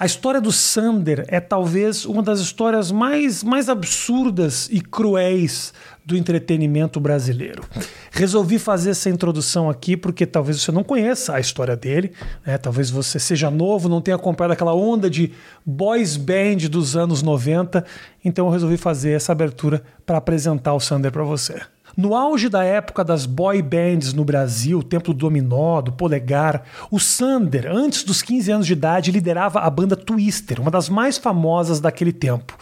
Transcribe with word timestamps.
A 0.00 0.06
história 0.06 0.40
do 0.40 0.52
Sander 0.52 1.24
é 1.26 1.40
talvez 1.40 2.04
uma 2.04 2.22
das 2.22 2.38
histórias 2.38 2.92
mais, 2.92 3.42
mais 3.42 3.68
absurdas 3.68 4.68
e 4.70 4.80
cruéis 4.80 5.74
do 6.04 6.16
entretenimento 6.16 7.00
brasileiro. 7.00 7.64
Resolvi 8.12 8.60
fazer 8.60 8.90
essa 8.90 9.10
introdução 9.10 9.68
aqui 9.68 9.96
porque 9.96 10.24
talvez 10.24 10.62
você 10.62 10.70
não 10.70 10.84
conheça 10.84 11.34
a 11.34 11.40
história 11.40 11.74
dele, 11.74 12.12
né? 12.46 12.56
talvez 12.56 12.90
você 12.90 13.18
seja 13.18 13.50
novo, 13.50 13.88
não 13.88 14.00
tenha 14.00 14.14
acompanhado 14.14 14.52
aquela 14.52 14.72
onda 14.72 15.10
de 15.10 15.32
boys 15.66 16.16
band 16.16 16.68
dos 16.70 16.96
anos 16.96 17.20
90, 17.20 17.84
então 18.24 18.46
eu 18.46 18.52
resolvi 18.52 18.76
fazer 18.76 19.10
essa 19.10 19.32
abertura 19.32 19.82
para 20.06 20.18
apresentar 20.18 20.74
o 20.74 20.80
Sander 20.80 21.10
para 21.10 21.24
você. 21.24 21.60
No 21.98 22.14
auge 22.14 22.48
da 22.48 22.62
época 22.62 23.02
das 23.02 23.26
boy 23.26 23.60
bands 23.60 24.14
no 24.14 24.24
Brasil, 24.24 24.84
Templo 24.84 25.12
do 25.12 25.18
Dominó, 25.18 25.80
do 25.80 25.90
Polegar, 25.90 26.62
o 26.92 27.00
Sander, 27.00 27.66
antes 27.68 28.04
dos 28.04 28.22
15 28.22 28.52
anos 28.52 28.66
de 28.68 28.72
idade, 28.72 29.10
liderava 29.10 29.58
a 29.58 29.68
banda 29.68 29.96
Twister, 29.96 30.60
uma 30.60 30.70
das 30.70 30.88
mais 30.88 31.18
famosas 31.18 31.80
daquele 31.80 32.12
tempo. 32.12 32.56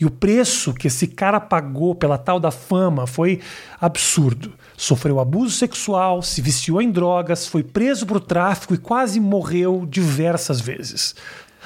E 0.00 0.04
o 0.04 0.10
preço 0.10 0.74
que 0.74 0.88
esse 0.88 1.06
cara 1.06 1.38
pagou 1.38 1.94
pela 1.94 2.18
tal 2.18 2.40
da 2.40 2.50
fama 2.50 3.06
foi 3.06 3.38
absurdo. 3.80 4.54
Sofreu 4.76 5.20
abuso 5.20 5.56
sexual, 5.56 6.20
se 6.20 6.42
viciou 6.42 6.82
em 6.82 6.90
drogas, 6.90 7.46
foi 7.46 7.62
preso 7.62 8.04
por 8.04 8.18
tráfico 8.18 8.74
e 8.74 8.78
quase 8.78 9.20
morreu 9.20 9.86
diversas 9.88 10.60
vezes. 10.60 11.14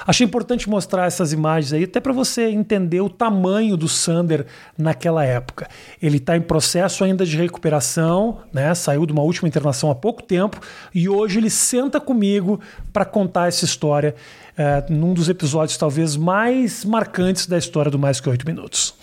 Achei 0.05 0.25
importante 0.25 0.69
mostrar 0.69 1.05
essas 1.05 1.31
imagens 1.31 1.73
aí, 1.73 1.83
até 1.83 1.99
para 1.99 2.11
você 2.11 2.49
entender 2.49 3.01
o 3.01 3.09
tamanho 3.09 3.77
do 3.77 3.87
Sander 3.87 4.45
naquela 4.77 5.23
época. 5.23 5.67
Ele 6.01 6.17
está 6.17 6.35
em 6.35 6.41
processo 6.41 7.03
ainda 7.03 7.25
de 7.25 7.37
recuperação, 7.37 8.39
né? 8.51 8.73
saiu 8.75 9.05
de 9.05 9.13
uma 9.13 9.21
última 9.21 9.47
internação 9.47 9.89
há 9.89 9.95
pouco 9.95 10.21
tempo 10.21 10.59
e 10.93 11.07
hoje 11.07 11.39
ele 11.39 11.49
senta 11.49 11.99
comigo 11.99 12.59
para 12.91 13.05
contar 13.05 13.47
essa 13.47 13.65
história 13.65 14.15
é, 14.57 14.85
num 14.89 15.13
dos 15.13 15.29
episódios 15.29 15.77
talvez 15.77 16.15
mais 16.15 16.85
marcantes 16.85 17.45
da 17.47 17.57
história 17.57 17.91
do 17.91 17.99
Mais 17.99 18.19
Que 18.19 18.29
Oito 18.29 18.45
Minutos. 18.45 18.93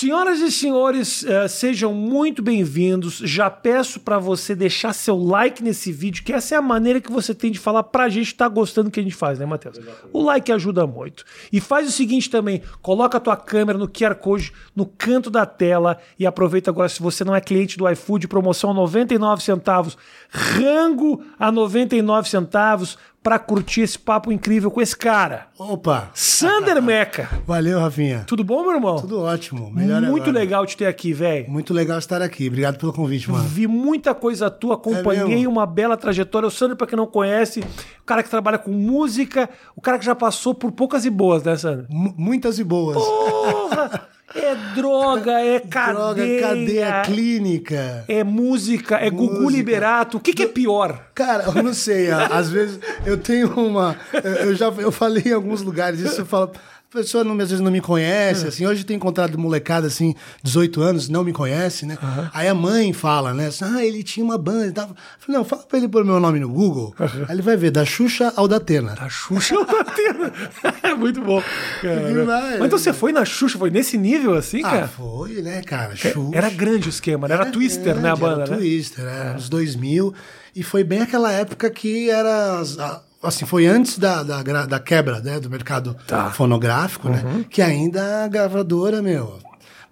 Senhoras 0.00 0.40
e 0.40 0.50
senhores, 0.50 1.24
uh, 1.24 1.46
sejam 1.46 1.92
muito 1.92 2.42
bem-vindos. 2.42 3.18
Já 3.18 3.50
peço 3.50 4.00
para 4.00 4.18
você 4.18 4.54
deixar 4.54 4.94
seu 4.94 5.14
like 5.14 5.62
nesse 5.62 5.92
vídeo, 5.92 6.24
que 6.24 6.32
essa 6.32 6.54
é 6.54 6.58
a 6.58 6.62
maneira 6.62 7.02
que 7.02 7.12
você 7.12 7.34
tem 7.34 7.52
de 7.52 7.58
falar 7.58 7.82
pra 7.82 8.08
gente 8.08 8.28
estar 8.28 8.48
tá 8.48 8.48
gostando 8.48 8.88
do 8.88 8.92
que 8.94 8.98
a 8.98 9.02
gente 9.02 9.14
faz, 9.14 9.38
né, 9.38 9.44
Matheus? 9.44 9.78
O 10.10 10.22
like 10.22 10.50
ajuda 10.50 10.86
muito. 10.86 11.22
E 11.52 11.60
faz 11.60 11.86
o 11.86 11.92
seguinte 11.92 12.30
também, 12.30 12.62
coloca 12.80 13.18
a 13.18 13.20
tua 13.20 13.36
câmera 13.36 13.76
no 13.76 13.86
QR 13.86 14.14
Code 14.14 14.54
no 14.74 14.86
canto 14.86 15.28
da 15.28 15.44
tela 15.44 15.98
e 16.18 16.26
aproveita 16.26 16.70
agora 16.70 16.88
se 16.88 17.02
você 17.02 17.22
não 17.22 17.36
é 17.36 17.40
cliente 17.42 17.76
do 17.76 17.86
iFood, 17.86 18.26
promoção 18.26 18.70
a 18.70 18.74
99 18.74 19.42
centavos, 19.42 19.98
rango 20.30 21.22
a 21.38 21.52
99 21.52 22.26
centavos 22.26 22.96
para 23.22 23.38
curtir 23.38 23.82
esse 23.82 23.98
papo 23.98 24.32
incrível 24.32 24.70
com 24.70 24.80
esse 24.80 24.96
cara. 24.96 25.48
Opa! 25.58 26.10
Sander 26.14 26.80
Meca. 26.82 27.28
Valeu, 27.46 27.78
Rafinha. 27.78 28.24
Tudo 28.26 28.42
bom, 28.42 28.62
meu 28.62 28.72
irmão? 28.72 28.96
Tudo 28.96 29.20
ótimo. 29.20 29.70
Melhor 29.70 30.00
Muito 30.02 30.22
agora. 30.30 30.38
legal 30.38 30.66
te 30.66 30.76
ter 30.76 30.86
aqui, 30.86 31.12
velho. 31.12 31.50
Muito 31.50 31.74
legal 31.74 31.98
estar 31.98 32.22
aqui. 32.22 32.48
Obrigado 32.48 32.78
pelo 32.78 32.92
convite, 32.92 33.30
mano. 33.30 33.44
Vi 33.44 33.66
muita 33.66 34.14
coisa 34.14 34.50
tua, 34.50 34.74
acompanhei 34.74 35.44
É 35.44 35.48
uma 35.48 35.66
bela 35.66 35.96
trajetória. 35.96 36.46
O 36.46 36.50
Sander, 36.50 36.76
pra 36.76 36.86
quem 36.86 36.96
não 36.96 37.06
conhece, 37.06 37.60
o 37.60 38.04
cara 38.06 38.22
que 38.22 38.30
trabalha 38.30 38.58
com 38.58 38.70
música, 38.70 39.50
o 39.76 39.80
cara 39.80 39.98
que 39.98 40.04
já 40.04 40.14
passou 40.14 40.54
por 40.54 40.72
poucas 40.72 41.04
e 41.04 41.10
boas, 41.10 41.42
né, 41.42 41.56
Sander? 41.56 41.86
M 41.90 42.14
muitas 42.16 42.58
e 42.58 42.64
boas. 42.64 42.96
Porra! 42.96 44.08
É 44.34 44.54
droga, 44.74 45.32
é 45.40 45.58
cadeia. 45.58 45.94
Droga, 45.94 46.40
cadeia 46.40 47.02
clínica. 47.02 48.04
É 48.06 48.22
música, 48.22 48.96
é 48.96 49.10
Gugu 49.10 49.40
Música. 49.40 49.50
Liberato. 49.56 50.16
O 50.18 50.20
que, 50.20 50.32
que 50.32 50.44
é 50.44 50.46
pior? 50.46 51.06
Cara, 51.14 51.44
eu 51.44 51.62
não 51.62 51.74
sei. 51.74 52.10
Às 52.10 52.48
vezes 52.48 52.78
eu 53.04 53.18
tenho 53.18 53.48
uma. 53.54 53.96
Eu 54.40 54.54
já 54.54 54.66
eu 54.68 54.92
falei 54.92 55.24
em 55.26 55.32
alguns 55.32 55.62
lugares 55.62 56.00
isso, 56.00 56.20
eu 56.20 56.26
falo. 56.26 56.52
A 56.92 56.96
pessoa 56.98 57.22
não, 57.22 57.34
às 57.34 57.50
vezes 57.50 57.60
não 57.60 57.70
me 57.70 57.80
conhece, 57.80 58.48
assim. 58.48 58.66
Hoje 58.66 58.80
eu 58.80 58.84
tenho 58.84 58.96
encontrado 58.96 59.38
molecada, 59.38 59.86
assim, 59.86 60.12
18 60.42 60.82
anos, 60.82 61.08
não 61.08 61.22
me 61.22 61.32
conhece, 61.32 61.86
né? 61.86 61.96
Aí 62.34 62.48
a 62.48 62.54
mãe 62.54 62.92
fala, 62.92 63.32
né? 63.32 63.46
Assim, 63.46 63.64
ah, 63.64 63.84
ele 63.86 64.02
tinha 64.02 64.24
uma 64.24 64.36
banda 64.36 64.66
e 64.66 64.72
tal. 64.72 64.88
Eu 64.88 64.96
falei, 65.20 65.38
não, 65.38 65.44
fala 65.44 65.62
pra 65.62 65.78
ele 65.78 65.88
pôr 65.88 66.04
meu 66.04 66.18
nome 66.18 66.40
no 66.40 66.48
Google. 66.48 66.92
Aí 66.98 67.36
ele 67.36 67.42
vai 67.42 67.56
ver, 67.56 67.70
da 67.70 67.84
Xuxa 67.84 68.32
ao 68.34 68.48
da 68.48 68.56
Atena. 68.56 68.96
A 68.98 69.08
Xuxa 69.08 69.54
ou 69.56 69.64
da 69.64 69.80
Atena? 69.82 70.32
É 70.82 70.94
muito 70.94 71.20
bom. 71.20 71.40
cara. 71.80 72.12
Demais. 72.12 72.58
Mas 72.58 72.66
então 72.66 72.78
você 72.78 72.92
foi 72.92 73.12
na 73.12 73.24
Xuxa, 73.24 73.56
foi 73.56 73.70
nesse 73.70 73.96
nível 73.96 74.34
assim, 74.34 74.58
Ah, 74.64 74.70
cara? 74.70 74.88
foi, 74.88 75.40
né, 75.42 75.62
cara? 75.62 75.94
Xuxa. 75.94 76.18
Era 76.36 76.50
grande 76.50 76.88
o 76.88 76.90
esquema, 76.90 77.28
né? 77.28 77.34
Era 77.34 77.46
Twister, 77.46 77.94
né, 77.94 78.10
a 78.10 78.16
grande, 78.16 78.20
banda, 78.20 78.42
era 78.42 78.50
né? 78.50 78.56
Twister, 78.56 79.04
era 79.04 79.34
nos 79.34 79.48
2000. 79.48 80.12
E 80.56 80.64
foi 80.64 80.82
bem 80.82 81.02
aquela 81.02 81.30
época 81.30 81.70
que 81.70 82.10
era. 82.10 82.58
as- 82.58 82.76
a- 82.80 83.00
Assim, 83.22 83.44
foi 83.44 83.66
antes 83.66 83.98
da, 83.98 84.22
da, 84.22 84.42
da 84.66 84.80
quebra 84.80 85.20
né, 85.20 85.38
do 85.38 85.50
mercado 85.50 85.94
Tá. 86.06 86.30
fonográfico, 86.30 87.08
Uhum. 87.08 87.14
né? 87.14 87.44
Que 87.50 87.60
ainda 87.60 88.24
a 88.24 88.28
gravadora, 88.28 89.02
meu, 89.02 89.38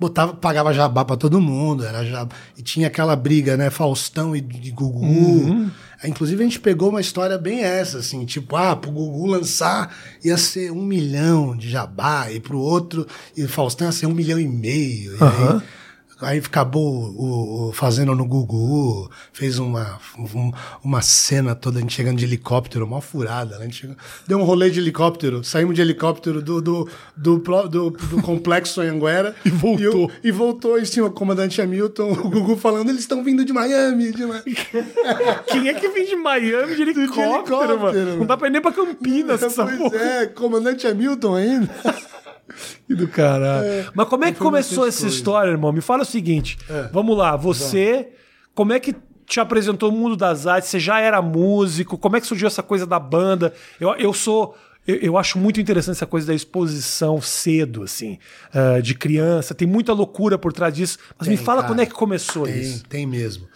botava, 0.01 0.33
pagava 0.33 0.73
jabá 0.73 1.05
pra 1.05 1.17
todo 1.17 1.41
mundo. 1.41 1.85
Era 1.85 2.05
jabá, 2.05 2.35
e 2.57 2.63
tinha 2.63 2.87
aquela 2.87 3.15
briga, 3.15 3.57
né? 3.57 3.69
Faustão 3.69 4.35
e 4.35 4.41
de 4.41 4.71
Gugu. 4.71 5.05
Uhum. 5.05 5.71
Inclusive, 6.05 6.41
a 6.43 6.47
gente 6.47 6.61
pegou 6.61 6.91
uma 6.91 7.01
história 7.01 7.37
bem 7.37 7.63
essa, 7.65 7.99
assim, 7.99 8.25
tipo, 8.25 8.55
ah, 8.57 8.75
pro 8.77 8.91
Gugu 8.91 9.27
lançar 9.27 9.93
ia 10.25 10.37
ser 10.39 10.71
um 10.71 10.83
milhão 10.83 11.57
de 11.57 11.69
jabá, 11.69 12.31
e 12.31 12.39
pro 12.41 12.59
outro, 12.59 13.05
e 13.37 13.43
o 13.43 13.49
Faustão 13.49 13.89
ia 13.89 13.93
ser 13.93 14.07
um 14.07 14.15
milhão 14.15 14.39
e 14.39 14.47
meio. 14.49 15.13
E 15.17 15.23
aí, 15.25 15.61
Aí 16.21 16.39
acabou 16.39 16.85
o, 17.17 17.69
o 17.69 17.73
fazendo 17.73 18.13
no 18.15 18.25
Gugu, 18.25 19.09
fez 19.33 19.59
uma, 19.59 20.01
um- 20.19 20.53
uma 20.83 21.01
cena 21.01 21.55
toda, 21.55 21.79
a 21.79 21.81
gente 21.81 21.95
chegando 21.95 22.17
de 22.19 22.25
helicóptero, 22.25 22.85
uma 22.85 23.01
furada. 23.01 23.57
né? 23.57 23.61
A 23.61 23.65
gente 23.65 23.77
chegou- 23.83 23.97
deu 24.27 24.39
um 24.39 24.43
rolê 24.43 24.69
de 24.69 24.81
helicóptero, 24.81 25.45
saímos 25.45 25.77
de 25.77 25.81
helicóptero 25.81 26.43
do, 26.43 26.61
do, 26.61 26.89
do, 27.17 27.39
pro- 27.39 27.69
do, 27.69 27.91
do 27.91 28.21
complexo 28.23 28.81
Anhanguera. 28.81 29.35
E 29.45 29.51
voltou. 29.51 30.07
o- 30.07 30.11
E, 30.25 30.31
voltou 30.33 30.77
em 30.79 30.85
cima, 30.85 31.07
o 31.07 31.11
comandante 31.13 31.63
Hamilton, 31.63 32.11
o 32.13 32.29
Gugu 32.31 32.57
falando, 32.57 32.89
eles 32.89 33.03
estão 33.03 33.23
vindo 33.23 33.45
de 33.45 33.53
Miami. 33.53 34.11
De 34.13 34.27
Miami. 34.27 34.57
Quem 35.47 35.69
é 35.69 35.75
que 35.75 35.89
vem 35.89 36.05
de 36.05 36.17
Miami 36.17 36.75
de 36.75 36.83
helicóptero, 36.83 37.23
helicóptero, 37.35 37.81
mano? 37.81 37.99
Não 37.99 38.13
mano. 38.15 38.27
dá 38.27 38.37
pra 38.37 38.49
ir 38.49 38.51
nem 38.51 38.61
pra 38.61 38.73
Campinas 38.73 39.41
essa 39.43 39.65
pois 39.65 39.79
porra. 39.79 39.97
é, 39.97 40.27
comandante 40.27 40.87
Hamilton 40.87 41.35
ainda. 41.37 41.71
Que 42.87 42.95
do 42.97 43.09
caralho. 43.09 43.91
Mas 43.95 44.09
como 44.09 44.25
é 44.25 44.33
que 44.33 44.39
começou 44.39 44.87
essa 44.87 45.03
coisa. 45.03 45.15
história, 45.15 45.51
irmão? 45.51 45.73
Me 45.73 45.81
fala 45.81 46.03
o 46.03 46.07
seguinte. 46.07 46.59
É. 46.69 46.89
Vamos 46.93 47.17
lá, 47.17 47.37
você. 47.37 48.09
Como 48.55 48.73
é 48.73 48.81
que 48.81 48.95
te 49.27 49.41
apresentou 49.41 49.91
o 49.91 49.93
mundo 49.93 50.17
das 50.17 50.47
artes? 50.47 50.71
Você 50.71 50.81
já 50.81 51.01
era 51.01 51.21
músico? 51.21 51.99
Como 51.99 52.17
é 52.17 52.21
que 52.21 52.27
surgiu 52.27 52.47
essa 52.47 52.63
coisa 52.63 52.87
da 52.87 52.99
banda? 52.99 53.53
Eu, 53.79 53.91
eu 53.97 54.13
sou. 54.13 54.57
Eu, 54.87 54.97
eu 54.97 55.19
acho 55.19 55.39
muito 55.39 55.61
interessante 55.61 55.97
essa 55.97 56.07
coisa 56.07 56.29
da 56.29 56.35
exposição 56.35 57.21
cedo, 57.21 57.83
assim, 57.83 58.19
ah, 58.55 58.81
de 58.81 58.95
criança. 58.95 59.55
Tem 59.55 59.69
muita 59.69 59.93
loucura 59.93 60.39
por 60.39 60.51
trás 60.53 60.73
disso. 60.75 60.99
Mas 61.19 61.29
me 61.29 61.37
Tem, 61.37 61.45
fala 61.45 61.61
cara. 61.61 61.73
quando 61.73 61.81
é 61.81 61.87
que 61.87 61.93
começou 61.93 62.45
Tem, 62.45 62.59
isso. 62.59 62.85
tem 62.87 63.07
mesmo. 63.07 63.47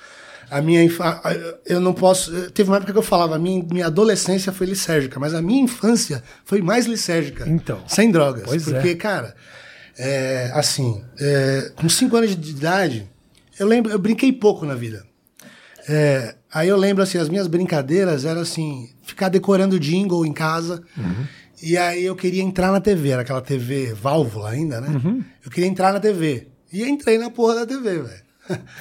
A 0.52 0.60
minha 0.60 0.84
infância. 0.84 1.20
Eu 1.64 1.80
não 1.80 1.94
posso. 1.94 2.50
Teve 2.50 2.68
uma 2.68 2.76
época 2.76 2.92
que 2.92 2.98
eu 2.98 3.02
falava, 3.02 3.36
a 3.36 3.38
minha, 3.38 3.64
minha 3.64 3.86
adolescência 3.86 4.52
foi 4.52 4.66
lisérgica, 4.66 5.18
mas 5.18 5.32
a 5.32 5.40
minha 5.40 5.62
infância 5.62 6.22
foi 6.44 6.60
mais 6.60 6.86
lisérgica. 6.86 7.48
Então. 7.48 7.82
Sem 7.86 8.10
drogas. 8.10 8.44
Pois 8.44 8.68
é. 8.68 8.72
porque, 8.72 8.94
cara, 8.94 9.34
é, 9.98 10.50
assim, 10.54 11.02
é, 11.18 11.72
com 11.74 11.88
5 11.88 12.16
anos 12.16 12.36
de 12.36 12.50
idade, 12.50 13.10
eu 13.58 13.66
lembro, 13.66 13.90
eu 13.90 13.98
brinquei 13.98 14.32
pouco 14.32 14.66
na 14.66 14.74
vida. 14.74 15.04
É, 15.88 16.34
aí 16.52 16.68
eu 16.68 16.76
lembro 16.76 17.02
assim, 17.02 17.18
as 17.18 17.28
minhas 17.28 17.46
brincadeiras 17.46 18.24
eram 18.24 18.42
assim, 18.42 18.90
ficar 19.02 19.28
decorando 19.28 19.80
jingle 19.80 20.24
em 20.26 20.32
casa. 20.32 20.82
E 21.62 21.76
aí 21.78 22.04
eu 22.04 22.16
queria 22.16 22.42
entrar 22.42 22.72
na 22.72 22.80
TV, 22.80 23.10
era 23.10 23.22
aquela 23.22 23.40
TV 23.40 23.94
válvula 23.94 24.50
ainda, 24.50 24.80
né? 24.80 24.88
Eu 25.44 25.50
queria 25.50 25.68
entrar 25.68 25.92
na 25.92 26.00
TV. 26.00 26.48
E 26.72 26.82
entrei 26.82 27.18
na 27.18 27.30
porra 27.30 27.54
da 27.54 27.66
TV, 27.66 28.02
velho. 28.02 28.22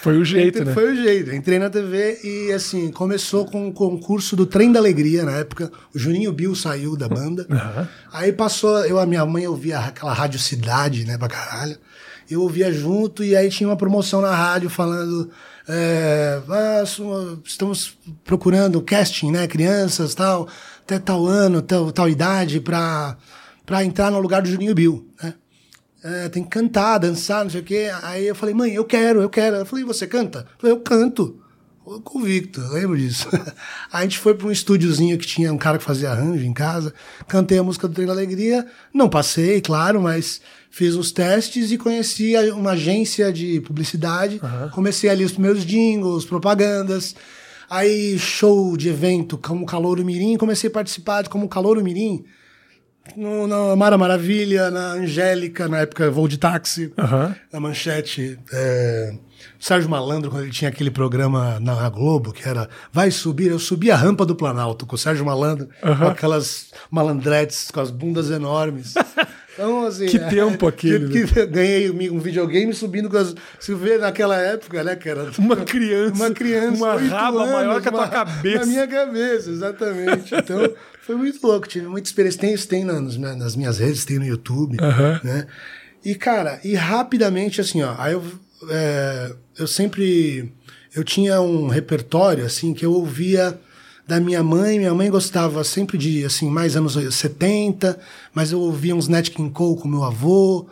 Foi 0.01 0.17
o 0.17 0.25
jeito, 0.25 0.59
Entrei- 0.59 0.65
né? 0.65 0.73
Foi 0.73 0.91
o 0.91 0.95
jeito. 0.95 1.31
Entrei 1.33 1.59
na 1.59 1.69
TV 1.69 2.19
e, 2.23 2.51
assim, 2.51 2.91
começou 2.91 3.45
com 3.45 3.67
o 3.67 3.73
concurso 3.73 4.35
do 4.35 4.45
Trem 4.45 4.71
da 4.71 4.79
Alegria 4.79 5.23
na 5.23 5.33
época. 5.33 5.71
O 5.93 5.99
Juninho 5.99 6.31
Bill 6.33 6.55
saiu 6.55 6.95
da 6.97 7.07
banda. 7.07 7.45
Aí 8.13 8.31
passou, 8.31 8.85
eu 8.85 8.99
a 8.99 9.05
minha 9.05 9.25
mãe 9.25 9.47
ouvia 9.47 9.79
aquela 9.79 10.13
Rádio 10.13 10.39
Cidade, 10.39 11.05
né, 11.05 11.17
pra 11.17 11.27
caralho. 11.27 11.77
Eu 12.29 12.41
ouvia 12.41 12.71
junto 12.71 13.23
e 13.25 13.35
aí 13.35 13.49
tinha 13.49 13.67
uma 13.67 13.75
promoção 13.75 14.21
na 14.21 14.33
rádio 14.33 14.69
falando. 14.69 15.29
é, 15.67 16.39
ah, 16.47 16.83
estamos 17.45 17.97
procurando 18.23 18.81
casting, 18.81 19.31
né? 19.31 19.47
Crianças, 19.47 20.15
tal, 20.15 20.47
até 20.81 20.97
tal 20.97 21.25
ano, 21.25 21.61
tal, 21.61 21.91
tal 21.91 22.07
idade, 22.07 22.61
pra, 22.61 23.17
pra 23.65 23.83
entrar 23.83 24.09
no 24.11 24.19
lugar 24.19 24.41
do 24.41 24.47
Juninho 24.49 24.73
Bill, 24.73 25.05
né? 25.21 25.33
É, 26.03 26.29
tem 26.29 26.43
que 26.43 26.49
cantar, 26.49 26.97
dançar, 26.97 27.43
não 27.43 27.51
sei 27.51 27.61
o 27.61 27.63
quê. 27.63 27.91
Aí 28.01 28.27
eu 28.27 28.35
falei, 28.35 28.55
mãe, 28.55 28.73
eu 28.73 28.85
quero, 28.85 29.21
eu 29.21 29.29
quero. 29.29 29.57
Ela 29.57 29.65
falou, 29.65 29.83
e 29.83 29.87
você 29.87 30.07
canta? 30.07 30.39
Eu 30.39 30.59
falei, 30.59 30.75
eu 30.75 30.79
canto. 30.79 31.37
Eu 31.85 31.99
convicto, 31.99 32.61
eu 32.61 32.73
lembro 32.73 32.97
disso. 32.97 33.27
A 33.91 34.03
gente 34.03 34.17
foi 34.19 34.33
para 34.33 34.47
um 34.47 34.51
estúdiozinho 34.51 35.17
que 35.17 35.25
tinha 35.25 35.51
um 35.51 35.57
cara 35.57 35.77
que 35.77 35.83
fazia 35.83 36.11
arranjo 36.11 36.45
em 36.45 36.53
casa. 36.53 36.93
Cantei 37.27 37.57
a 37.57 37.63
música 37.63 37.87
do 37.87 37.93
Trem 37.93 38.07
da 38.07 38.13
Alegria. 38.13 38.65
Não 38.93 39.09
passei, 39.09 39.61
claro, 39.61 40.01
mas 40.01 40.41
fiz 40.69 40.95
os 40.95 41.11
testes 41.11 41.71
e 41.71 41.77
conheci 41.77 42.35
uma 42.51 42.71
agência 42.71 43.31
de 43.33 43.59
publicidade. 43.61 44.39
Comecei 44.73 45.09
ali 45.09 45.25
os 45.25 45.33
primeiros 45.33 45.65
jingles, 45.65 46.23
propagandas. 46.23 47.15
Aí, 47.69 48.17
show 48.19 48.75
de 48.77 48.89
evento 48.89 49.37
como 49.37 49.65
Calouro 49.65 50.05
Mirim, 50.05 50.37
comecei 50.37 50.69
a 50.69 50.73
participar 50.73 51.23
de 51.23 51.29
como 51.29 51.47
Calouro 51.49 51.83
Mirim. 51.83 52.23
No, 53.15 53.47
na 53.47 53.75
Mara 53.75 53.97
Maravilha, 53.97 54.69
na 54.69 54.91
Angélica, 54.93 55.67
na 55.67 55.79
época 55.79 56.09
voo 56.11 56.27
de 56.27 56.37
táxi, 56.37 56.93
Aham. 56.97 57.35
na 57.51 57.59
Manchete. 57.59 58.37
É, 58.53 59.13
Sérgio 59.59 59.89
Malandro, 59.89 60.29
quando 60.29 60.43
ele 60.43 60.51
tinha 60.51 60.69
aquele 60.69 60.91
programa 60.91 61.59
na 61.59 61.89
Globo, 61.89 62.31
que 62.31 62.47
era 62.47 62.69
Vai 62.93 63.09
subir, 63.09 63.47
eu 63.49 63.59
subi 63.59 63.89
a 63.91 63.95
rampa 63.95 64.23
do 64.25 64.35
Planalto 64.35 64.85
com 64.85 64.95
o 64.95 64.99
Sérgio 64.99 65.25
Malandro, 65.25 65.67
com 65.81 66.05
aquelas 66.07 66.71
malandretes, 66.91 67.69
com 67.71 67.79
as 67.79 67.89
bundas 67.91 68.29
enormes. 68.29 68.93
Então, 69.53 69.85
assim, 69.85 70.05
Que 70.05 70.17
tempo 70.17 70.65
aquele, 70.65 71.09
Que, 71.09 71.27
que 71.33 71.45
ganhei 71.45 71.91
um 72.09 72.19
videogame 72.19 72.73
subindo 72.73 73.09
com 73.09 73.17
as. 73.17 73.35
Se 73.59 73.75
vê 73.75 73.97
naquela 73.97 74.37
época, 74.37 74.81
né, 74.81 74.95
que 74.95 75.09
era. 75.09 75.29
Uma 75.37 75.57
criança. 75.57 76.15
Uma 76.15 76.31
criança. 76.31 76.77
Uma 76.77 76.95
raba 76.95 77.45
maior 77.45 77.81
que 77.81 77.89
a 77.89 77.91
tua 77.91 77.99
uma- 77.99 78.07
cabeça. 78.07 78.59
Na 78.61 78.65
minha 78.65 78.87
cabeça, 78.87 79.49
exatamente. 79.49 80.33
Então, 80.33 80.71
foi 81.11 81.15
muito 81.15 81.45
louco. 81.45 81.67
Tive 81.67 81.87
muita 81.87 82.07
experiência. 82.07 82.39
Tem 82.39 82.53
isso, 82.53 82.67
tem 82.67 82.85
nas, 82.85 83.17
nas 83.17 83.55
minhas 83.55 83.79
redes, 83.79 84.05
tem 84.05 84.17
no 84.17 84.25
YouTube. 84.25 84.77
Aham. 84.79 85.19
Né? 85.23 85.47
E, 86.03 86.15
cara, 86.15 86.59
e 86.63 86.73
rapidamente, 86.73 87.59
assim, 87.61 87.81
ó, 87.81 87.95
aí 87.97 88.13
eu, 88.13 88.23
é, 88.69 89.33
eu 89.57 89.67
sempre. 89.67 90.51
Eu 90.93 91.03
tinha 91.03 91.41
um 91.41 91.67
repertório, 91.67 92.45
assim, 92.45 92.73
que 92.73 92.85
eu 92.85 92.93
ouvia 92.93 93.59
da 94.07 94.19
minha 94.19 94.43
mãe. 94.43 94.77
Minha 94.77 94.93
mãe 94.93 95.09
gostava 95.09 95.63
sempre 95.63 95.97
de, 95.97 96.25
assim, 96.25 96.49
mais 96.49 96.75
anos 96.75 96.93
70, 97.13 97.99
mas 98.33 98.51
eu 98.51 98.59
ouvia 98.59 98.95
uns 98.95 99.07
Nat 99.07 99.29
King 99.29 99.51
Cole 99.51 99.79
com 99.79 99.87
meu 99.87 100.03
avô. 100.03 100.67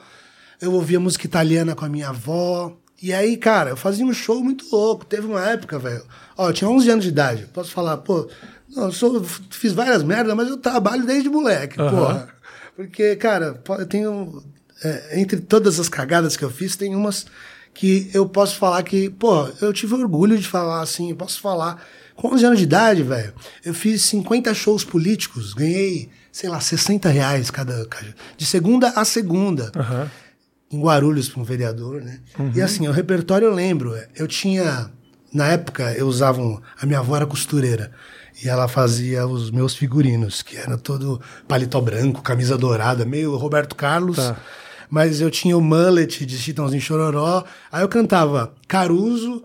Eu 0.62 0.74
ouvia 0.74 1.00
música 1.00 1.26
italiana 1.26 1.76
com 1.76 1.86
a 1.86 1.90
minha 1.90 2.10
avó. 2.10 2.76
E 3.02 3.14
aí, 3.14 3.38
cara, 3.38 3.70
eu 3.70 3.78
fazia 3.78 4.06
um 4.06 4.14
show 4.14 4.44
muito 4.44 4.66
louco. 4.70 5.06
Teve 5.06 5.26
uma 5.26 5.46
época, 5.48 5.80
velho. 5.80 6.04
Ó, 6.38 6.50
eu 6.50 6.54
tinha 6.54 6.70
11 6.70 6.90
anos 6.90 7.04
de 7.06 7.12
idade. 7.12 7.48
Posso 7.54 7.72
falar, 7.72 7.96
pô, 7.98 8.28
não, 8.76 8.86
eu 8.86 8.92
sou, 8.92 9.24
fiz 9.50 9.74
várias 9.74 10.04
merdas, 10.04 10.36
mas 10.36 10.48
eu 10.50 10.58
trabalho 10.58 11.06
desde 11.06 11.30
moleque, 11.30 11.80
Aham. 11.80 11.90
porra. 11.90 12.30
Porque, 12.76 13.16
cara, 13.16 13.62
eu 13.78 13.86
tenho. 13.86 14.44
é, 14.84 15.20
entre 15.20 15.40
todas 15.40 15.80
as 15.80 15.90
cagadas 15.90 16.38
que 16.38 16.44
eu 16.44 16.50
fiz, 16.50 16.76
tem 16.76 16.96
umas 16.96 17.26
que 17.74 18.10
eu 18.14 18.28
posso 18.28 18.58
falar 18.58 18.82
que, 18.84 19.10
pô, 19.10 19.48
eu 19.62 19.72
tive 19.74 19.94
orgulho 19.96 20.38
de 20.38 20.48
falar 20.48 20.82
assim, 20.82 21.10
eu 21.10 21.16
posso 21.16 21.40
falar. 21.42 21.84
Com 22.16 22.34
11 22.34 22.46
anos 22.46 22.58
de 22.58 22.66
idade, 22.66 23.02
velho, 23.02 23.34
eu 23.64 23.74
fiz 23.74 24.02
50 24.04 24.54
shows 24.54 24.84
políticos, 24.84 25.54
ganhei, 25.54 26.10
sei 26.34 26.50
lá, 26.50 26.60
60 26.60 27.08
reais 27.08 27.50
cada. 27.50 27.88
de 28.36 28.46
segunda 28.46 28.90
a 28.90 29.06
segunda 29.06 29.72
Aham. 29.74 30.12
em 30.70 30.82
Guarulhos 30.82 31.30
para 31.30 31.40
um 31.42 31.46
vereador, 31.46 32.02
né? 32.02 32.20
E 32.54 32.62
assim, 32.62 32.86
o 32.90 32.92
repertório 32.92 33.46
eu 33.48 33.54
lembro, 33.54 33.98
eu 34.18 34.28
tinha 34.28 34.92
na 35.34 35.48
época 35.48 35.94
eu 35.94 36.08
usava 36.08 36.42
um, 36.42 36.60
a 36.82 36.86
minha 36.86 37.00
avó 37.00 37.16
era 37.16 37.26
costureira 37.26 37.92
e 38.44 38.48
ela 38.50 38.68
fazia 38.68 39.26
os 39.28 39.52
meus 39.52 39.76
figurinos, 39.76 40.42
que 40.42 40.56
era 40.58 40.78
todo 40.78 41.20
paletó 41.48 41.80
branco, 41.82 42.22
camisa 42.22 42.58
dourada, 42.58 43.06
meio 43.06 43.36
Roberto 43.36 43.76
Carlos. 43.76 44.18
Tá. 44.18 44.38
Mas 44.90 45.22
eu 45.22 45.30
tinha 45.30 45.56
o 45.58 45.62
mullet 45.62 46.26
de 46.26 46.38
Chitãozinho 46.38 46.82
Chororó. 46.82 47.44
Aí 47.72 47.82
eu 47.84 47.88
cantava 47.90 48.54
Caruso, 48.68 49.44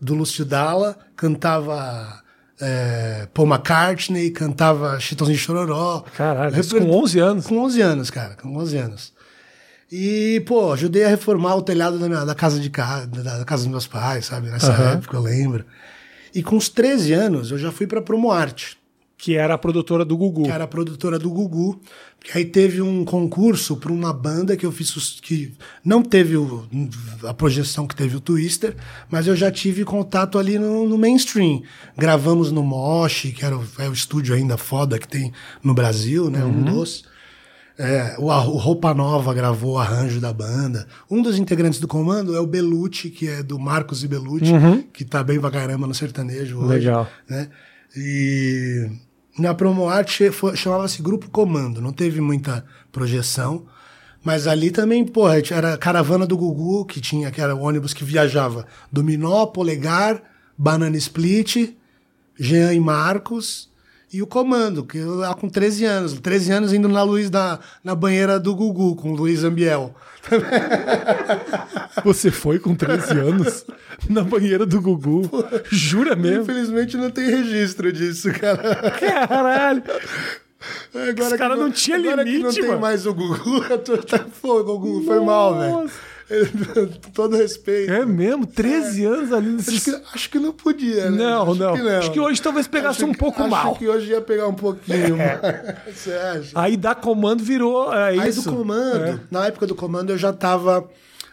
do 0.00 0.14
Lúcio 0.14 0.44
Dalla, 0.44 0.96
cantava 1.14 2.22
é, 2.60 3.28
Paul 3.34 3.46
McCartney, 3.48 4.30
cantava 4.30 4.98
Chitãozinho 5.00 5.38
Chororó. 5.38 6.02
Caralho, 6.16 6.58
isso 6.58 6.74
Reper- 6.74 6.88
com 6.88 6.96
11 7.02 7.18
anos. 7.18 7.46
com 7.46 7.58
11 7.58 7.80
anos, 7.82 8.10
cara, 8.10 8.36
com 8.36 8.56
11 8.56 8.76
anos. 8.78 9.12
E, 9.92 10.42
pô, 10.46 10.72
ajudei 10.72 11.04
a 11.04 11.08
reformar 11.08 11.54
o 11.56 11.62
telhado 11.62 11.98
da, 11.98 12.08
minha, 12.08 12.24
da 12.24 12.34
casa 12.34 12.58
de 12.58 12.68
casa, 12.70 13.06
da, 13.06 13.38
da 13.38 13.44
casa 13.44 13.62
dos 13.62 13.70
meus 13.70 13.86
pais, 13.86 14.26
sabe? 14.26 14.48
Nessa 14.50 14.72
Aham. 14.72 14.92
época, 14.94 15.16
eu 15.16 15.20
lembro. 15.22 15.64
E 16.36 16.42
com 16.42 16.56
uns 16.56 16.68
13 16.68 17.12
anos, 17.12 17.50
eu 17.50 17.58
já 17.58 17.72
fui 17.72 17.86
pra 17.86 18.02
Promoarte, 18.02 18.76
Que 19.18 19.34
era 19.36 19.54
a 19.54 19.58
produtora 19.58 20.04
do 20.04 20.16
Gugu. 20.16 20.42
que 20.44 20.50
era 20.50 20.64
a 20.64 20.68
produtora 20.68 21.18
do 21.18 21.30
Gugu. 21.30 21.80
Que 22.22 22.36
aí 22.38 22.44
teve 22.44 22.82
um 22.82 23.04
concurso 23.04 23.76
pra 23.76 23.90
uma 23.92 24.12
banda 24.12 24.56
que 24.56 24.66
eu 24.66 24.72
fiz, 24.72 24.90
que 25.22 25.54
não 25.84 26.02
teve 26.02 26.36
o- 26.36 26.66
a 27.24 27.32
projeção 27.32 27.86
que 27.86 27.94
teve 27.96 28.16
o 28.16 28.20
Twister, 28.20 28.76
mas 29.08 29.26
eu 29.26 29.34
já 29.36 29.50
tive 29.50 29.84
contato 29.84 30.38
ali 30.38 30.58
no, 30.58 30.86
no 30.88 30.98
mainstream. 30.98 31.62
Gravamos 31.96 32.50
no 32.52 32.62
Mosh, 32.64 33.32
que 33.34 33.44
era 33.44 33.56
o, 33.56 33.64
é 33.78 33.88
o 33.88 33.92
estúdio 33.92 34.34
ainda 34.34 34.56
foda 34.58 34.98
que 34.98 35.08
tem 35.08 35.32
no 35.62 35.72
Brasil, 35.72 36.28
né? 36.28 36.44
Um 36.44 36.62
dos. 36.64 37.04
É, 37.78 38.16
o, 38.18 38.26
o 38.26 38.56
Roupa 38.56 38.94
Nova 38.94 39.34
gravou 39.34 39.74
o 39.74 39.78
arranjo 39.78 40.20
da 40.20 40.32
banda. 40.32 40.86
Um 41.10 41.20
dos 41.20 41.38
integrantes 41.38 41.78
do 41.78 41.86
comando 41.86 42.34
é 42.34 42.40
o 42.40 42.46
Belucci, 42.46 43.10
que 43.10 43.28
é 43.28 43.42
do 43.42 43.58
Marcos 43.58 44.02
e 44.02 44.08
Belucci, 44.08 44.52
que 44.92 45.04
tá 45.04 45.22
bem 45.22 45.38
pra 45.38 45.50
caramba 45.50 45.86
no 45.86 45.94
sertanejo 45.94 46.58
hoje. 46.58 46.68
Legal. 46.68 47.06
Né? 47.28 47.48
E 47.94 48.90
na 49.38 49.54
Promoarte 49.54 50.30
chamava-se 50.54 51.02
Grupo 51.02 51.28
Comando, 51.28 51.80
não 51.80 51.92
teve 51.92 52.20
muita 52.20 52.64
projeção. 52.90 53.66
Mas 54.24 54.46
ali 54.46 54.70
também, 54.70 55.04
porra, 55.06 55.36
era 55.50 55.74
a 55.74 55.78
caravana 55.78 56.26
do 56.26 56.36
Gugu, 56.36 56.84
que 56.86 57.00
tinha, 57.00 57.30
que 57.30 57.40
era 57.40 57.54
o 57.54 57.60
ônibus 57.60 57.94
que 57.94 58.02
viajava 58.02 58.66
Dominó, 58.90 59.46
Polegar, 59.46 60.20
Banana 60.58 60.96
Split, 60.96 61.76
Jean 62.38 62.72
e 62.72 62.80
Marcos 62.80 63.70
e 64.16 64.22
o 64.22 64.26
comando, 64.26 64.82
que 64.84 64.96
eu 64.96 65.16
lá 65.16 65.34
com 65.34 65.46
13 65.48 65.84
anos. 65.84 66.12
13 66.20 66.52
anos 66.52 66.72
indo 66.72 66.88
na 66.88 67.02
luz 67.02 67.28
da, 67.28 67.58
na 67.84 67.94
banheira 67.94 68.40
do 68.40 68.54
Gugu 68.54 68.96
com 68.96 69.12
o 69.12 69.14
Luiz 69.14 69.44
Ambiel. 69.44 69.94
Você 72.02 72.30
foi 72.30 72.58
com 72.58 72.74
13 72.74 73.12
anos 73.18 73.66
na 74.08 74.22
banheira 74.22 74.64
do 74.64 74.80
Gugu. 74.80 75.28
Jura 75.70 76.16
mesmo? 76.16 76.42
Infelizmente 76.44 76.96
não 76.96 77.10
tem 77.10 77.28
registro 77.28 77.92
disso, 77.92 78.32
cara. 78.32 78.90
Caralho. 78.92 79.82
Agora 80.94 81.26
Os 81.26 81.32
que 81.32 81.38
caras 81.38 81.58
não 81.58 81.70
tinham 81.70 82.00
agora 82.00 82.24
que 82.24 82.30
não 82.30 82.38
limite, 82.38 82.60
tem 82.60 82.68
mano. 82.68 82.80
mais 82.80 83.06
o 83.06 83.12
Gugu, 83.12 83.64
eu 83.68 83.78
tô, 83.78 83.98
tá 83.98 84.18
fogo, 84.18 84.72
o 84.72 84.78
Gugu 84.78 85.04
foi 85.04 85.20
mal, 85.20 85.58
velho. 85.58 85.90
Todo 87.14 87.36
respeito. 87.36 87.92
É 87.92 88.04
mesmo? 88.04 88.46
13 88.46 89.04
anos 89.04 89.32
ali 89.32 89.56
Acho 89.56 89.70
nesse. 89.70 89.90
que, 89.90 90.02
acho 90.14 90.30
que 90.30 90.38
não 90.38 90.52
podia, 90.52 91.10
né? 91.10 91.18
Não, 91.18 91.42
acho 91.50 91.54
não. 91.54 91.74
Que 91.74 91.82
não. 91.82 91.98
Acho 91.98 92.10
que 92.12 92.20
hoje 92.20 92.42
talvez 92.42 92.66
pegasse 92.66 92.98
Acho 92.98 93.06
um 93.06 93.12
que- 93.12 93.18
pouco 93.18 93.40
acho 93.40 93.50
mal. 93.50 93.72
É. 93.74 93.78
que 93.78 93.88
hoje 93.88 94.10
ia 94.10 94.20
pegar 94.20 94.48
um 94.48 94.54
pouquinho. 94.54 95.16
Você 95.86 96.12
acha? 96.12 96.50
Aí 96.54 96.76
da 96.76 96.94
comando 96.94 97.42
virou. 97.44 97.92
É 97.94 98.08
Aí 98.20 98.28
isso. 98.28 98.42
do 98.42 98.56
comando, 98.56 99.04
É. 99.04 99.20
na 99.30 99.46
época 99.46 99.66
do 99.66 99.74
comando 99.74 100.10
eu 100.10 100.18
já 100.18 100.32
tava. 100.32 100.88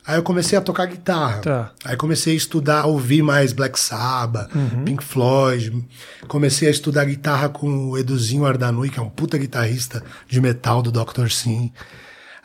Aí 0.06 0.18
eu 0.18 0.24
comecei 0.24 0.58
a 0.58 0.62
tocar 0.62 0.86
guitarra. 0.86 1.40
Tá. 1.42 1.72
Aí 1.86 1.96
comecei 1.96 2.34
a 2.34 2.36
estudar, 2.36 2.82
a 2.82 2.86
ouvir 2.88 3.24
mais 3.24 3.54
Black 3.54 3.80
Sabbath, 3.80 4.54
Uhum. 4.54 4.84
Pink 4.84 5.02
Floyd. 5.02 5.82
Comecei 6.28 6.68
a 6.68 6.72
estudar 6.72 7.06
guitarra 7.06 7.48
com 7.48 7.90
o 7.92 7.98
Eduzinho 7.98 8.46
Ardanui, 8.46 8.90
que 8.90 9.00
é 9.00 9.02
um 9.02 9.10
puta 9.10 9.38
guitarrista 9.38 10.04
de 10.28 10.42
metal 10.42 10.82
do 10.82 10.92
Dr. 10.92 11.30
Sim. 11.30 11.72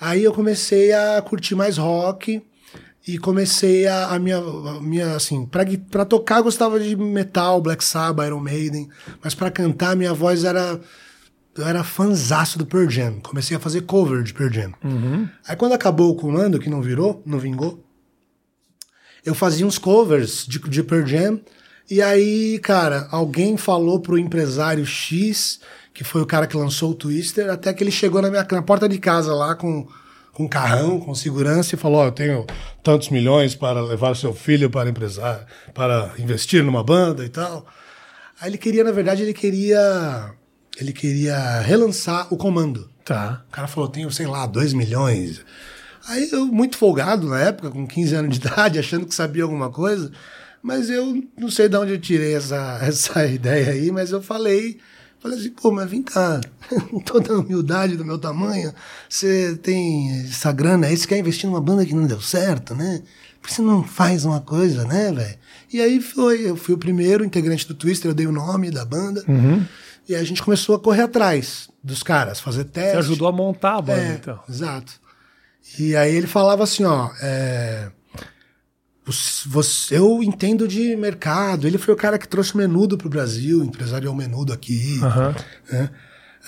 Aí 0.01 0.25
eu 0.25 0.33
comecei 0.33 0.93
a 0.93 1.21
curtir 1.23 1.55
mais 1.55 1.77
rock 1.77 2.43
e 3.07 3.19
comecei 3.19 3.87
a, 3.87 4.09
a 4.09 4.19
minha, 4.19 4.37
a 4.37 4.81
minha, 4.81 5.17
assim, 5.17 5.47
pra, 5.47 5.65
pra 5.91 6.05
tocar 6.05 6.39
eu 6.39 6.45
gostava 6.45 6.79
de 6.79 6.95
metal, 6.95 7.61
Black 7.61 7.83
Sabbath, 7.83 8.27
Iron 8.27 8.41
Maiden, 8.41 8.89
mas 9.23 9.35
pra 9.35 9.51
cantar 9.51 9.97
minha 9.97 10.13
voz 10.13 10.45
era 10.45 10.81
eu 11.57 11.67
era 11.67 11.83
fanzaço 11.83 12.57
do 12.57 12.65
Pearl 12.65 12.89
Jam. 12.89 13.19
Comecei 13.21 13.57
a 13.57 13.61
fazer 13.61 13.83
cover 13.83 14.23
de 14.23 14.33
Pearl 14.33 14.53
Jam. 14.53 14.73
Aí 15.47 15.57
quando 15.57 15.73
acabou 15.73 16.13
o 16.13 16.15
comando, 16.15 16.61
que 16.61 16.71
não 16.71 16.81
virou, 16.81 17.21
não 17.27 17.39
vingou, 17.39 17.85
eu 19.25 19.35
fazia 19.35 19.67
uns 19.67 19.77
covers 19.79 20.47
de, 20.47 20.59
de 20.61 20.83
Pearl 20.85 21.07
Jam. 21.07 21.41
E 21.91 22.01
aí, 22.03 22.61
cara, 22.63 23.09
alguém 23.11 23.57
falou 23.57 23.99
pro 23.99 24.19
empresário 24.19 24.85
X, 24.87 25.59
que 25.99 26.05
foi 26.05 26.23
o 26.23 26.27
cara 26.27 26.47
que 26.47 26.57
lançou 26.57 26.93
o 26.93 26.95
Twister, 26.95 27.51
até 27.51 27.75
que 27.75 27.83
ele 27.83 27.91
chegou 27.91 28.23
na 28.23 28.31
minha 28.31 28.47
na 28.49 28.63
porta 28.63 28.89
de 28.89 29.01
casa 29.01 29.35
lá 29.35 29.57
com 29.57 29.85
com 30.33 30.45
um 30.45 30.49
carrão, 30.49 31.01
com 31.01 31.13
segurança 31.13 31.75
e 31.75 31.79
falou: 31.79 31.99
"Ó, 31.99 32.05
eu 32.07 32.13
tenho 32.13 32.47
tantos 32.85 33.09
milhões 33.09 33.57
para 33.57 33.83
levar 33.83 34.15
seu 34.15 34.33
filho 34.33 34.71
para 34.71 34.89
empresário, 34.89 35.45
para 35.75 36.13
investir 36.17 36.63
numa 36.63 36.85
banda 36.85 37.25
e 37.25 37.29
tal". 37.29 37.67
Aí 38.41 38.49
ele 38.49 38.59
queria, 38.59 38.85
na 38.85 38.93
verdade, 38.93 39.25
ele 39.25 39.35
queria 39.35 40.33
ele 40.79 40.93
queria 40.93 41.59
relançar 41.63 42.33
o 42.33 42.37
comando. 42.37 42.89
Tá. 43.05 43.43
O 43.49 43.51
cara 43.51 43.67
falou, 43.67 43.89
tenho, 43.89 44.09
sei 44.13 44.29
lá, 44.29 44.47
2 44.47 44.73
milhões. 44.75 45.45
Aí 46.07 46.29
eu, 46.31 46.47
muito 46.47 46.79
folgado 46.79 47.27
na 47.27 47.41
época, 47.41 47.73
com 47.73 47.85
15 47.85 48.15
anos 48.15 48.39
de 48.39 48.47
idade, 48.47 48.79
achando 48.79 49.05
que 49.05 49.15
sabia 49.17 49.43
alguma 49.43 49.69
coisa, 49.69 50.13
mas 50.63 50.91
eu 50.91 51.25
não 51.37 51.51
sei 51.51 51.69
de 51.69 51.77
onde 51.77 51.91
eu 51.91 52.01
tirei 52.01 52.37
essa, 52.37 52.79
essa 52.87 53.27
ideia 53.27 53.73
aí, 53.73 53.91
mas 53.91 54.13
eu 54.13 54.23
falei, 54.23 54.79
falei 55.21 55.39
assim, 55.39 55.51
pô, 55.51 55.71
mas 55.71 55.91
vem 55.91 56.03
cá, 56.03 56.41
com 56.91 57.01
toda 57.01 57.33
a 57.33 57.39
humildade 57.39 57.97
do 57.97 58.05
meu 58.05 58.19
tamanho, 58.19 58.73
você 59.09 59.57
tem 59.63 60.23
essa 60.27 60.53
grana 60.53 60.87
aí, 60.87 60.97
você 60.97 61.07
quer 61.07 61.19
investir 61.19 61.49
numa 61.49 61.61
banda 61.61 61.85
que 61.85 61.95
não 61.95 62.07
deu 62.07 62.21
certo, 62.21 62.75
né? 62.75 63.03
Por 63.41 63.49
que 63.49 63.55
você 63.55 63.63
não 63.63 63.83
faz 63.85 64.25
uma 64.25 64.41
coisa, 64.41 64.85
né, 64.85 65.13
velho? 65.13 65.39
E 65.73 65.81
aí 65.81 66.01
foi, 66.01 66.49
eu 66.49 66.57
fui 66.57 66.75
o 66.75 66.79
primeiro 66.79 67.25
integrante 67.25 67.67
do 67.67 67.75
Twister, 67.75 68.11
eu 68.11 68.15
dei 68.15 68.27
o 68.27 68.33
nome 68.33 68.71
da 68.71 68.85
banda, 68.85 69.25
e 70.09 70.15
aí 70.15 70.21
a 70.21 70.25
gente 70.25 70.43
começou 70.43 70.75
a 70.75 70.81
correr 70.81 71.03
atrás 71.03 71.69
dos 71.83 72.03
caras, 72.03 72.41
fazer 72.41 72.65
teste. 72.65 72.93
Você 72.93 72.99
ajudou 72.99 73.29
a 73.29 73.33
montar 73.33 73.77
a 73.77 73.83
banda, 73.83 74.01
É, 74.01 74.15
então. 74.15 74.41
Exato. 74.49 74.93
E 75.79 75.95
aí 75.95 76.15
ele 76.15 76.27
falava 76.27 76.65
assim, 76.65 76.85
ó, 76.85 77.11
é, 77.21 77.91
você, 79.47 79.97
eu 79.97 80.23
entendo 80.23 80.69
de 80.69 80.97
mercado. 80.97 81.67
Ele 81.67 81.79
foi 81.79 81.95
o 81.95 81.97
cara 81.97 82.19
que 82.19 82.29
trouxe 82.29 82.55
o 82.55 82.59
menudo 82.59 82.97
pro 82.97 83.09
Brasil, 83.09 83.63
empresariou 83.65 84.13
o 84.13 84.17
menudo 84.17 84.53
aqui. 84.53 85.01
Aham. 85.03 85.35
né? 85.71 85.91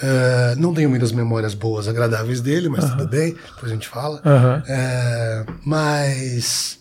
É, 0.03 0.55
não 0.57 0.73
tenho 0.73 0.89
muitas 0.89 1.13
memórias 1.13 1.53
boas, 1.53 1.87
agradáveis 1.87 2.41
dele, 2.41 2.69
mas 2.69 2.89
tudo 2.91 3.07
bem, 3.07 3.35
depois 3.55 3.71
a 3.71 3.75
gente 3.75 3.89
fala. 3.89 4.21
Aham. 4.25 4.63
É, 4.67 5.45
mas 5.65 6.79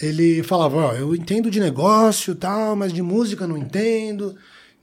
ele 0.00 0.42
falava, 0.42 0.76
ó, 0.76 0.92
eu 0.92 1.14
entendo 1.14 1.50
de 1.50 1.60
negócio 1.60 2.34
tal, 2.34 2.74
mas 2.74 2.92
de 2.92 3.02
música 3.02 3.46
não 3.46 3.58
entendo. 3.58 4.34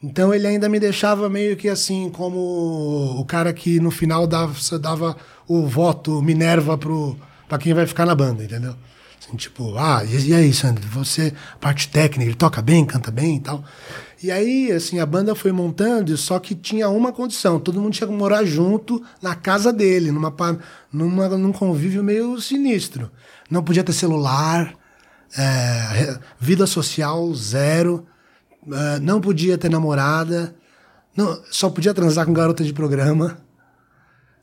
Então 0.01 0.33
ele 0.33 0.45
ainda 0.45 0.67
me 0.67 0.79
deixava 0.79 1.29
meio 1.29 1.55
que 1.55 1.69
assim, 1.69 2.09
como 2.09 3.17
o 3.17 3.25
cara 3.25 3.53
que 3.53 3.79
no 3.79 3.89
final 3.89 4.27
dava, 4.27 4.53
dava 4.77 5.15
o 5.47 5.65
voto 5.65 6.21
Minerva 6.21 6.77
pro, 6.77 7.17
pra 7.47 7.57
quem 7.57 7.73
vai 7.73 7.87
ficar 7.87 8.05
na 8.05 8.13
banda, 8.13 8.43
entendeu? 8.43 8.75
Assim, 9.23 9.37
tipo, 9.37 9.77
ah, 9.77 10.03
e, 10.03 10.33
aí, 10.33 10.53
Sandro, 10.53 10.85
você, 10.89 11.33
parte 11.59 11.87
técnica, 11.87 12.29
ele 12.29 12.35
toca 12.35 12.61
bem, 12.61 12.85
canta 12.85 13.09
bem 13.09 13.37
e 13.37 13.39
tal. 13.39 13.63
E 14.21 14.29
aí, 14.29 14.71
assim, 14.71 14.99
a 14.99 15.05
banda 15.05 15.33
foi 15.33 15.51
montando, 15.51 16.15
só 16.17 16.39
que 16.39 16.53
tinha 16.53 16.89
uma 16.89 17.11
condição: 17.11 17.59
todo 17.59 17.79
mundo 17.79 17.93
tinha 17.93 18.07
que 18.07 18.13
morar 18.13 18.43
junto 18.43 19.01
na 19.21 19.33
casa 19.33 19.71
dele, 19.71 20.11
numa, 20.11 20.33
numa, 20.91 21.29
num 21.29 21.53
convívio 21.53 22.03
meio 22.03 22.39
sinistro. 22.41 23.09
Não 23.49 23.63
podia 23.63 23.83
ter 23.83 23.93
celular, 23.93 24.73
é, 25.37 26.19
vida 26.39 26.67
social 26.67 27.33
zero, 27.33 28.05
é, 28.71 28.99
não 28.99 29.21
podia 29.21 29.57
ter 29.57 29.69
namorada, 29.69 30.53
não, 31.15 31.41
só 31.49 31.69
podia 31.69 31.93
transar 31.93 32.25
com 32.25 32.33
garota 32.33 32.63
de 32.63 32.73
programa, 32.73 33.37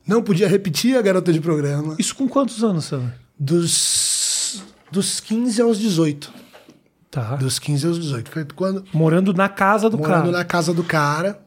não 0.07 0.23
podia 0.23 0.47
repetir 0.47 0.97
a 0.97 1.01
garota 1.01 1.31
de 1.31 1.39
programa, 1.39 1.95
Isso 1.99 2.15
com 2.15 2.27
quantos 2.27 2.63
anos, 2.63 2.85
Sandro? 2.85 3.11
dos, 3.41 4.10
dos 4.91 5.19
15 5.19 5.61
aos 5.61 5.79
18. 5.79 6.31
Tá. 7.09 7.35
Dos 7.35 7.59
15 7.59 7.87
aos 7.87 7.99
18. 7.99 8.29
Foi 8.31 8.45
quando. 8.55 8.83
Morando 8.93 9.33
na 9.33 9.49
casa 9.49 9.89
do 9.89 9.97
morando 9.97 10.25
cara. 10.25 10.31
na 10.37 10.43
casa 10.45 10.73
do 10.73 10.83
cara. 10.83 11.41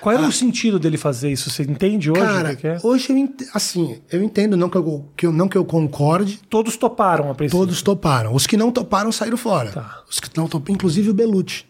Qual 0.00 0.14
era 0.14 0.26
o 0.26 0.32
sentido 0.32 0.78
dele 0.78 0.96
fazer 0.96 1.30
isso? 1.30 1.50
Você 1.50 1.62
entende 1.62 2.10
hoje? 2.10 2.22
Cara, 2.22 2.58
é? 2.62 2.78
hoje 2.82 3.10
eu 3.10 3.18
ent- 3.18 3.42
assim, 3.52 4.00
eu 4.10 4.22
entendo, 4.22 4.56
não 4.56 4.70
que 4.70 4.76
eu, 4.78 5.06
que 5.14 5.26
eu- 5.26 5.32
não 5.32 5.46
que 5.46 5.58
eu 5.58 5.64
concorde, 5.64 6.40
Todos 6.48 6.74
toparam 6.78 7.30
a 7.30 7.34
princípio. 7.34 7.60
todos 7.60 7.82
toparam. 7.82 8.34
Os 8.34 8.46
que 8.46 8.56
não 8.56 8.72
toparam 8.72 9.12
saíram 9.12 9.36
fora. 9.36 9.70
Tá. 9.72 10.02
Os 10.08 10.18
que 10.18 10.34
não 10.38 10.48
toparam, 10.48 10.74
inclusive 10.74 11.10
o 11.10 11.14
Belucci. 11.14 11.66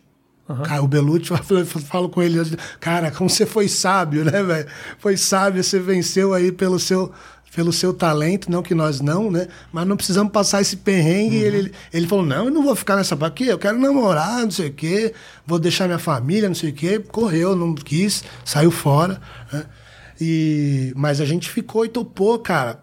Cara, 0.64 0.80
o 0.82 0.86
Belucci, 0.86 1.30
eu 1.50 1.64
falo 1.66 2.08
com 2.08 2.22
ele, 2.22 2.36
cara, 2.78 3.10
como 3.10 3.28
você 3.28 3.44
foi 3.46 3.66
sábio, 3.68 4.24
né, 4.24 4.42
velho? 4.44 4.68
Foi 4.98 5.16
sábio, 5.16 5.62
você 5.64 5.80
venceu 5.80 6.32
aí 6.32 6.52
pelo 6.52 6.78
seu, 6.78 7.10
pelo 7.54 7.72
seu 7.72 7.92
talento, 7.92 8.50
não 8.50 8.62
que 8.62 8.74
nós 8.74 9.00
não, 9.00 9.30
né? 9.30 9.48
Mas 9.72 9.86
não 9.86 9.96
precisamos 9.96 10.32
passar 10.32 10.60
esse 10.60 10.76
perrengue. 10.76 11.38
Uhum. 11.38 11.44
Ele, 11.44 11.72
ele, 11.92 12.06
falou, 12.06 12.24
não, 12.24 12.44
eu 12.46 12.50
não 12.50 12.62
vou 12.62 12.76
ficar 12.76 12.96
nessa 12.96 13.14
aqui, 13.26 13.46
eu 13.46 13.58
quero 13.58 13.78
namorar, 13.78 14.44
não 14.44 14.50
sei 14.50 14.68
o 14.68 14.72
quê, 14.72 15.12
vou 15.46 15.58
deixar 15.58 15.86
minha 15.86 15.98
família, 15.98 16.48
não 16.48 16.54
sei 16.54 16.70
o 16.70 16.72
quê. 16.72 16.98
Correu, 16.98 17.56
não 17.56 17.74
quis, 17.74 18.24
saiu 18.44 18.70
fora. 18.70 19.20
né? 19.52 19.64
E, 20.20 20.92
mas 20.94 21.20
a 21.20 21.24
gente 21.24 21.50
ficou 21.50 21.84
e 21.84 21.88
topou, 21.88 22.38
cara. 22.38 22.80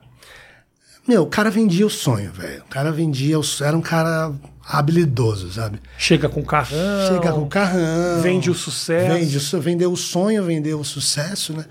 Meu, 1.08 1.24
o 1.24 1.28
cara 1.28 1.50
vendia 1.50 1.86
o 1.86 1.90
sonho, 1.90 2.32
velho. 2.34 2.62
O 2.64 2.70
cara 2.70 2.92
vendia, 2.92 3.40
o, 3.40 3.44
era 3.62 3.78
um 3.78 3.82
cara 3.82 4.34
habilidoso, 4.68 5.50
sabe? 5.54 5.80
Chega 5.98 6.28
com 6.28 6.44
carrão. 6.44 6.78
Chega 7.08 7.32
com 7.32 7.44
o 7.44 7.48
carrão. 7.48 8.22
Vende 8.22 8.50
o 8.50 8.54
sucesso. 8.54 9.14
Vende, 9.14 9.64
vendeu 9.64 9.94
o 9.94 9.96
sonho, 9.96 10.44
vendeu 10.44 10.80
o 10.80 10.84
sucesso, 10.84 11.54
né? 11.54 11.64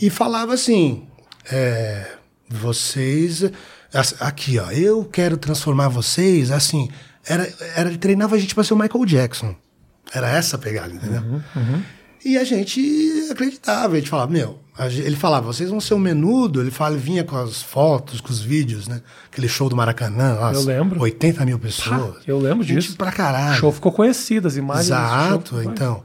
E 0.00 0.10
falava 0.10 0.54
assim: 0.54 1.06
é, 1.50 2.06
vocês. 2.48 3.44
Aqui, 4.20 4.58
ó, 4.58 4.70
eu 4.70 5.04
quero 5.04 5.36
transformar 5.36 5.88
vocês. 5.88 6.50
Assim, 6.50 6.88
era, 7.26 7.48
era, 7.76 7.88
ele 7.88 7.98
treinava 7.98 8.36
a 8.36 8.38
gente 8.38 8.54
para 8.54 8.64
ser 8.64 8.74
o 8.74 8.78
Michael 8.78 9.04
Jackson. 9.04 9.54
Era 10.12 10.28
essa 10.30 10.56
a 10.56 10.58
pegada, 10.58 10.92
entendeu? 10.92 11.40
E 12.24 12.36
a 12.36 12.44
gente 12.44 13.28
acreditava, 13.30 13.94
a 13.94 13.98
gente 13.98 14.10
falava, 14.10 14.30
meu, 14.30 14.58
ele 14.78 15.16
falava, 15.16 15.46
vocês 15.46 15.70
vão 15.70 15.80
ser 15.80 15.94
um 15.94 15.98
menudo, 15.98 16.60
ele 16.60 16.70
fala, 16.70 16.96
vinha 16.96 17.24
com 17.24 17.36
as 17.36 17.62
fotos, 17.62 18.20
com 18.20 18.30
os 18.30 18.40
vídeos, 18.40 18.86
né? 18.88 19.00
Aquele 19.30 19.48
show 19.48 19.68
do 19.68 19.76
Maracanã, 19.76 20.34
lá, 20.34 20.52
Eu 20.52 20.62
lembro. 20.62 21.00
80 21.00 21.46
mil 21.46 21.58
pessoas. 21.58 22.16
eu 22.26 22.38
lembro 22.38 22.62
Gente 22.64 22.80
disso. 22.82 22.96
pra 22.96 23.10
O 23.10 23.12
caralho. 23.14 23.56
show 23.58 23.72
ficou 23.72 23.90
conhecido, 23.92 24.48
as 24.48 24.56
imagens. 24.56 24.86
Exato, 24.88 25.62
então. 25.62 26.02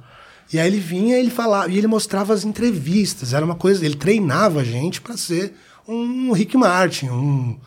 E 0.53 0.59
aí 0.59 0.67
ele 0.67 0.79
vinha, 0.79 1.17
ele 1.17 1.29
falava, 1.31 1.69
e 1.71 1.77
ele 1.77 1.87
mostrava 1.87 2.33
as 2.33 2.43
entrevistas, 2.45 3.33
era 3.33 3.43
uma 3.43 3.55
coisa, 3.55 3.83
ele 3.85 3.95
treinava 3.95 4.61
a 4.61 4.63
gente 4.63 5.01
para 5.01 5.17
ser 5.17 5.53
um 5.87 6.31
Rick 6.31 6.55
Martin, 6.57 7.09
um, 7.09 7.57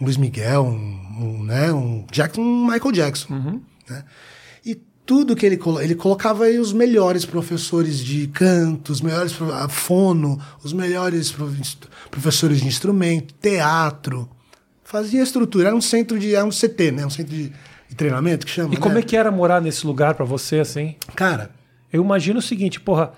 um 0.00 0.04
Luiz 0.04 0.16
Miguel, 0.16 0.64
um, 0.64 1.24
um, 1.24 1.42
né, 1.44 1.72
um 1.72 2.04
Jackson, 2.12 2.40
um 2.42 2.66
Michael 2.66 2.92
Jackson, 2.92 3.60
né? 3.88 4.04
E 4.64 4.74
tudo 5.06 5.34
que 5.36 5.46
ele 5.46 5.56
colo- 5.56 5.80
ele 5.80 5.94
colocava 5.94 6.44
aí 6.44 6.58
os 6.58 6.72
melhores 6.72 7.24
professores 7.24 7.98
de 8.00 8.26
canto, 8.28 8.92
os 8.92 9.00
melhores 9.00 9.34
a 9.54 9.68
fono, 9.68 10.38
os 10.62 10.72
melhores 10.72 11.32
prof- 11.32 11.76
professores 12.10 12.60
de 12.60 12.66
instrumento, 12.66 13.32
teatro, 13.40 14.28
fazia 14.84 15.22
estrutura, 15.22 15.68
era 15.68 15.76
um 15.76 15.80
centro 15.80 16.18
de, 16.18 16.34
era 16.34 16.44
um 16.44 16.50
CT, 16.50 16.92
né, 16.92 17.06
um 17.06 17.10
centro 17.10 17.34
de, 17.34 17.52
de 17.88 17.94
treinamento 17.96 18.44
que 18.46 18.52
chama. 18.52 18.74
E 18.74 18.76
como 18.76 18.94
né? 18.94 19.00
é 19.00 19.02
que 19.02 19.16
era 19.16 19.30
morar 19.30 19.60
nesse 19.60 19.86
lugar 19.86 20.14
pra 20.14 20.24
você, 20.24 20.58
assim? 20.60 20.96
Cara, 21.14 21.50
Eu 21.92 22.02
imagino 22.02 22.38
o 22.38 22.42
seguinte, 22.42 22.80
porra. 22.80 23.12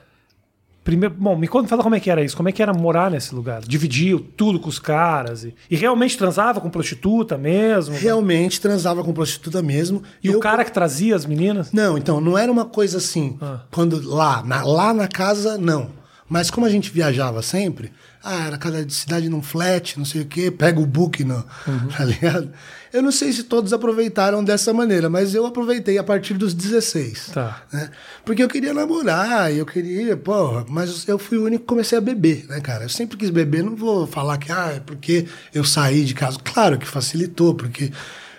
Primeiro, 0.85 1.15
bom, 1.19 1.37
me 1.37 1.47
conta, 1.47 1.69
fala 1.69 1.83
como 1.83 1.95
é 1.97 2.01
que 2.01 2.11
era 2.11 2.25
isso. 2.25 2.35
Como 2.35 2.49
é 2.49 2.53
que 2.53 2.63
era 2.63 2.73
morar 2.73 3.11
nesse 3.11 3.35
lugar? 3.35 3.61
Dividia 3.61 4.19
tudo 4.39 4.59
com 4.59 4.71
os 4.71 4.79
caras 4.79 5.45
e, 5.45 5.55
e 5.71 5.77
realmente 5.77 6.17
transava 6.17 6.63
com 6.63 6.71
prostituta 6.71 7.37
mesmo? 7.37 7.95
realmente 7.95 8.59
transava 8.59 9.05
com 9.05 9.13
prostituta 9.13 9.61
mesmo. 9.61 10.03
E 10.25 10.31
o 10.31 10.35
eu- 10.35 10.41
cara 10.41 10.65
que 10.65 10.73
trazia 10.73 11.15
as 11.15 11.27
meninas? 11.27 11.73
Não, 11.73 11.99
então, 11.99 12.23
não 12.23 12.39
era 12.39 12.51
uma 12.51 12.65
coisa 12.65 12.97
assim. 12.97 13.37
Ah. 13.39 13.61
Quando 13.71 14.01
lá 14.09 14.43
na, 14.43 14.63
lá 14.63 14.95
na 14.95 15.07
casa, 15.07 15.59
não. 15.59 15.91
Mas 16.29 16.51
como 16.51 16.67
a 16.67 16.71
gente 16.71 16.91
viajava 16.91 17.41
sempre, 17.43 17.91
ah, 18.23 18.47
era 18.47 18.59
cada 18.59 18.87
cidade 18.91 19.29
num 19.29 19.43
flat, 19.43 19.99
não 19.99 20.05
sei 20.05 20.23
o 20.23 20.27
quê, 20.27 20.51
pega 20.51 20.79
o 20.79 20.87
book, 20.87 21.25
no, 21.25 21.37
Uhum. 21.67 21.89
tá 21.97 22.05
ligado? 22.05 22.53
Eu 22.93 23.03
não 23.03 23.13
sei 23.13 23.33
se 23.33 23.45
todos 23.45 23.73
aproveitaram 23.73 24.43
dessa 24.43 24.73
maneira, 24.73 25.09
mas 25.11 25.35
eu 25.35 25.47
aproveitei 25.47 25.99
a 25.99 26.05
partir 26.05 26.35
dos 26.35 26.55
16. 26.55 27.31
Tá. 27.35 27.63
né? 27.73 27.91
Porque 28.25 28.43
eu 28.43 28.49
queria 28.49 28.73
namorar, 28.73 29.53
eu 29.53 29.65
queria, 29.67 30.17
porra, 30.17 30.65
mas 30.69 31.07
eu 31.07 31.19
fui 31.19 31.39
o 31.39 31.45
único 31.45 31.63
que 31.63 31.69
comecei 31.69 31.97
a 31.99 32.01
beber, 32.01 32.47
né, 32.49 32.61
cara? 32.61 32.85
Eu 32.85 32.89
sempre 32.89 33.17
quis 33.17 33.31
beber, 33.31 33.63
não 33.63 33.77
vou 33.77 34.07
falar 34.07 34.39
que, 34.39 34.51
ah, 34.51 34.73
é 34.77 34.81
porque 34.81 35.27
eu 35.55 35.65
saí 35.65 36.05
de 36.05 36.15
casa. 36.15 36.39
Claro 36.43 36.79
que 36.79 36.87
facilitou, 36.87 37.55
porque, 37.55 37.93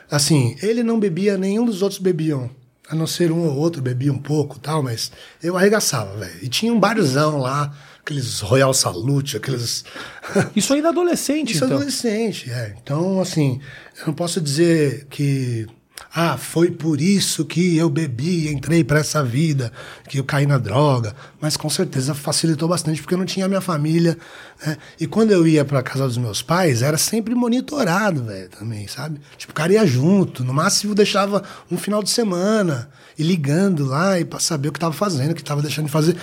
assim, 0.09 0.55
ele 0.61 0.83
não 0.83 0.99
bebia, 0.99 1.37
nenhum 1.37 1.65
dos 1.65 1.81
outros 1.81 1.99
bebiam. 1.99 2.49
A 2.89 2.95
não 2.95 3.05
ser 3.05 3.31
um 3.31 3.45
ou 3.47 3.55
outro 3.55 3.81
bebia 3.81 4.11
um 4.11 4.17
pouco 4.17 4.57
e 4.57 4.59
tal, 4.59 4.81
mas 4.81 5.11
eu 5.43 5.55
arregaçava, 5.55 6.15
velho. 6.17 6.39
E 6.41 6.49
tinha 6.49 6.73
um 6.73 6.79
barzão 6.79 7.37
lá, 7.37 7.71
aqueles 8.01 8.39
Royal 8.39 8.73
Salute, 8.73 9.37
aqueles. 9.37 9.85
Isso 10.55 10.73
ainda 10.73 10.89
adolescente, 10.89 11.53
Isso 11.53 11.63
é 11.63 11.67
então. 11.67 11.77
adolescente, 11.77 12.49
é. 12.49 12.75
Então, 12.81 13.21
assim, 13.21 13.61
eu 13.99 14.07
não 14.07 14.13
posso 14.13 14.41
dizer 14.41 15.05
que. 15.09 15.67
Ah, 16.13 16.37
foi 16.37 16.71
por 16.71 16.99
isso 16.99 17.45
que 17.45 17.77
eu 17.77 17.87
bebi, 17.87 18.51
entrei 18.51 18.83
para 18.83 18.99
essa 18.99 19.23
vida, 19.23 19.71
que 20.07 20.19
eu 20.19 20.23
caí 20.23 20.47
na 20.47 20.57
droga. 20.57 21.15
Mas 21.39 21.55
com 21.55 21.69
certeza 21.69 22.15
facilitou 22.15 22.67
bastante, 22.67 22.99
porque 22.99 23.13
eu 23.13 23.17
não 23.17 23.25
tinha 23.25 23.47
minha 23.47 23.61
família. 23.61 24.17
Né? 24.65 24.77
E 24.99 25.05
quando 25.05 25.31
eu 25.31 25.47
ia 25.47 25.63
para 25.63 25.83
casa 25.83 26.07
dos 26.07 26.17
meus 26.17 26.41
pais, 26.41 26.81
era 26.81 26.97
sempre 26.97 27.35
monitorado, 27.35 28.23
velho, 28.23 28.49
também, 28.49 28.87
sabe? 28.87 29.21
Tipo, 29.37 29.51
o 29.51 29.55
cara 29.55 29.73
ia 29.73 29.85
junto. 29.85 30.43
No 30.43 30.53
máximo 30.53 30.95
deixava 30.95 31.43
um 31.69 31.77
final 31.77 32.01
de 32.01 32.09
semana, 32.09 32.89
e 33.17 33.23
ligando 33.23 33.85
lá 33.85 34.19
e 34.19 34.25
para 34.25 34.39
saber 34.39 34.69
o 34.69 34.71
que 34.71 34.79
tava 34.79 34.93
fazendo, 34.93 35.31
o 35.31 35.35
que 35.35 35.43
tava 35.43 35.61
deixando 35.61 35.85
de 35.85 35.91
fazer. 35.91 36.15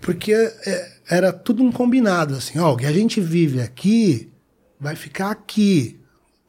Porque 0.00 0.32
é, 0.32 0.92
era 1.10 1.32
tudo 1.32 1.62
um 1.62 1.70
combinado, 1.70 2.36
assim, 2.36 2.58
ó, 2.58 2.72
o 2.72 2.76
que 2.76 2.86
a 2.86 2.92
gente 2.92 3.20
vive 3.20 3.60
aqui 3.60 4.30
vai 4.78 4.96
ficar 4.96 5.30
aqui. 5.30 5.99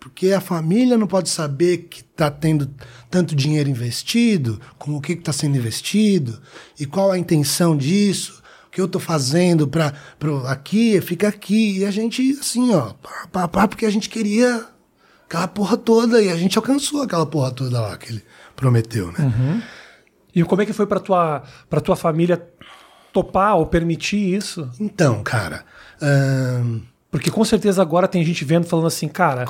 Porque 0.02 0.34
a 0.34 0.42
família 0.42 0.98
não 0.98 1.06
pode 1.06 1.30
saber 1.30 1.88
que 1.88 2.02
está 2.02 2.32
tendo 2.32 2.68
tanto 3.08 3.36
dinheiro 3.36 3.70
investido, 3.70 4.60
com 4.80 4.96
o 4.96 5.00
que 5.00 5.14
está 5.14 5.32
sendo 5.32 5.58
investido, 5.58 6.42
e 6.80 6.88
qual 6.88 7.12
a 7.12 7.20
intenção 7.20 7.78
disso, 7.78 8.42
o 8.66 8.72
que 8.72 8.82
eu 8.82 8.86
estou 8.86 9.00
fazendo 9.00 9.68
para 9.68 9.94
aqui, 10.48 11.00
fica 11.02 11.28
aqui. 11.28 11.78
E 11.78 11.86
a 11.86 11.92
gente, 11.92 12.36
assim, 12.42 12.74
ó, 12.74 12.94
pá, 12.94 13.28
pá, 13.32 13.48
pá, 13.48 13.68
porque 13.68 13.86
a 13.86 13.92
gente 13.92 14.10
queria 14.10 14.66
aquela 15.28 15.48
porra 15.48 15.78
toda, 15.78 16.20
e 16.20 16.30
a 16.30 16.36
gente 16.36 16.58
alcançou 16.58 17.04
aquela 17.04 17.28
porra 17.28 17.52
toda 17.52 17.80
lá 17.80 17.96
que 17.96 18.12
ele 18.12 18.24
prometeu, 18.56 19.12
né? 19.12 19.64
E 20.34 20.44
como 20.44 20.64
é 20.64 20.66
que 20.66 20.74
foi 20.74 20.88
pra 20.88 21.00
tua, 21.00 21.44
pra 21.70 21.80
tua 21.80 21.96
família 21.96 22.44
topar 23.14 23.56
ou 23.56 23.68
permitir 23.68 24.34
isso? 24.36 24.68
Então, 24.80 25.22
cara. 25.22 25.64
ahn, 26.02 26.82
Porque 27.12 27.30
com 27.30 27.44
certeza 27.44 27.82
agora 27.82 28.08
tem 28.08 28.24
gente 28.24 28.44
vendo 28.46 28.66
falando 28.66 28.88
assim, 28.88 29.08
cara, 29.10 29.46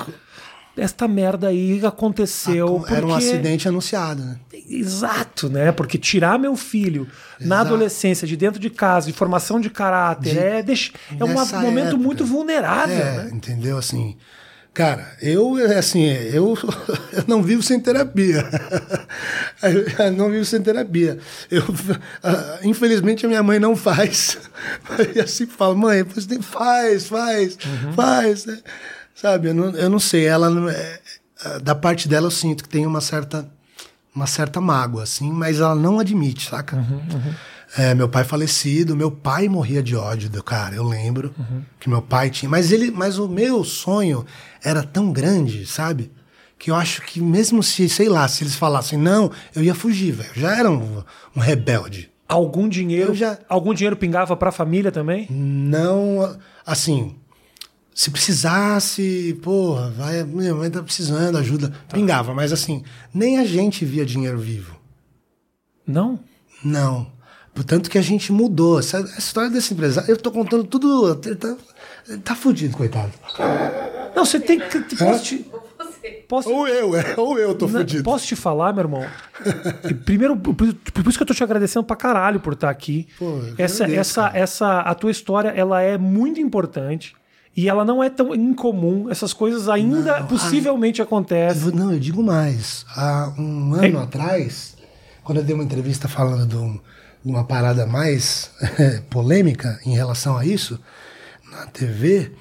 esta 0.76 1.06
merda 1.06 1.48
aí 1.48 1.80
aconteceu. 1.86 2.84
era 2.88 3.06
um 3.06 3.10
porque- 3.10 3.24
acidente 3.24 3.68
anunciado, 3.68 4.22
né? 4.24 4.36
Exato, 4.68 5.48
né? 5.48 5.70
Porque 5.70 5.96
tirar 5.98 6.38
meu 6.38 6.56
filho 6.56 7.06
na 7.40 7.56
Exato. 7.56 7.60
adolescência, 7.68 8.26
de 8.26 8.36
dentro 8.36 8.58
de 8.58 8.70
casa, 8.70 9.06
de 9.06 9.12
formação 9.12 9.60
de 9.60 9.68
caráter, 9.70 10.32
De- 10.32 10.38
é, 10.38 10.62
deix- 10.62 10.92
é 11.18 11.24
um 11.24 11.28
momento 11.28 11.88
época. 11.88 11.96
muito 12.02 12.24
vulnerável, 12.24 12.96
É, 12.96 13.24
né? 13.24 13.30
entendeu? 13.32 13.76
Assim, 13.78 14.16
Cara, 14.74 15.16
eu, 15.20 15.56
assim, 15.78 16.02
eu, 16.04 16.56
eu 17.12 17.24
não 17.26 17.42
vivo 17.42 17.62
sem 17.62 17.78
terapia. 17.78 18.48
Eu 19.62 20.12
não 20.12 20.28
vivo 20.28 20.44
sem 20.44 20.60
terapia. 20.60 21.18
Eu, 21.48 21.62
ah, 22.22 22.58
infelizmente, 22.64 23.24
a 23.24 23.28
minha 23.28 23.42
mãe 23.44 23.60
não 23.60 23.76
faz. 23.76 24.36
E 25.14 25.20
assim 25.20 25.46
fala, 25.46 25.72
mãe, 25.74 26.02
você 26.02 26.42
faz, 26.42 27.06
faz, 27.06 27.56
faz. 27.94 28.46
né? 28.46 28.58
Sabe, 29.14 29.48
eu 29.48 29.54
não, 29.54 29.70
eu 29.70 29.88
não 29.88 30.00
sei. 30.00 30.26
Ela, 30.26 30.50
é- 30.72 31.00
da 31.62 31.74
parte 31.76 32.08
dela, 32.08 32.26
eu 32.26 32.30
sinto 32.30 32.64
que 32.64 32.68
tem 32.68 32.84
uma 32.86 33.00
certa, 33.00 33.48
uma 34.14 34.26
certa 34.26 34.60
mágoa, 34.60 35.04
assim, 35.04 35.30
mas 35.30 35.60
ela 35.60 35.74
não 35.76 36.00
admite, 36.00 36.48
saca? 36.50 36.76
É, 37.76 37.94
meu 37.94 38.08
pai 38.08 38.22
falecido, 38.22 38.94
meu 38.94 39.10
pai 39.10 39.48
morria 39.48 39.82
de 39.82 39.96
ódio 39.96 40.28
do 40.28 40.42
cara, 40.42 40.74
eu 40.74 40.84
lembro 40.84 41.34
que 41.80 41.88
meu 41.88 42.02
pai 42.02 42.28
tinha, 42.28 42.48
mas 42.48 42.70
ele, 42.70 42.90
mas 42.90 43.18
o 43.18 43.26
meu 43.28 43.64
sonho 43.64 44.26
era 44.62 44.82
tão 44.82 45.10
grande, 45.10 45.64
sabe? 45.64 46.10
Que 46.58 46.70
eu 46.70 46.74
acho 46.74 47.00
que 47.02 47.18
mesmo 47.20 47.62
se, 47.62 47.88
sei 47.88 48.08
lá, 48.10 48.28
se 48.28 48.44
eles 48.44 48.54
falassem 48.54 48.98
não, 48.98 49.30
eu 49.54 49.62
ia 49.64 49.74
fugir, 49.74 50.12
velho. 50.12 50.30
Já 50.36 50.56
era 50.58 50.70
um, 50.70 51.02
um 51.34 51.40
rebelde. 51.40 52.10
Algum 52.28 52.68
dinheiro, 52.68 53.12
Eu 53.12 53.14
já- 53.14 53.38
algum 53.48 53.72
dinheiro 53.72 53.96
pingava 53.96 54.36
pra 54.36 54.52
família 54.52 54.92
também? 54.92 55.26
Não, 55.30 56.38
assim, 56.64 57.16
se 57.94 58.10
precisasse, 58.10 59.38
porra, 59.42 59.90
vai, 59.90 60.22
minha 60.24 60.54
mãe 60.54 60.70
tá 60.70 60.82
precisando, 60.82 61.38
ajuda, 61.38 61.72
pingava, 61.92 62.34
mas 62.34 62.52
assim, 62.52 62.84
nem 63.14 63.38
a 63.38 63.44
gente 63.46 63.84
via 63.84 64.04
dinheiro 64.04 64.38
vivo. 64.38 64.76
Não? 65.86 66.20
Não. 66.64 67.10
Portanto 67.54 67.90
que 67.90 67.98
a 67.98 68.02
gente 68.02 68.32
mudou. 68.32 68.78
Essa, 68.78 68.98
essa 68.98 69.18
história 69.18 69.50
desse 69.50 69.74
empresário, 69.74 70.10
eu 70.10 70.16
tô 70.16 70.30
contando 70.30 70.64
tudo. 70.64 71.20
Ele 71.24 71.36
tá, 71.36 71.56
ele 72.08 72.18
tá 72.18 72.34
fudido, 72.34 72.76
coitado. 72.76 73.12
Não, 74.16 74.24
você 74.24 74.40
tem 74.40 74.58
que. 74.58 74.96
Posso 74.96 75.22
te, 75.24 75.46
posso, 76.28 76.50
Ou 76.50 76.66
eu, 76.66 76.96
é, 76.96 77.14
ou 77.16 77.38
eu 77.38 77.54
tô 77.54 77.68
fudido. 77.68 78.02
Posso 78.02 78.26
te 78.26 78.34
falar, 78.34 78.72
meu 78.72 78.82
irmão? 78.84 79.06
Primeiro, 80.04 80.36
por, 80.36 80.66
isso 80.66 81.16
que 81.18 81.22
eu 81.22 81.26
tô 81.26 81.34
te 81.34 81.44
agradecendo 81.44 81.84
pra 81.84 81.96
caralho 81.96 82.40
por 82.40 82.54
estar 82.54 82.70
aqui. 82.70 83.06
Pô, 83.18 83.38
essa, 83.58 83.84
agradeço, 83.84 84.00
essa, 84.00 84.22
cara. 84.22 84.38
essa, 84.38 84.80
a 84.80 84.94
tua 84.94 85.10
história, 85.10 85.50
ela 85.50 85.82
é 85.82 85.98
muito 85.98 86.40
importante 86.40 87.14
e 87.56 87.68
ela 87.68 87.84
não 87.84 88.02
é 88.02 88.08
tão 88.08 88.34
incomum. 88.34 89.10
Essas 89.10 89.32
coisas 89.32 89.68
ainda 89.68 90.20
Não, 90.20 90.26
possivelmente 90.26 91.00
Eu 91.00 91.04
acontecem. 91.04 91.72
não, 91.72 91.92
eu 91.92 91.98
digo 91.98 92.22
mais. 92.22 92.86
Há 92.96 93.32
um 93.38 93.74
ano 93.74 94.00
atrás, 94.00 94.74
quando 95.22 95.38
eu 95.38 95.44
dei 95.44 95.54
uma 95.54 95.64
entrevista 95.64 96.08
falando 96.08 96.46
de, 96.46 96.56
um- 96.56 96.80
uma 97.24 97.44
parada 97.44 97.86
mais 97.86 98.50
polêmica 99.10 99.78
em 99.84 99.94
relação 99.94 100.36
a 100.36 100.44
isso, 100.44 100.78
na 101.50 101.66
TV, 101.66 102.32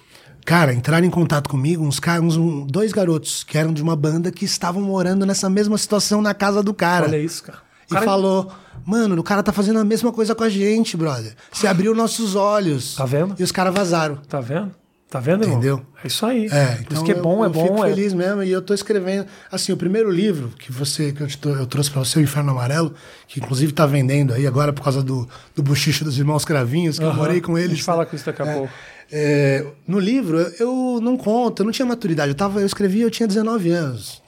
cara, 0.45 0.73
entraram 0.73 1.05
em 1.05 1.09
contato 1.11 1.49
comigo 1.49 1.83
uns, 1.85 1.99
caras, 1.99 2.23
uns 2.23 2.37
um- 2.37 2.65
dois 2.65 2.91
garotos 2.91 3.43
que 3.43 3.57
eram 3.57 3.73
de 3.73 3.81
uma 3.83 3.95
banda 3.95 4.31
que 4.31 4.45
estavam 4.45 4.81
morando 4.81 5.25
nessa 5.25 5.49
mesma 5.49 5.77
situação 5.77 6.21
na 6.21 6.33
casa 6.33 6.63
do 6.63 6.73
cara. 6.73 7.05
Olha 7.05 7.17
isso, 7.17 7.43
cara. 7.43 7.59
E 7.89 7.93
Cara, 7.93 8.05
falou, 8.05 8.49
mano, 8.85 9.19
o 9.19 9.23
cara 9.23 9.43
tá 9.43 9.51
fazendo 9.51 9.77
a 9.79 9.83
mesma 9.83 10.13
coisa 10.13 10.33
com 10.33 10.45
a 10.45 10.49
gente, 10.49 10.95
brother. 10.95 11.35
Você 11.51 11.67
abriu 11.67 11.93
nossos 11.93 12.35
olhos. 12.35 12.95
Tá 12.95 13.05
vendo? 13.05 13.35
E 13.37 13.43
os 13.43 13.51
caras 13.51 13.73
vazaram. 13.73 14.15
Tá 14.29 14.39
vendo? 14.39 14.71
Tá 15.11 15.19
vendo, 15.19 15.43
irmão? 15.43 15.57
Entendeu? 15.57 15.81
É 16.01 16.07
isso 16.07 16.25
aí. 16.25 16.45
É, 16.49 16.65
Por 16.67 16.81
então 16.83 16.93
isso 16.97 17.03
que 17.03 17.11
é 17.11 17.15
eu- 17.17 17.21
bom, 17.21 17.43
é 17.43 17.47
eu 17.47 17.51
bom. 17.51 17.63
Fico 17.67 17.85
é... 17.85 17.89
feliz 17.89 18.13
mesmo 18.13 18.41
e 18.43 18.49
eu 18.49 18.61
tô 18.61 18.73
escrevendo. 18.73 19.25
Assim, 19.51 19.73
o 19.73 19.77
primeiro 19.77 20.09
livro 20.09 20.47
que 20.57 20.71
você 20.71 21.11
que 21.11 21.21
eu, 21.21 21.27
tô- 21.37 21.49
eu 21.49 21.65
trouxe 21.67 21.91
para 21.91 21.99
você, 21.99 22.17
o 22.17 22.21
Inferno 22.21 22.51
Amarelo, 22.51 22.93
que 23.27 23.41
inclusive 23.41 23.73
tá 23.73 23.85
vendendo 23.85 24.33
aí 24.33 24.47
agora 24.47 24.71
por 24.71 24.81
causa 24.81 25.03
do, 25.03 25.27
do 25.53 25.61
bochicho 25.61 26.05
dos 26.05 26.17
irmãos 26.17 26.45
Cravinhos, 26.45 26.97
que 26.97 27.03
eu 27.03 27.13
morei 27.13 27.41
com 27.41 27.55
A 27.55 27.59
eles. 27.59 27.71
gente 27.71 27.83
fala 27.83 28.05
com 28.05 28.15
isso 28.15 28.25
daqui 28.25 28.41
a 28.41 28.45
É. 28.45 28.53
pouco. 28.55 28.73
É, 29.11 29.65
no 29.85 29.99
livro, 29.99 30.39
eu, 30.39 30.53
eu 30.59 30.99
não 31.01 31.17
conto, 31.17 31.59
eu 31.61 31.65
não 31.65 31.73
tinha 31.73 31.85
maturidade. 31.85 32.29
Eu, 32.29 32.35
tava, 32.35 32.61
eu 32.61 32.65
escrevi, 32.65 33.01
eu 33.01 33.11
tinha 33.11 33.27
19 33.27 33.69
anos. 33.69 34.21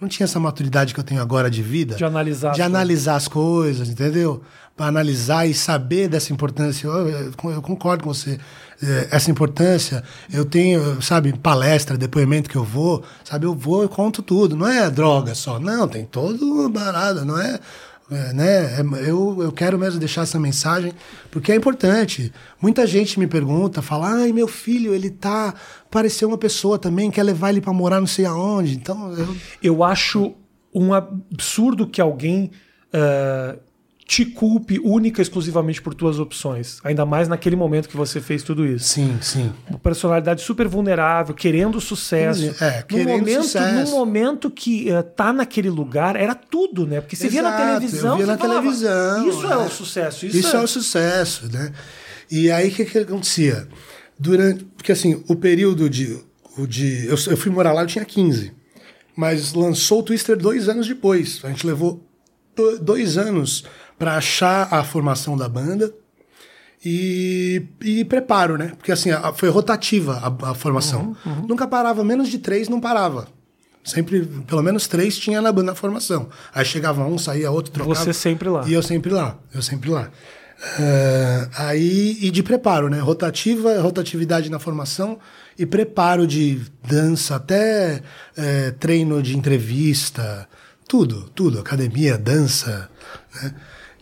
Não 0.00 0.08
tinha 0.08 0.24
essa 0.24 0.38
maturidade 0.40 0.92
que 0.92 1.00
eu 1.00 1.04
tenho 1.04 1.20
agora 1.22 1.50
de 1.50 1.62
vida. 1.62 1.94
De 1.94 2.04
analisar 2.04 2.50
as 2.50 2.56
De 2.56 2.62
analisar 2.62 3.16
as 3.16 3.28
coisas, 3.28 3.88
entendeu? 3.88 4.42
Para 4.76 4.86
analisar 4.86 5.46
e 5.46 5.54
saber 5.54 6.08
dessa 6.08 6.32
importância. 6.32 6.86
Eu, 6.86 7.08
eu- 7.08 7.32
eu 7.52 7.62
concordo 7.62 8.04
com 8.04 8.12
você. 8.12 8.38
É, 8.82 9.08
Essa 9.12 9.30
importância, 9.30 10.02
eu 10.32 10.44
tenho, 10.44 11.00
sabe, 11.00 11.32
palestra, 11.32 11.96
depoimento 11.96 12.50
que 12.50 12.56
eu 12.56 12.64
vou, 12.64 13.04
sabe, 13.24 13.46
eu 13.46 13.54
vou 13.54 13.84
e 13.84 13.88
conto 13.88 14.20
tudo. 14.20 14.56
Não 14.56 14.66
é 14.68 14.90
droga 14.90 15.34
só, 15.34 15.60
não, 15.60 15.86
tem 15.86 16.04
todo 16.04 16.44
uma 16.44 16.70
parada, 16.70 17.24
não 17.24 17.40
é. 17.40 17.60
É, 18.10 18.32
né? 18.32 18.80
É, 18.80 18.80
eu, 19.08 19.42
eu 19.42 19.52
quero 19.52 19.78
mesmo 19.78 19.98
deixar 19.98 20.22
essa 20.22 20.38
mensagem, 20.38 20.92
porque 21.30 21.52
é 21.52 21.54
importante. 21.54 22.32
Muita 22.60 22.86
gente 22.86 23.18
me 23.18 23.26
pergunta, 23.26 23.80
fala, 23.80 24.08
ai, 24.08 24.32
meu 24.32 24.46
filho, 24.46 24.94
ele 24.94 25.10
tá. 25.10 25.54
Pareceu 25.90 26.28
uma 26.28 26.38
pessoa 26.38 26.78
também, 26.78 27.10
quer 27.10 27.22
levar 27.22 27.50
ele 27.50 27.60
para 27.60 27.72
morar 27.72 28.00
não 28.00 28.06
sei 28.06 28.26
aonde. 28.26 28.74
Então, 28.74 29.12
eu, 29.12 29.36
Eu 29.62 29.84
acho 29.84 30.34
um 30.72 30.92
absurdo 30.92 31.86
que 31.86 32.00
alguém 32.00 32.50
ah, 32.94 33.56
te 34.06 34.24
culpe 34.26 34.78
única 34.84 35.20
e 35.20 35.22
exclusivamente 35.22 35.80
por 35.80 35.94
tuas 35.94 36.18
opções. 36.18 36.78
Ainda 36.84 37.06
mais 37.06 37.26
naquele 37.26 37.56
momento 37.56 37.88
que 37.88 37.96
você 37.96 38.20
fez 38.20 38.42
tudo 38.42 38.66
isso. 38.66 38.86
sim, 38.86 39.16
sim. 39.22 39.50
Uma 39.68 39.78
personalidade 39.78 40.42
super 40.42 40.68
vulnerável, 40.68 41.34
querendo 41.34 41.80
sucesso. 41.80 42.54
É, 42.62 42.82
querendo 42.82 43.20
momento, 43.20 43.42
sucesso. 43.44 43.90
Num 43.90 43.98
momento 43.98 44.50
que 44.50 44.90
eh, 44.90 45.02
tá 45.02 45.32
naquele 45.32 45.70
lugar, 45.70 46.16
era 46.16 46.34
tudo, 46.34 46.86
né? 46.86 47.00
Porque 47.00 47.16
você 47.16 47.28
via 47.28 47.42
na 47.42 47.48
Exato, 47.48 47.62
eu 47.62 47.78
televisão. 47.78 48.16
via 48.18 48.26
na 48.26 48.36
falava, 48.38 48.60
televisão, 48.60 49.28
Isso 49.28 49.46
é. 49.46 49.52
é. 49.52 49.56
o 49.56 49.70
sucesso. 49.70 50.26
Isso, 50.26 50.36
Isso, 50.36 50.56
é... 50.56 50.60
o 50.60 50.66
sucesso, 50.66 51.50
né? 51.50 51.72
E 52.30 52.50
aí 52.50 52.68
o 52.68 52.72
que, 52.72 52.84
que 52.84 52.98
acontecia? 52.98 53.66
Durante. 54.18 54.64
Porque 54.76 54.92
assim, 54.92 55.22
o 55.28 55.34
período 55.36 55.88
de. 55.88 56.18
O 56.58 56.66
de 56.66 57.06
eu, 57.06 57.16
eu 57.30 57.36
fui 57.36 57.50
morar 57.50 57.72
lá, 57.72 57.82
eu 57.82 57.86
tinha 57.86 58.04
15. 58.04 58.52
Mas 59.16 59.52
lançou 59.54 60.00
o 60.00 60.02
Twister 60.02 60.36
dois 60.36 60.68
anos 60.68 60.86
depois. 60.86 61.40
A 61.42 61.48
gente 61.48 61.66
levou 61.66 62.04
do- 62.54 62.78
dois 62.78 63.16
anos 63.18 63.64
para 63.98 64.16
achar 64.16 64.68
a 64.72 64.82
formação 64.84 65.36
da 65.36 65.48
banda 65.48 65.92
e, 66.84 67.62
e 67.80 68.04
preparo, 68.04 68.56
né? 68.58 68.72
Porque 68.76 68.92
assim, 68.92 69.10
a- 69.10 69.32
foi 69.32 69.48
rotativa 69.48 70.18
a, 70.42 70.50
a 70.50 70.54
formação. 70.54 71.16
Nunca 71.48 71.66
parava, 71.66 72.04
menos 72.04 72.28
de 72.28 72.38
três 72.38 72.68
não 72.68 72.80
parava. 72.80 73.26
Sempre, 73.82 74.22
pelo 74.46 74.62
menos 74.62 74.86
três 74.88 75.18
tinha 75.18 75.40
na 75.42 75.52
banda 75.52 75.72
na 75.72 75.74
formação. 75.74 76.28
Aí 76.54 76.64
chegava 76.64 77.04
um, 77.06 77.18
saía 77.18 77.50
outro, 77.50 77.70
trocava. 77.72 77.94
Você 78.04 78.12
sempre 78.12 78.48
lá. 78.48 78.66
E 78.66 78.72
eu 78.72 78.82
sempre 78.82 79.12
lá, 79.12 79.38
eu 79.54 79.60
sempre 79.62 79.90
lá. 79.90 80.10
É, 80.80 81.48
aí, 81.58 82.16
e 82.22 82.30
de 82.30 82.42
preparo, 82.42 82.88
né? 82.88 82.98
Rotativa, 83.00 83.78
rotatividade 83.80 84.48
na 84.50 84.58
formação 84.58 85.18
e 85.58 85.66
preparo 85.66 86.26
de 86.26 86.62
dança, 86.86 87.36
até 87.36 88.02
é, 88.36 88.70
treino 88.72 89.22
de 89.22 89.36
entrevista, 89.36 90.48
tudo, 90.88 91.28
tudo, 91.34 91.58
academia, 91.60 92.16
dança, 92.16 92.88
né? 93.42 93.54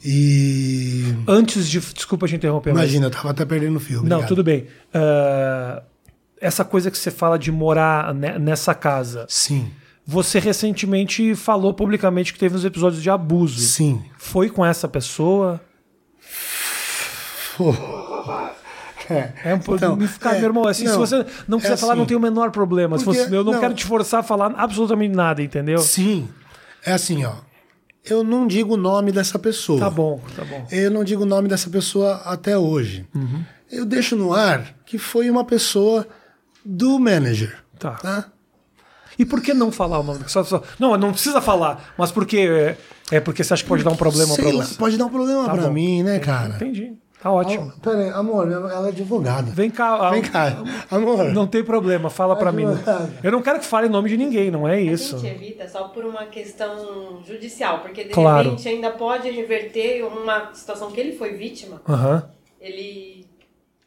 E 0.05 1.15
Antes 1.29 1.69
de. 1.69 1.79
Desculpa 1.81 2.27
te 2.27 2.35
interromper, 2.37 2.73
mas- 2.73 2.83
imagina, 2.85 3.07
eu 3.07 3.11
tava 3.11 3.31
até 3.31 3.45
perdendo 3.45 3.77
o 3.77 3.81
fio. 3.81 4.03
Não, 4.03 4.25
tudo 4.27 4.43
bem. 4.43 4.67
Ah, 4.93 5.83
essa 6.41 6.65
coisa 6.65 6.91
que 6.91 6.99
você 6.99 7.11
fala 7.11 7.39
de 7.39 7.53
morar 7.53 8.13
ne- 8.15 8.39
nessa 8.39 8.75
casa. 8.75 9.27
Sim, 9.29 9.71
Você 10.05 10.41
recentemente 10.41 11.37
falou 11.37 11.73
publicamente 11.73 12.33
que 12.33 12.39
teve 12.41 12.57
uns 12.57 12.65
episódios 12.65 13.01
de 13.01 13.09
abuso. 13.09 13.61
sim. 13.61 14.03
Foi 14.19 14.51
com 14.51 14.67
essa 14.67 14.89
pessoa? 14.89 15.61
É, 19.11 19.33
É 19.45 19.55
um 19.55 19.59
pouco. 19.59 19.77
Então, 19.77 19.97
me 19.97 20.07
ficar, 20.09 20.35
é, 20.37 20.39
meu 20.39 20.49
irmão, 20.49 20.67
assim, 20.67 20.87
se 20.87 20.93
não, 20.93 20.99
você 20.99 21.27
não 21.47 21.59
quiser 21.59 21.75
é 21.75 21.77
falar, 21.77 21.95
não 21.95 22.03
assim. 22.03 22.09
tem 22.09 22.17
o 22.17 22.21
menor 22.21 22.51
problema. 22.51 22.99
Se 22.99 23.05
Porque- 23.05 23.25
você- 23.25 23.35
eu 23.37 23.45
não, 23.45 23.53
não. 23.53 23.61
quero 23.61 23.75
te 23.75 23.85
forçar 23.85 24.21
a 24.21 24.23
falar 24.23 24.53
absolutamente 24.57 25.15
nada, 25.15 25.43
entendeu? 25.43 25.79
Sim. 25.79 26.29
É 26.85 26.93
assim, 26.93 27.25
ó. 27.25 27.33
Eu 28.05 28.25
não 28.25 28.47
digo 28.47 28.75
o 28.75 28.77
nome 28.77 29.13
dessa 29.13 29.39
pessoa. 29.39 29.79
Tá 29.79 29.91
bom, 29.91 30.21
tá 30.35 30.45
bom. 30.45 30.67
Eu 30.71 30.91
não 30.91 31.05
digo 31.05 31.23
o 31.23 31.27
nome 31.27 31.49
dessa 31.49 31.71
pessoa 31.71 32.17
até 32.25 32.59
hoje. 32.59 33.07
Uhum. 33.15 33.45
Eu 33.71 33.85
deixo 33.87 34.17
no 34.17 34.33
ar 34.35 34.75
que 34.85 34.99
foi 34.99 35.31
uma 35.31 35.45
pessoa 35.45 36.07
do 36.65 36.99
manager. 36.99 37.59
Tá. 37.79 37.93
Tá? 37.93 38.25
E 39.19 39.25
por 39.25 39.41
que 39.41 39.55
não 39.55 39.71
falar 39.71 40.01
o 40.01 40.03
nome? 40.03 40.25
Só, 40.27 40.43
só- 40.43 40.63
não, 40.79 40.97
não 40.97 41.13
precisa 41.13 41.41
falar, 41.41 41.93
mas 41.97 42.11
porque 42.11 42.39
é, 42.39 42.77
é 43.11 43.21
porque 43.21 43.45
você 43.45 43.53
acha 43.55 43.63
que 43.63 43.69
pode 43.69 43.85
dar 43.85 43.91
um 43.91 43.97
problema 43.97 44.35
lá, 44.37 44.65
você. 44.65 44.75
pode 44.75 44.97
dar 44.97 45.07
um 45.07 45.11
problema 45.11 45.45
Tá 45.45 45.53
pra 45.53 45.63
bom. 45.65 45.73
mim, 45.73 46.03
né, 46.03 46.19
cara? 46.19 46.57
Entendi. 46.57 46.95
Tá 47.23 47.31
ótimo. 47.31 47.73
Pera 47.81 47.99
aí, 47.99 48.09
amor, 48.11 48.51
ela 48.51 48.87
é 48.87 48.89
advogada. 48.89 49.51
Vem 49.53 49.71
cá. 49.71 50.11
Vem 50.11 50.23
ah, 50.25 50.29
cá, 50.29 50.57
amor. 50.91 51.33
Não 51.33 51.47
tem 51.47 51.63
problema, 51.63 52.11
fala 52.11 52.35
pra 52.35 52.51
mim. 52.51 52.65
Eu 53.23 53.31
não 53.31 53.41
quero 53.41 53.61
que 53.61 53.65
fale 53.67 53.89
nome 53.89 54.09
de 54.09 54.17
ninguém, 54.17 54.51
não 54.51 54.67
é 54.67 54.75
A 54.75 54.81
isso. 54.81 55.19
gente 55.19 55.33
evita 55.45 55.69
só 55.69 55.85
por 55.89 56.05
uma 56.05 56.27
questão 56.27 57.23
judicial, 57.25 57.79
porque 57.79 58.03
de 58.05 58.11
Claro. 58.11 58.51
repente 58.51 58.69
ainda 58.69 58.91
pode 58.91 59.31
reverter 59.31 60.03
uma 60.05 60.53
situação 60.53 60.91
que 60.91 60.99
ele 61.01 61.13
foi 61.17 61.35
vítima, 61.35 61.81
Aham. 61.89 62.29
ele. 62.61 63.25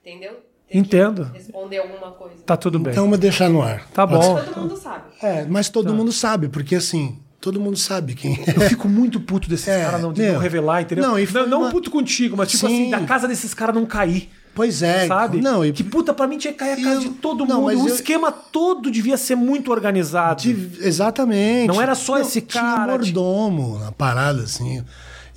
Entendeu? 0.02 0.32
Tem 0.70 0.82
que 0.82 0.88
Entendo. 0.88 1.24
Responder 1.34 1.80
alguma 1.80 2.12
coisa. 2.12 2.36
Tá 2.46 2.56
tudo 2.56 2.80
bem. 2.80 2.94
Então 2.94 3.10
vou 3.10 3.18
deixar 3.18 3.50
no 3.50 3.62
ar. 3.62 3.86
Tá 3.90 4.06
bom. 4.06 4.36
Todo 4.40 4.62
mundo 4.62 4.78
sabe. 4.78 5.04
É, 5.22 5.44
mas 5.46 5.68
todo 5.70 5.88
Tá. 5.90 5.94
mundo 5.94 6.12
sabe, 6.12 6.48
porque 6.48 6.76
assim, 6.76 7.20
todo 7.46 7.62
mundo 7.62 7.78
sabe 7.78 8.16
quem 8.16 8.34
é. 8.34 8.58
Eu 8.58 8.62
fico 8.62 8.90
muito 8.90 9.20
puto 9.20 9.48
desses 9.48 9.68
É, 9.68 9.84
caras 9.84 10.02
não, 10.02 10.12
de 10.12 10.32
não 10.32 10.40
revelar, 10.40 10.82
entendeu? 10.82 11.06
Não, 11.08 11.16
Não, 11.18 11.48
não, 11.48 11.62
uma- 11.62 11.70
puto 11.70 11.92
contigo, 11.92 12.36
mas 12.36 12.50
tipo 12.50 12.68
Sim. 12.68 12.82
assim, 12.82 12.90
da 12.90 13.02
casa 13.02 13.28
desses 13.28 13.54
caras 13.54 13.76
não 13.76 13.86
cair. 13.86 14.30
Pois 14.56 14.82
é. 14.82 15.06
Sabe? 15.06 15.42
Não, 15.42 15.64
e- 15.64 15.72
Que 15.72 15.84
puta, 15.84 16.12
pra 16.12 16.26
mim 16.28 16.40
tinha 16.40 16.52
que 16.54 16.58
cair 16.58 16.74
a 16.74 16.76
casa 16.84 16.96
eu- 16.96 17.00
de 17.02 17.10
todo 17.10 17.46
não, 17.46 17.62
mundo. 17.62 17.68
O 17.84 17.88
eu- 17.88 17.94
esquema 17.94 18.32
todo 18.32 18.90
devia 18.90 19.16
ser 19.16 19.36
muito 19.36 19.72
organizado. 19.72 20.42
De- 20.42 20.72
exatamente. 20.88 21.68
Não 21.68 21.80
era 21.80 21.94
só 21.94 22.18
esse 22.18 22.42
Tinha 22.42 22.64
cara, 22.64 22.94
mordomo 22.94 23.78
na 23.78 23.92
parada, 23.92 24.42
assim. 24.42 24.84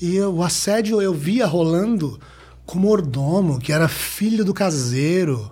E 0.01 0.17
eu- 0.17 0.33
o 0.35 0.43
assédio 0.43 1.03
eu 1.03 1.13
via 1.13 1.45
rolando 1.47 2.19
com 2.65 2.79
o 2.79 2.81
mordomo, 2.81 3.59
que 3.59 3.71
era 3.71 3.87
filho 3.87 4.47
do 4.47 4.55
caseiro. 4.55 5.51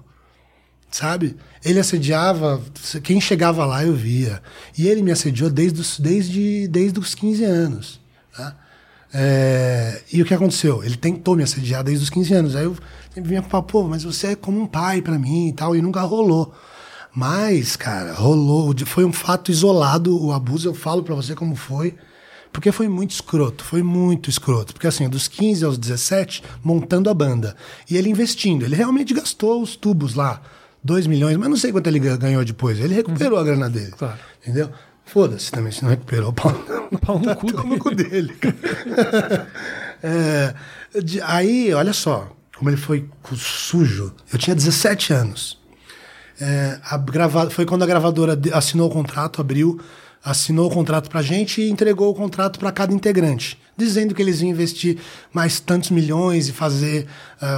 Sabe? 0.90 1.36
Ele 1.66 1.80
assediava. 1.80 2.62
Quem 3.02 3.20
chegava 3.20 3.66
lá 3.66 3.84
eu 3.84 3.92
via. 3.92 4.40
E 4.78 4.86
ele 4.86 5.02
me 5.02 5.10
assediou 5.10 5.50
desde 5.50 5.80
os, 5.80 5.98
desde, 5.98 6.68
desde 6.68 6.98
os 7.00 7.12
15 7.12 7.44
anos. 7.44 8.00
Tá? 8.34 8.56
É, 9.12 10.00
e 10.12 10.22
o 10.22 10.24
que 10.24 10.32
aconteceu? 10.32 10.84
Ele 10.84 10.96
tentou 10.96 11.34
me 11.34 11.42
assediar 11.42 11.82
desde 11.82 12.04
os 12.04 12.10
15 12.10 12.34
anos. 12.34 12.56
Aí 12.56 12.64
eu 12.64 12.76
sempre 13.12 13.28
vinha 13.28 13.42
com 13.42 13.62
pô, 13.62 13.82
mas 13.82 14.04
você 14.04 14.28
é 14.28 14.36
como 14.36 14.60
um 14.60 14.66
pai 14.66 15.02
pra 15.02 15.18
mim 15.18 15.48
e 15.48 15.52
tal, 15.52 15.74
e 15.74 15.82
nunca 15.82 16.02
rolou. 16.02 16.54
Mas, 17.12 17.74
cara, 17.74 18.12
rolou. 18.12 18.72
Foi 18.84 19.04
um 19.04 19.12
fato 19.12 19.50
isolado 19.50 20.22
o 20.22 20.32
abuso, 20.32 20.68
eu 20.68 20.74
falo 20.74 21.02
pra 21.02 21.16
você 21.16 21.34
como 21.34 21.56
foi. 21.56 21.96
Porque 22.52 22.70
foi 22.70 22.88
muito 22.88 23.10
escroto, 23.10 23.64
foi 23.64 23.82
muito 23.82 24.30
escroto. 24.30 24.72
Porque 24.72 24.86
assim, 24.86 25.08
dos 25.08 25.26
15 25.26 25.64
aos 25.64 25.76
17, 25.76 26.44
montando 26.62 27.10
a 27.10 27.14
banda. 27.14 27.56
E 27.90 27.96
ele 27.96 28.08
investindo. 28.08 28.64
Ele 28.64 28.76
realmente 28.76 29.12
gastou 29.12 29.60
os 29.60 29.74
tubos 29.74 30.14
lá. 30.14 30.40
2 30.84 31.06
milhões, 31.06 31.36
mas 31.36 31.48
não 31.48 31.56
sei 31.56 31.72
quanto 31.72 31.86
ele 31.88 31.98
ga- 31.98 32.16
ganhou 32.16 32.44
depois. 32.44 32.78
Ele 32.78 32.94
recuperou 32.94 33.38
a 33.38 33.44
grana 33.44 33.68
dele. 33.68 33.92
Claro. 33.98 34.18
Entendeu? 34.42 34.70
Foda-se 35.04 35.50
também, 35.52 35.70
se 35.72 35.82
não 35.82 35.90
recuperou. 35.90 36.32
Pau, 36.32 36.52
Pau 37.00 37.18
no 37.18 37.36
cu 37.36 37.46
no 37.66 37.78
cu 37.78 37.94
dele. 37.94 38.36
É, 40.02 40.54
de- 41.02 41.20
aí, 41.22 41.72
olha 41.72 41.92
só, 41.92 42.30
como 42.56 42.68
ele 42.70 42.76
foi 42.76 43.08
sujo. 43.34 44.12
Eu 44.32 44.38
tinha 44.38 44.54
17 44.54 45.12
anos. 45.12 45.58
É, 46.40 46.78
a 46.84 46.98
grava- 46.98 47.48
foi 47.50 47.64
quando 47.64 47.82
a 47.82 47.86
gravadora 47.86 48.38
assinou 48.52 48.88
o 48.88 48.92
contrato, 48.92 49.40
abriu, 49.40 49.80
assinou 50.22 50.68
o 50.70 50.70
contrato 50.72 51.08
pra 51.08 51.22
gente 51.22 51.62
e 51.62 51.70
entregou 51.70 52.10
o 52.10 52.14
contrato 52.14 52.58
para 52.58 52.70
cada 52.70 52.92
integrante, 52.92 53.58
dizendo 53.76 54.14
que 54.14 54.22
eles 54.22 54.40
iam 54.40 54.50
investir 54.50 54.98
mais 55.32 55.60
tantos 55.60 55.90
milhões 55.90 56.48
e 56.48 56.52
fazer 56.52 57.06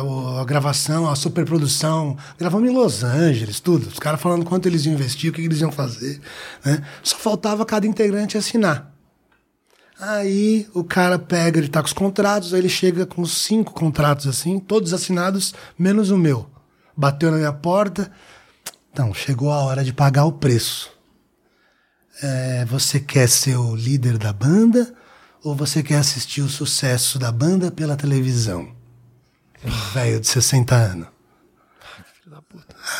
o- 0.04 0.38
a 0.38 0.44
gravação, 0.44 1.08
a 1.08 1.14
superprodução. 1.14 2.16
Gravamos 2.38 2.68
em 2.68 2.74
Los 2.74 3.04
Angeles, 3.04 3.60
tudo. 3.60 3.86
Os 3.86 3.98
caras 3.98 4.20
falando 4.20 4.44
quanto 4.44 4.66
eles 4.66 4.84
iam 4.84 4.94
investir, 4.94 5.30
o 5.30 5.32
que 5.34 5.42
eles 5.42 5.60
iam 5.60 5.70
fazer. 5.70 6.20
né? 6.64 6.82
Só 7.02 7.16
faltava 7.16 7.64
cada 7.64 7.86
integrante 7.86 8.36
assinar. 8.36 8.92
Aí 10.00 10.68
o 10.74 10.84
cara 10.84 11.18
pega, 11.18 11.58
ele 11.58 11.68
tá 11.68 11.80
com 11.80 11.86
os 11.86 11.92
contratos, 11.92 12.54
aí 12.54 12.60
ele 12.60 12.68
chega 12.68 13.04
com 13.04 13.24
cinco 13.26 13.72
contratos 13.72 14.26
assim, 14.28 14.58
todos 14.60 14.92
assinados, 14.94 15.52
menos 15.78 16.10
o 16.10 16.16
meu. 16.16 16.48
Bateu 16.96 17.30
na 17.30 17.36
minha 17.36 17.52
porta. 17.52 18.10
Então, 18.92 19.12
chegou 19.14 19.52
a 19.52 19.58
hora 19.58 19.84
de 19.84 19.92
pagar 19.92 20.24
o 20.24 20.32
preço. 20.32 20.90
É, 22.22 22.64
você 22.64 22.98
quer 22.98 23.28
ser 23.28 23.56
o 23.56 23.74
líder 23.76 24.18
da 24.18 24.32
banda 24.32 24.92
ou 25.42 25.54
você 25.54 25.82
quer 25.82 25.96
assistir 25.96 26.40
o 26.40 26.48
sucesso 26.48 27.18
da 27.18 27.30
banda 27.30 27.70
pela 27.70 27.96
televisão? 27.96 28.72
Velho 29.92 30.20
de 30.20 30.26
60 30.26 30.74
anos. 30.74 31.08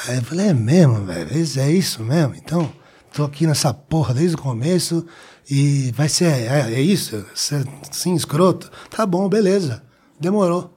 Aí 0.07 0.17
eu 0.17 0.23
falei, 0.23 0.49
é 0.49 0.55
mesmo, 0.55 1.05
velho? 1.05 1.31
É 1.31 1.61
é 1.61 1.73
isso 1.73 2.03
mesmo? 2.03 2.35
Então, 2.35 2.73
tô 3.13 3.25
aqui 3.25 3.47
nessa 3.47 3.73
porra 3.73 4.15
desde 4.15 4.37
o 4.37 4.39
começo 4.39 5.07
e 5.51 5.93
vai 5.93 6.09
ser, 6.09 6.27
é, 6.27 6.75
é 6.75 6.81
isso? 6.81 7.25
Ser, 7.35 7.67
sim, 7.91 8.15
escroto? 8.15 8.71
Tá 8.91 9.07
bom, 9.07 9.29
beleza. 9.29 9.83
Demorou. 10.21 10.75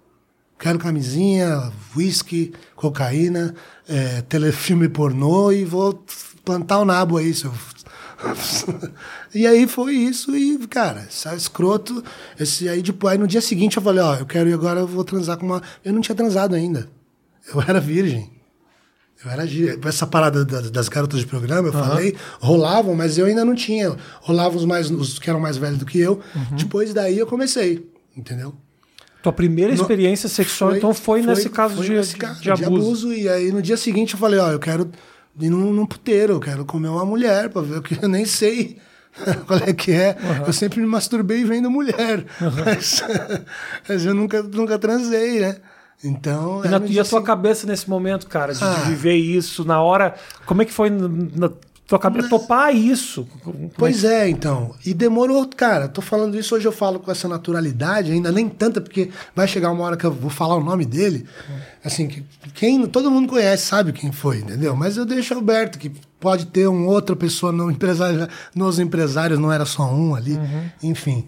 Quero 0.57 0.77
camisinha, 0.77 1.71
whisky, 1.95 2.53
cocaína, 2.75 3.55
é, 3.87 4.21
telefilme 4.21 4.87
pornô 4.87 5.51
e 5.51 5.65
vou 5.65 6.05
plantar 6.45 6.79
o 6.79 6.85
nabo 6.85 7.17
aí, 7.17 7.33
seu... 7.33 7.51
e 9.33 9.45
aí 9.47 9.67
foi 9.67 9.93
isso 9.95 10.35
e, 10.35 10.57
cara, 10.67 11.07
sai 11.09 11.35
escroto. 11.35 12.03
Esse, 12.39 12.67
aí, 12.69 12.81
tipo, 12.81 13.07
aí 13.07 13.17
no 13.17 13.27
dia 13.27 13.41
seguinte 13.41 13.77
eu 13.77 13.83
falei, 13.83 14.01
ó, 14.03 14.15
eu 14.15 14.25
quero 14.25 14.49
ir 14.49 14.53
agora, 14.53 14.81
eu 14.81 14.87
vou 14.87 15.03
transar 15.03 15.37
com 15.37 15.45
uma... 15.45 15.61
Eu 15.83 15.93
não 15.93 16.01
tinha 16.01 16.15
transado 16.15 16.55
ainda. 16.55 16.87
Eu 17.53 17.61
era 17.61 17.79
virgem. 17.79 18.29
Eu 19.23 19.29
era 19.29 19.43
essa 19.87 20.07
parada 20.07 20.43
da- 20.43 20.61
das 20.61 20.89
garotas 20.89 21.19
de 21.19 21.27
programa, 21.27 21.67
eu 21.67 21.73
falei, 21.73 22.15
rolavam, 22.39 22.95
mas 22.95 23.17
eu 23.19 23.25
ainda 23.27 23.45
não 23.45 23.53
tinha. 23.53 23.95
Rolavam 24.19 24.57
os 24.57 24.65
mais 24.65 24.89
os 24.89 25.19
que 25.19 25.29
eram 25.29 25.39
mais 25.39 25.57
velhos 25.57 25.77
do 25.77 25.85
que 25.85 25.99
eu. 25.99 26.19
Depois 26.55 26.91
daí 26.91 27.19
eu 27.19 27.27
comecei, 27.27 27.87
entendeu? 28.17 28.55
Tua 29.21 29.31
primeira 29.31 29.75
No- 29.75 29.79
experiência 29.79 30.27
sexual, 30.27 30.75
então, 30.75 30.91
foi, 30.95 31.21
nesse 31.21 31.47
caso 31.51 31.75
foi 31.75 31.85
de, 31.85 31.93
nesse 31.93 32.13
de- 32.13 32.19
caso 32.19 32.41
de 32.41 32.49
abuso. 32.49 33.13
E 33.13 33.29
aí 33.29 33.51
no 33.51 33.61
dia 33.61 33.77
seguinte 33.77 34.13
eu 34.15 34.19
falei, 34.19 34.39
ó, 34.39 34.51
eu 34.51 34.57
quero 34.59 34.89
ir 35.39 35.49
num, 35.49 35.71
num 35.73 35.85
puteiro, 35.85 36.33
eu 36.33 36.39
quero 36.39 36.65
comer 36.65 36.89
uma 36.89 37.05
mulher 37.05 37.49
pra 37.49 37.61
ver 37.61 37.77
o 37.77 37.81
que 37.81 37.97
eu 38.03 38.09
nem 38.09 38.25
sei. 38.25 38.77
Qual 39.45 39.59
é 39.59 39.73
que 39.73 39.91
é? 39.91 40.15
Eu 40.47 40.53
sempre 40.53 40.79
me 40.79 40.87
masturbei 40.87 41.43
vendo 41.43 41.69
mulher. 41.69 42.25
Mas, 42.65 43.03
mas 43.87 44.05
eu 44.05 44.13
nunca, 44.13 44.41
nunca 44.41 44.79
transei, 44.79 45.39
né? 45.41 45.57
Então. 46.03 46.63
E, 46.65 46.67
na, 46.69 46.79
no 46.79 46.85
e 46.85 46.89
dia 46.89 47.01
a 47.01 47.05
tua 47.05 47.09
seguinte- 47.19 47.27
cabeça 47.27 47.67
nesse 47.67 47.89
momento, 47.89 48.25
cara, 48.27 48.53
de, 48.53 48.59
de 48.59 48.65
Ah. 48.65 48.73
viver 48.87 49.15
isso 49.15 49.65
na 49.65 49.81
hora. 49.81 50.15
Como 50.45 50.61
é 50.61 50.65
que 50.65 50.71
foi 50.71 50.89
na 50.89 51.51
tua 51.87 51.99
cabeça? 51.99 52.29
Topar 52.29 52.75
isso? 52.75 53.27
Pois 53.77 54.03
é, 54.03 54.29
então. 54.29 54.73
E 54.85 54.93
demorou, 54.93 55.45
cara. 55.47 55.87
Tô 55.87 56.01
falando 56.01 56.37
isso 56.37 56.55
hoje, 56.55 56.65
eu 56.65 56.71
falo 56.71 56.99
com 56.99 57.11
essa 57.11 57.27
naturalidade, 57.27 58.11
ainda 58.11 58.31
nem 58.31 58.47
tanta, 58.47 58.79
porque 58.79 59.09
vai 59.35 59.47
chegar 59.47 59.71
uma 59.71 59.83
hora 59.83 59.97
que 59.97 60.05
eu 60.05 60.11
vou 60.11 60.29
falar 60.29 60.55
o 60.55 60.63
nome 60.63 60.85
dele. 60.85 61.25
Assim, 61.83 62.07
que 62.07 62.23
quem 62.53 62.85
todo 62.87 63.11
mundo 63.11 63.27
conhece, 63.27 63.65
sabe 63.65 63.91
quem 63.91 64.11
foi, 64.11 64.37
entendeu? 64.37 64.75
Mas 64.75 64.95
eu 64.95 65.05
deixo 65.05 65.33
aberto 65.33 65.77
que 65.77 65.91
pode 66.19 66.45
ter 66.45 66.67
uma 66.67 66.87
outra 66.87 67.15
pessoa 67.15 67.51
no 67.51 67.69
empresário, 67.69 68.27
nos 68.55 68.79
empresários, 68.79 69.39
não 69.39 69.51
era 69.51 69.65
só 69.65 69.91
um 69.93 70.15
ali. 70.15 70.39
Enfim. 70.81 71.25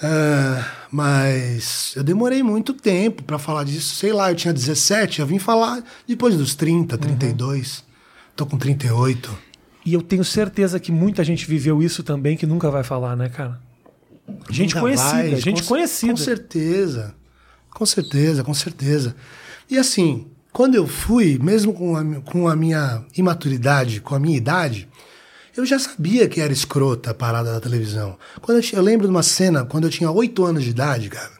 Ah, 0.00 0.64
mas 0.92 1.92
eu 1.96 2.04
demorei 2.04 2.42
muito 2.42 2.72
tempo 2.72 3.22
pra 3.24 3.38
falar 3.38 3.64
disso. 3.64 3.96
Sei 3.96 4.12
lá, 4.12 4.30
eu 4.30 4.36
tinha 4.36 4.54
17, 4.54 5.20
eu 5.20 5.26
vim 5.26 5.38
falar 5.38 5.82
depois 6.06 6.36
dos 6.36 6.54
30, 6.54 6.96
32. 6.96 7.82
Tô 8.36 8.46
com 8.46 8.56
38. 8.56 9.47
E 9.88 9.94
eu 9.94 10.02
tenho 10.02 10.22
certeza 10.22 10.78
que 10.78 10.92
muita 10.92 11.24
gente 11.24 11.46
viveu 11.46 11.82
isso 11.82 12.02
também 12.02 12.36
que 12.36 12.44
nunca 12.44 12.70
vai 12.70 12.84
falar, 12.84 13.16
né, 13.16 13.30
cara? 13.30 13.58
Gente 14.50 14.74
Nunca 14.74 14.80
conhecida, 14.82 15.10
vai, 15.10 15.36
gente 15.36 15.62
com, 15.62 15.68
conhecida. 15.68 16.12
Com 16.12 16.18
certeza. 16.18 17.14
Com 17.70 17.86
certeza, 17.86 18.44
com 18.44 18.52
certeza. 18.52 19.16
E 19.70 19.78
assim, 19.78 20.26
quando 20.52 20.74
eu 20.74 20.86
fui, 20.86 21.38
mesmo 21.42 21.72
com 21.72 21.96
a, 21.96 22.04
com 22.20 22.46
a 22.46 22.54
minha 22.54 23.02
imaturidade, 23.16 24.02
com 24.02 24.14
a 24.14 24.18
minha 24.18 24.36
idade, 24.36 24.86
eu 25.56 25.64
já 25.64 25.78
sabia 25.78 26.28
que 26.28 26.42
era 26.42 26.52
escrota 26.52 27.12
a 27.12 27.14
parada 27.14 27.50
da 27.50 27.58
televisão. 27.58 28.18
Quando 28.42 28.58
eu, 28.58 28.70
eu 28.74 28.82
lembro 28.82 29.06
de 29.06 29.10
uma 29.10 29.22
cena, 29.22 29.64
quando 29.64 29.84
eu 29.84 29.90
tinha 29.90 30.10
oito 30.10 30.44
anos 30.44 30.64
de 30.64 30.70
idade, 30.70 31.08
cara. 31.08 31.38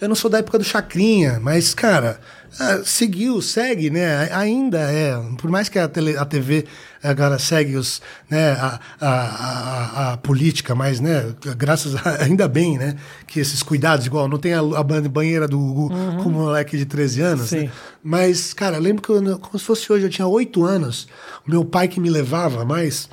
Eu 0.00 0.08
não 0.08 0.14
sou 0.14 0.30
da 0.30 0.38
época 0.38 0.58
do 0.58 0.64
Chacrinha, 0.64 1.40
mas, 1.40 1.74
cara, 1.74 2.20
ah, 2.58 2.80
seguiu, 2.84 3.42
segue, 3.42 3.90
né? 3.90 4.32
Ainda 4.32 4.78
é. 4.78 5.14
Por 5.36 5.50
mais 5.50 5.68
que 5.68 5.78
a, 5.78 5.86
tele, 5.86 6.16
a 6.16 6.24
TV 6.24 6.66
agora 7.02 7.38
segue 7.38 7.76
os, 7.76 8.00
né, 8.28 8.52
a, 8.52 8.80
a, 9.00 9.10
a, 9.10 10.12
a 10.12 10.16
política, 10.18 10.74
mas, 10.74 11.00
né, 11.00 11.34
graças 11.56 11.94
a, 11.96 12.22
ainda 12.24 12.46
bem, 12.48 12.76
né, 12.78 12.96
que 13.26 13.40
esses 13.40 13.62
cuidados, 13.62 14.06
igual, 14.06 14.28
não 14.28 14.38
tem 14.38 14.52
a, 14.54 14.60
a 14.60 14.82
ban- 14.82 15.02
banheira 15.08 15.48
do 15.48 15.58
Hugo 15.58 15.88
com 16.22 16.28
o 16.28 16.32
moleque 16.32 16.76
de 16.76 16.84
13 16.84 17.20
anos, 17.22 17.50
né? 17.52 17.70
Mas, 18.02 18.52
cara, 18.52 18.78
lembro 18.78 19.02
que, 19.02 19.10
eu, 19.10 19.38
como 19.38 19.58
se 19.58 19.64
fosse 19.64 19.92
hoje, 19.92 20.04
eu 20.06 20.10
tinha 20.10 20.26
oito 20.26 20.64
anos, 20.64 21.08
o 21.46 21.50
meu 21.50 21.64
pai 21.64 21.88
que 21.88 21.98
me 22.00 22.10
levava 22.10 22.64
mais, 22.64 23.08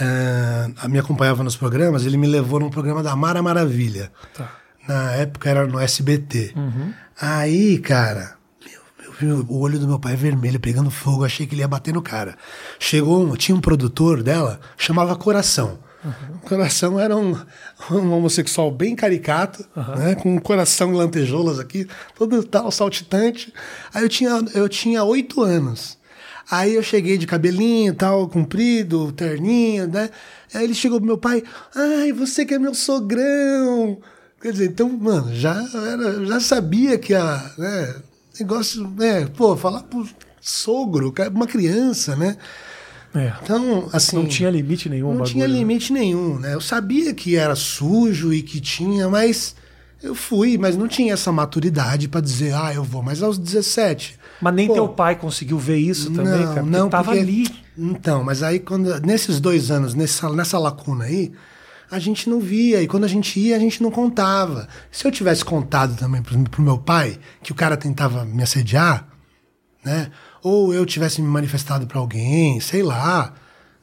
eh, 0.00 0.88
me 0.88 0.98
acompanhava 0.98 1.42
nos 1.44 1.56
programas, 1.56 2.04
ele 2.06 2.16
me 2.16 2.26
levou 2.26 2.58
num 2.60 2.70
programa 2.70 3.02
da 3.02 3.14
Mara 3.14 3.42
Maravilha. 3.42 4.10
Tá. 4.34 4.50
Na 4.88 5.12
época 5.12 5.48
era 5.48 5.66
no 5.66 5.78
SBT. 5.78 6.54
Aí, 7.20 7.78
cara, 7.78 8.34
o 9.26 9.58
olho 9.58 9.78
do 9.78 9.86
meu 9.86 9.98
pai 9.98 10.16
vermelho, 10.16 10.60
pegando 10.60 10.90
fogo, 10.90 11.24
achei 11.24 11.46
que 11.46 11.54
ele 11.54 11.62
ia 11.62 11.68
bater 11.68 11.92
no 11.92 12.02
cara. 12.02 12.36
Chegou 12.78 13.24
um, 13.24 13.36
tinha 13.36 13.56
um 13.56 13.60
produtor 13.60 14.22
dela, 14.22 14.60
chamava 14.76 15.16
Coração. 15.16 15.78
Coração 16.42 16.98
era 16.98 17.16
um, 17.16 17.36
um 17.90 18.12
homossexual 18.12 18.72
bem 18.72 18.96
caricato, 18.96 19.64
né, 19.96 20.16
com 20.16 20.34
um 20.34 20.38
coração 20.38 20.90
lantejoulas 20.90 21.60
aqui, 21.60 21.86
todo 22.16 22.42
tal, 22.42 22.72
saltitante. 22.72 23.52
Aí 23.94 24.02
eu 24.02 24.08
tinha 24.08 24.44
eu 24.54 24.68
tinha 24.68 25.04
oito 25.04 25.42
anos. 25.42 25.96
Aí 26.50 26.74
eu 26.74 26.82
cheguei 26.82 27.16
de 27.16 27.26
cabelinho 27.26 27.94
tal, 27.94 28.28
comprido, 28.28 29.12
terninho, 29.12 29.86
né? 29.86 30.10
Aí 30.52 30.64
ele 30.64 30.74
chegou 30.74 30.98
pro 30.98 31.06
meu 31.06 31.16
pai, 31.16 31.42
ai, 31.74 32.12
você 32.12 32.44
que 32.44 32.54
é 32.54 32.58
meu 32.58 32.74
sogrão. 32.74 33.98
Quer 34.40 34.50
dizer, 34.50 34.70
então, 34.70 34.88
mano, 34.88 35.32
já, 35.32 35.54
era, 35.72 36.26
já 36.26 36.40
sabia 36.40 36.98
que 36.98 37.14
a. 37.14 37.52
Né, 37.56 37.94
negócio, 38.38 38.88
né? 38.96 39.26
Pô, 39.36 39.56
falar 39.56 39.82
pro 39.84 40.06
sogro, 40.40 41.12
cara, 41.12 41.30
uma 41.30 41.46
criança, 41.46 42.16
né? 42.16 42.36
É. 43.14 43.32
Então, 43.42 43.88
assim. 43.92 44.16
Não 44.16 44.26
tinha 44.26 44.50
limite 44.50 44.88
nenhum. 44.88 45.08
Não 45.08 45.12
bagulho, 45.18 45.30
tinha 45.32 45.46
né? 45.48 45.54
limite 45.54 45.92
nenhum, 45.92 46.38
né? 46.38 46.54
Eu 46.54 46.60
sabia 46.60 47.12
que 47.12 47.36
era 47.36 47.54
sujo 47.54 48.32
e 48.32 48.42
que 48.42 48.60
tinha, 48.60 49.08
mas 49.08 49.54
Eu 50.02 50.16
fui, 50.16 50.58
mas 50.58 50.76
não 50.76 50.88
tinha 50.88 51.12
essa 51.12 51.30
maturidade 51.30 52.08
pra 52.08 52.20
dizer, 52.20 52.52
ah, 52.54 52.74
eu 52.74 52.82
vou. 52.82 53.04
Mas 53.04 53.22
aos 53.22 53.38
17. 53.38 54.18
Mas 54.40 54.52
nem 54.54 54.66
Pô, 54.66 54.74
teu 54.74 54.88
pai 54.88 55.14
conseguiu 55.14 55.58
ver 55.58 55.76
isso 55.76 56.10
também, 56.10 56.24
não, 56.32 56.38
cara. 56.48 56.54
Porque 56.54 56.70
não, 56.70 56.88
tava 56.90 57.04
porque- 57.04 57.18
ali. 57.20 57.46
Então, 57.78 58.24
mas 58.24 58.42
aí 58.42 58.58
quando 58.58 58.98
nesses 59.00 59.38
dois 59.38 59.70
anos, 59.70 59.94
nessa, 59.94 60.28
nessa 60.30 60.58
lacuna 60.58 61.04
aí, 61.04 61.30
a 61.92 61.98
gente 61.98 62.30
não 62.30 62.40
via. 62.40 62.80
E 62.80 62.88
quando 62.88 63.04
a 63.04 63.08
gente 63.08 63.38
ia, 63.38 63.54
a 63.54 63.58
gente 63.58 63.82
não 63.82 63.90
contava. 63.90 64.66
Se 64.90 65.06
eu 65.06 65.12
tivesse 65.12 65.44
contado 65.44 65.94
também 65.94 66.22
pro, 66.22 66.42
pro 66.44 66.62
meu 66.62 66.78
pai 66.78 67.18
que 67.42 67.52
o 67.52 67.54
cara 67.54 67.76
tentava 67.76 68.24
me 68.24 68.42
assediar, 68.42 69.06
né? 69.84 70.10
Ou 70.42 70.72
eu 70.72 70.86
tivesse 70.86 71.20
me 71.20 71.28
manifestado 71.28 71.86
pra 71.86 71.98
alguém, 71.98 72.58
sei 72.60 72.82
lá, 72.82 73.34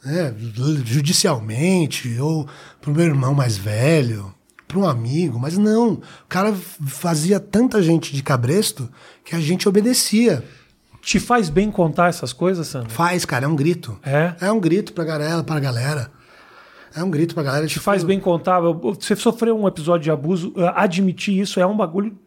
né? 0.03 0.33
Judicialmente, 0.83 2.19
ou 2.19 2.47
pro 2.81 2.91
meu 2.91 3.05
irmão 3.05 3.35
mais 3.35 3.57
velho, 3.57 4.33
pra 4.67 4.79
um 4.79 4.87
amigo, 4.87 5.37
mas 5.37 5.55
não. 5.55 5.93
O 5.93 6.27
cara 6.27 6.51
fazia 6.87 7.39
tanta 7.39 7.81
gente 7.83 8.11
de 8.11 8.23
cabresto 8.23 8.89
que 9.23 9.35
a 9.35 9.39
gente 9.39 9.69
obedecia. 9.69 10.43
Te 10.99 11.19
faz 11.19 11.47
bem 11.47 11.69
contar 11.69 12.09
essas 12.09 12.33
coisas, 12.33 12.67
Sandro? 12.67 12.89
Faz, 12.89 13.23
cara, 13.23 13.45
é 13.45 13.47
um 13.47 13.55
grito. 13.55 13.99
É? 14.03 14.33
É 14.41 14.51
um 14.51 14.59
grito 14.59 14.93
pra 14.93 15.05
galera, 15.05 15.43
pra 15.43 15.59
galera. 15.59 16.18
É 16.95 17.03
um 17.03 17.09
grito 17.09 17.33
pra 17.33 17.43
galera. 17.43 17.67
Te 17.67 17.79
faz 17.79 18.03
bem 18.03 18.19
contar. 18.19 18.59
Você 18.59 19.15
sofreu 19.15 19.57
um 19.59 19.67
episódio 19.67 20.03
de 20.05 20.11
abuso, 20.11 20.49
uh, 20.55 20.67
admitir 20.75 21.37
isso 21.39 21.59
é 21.59 21.65
um 21.65 21.75
bagulho 21.77 22.17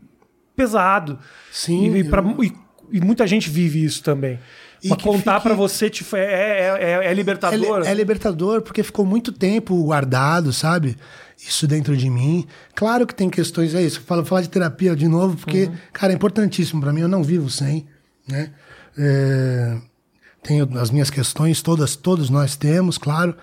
pesado. 0.54 1.18
Sim, 1.50 1.92
E, 1.94 1.98
e 1.98 2.04
pra- 2.04 2.22
e- 2.42 2.52
e 2.92 3.00
muita 3.00 3.26
gente 3.26 3.48
vive 3.50 3.82
isso 3.84 4.02
também. 4.02 4.38
E 4.84 4.88
Mas 4.88 5.00
contar 5.02 5.34
fique- 5.36 5.42
pra 5.48 5.54
você 5.54 5.88
fa- 5.90 6.18
é, 6.18 6.22
é, 6.22 6.78
é, 7.04 7.06
é 7.10 7.14
libertador. 7.14 7.82
É, 7.86 7.90
é 7.90 7.94
libertador 7.94 8.62
porque 8.62 8.82
ficou 8.82 9.06
muito 9.06 9.30
tempo 9.32 9.80
guardado, 9.84 10.52
sabe? 10.52 10.96
Isso 11.38 11.66
dentro 11.68 11.96
de 11.96 12.10
mim. 12.10 12.46
Claro 12.74 13.06
que 13.06 13.14
tem 13.14 13.30
questões, 13.30 13.74
é 13.74 13.82
isso. 13.82 13.98
Eu 14.00 14.02
falo 14.04 14.24
falar 14.24 14.42
de 14.42 14.48
terapia 14.48 14.94
de 14.96 15.06
novo, 15.08 15.36
porque, 15.36 15.70
cara, 15.92 16.12
é 16.12 16.16
importantíssimo 16.16 16.80
pra 16.80 16.92
mim. 16.92 17.00
Eu 17.00 17.08
não 17.08 17.22
vivo 17.22 17.48
sem, 17.48 17.86
né? 18.28 18.50
É, 18.98 19.78
tenho 20.42 20.68
as 20.78 20.90
minhas 20.90 21.10
questões, 21.10 21.62
todas, 21.62 21.94
todos 21.96 22.28
nós 22.28 22.56
temos, 22.56 22.98
claro. 22.98 23.36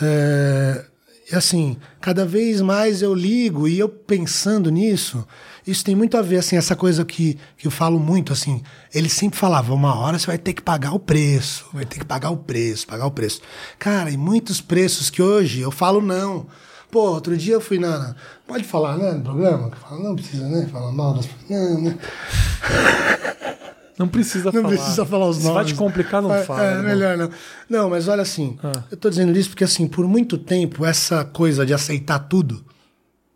É, 0.00 0.84
assim, 1.32 1.76
cada 2.00 2.24
vez 2.26 2.60
mais 2.60 3.02
eu 3.02 3.14
ligo 3.14 3.66
e 3.68 3.78
eu 3.78 3.88
pensando 3.88 4.70
nisso, 4.70 5.26
isso 5.66 5.84
tem 5.84 5.94
muito 5.96 6.16
a 6.16 6.22
ver, 6.22 6.36
assim, 6.38 6.56
essa 6.56 6.76
coisa 6.76 7.04
que, 7.04 7.38
que 7.56 7.66
eu 7.66 7.70
falo 7.70 7.98
muito, 7.98 8.32
assim, 8.32 8.62
ele 8.94 9.08
sempre 9.08 9.38
falava, 9.38 9.72
uma 9.72 9.94
hora 9.98 10.18
você 10.18 10.26
vai 10.26 10.38
ter 10.38 10.52
que 10.52 10.60
pagar 10.62 10.92
o 10.92 10.98
preço, 10.98 11.64
vai 11.72 11.84
ter 11.84 11.98
que 11.98 12.04
pagar 12.04 12.30
o 12.30 12.36
preço, 12.36 12.86
pagar 12.86 13.06
o 13.06 13.10
preço. 13.10 13.40
Cara, 13.78 14.10
e 14.10 14.16
muitos 14.16 14.60
preços 14.60 15.08
que 15.10 15.22
hoje 15.22 15.60
eu 15.60 15.70
falo 15.70 16.00
não. 16.00 16.46
Pô, 16.90 17.10
outro 17.10 17.36
dia 17.36 17.54
eu 17.54 17.60
fui 17.60 17.78
na... 17.78 17.98
na- 17.98 18.14
pode 18.46 18.62
falar, 18.62 18.96
né, 18.96 19.10
no 19.12 19.22
programa? 19.22 19.70
Não 19.92 20.14
precisa, 20.14 20.46
né, 20.48 20.68
falar 20.70 20.92
mal 20.92 21.14
das... 21.14 21.28
Não, 21.50 21.80
né? 21.80 21.98
Não 23.98 24.08
precisa 24.08 24.46
Não 24.50 24.62
falar. 24.62 24.68
precisa 24.68 25.06
falar 25.06 25.26
os 25.28 25.36
Se 25.36 25.42
nomes. 25.44 25.54
vai 25.54 25.64
te 25.64 25.74
complicar, 25.74 26.20
não 26.20 26.34
é, 26.34 26.42
fala. 26.42 26.62
É, 26.64 26.82
melhor 26.82 27.16
não. 27.16 27.30
Não, 27.70 27.90
mas 27.90 28.08
olha 28.08 28.22
assim, 28.22 28.58
Ah. 28.62 28.72
eu 28.90 28.96
tô 28.96 29.08
dizendo 29.08 29.36
isso 29.38 29.50
porque 29.50 29.64
assim, 29.64 29.86
por 29.86 30.06
muito 30.06 30.36
tempo, 30.36 30.84
essa 30.84 31.24
coisa 31.24 31.64
de 31.64 31.72
aceitar 31.72 32.18
tudo, 32.20 32.64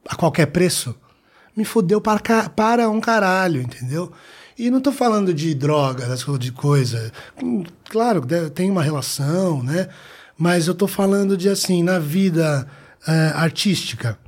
a 0.08 0.16
qualquer 0.16 0.46
preço, 0.46 0.94
me 1.56 1.64
fudeu 1.64 2.00
para, 2.00 2.48
para 2.50 2.88
um 2.90 3.00
caralho, 3.00 3.60
entendeu? 3.62 4.10
E 4.58 4.70
não 4.70 4.80
tô 4.80 4.90
falando 4.90 5.32
de 5.32 5.54
droga, 5.54 6.04
dessas 6.06 6.24
coisas 6.24 6.44
de 6.44 6.50
coisa. 6.52 7.12
Hum, 7.42 7.62
Claro, 7.88 8.22
tem 8.52 8.70
uma 8.70 8.82
relação, 8.82 9.62
né? 9.62 9.88
Mas 10.36 10.66
eu 10.68 10.74
tô 10.74 10.86
falando 10.88 11.36
de 11.36 11.48
assim, 11.48 11.82
na 11.82 11.98
vida 11.98 12.66
eh, 13.06 13.32
artística 13.34 14.18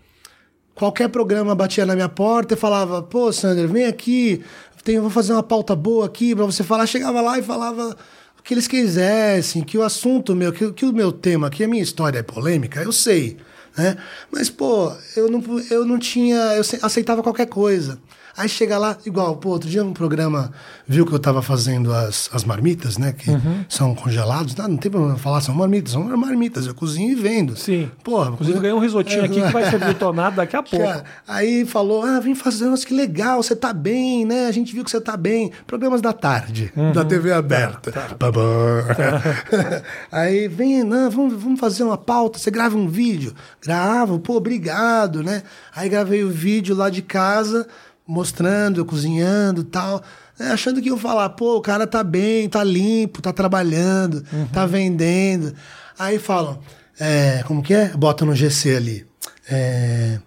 qualquer 0.75 1.11
programa 1.11 1.55
batia 1.55 1.85
na 1.85 1.95
minha 1.95 2.09
porta 2.09 2.55
e 2.55 2.57
falava, 2.57 3.03
pô, 3.03 3.31
Sander, 3.31 3.69
vem 3.69 3.85
aqui, 3.85 4.43
tem, 4.83 4.99
vou 5.01 5.11
fazer 5.11 5.33
uma 5.33 5.43
pauta 5.43 5.75
boa 5.75 6.07
aqui 6.07 6.35
pra 6.35 6.45
você 6.45 6.63
falar. 6.63 6.87
Chegava 6.87 7.21
lá 7.21 7.39
e 7.39 7.43
falava 7.43 7.97
o 8.39 8.43
que 8.43 8.55
eles 8.55 8.67
quisessem, 8.67 9.63
que 9.63 9.77
o 9.77 9.83
assunto 9.83 10.35
meu, 10.35 10.53
que, 10.53 10.73
que 10.73 10.85
o 10.85 10.93
meu 10.93 11.13
tema, 11.13 11.51
que 11.51 11.63
a 11.63 11.69
minha 11.69 11.83
história 11.83 12.19
é 12.19 12.23
polêmica, 12.23 12.83
eu 12.83 12.93
sei, 12.93 13.37
né? 13.77 13.97
Mas, 14.31 14.49
pô, 14.49 14.93
eu 15.17 15.31
não, 15.31 15.43
eu 15.71 15.85
não 15.85 15.99
tinha, 15.99 16.37
eu 16.55 16.63
aceitava 16.83 17.23
qualquer 17.23 17.47
coisa. 17.47 17.99
Aí 18.37 18.49
chega 18.49 18.79
lá, 18.79 18.97
igual, 19.05 19.37
pô, 19.37 19.51
outro 19.51 19.69
dia 19.69 19.85
um 19.85 19.93
programa 19.93 20.53
viu 20.87 21.05
que 21.07 21.13
eu 21.13 21.19
tava 21.19 21.43
fazendo 21.43 21.93
as, 21.93 22.29
as 22.33 22.45
marmitas, 22.45 22.97
né? 22.99 23.13
Que 23.13 23.31
são 23.69 23.95
congelados. 23.95 24.55
Não, 24.57 24.69
não 24.69 24.77
tem 24.77 24.91
problema 24.91 25.17
falar, 25.19 25.41
são 25.41 25.55
marmitas, 25.55 25.93
são 25.93 26.05
marmitas, 26.17 26.67
eu 26.67 26.75
cozinho 26.75 27.13
e 27.13 27.15
vendo. 27.15 27.57
Sim. 27.57 27.91
Porra, 28.05 28.31
Inclusive, 28.31 28.59
ganhei 28.61 28.75
um 28.75 28.79
risotinho 28.81 29.25
aqui 29.25 29.41
que 29.43 29.53
vai 29.53 29.69
ser 29.71 29.79
detonado 29.85 30.37
daqui 30.37 30.57
a 30.57 30.63
pouco. 30.63 30.85
Cara, 30.85 31.05
aí 31.27 31.65
falou: 31.65 32.03
ah, 32.05 32.21
vem 32.21 32.35
fazer, 32.35 32.67
nossa, 32.67 32.87
que 32.87 32.95
legal, 32.95 33.43
você 33.43 33.55
tá 33.57 33.73
bem, 33.73 34.25
né? 34.25 34.47
A 34.47 34.53
gente 34.53 34.73
viu 34.73 34.85
que 34.85 34.91
você 34.91 35.01
tá 35.01 35.17
bem. 35.17 35.51
Programas 35.67 36.01
da 36.01 36.13
tarde, 36.13 36.73
Uhum. 36.77 36.93
da 36.93 37.05
TV 37.05 37.33
aberta. 37.33 37.93
Babá. 38.19 38.41
aí 40.11 40.49
vem, 40.49 40.83
não, 40.85 41.11
vamos, 41.11 41.35
vamos 41.43 41.61
fazer 41.61 41.83
uma 41.83 41.99
pauta, 41.99 42.39
você 42.39 42.51
grava 42.51 42.77
um 42.77 42.89
vídeo. 42.89 43.35
Gravo, 43.63 44.19
pô, 44.19 44.37
obrigado, 44.37 45.23
né? 45.23 45.43
Aí 45.75 45.89
gravei 45.89 46.25
o 46.25 46.31
vídeo 46.31 46.75
lá 46.75 46.91
de 46.91 47.03
casa, 47.03 47.67
mostrando, 48.11 48.85
cozinhando 48.85 49.63
e 49.63 49.65
tal. 49.65 50.03
né, 50.39 50.51
Achando 50.51 50.83
que 50.83 50.91
eu 50.91 50.99
falar, 50.99 51.31
pô, 51.31 51.57
o 51.57 51.61
cara 51.61 51.87
tá 51.87 52.03
bem, 52.03 52.49
tá 52.49 52.63
limpo, 52.65 53.23
tá 53.23 53.33
trabalhando, 53.33 54.25
tá 54.53 54.67
vendendo. 54.67 55.55
Aí 55.99 56.19
falam, 56.19 56.59
é, 56.99 57.43
como 57.47 57.63
que 57.63 57.73
é? 57.73 57.89
Bota 57.89 58.25
no 58.25 58.35
GC 58.35 58.77
ali. 58.77 59.07
É, 59.51 60.19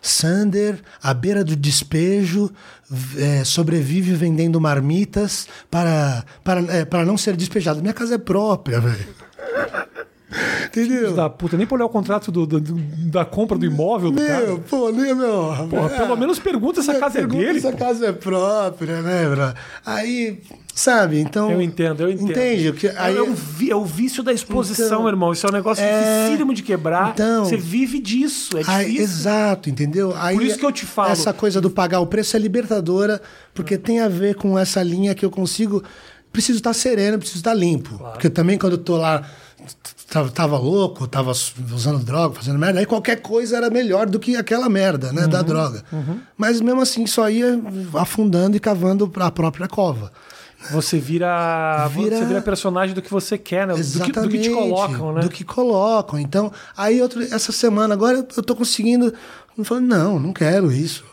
Sander, 0.00 0.80
à 1.02 1.14
beira 1.14 1.44
do 1.44 1.54
despejo, 1.54 2.50
é, 3.16 3.44
sobrevive 3.44 4.14
vendendo 4.14 4.60
marmitas 4.60 5.46
para, 5.70 6.24
para, 6.42 6.60
é, 6.74 6.84
para 6.84 7.04
não 7.04 7.16
ser 7.16 7.36
despejado. 7.36 7.80
Minha 7.80 7.94
casa 7.94 8.16
é 8.16 8.18
própria, 8.18 8.80
velho. 8.80 9.06
Entendeu? 10.66 11.14
Da 11.14 11.28
puta, 11.28 11.56
nem 11.56 11.66
pra 11.66 11.74
olhar 11.76 11.86
o 11.86 11.88
contrato 11.88 12.30
do- 12.32 12.46
do- 12.46 12.60
do- 12.60 12.74
da 13.10 13.24
compra 13.24 13.58
do 13.58 13.64
imóvel 13.66 14.10
do 14.10 14.20
Meu, 14.20 14.26
cara. 14.28 14.56
pô, 14.68 14.90
nem 14.90 15.14
meu. 15.14 15.52
Porra, 15.68 15.88
pelo 15.90 16.16
menos 16.16 16.38
pergunta 16.38 16.82
se 16.82 16.90
a 16.90 16.98
casa 16.98 17.20
é 17.20 17.26
dele. 17.26 17.60
Se 17.60 17.66
a 17.66 17.72
casa 17.72 18.06
é 18.06 18.12
própria, 18.12 19.02
né, 19.02 19.28
bro? 19.28 19.52
Aí, 19.84 20.40
sabe, 20.74 21.18
então. 21.20 21.50
Eu 21.50 21.60
entendo, 21.60 22.02
eu 22.02 22.10
entendo. 22.10 22.30
Entende? 22.30 22.68
O 22.70 22.74
que- 22.74 22.88
Aí, 22.96 23.16
é, 23.16 23.24
vi- 23.30 23.70
é 23.70 23.76
o 23.76 23.84
vício 23.84 24.22
da 24.22 24.32
exposição, 24.32 24.86
Então, 24.86 25.08
irmão. 25.08 25.32
Isso 25.32 25.46
é 25.46 25.50
um 25.50 25.52
negócio 25.52 25.84
é- 25.84 26.22
dificílimo 26.24 26.54
de 26.54 26.62
quebrar. 26.62 27.10
Então- 27.12 27.44
Você 27.44 27.56
vive 27.56 27.98
disso. 28.00 28.56
É 28.56 28.62
Aí, 28.66 28.84
difícil. 28.86 29.04
exato, 29.04 29.68
entendeu? 29.70 30.14
Aí, 30.16 30.34
Por 30.36 30.44
isso 30.44 30.58
que 30.58 30.64
eu 30.66 30.72
te 30.72 30.86
falo. 30.86 31.10
Essa 31.12 31.32
coisa 31.32 31.60
do 31.60 31.70
pagar 31.70 32.00
o 32.00 32.06
preço 32.06 32.36
é 32.36 32.40
libertadora, 32.40 33.20
porque 33.52 33.76
tem 33.76 34.00
a 34.00 34.08
ver 34.08 34.34
com 34.36 34.58
essa 34.58 34.82
linha 34.82 35.14
que 35.14 35.24
eu 35.24 35.30
consigo. 35.30 35.82
Preciso 36.32 36.56
estar 36.58 36.72
sereno, 36.72 37.18
preciso 37.18 37.40
estar 37.40 37.52
limpo. 37.52 37.98
Porque 37.98 38.30
também 38.30 38.56
quando 38.56 38.72
eu 38.72 38.78
tô 38.78 38.96
lá. 38.96 39.22
Tava, 40.12 40.30
tava 40.30 40.58
louco, 40.58 41.08
tava 41.08 41.30
usando 41.30 42.04
droga, 42.04 42.34
fazendo 42.34 42.58
merda, 42.58 42.78
aí 42.80 42.84
qualquer 42.84 43.22
coisa 43.22 43.56
era 43.56 43.70
melhor 43.70 44.04
do 44.06 44.20
que 44.20 44.36
aquela 44.36 44.68
merda, 44.68 45.10
né, 45.10 45.22
Uhum, 45.22 45.28
da 45.30 45.40
droga. 45.40 45.82
Mas 46.36 46.60
mesmo 46.60 46.82
assim 46.82 47.06
só 47.06 47.30
ia 47.30 47.58
afundando 47.94 48.54
e 48.54 48.60
cavando 48.60 49.10
a 49.16 49.30
própria 49.30 49.66
cova. 49.66 50.12
Você 50.70 50.98
vira, 50.98 51.88
Vira- 51.88 52.18
Você 52.18 52.24
vira 52.26 52.42
personagem 52.42 52.94
do 52.94 53.00
que 53.00 53.10
você 53.10 53.38
quer, 53.38 53.66
né? 53.66 53.72
Do 53.72 53.76
que, 53.76 53.80
Exatamente. 53.80 54.20
do 54.20 54.28
que 54.28 54.38
te 54.38 54.50
colocam, 54.50 55.12
né? 55.14 55.20
Do 55.22 55.30
que 55.30 55.44
colocam. 55.44 56.18
Então, 56.18 56.52
aí 56.76 57.00
outro, 57.00 57.22
essa 57.22 57.50
semana 57.50 57.94
agora 57.94 58.18
eu- 58.18 58.28
eu 58.36 58.42
tô 58.42 58.54
conseguindo. 58.54 59.14
Eu 59.56 59.64
falo, 59.64 59.80
não, 59.80 60.18
não 60.18 60.32
quero 60.34 60.70
isso. 60.70 61.04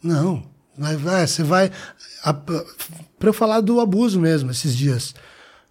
Não. 0.00 0.44
Vai, 0.78 0.96
vai, 0.96 1.26
você 1.26 1.42
vai. 1.42 1.72
a- 2.22 2.32
Pra 2.32 3.28
eu 3.30 3.32
falar 3.34 3.60
do 3.62 3.80
abuso 3.80 4.20
mesmo, 4.20 4.50
esses 4.52 4.76
dias. 4.76 5.12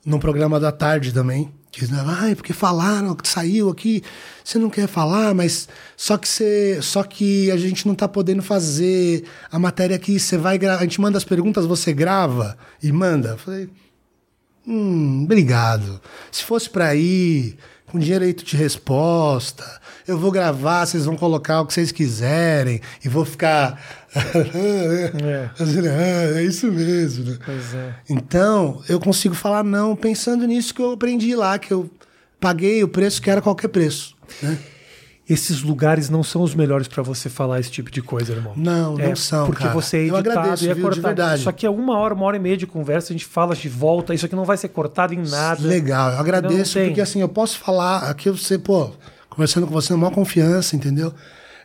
Num 0.06 0.20
programa 0.20 0.60
da 0.60 0.72
tarde 0.72 1.14
também. 1.14 1.50
Que, 1.74 1.88
ai, 2.22 2.36
porque 2.36 2.54
falaram 2.54 3.16
que 3.16 3.28
saiu 3.28 3.68
aqui, 3.68 4.04
você 4.44 4.60
não 4.60 4.70
quer 4.70 4.88
falar, 4.88 5.34
mas 5.34 5.68
só 5.98 6.20
que 6.20 6.28
você, 6.28 6.80
só 6.84 7.02
que 7.04 7.50
a 7.50 7.58
gente 7.58 7.88
não 7.88 7.96
tá 7.96 8.08
podendo 8.08 8.44
fazer 8.44 9.24
a 9.52 9.58
matéria 9.58 9.96
aqui, 9.96 10.20
você 10.20 10.38
vai 10.38 10.60
a 10.64 10.82
gente 10.82 11.02
manda 11.02 11.18
as 11.18 11.24
perguntas, 11.24 11.66
você 11.66 11.92
grava 11.92 12.56
e 12.82 12.92
manda. 12.92 13.38
Falei, 13.38 13.68
Hum, 14.66 15.24
obrigado. 15.24 16.00
Se 16.32 16.44
fosse 16.44 16.70
pra 16.70 16.96
ir, 16.96 17.58
com 17.88 18.00
direito 18.00 18.44
de 18.44 18.58
resposta, 18.58 19.64
eu 20.08 20.18
vou 20.18 20.32
gravar, 20.32 20.86
vocês 20.86 21.06
vão 21.06 21.16
colocar 21.16 21.62
o 21.62 21.66
que 21.66 21.74
vocês 21.74 21.92
quiserem 21.92 22.82
e 23.04 23.10
vou 23.10 23.26
ficar. 23.26 23.80
É. 24.16 25.50
"Ah, 25.60 26.38
é 26.38 26.44
isso 26.44 26.72
mesmo. 26.72 27.26
né?" 27.26 27.38
É. 27.76 27.94
Então, 28.10 28.82
eu 28.88 29.00
consigo 29.00 29.34
falar 29.34 29.64
não 29.64 29.96
pensando 29.96 30.46
nisso 30.46 30.74
que 30.74 30.82
eu 30.82 30.92
aprendi 30.92 31.36
lá, 31.36 31.58
que 31.58 31.74
eu 31.74 31.90
paguei 32.40 32.84
o 32.84 32.88
preço 32.88 33.22
que 33.22 33.30
era 33.30 33.42
qualquer 33.42 33.70
preço. 33.70 34.16
né? 34.42 34.58
Esses 35.30 35.62
lugares 35.62 36.10
não 36.10 36.22
são 36.22 36.42
os 36.42 36.54
melhores 36.54 36.86
pra 36.86 37.02
você 37.02 37.30
falar 37.30 37.60
esse 37.62 37.72
tipo 37.72 37.90
de 37.90 38.02
coisa, 38.02 38.34
irmão. 38.34 38.52
Não, 38.58 38.98
não 38.98 39.16
são, 39.16 39.46
Porque 39.46 39.64
cara. 39.64 39.74
você 39.74 39.98
é 39.98 40.00
Eu 40.10 40.18
editado 40.18 40.40
agradeço, 40.40 40.66
e 40.66 40.70
é 40.70 40.74
viu, 40.74 40.76
de 40.76 40.82
cortado. 40.82 41.08
verdade. 41.08 41.40
Isso 41.40 41.50
aqui 41.50 41.66
é 41.66 41.70
uma 41.70 41.98
hora, 41.98 42.14
uma 42.14 42.26
hora 42.26 42.36
e 42.36 42.40
meia 42.42 42.58
de 42.58 42.68
conversa, 42.68 43.14
a 43.14 43.14
gente 43.14 43.26
fala 43.26 43.56
de 43.56 43.70
volta. 43.70 44.14
Isso 44.14 44.26
aqui 44.26 44.36
não 44.36 44.44
vai 44.44 44.58
ser 44.58 44.68
cortado 44.68 45.14
em 45.14 45.24
nada. 45.26 45.66
Legal, 45.66 46.12
eu 46.12 46.20
agradeço, 46.20 46.78
Não 46.78 46.86
porque 46.88 47.00
assim, 47.00 47.22
eu 47.22 47.30
posso 47.30 47.58
falar 47.58 48.10
aqui, 48.10 48.30
você, 48.30 48.58
pô, 48.60 48.92
conversando 49.30 49.66
com 49.66 49.72
você, 49.74 49.94
na 49.94 49.98
maior 50.00 50.12
confiança, 50.14 50.76
entendeu? 50.76 51.14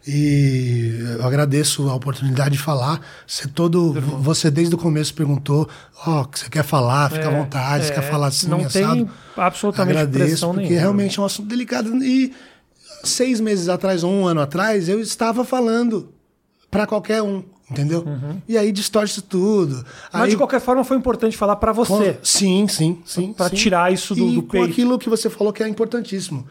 E 0.06 0.94
eu 1.18 1.26
agradeço 1.26 1.88
a 1.88 1.94
oportunidade 1.94 2.52
de 2.52 2.58
falar. 2.58 3.00
Você 3.26 3.48
todo, 3.48 3.92
você 4.20 4.50
desde 4.50 4.74
o 4.74 4.78
começo 4.78 5.12
perguntou, 5.12 5.68
ó, 6.06 6.20
oh, 6.22 6.24
que 6.24 6.38
você 6.38 6.48
quer 6.48 6.62
falar, 6.62 7.10
fica 7.10 7.28
à 7.28 7.32
É, 7.32 7.36
vontade, 7.38 7.84
você 7.86 7.92
é, 7.92 7.94
quer 7.96 8.02
falar 8.10 8.28
assim, 8.28 8.48
Não 8.48 8.60
assado. 8.64 8.94
tem 8.94 9.10
absolutamente 9.36 9.98
Agradeço, 9.98 10.24
pressão 10.26 10.48
porque 10.50 10.62
nenhuma. 10.68 10.80
realmente 10.80 11.18
é 11.18 11.22
um 11.22 11.24
assunto 11.26 11.48
delicado. 11.48 11.94
E 12.02 12.32
seis 13.08 13.40
meses 13.40 13.68
atrás, 13.68 14.02
ou 14.04 14.10
um 14.12 14.26
ano 14.26 14.40
atrás, 14.40 14.88
eu 14.88 15.00
estava 15.00 15.44
falando 15.44 16.08
para 16.70 16.86
qualquer 16.86 17.22
um, 17.22 17.42
entendeu? 17.70 18.04
E 18.46 18.56
aí 18.58 18.70
distorce 18.72 19.22
tudo. 19.22 19.76
Uhum. 19.76 19.84
Mas 20.12 20.22
aí, 20.22 20.30
de 20.30 20.36
qualquer 20.36 20.60
forma 20.60 20.84
foi 20.84 20.96
importante 20.96 21.36
falar 21.36 21.56
com- 21.56 21.72
você. 21.72 22.18
Sim, 22.22 22.66
sim, 22.68 23.02
sim. 23.04 23.34
Sim. 23.38 23.54
tirar 23.54 23.92
isso 23.92 24.14
do- 24.14 24.28
e 24.28 24.34
do 24.34 24.42
com 24.42 24.48
peito. 24.48 24.70
aquilo 24.70 24.98
que 24.98 25.08
você 25.08 25.28
falou 25.30 25.52
que 25.52 25.62
é 25.62 25.68
importantíssimo. 25.68 26.46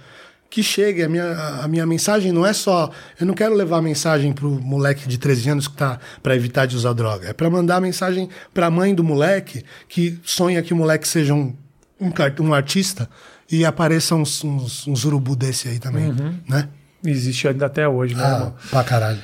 Que 0.49 0.63
chegue, 0.63 1.03
a 1.03 1.09
minha, 1.09 1.33
a 1.61 1.67
minha 1.67 1.85
mensagem 1.85 2.31
não 2.31 2.45
é 2.45 2.53
só. 2.53 2.89
Eu 3.19 3.27
não 3.27 3.33
quero 3.33 3.53
levar 3.53 3.79
a 3.79 3.81
mensagem 3.81 4.31
pro 4.31 4.49
moleque 4.49 5.05
de 5.05 5.17
13 5.17 5.49
anos 5.49 5.67
que 5.67 5.75
tá 5.75 5.99
para 6.23 6.35
evitar 6.37 6.65
de 6.65 6.73
usar 6.75 6.93
droga. 6.93 7.27
É 7.27 7.33
para 7.33 7.49
mandar 7.49 7.75
a 7.75 7.81
mensagem 7.81 8.29
pra 8.53 8.69
mãe 8.71 8.95
do 8.95 9.03
moleque 9.03 9.63
que 9.89 10.17
sonha 10.23 10.61
que 10.63 10.71
o 10.73 10.75
moleque 10.77 11.05
seja 11.05 11.33
um, 11.33 11.53
um, 11.99 12.11
um 12.39 12.53
artista 12.53 13.09
e 13.51 13.63
apareça 13.65 14.15
uns, 14.15 14.43
uns, 14.43 14.87
uns 14.87 15.05
urubu 15.05 15.35
desse 15.35 15.67
aí 15.69 15.79
também. 15.79 16.09
Uhum. 16.09 16.39
Né? 16.47 16.69
Existe 17.05 17.47
ainda 17.47 17.65
até 17.67 17.87
hoje, 17.87 18.15
né, 18.15 18.23
Ah, 18.23 18.31
irmão? 18.33 18.55
pra 18.69 18.83
caralho. 18.83 19.19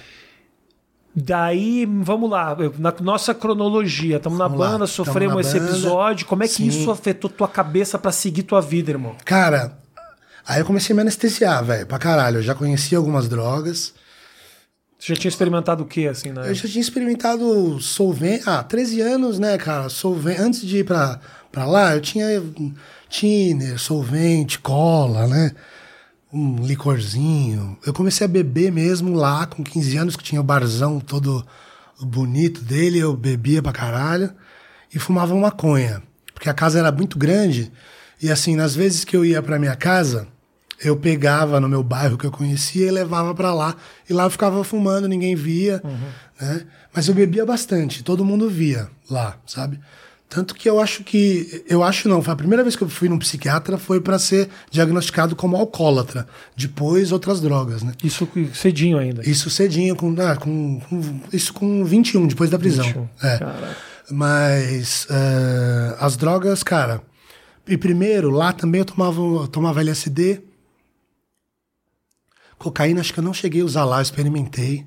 Daí, 1.16 1.86
vamos 2.02 2.28
lá, 2.30 2.58
na 2.80 2.92
nossa 3.02 3.36
cronologia, 3.36 4.18
estamos 4.18 4.40
na 4.40 4.48
lá, 4.48 4.58
banda, 4.72 4.88
sofremos 4.88 5.36
na 5.36 5.42
esse 5.42 5.60
banda. 5.60 5.72
episódio. 5.72 6.26
Como 6.26 6.44
é 6.44 6.48
que 6.48 6.56
Sim. 6.56 6.68
isso 6.68 6.90
afetou 6.90 7.30
tua 7.30 7.48
cabeça 7.48 8.00
pra 8.00 8.12
seguir 8.12 8.44
tua 8.44 8.60
vida, 8.62 8.90
irmão? 8.90 9.16
Cara, 9.24 9.78
aí 10.48 10.62
eu 10.62 10.66
comecei 10.66 10.92
a 10.94 10.96
me 10.96 11.02
anestesiar, 11.02 11.64
velho, 11.64 11.86
pra 11.86 12.00
caralho. 12.00 12.38
Eu 12.40 12.42
já 12.44 12.56
conhecia 12.56 12.98
algumas 12.98 13.30
drogas. 13.30 13.94
Você 14.98 15.14
já 15.14 15.20
tinha 15.22 15.30
experimentado 15.30 15.84
o 15.84 15.86
que, 15.86 16.08
assim, 16.08 16.32
né? 16.32 16.50
Eu 16.50 16.56
já 16.56 16.68
tinha 16.68 16.82
experimentado 16.82 17.80
solvente. 17.80 18.44
Ah, 18.48 18.64
13 18.64 19.02
anos, 19.02 19.38
né, 19.38 19.56
cara? 19.60 19.90
Solvente. 19.90 20.42
Antes 20.42 20.62
de 20.62 20.78
ir 20.80 20.84
pra, 20.84 21.20
pra 21.52 21.66
lá, 21.66 21.94
eu 21.94 22.02
tinha 22.02 22.26
tiner, 23.14 23.78
solvente, 23.78 24.58
cola, 24.58 25.28
né? 25.28 25.52
Um 26.34 26.66
licorzinho. 26.66 27.78
Eu 27.86 27.94
comecei 27.94 28.26
a 28.26 28.28
beber 28.28 28.72
mesmo 28.72 29.14
lá 29.14 29.46
com 29.46 29.64
15 29.64 29.98
anos, 29.98 30.16
que 30.16 30.24
tinha 30.24 30.42
o 30.42 30.44
barzão 30.44 31.00
todo 31.00 31.46
bonito 32.02 32.62
dele. 32.62 32.98
Eu 32.98 33.16
bebia 33.16 33.62
pra 33.62 33.72
caralho 33.72 34.34
e 34.94 34.98
fumava 34.98 35.36
maconha. 35.36 36.02
Porque 36.34 36.50
a 36.50 36.54
casa 36.56 36.80
era 36.80 36.92
muito 36.92 37.20
grande. 37.20 37.72
E 38.20 38.32
assim, 38.32 38.56
nas 38.56 38.76
vezes 38.76 39.04
que 39.04 39.16
eu 39.16 39.24
ia 39.24 39.44
pra 39.44 39.60
minha 39.60 39.76
casa, 39.76 40.28
eu 40.82 40.98
pegava 40.98 41.60
no 41.60 41.70
meu 41.70 41.84
bairro 41.84 42.18
que 42.18 42.26
eu 42.26 42.32
conhecia 42.32 42.88
e 42.88 42.92
levava 42.92 43.36
pra 43.36 43.54
lá. 43.54 43.76
E 44.10 44.14
lá 44.14 44.24
eu 44.24 44.32
ficava 44.32 44.64
fumando, 44.64 45.08
ninguém 45.08 45.36
via. 45.36 45.84
Né? 46.42 46.66
Mas 46.92 47.08
eu 47.08 47.14
bebia 47.14 47.46
bastante, 47.46 48.04
todo 48.04 48.26
mundo 48.26 48.50
via 48.50 48.90
lá, 49.08 49.38
sabe? 49.46 49.80
Tanto 50.34 50.56
que 50.56 50.68
eu 50.68 50.80
acho 50.80 51.04
que. 51.04 51.64
Eu 51.70 51.84
acho 51.84 52.10
não, 52.10 52.22
foi 52.22 52.34
a 52.34 52.36
primeira 52.36 52.64
vez 52.64 52.76
que 52.76 52.82
eu 52.84 52.90
fui 52.90 53.08
num 53.08 53.20
psiquiatra 53.20 53.78
foi 53.78 54.02
pra 54.02 54.18
ser 54.18 54.50
diagnosticado 54.72 55.36
como 55.36 55.56
alcoólatra. 55.56 56.28
Depois 56.58 57.12
outras 57.12 57.40
drogas, 57.40 57.84
né? 57.84 57.94
Isso 58.04 58.28
cedinho 58.54 58.98
ainda. 58.98 59.22
Isso 59.30 59.50
cedinho, 59.52 59.96
com, 59.96 60.16
ah, 60.20 60.36
com, 60.36 60.80
com- 60.90 61.20
isso 61.32 61.54
com 61.54 61.86
21, 61.86 62.26
depois 62.26 62.50
da 62.50 62.58
prisão. 62.58 62.84
21, 62.84 63.08
É. 63.22 63.38
caraca. 63.38 63.78
Mas 64.10 65.06
eh, 65.10 65.96
as 66.00 66.18
drogas, 66.18 66.64
cara. 66.64 67.02
E 67.68 67.78
primeiro, 67.78 68.30
lá 68.32 68.52
também 68.52 68.80
eu 68.80 68.86
tomava, 68.86 69.22
eu 69.22 69.48
tomava 69.48 69.82
LSD. 69.82 70.42
Cocaína, 72.58 73.02
acho 73.02 73.14
que 73.14 73.20
eu 73.20 73.24
não 73.24 73.34
cheguei 73.34 73.62
a 73.62 73.66
usar 73.66 73.86
lá, 73.86 73.98
eu 74.00 74.02
experimentei. 74.04 74.86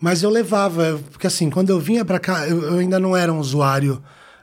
Mas 0.00 0.22
eu 0.22 0.30
levava, 0.30 1.00
porque 1.10 1.26
assim, 1.26 1.48
quando 1.50 1.70
eu 1.70 1.80
vinha 1.80 2.04
pra 2.04 2.18
cá, 2.20 2.46
eu, 2.46 2.62
eu 2.62 2.78
ainda 2.78 2.98
não 3.00 3.16
era 3.16 3.32
um 3.32 3.38
usuário, 3.38 4.02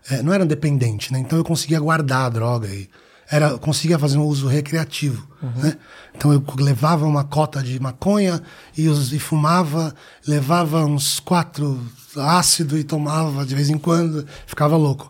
eh, 0.09 0.21
não 0.21 0.33
era 0.33 0.45
dependente, 0.45 1.11
né? 1.11 1.19
Então 1.19 1.37
eu 1.37 1.43
conseguia 1.43 1.79
guardar 1.79 2.25
a 2.25 2.29
droga 2.29 2.67
e 2.67 2.87
era, 3.29 3.49
eu 3.49 3.59
conseguia 3.59 3.97
fazer 3.97 4.17
um 4.19 4.23
uso 4.25 4.47
recreativo, 4.47 5.27
né? 5.63 5.77
Então 6.15 6.31
eu 6.31 6.43
levava 6.57 7.05
uma 7.05 7.23
cota 7.23 7.61
de 7.63 7.79
maconha 7.79 8.41
e, 8.77 8.87
us- 8.87 9.11
e 9.11 9.19
fumava, 9.19 9.93
levava 10.27 10.85
uns 10.85 11.19
quatro 11.19 11.79
ácido 12.15 12.77
e 12.77 12.83
tomava 12.83 13.45
de 13.45 13.53
vez 13.55 13.69
em 13.69 13.77
quando, 13.77 14.25
ficava 14.47 14.77
louco. 14.77 15.09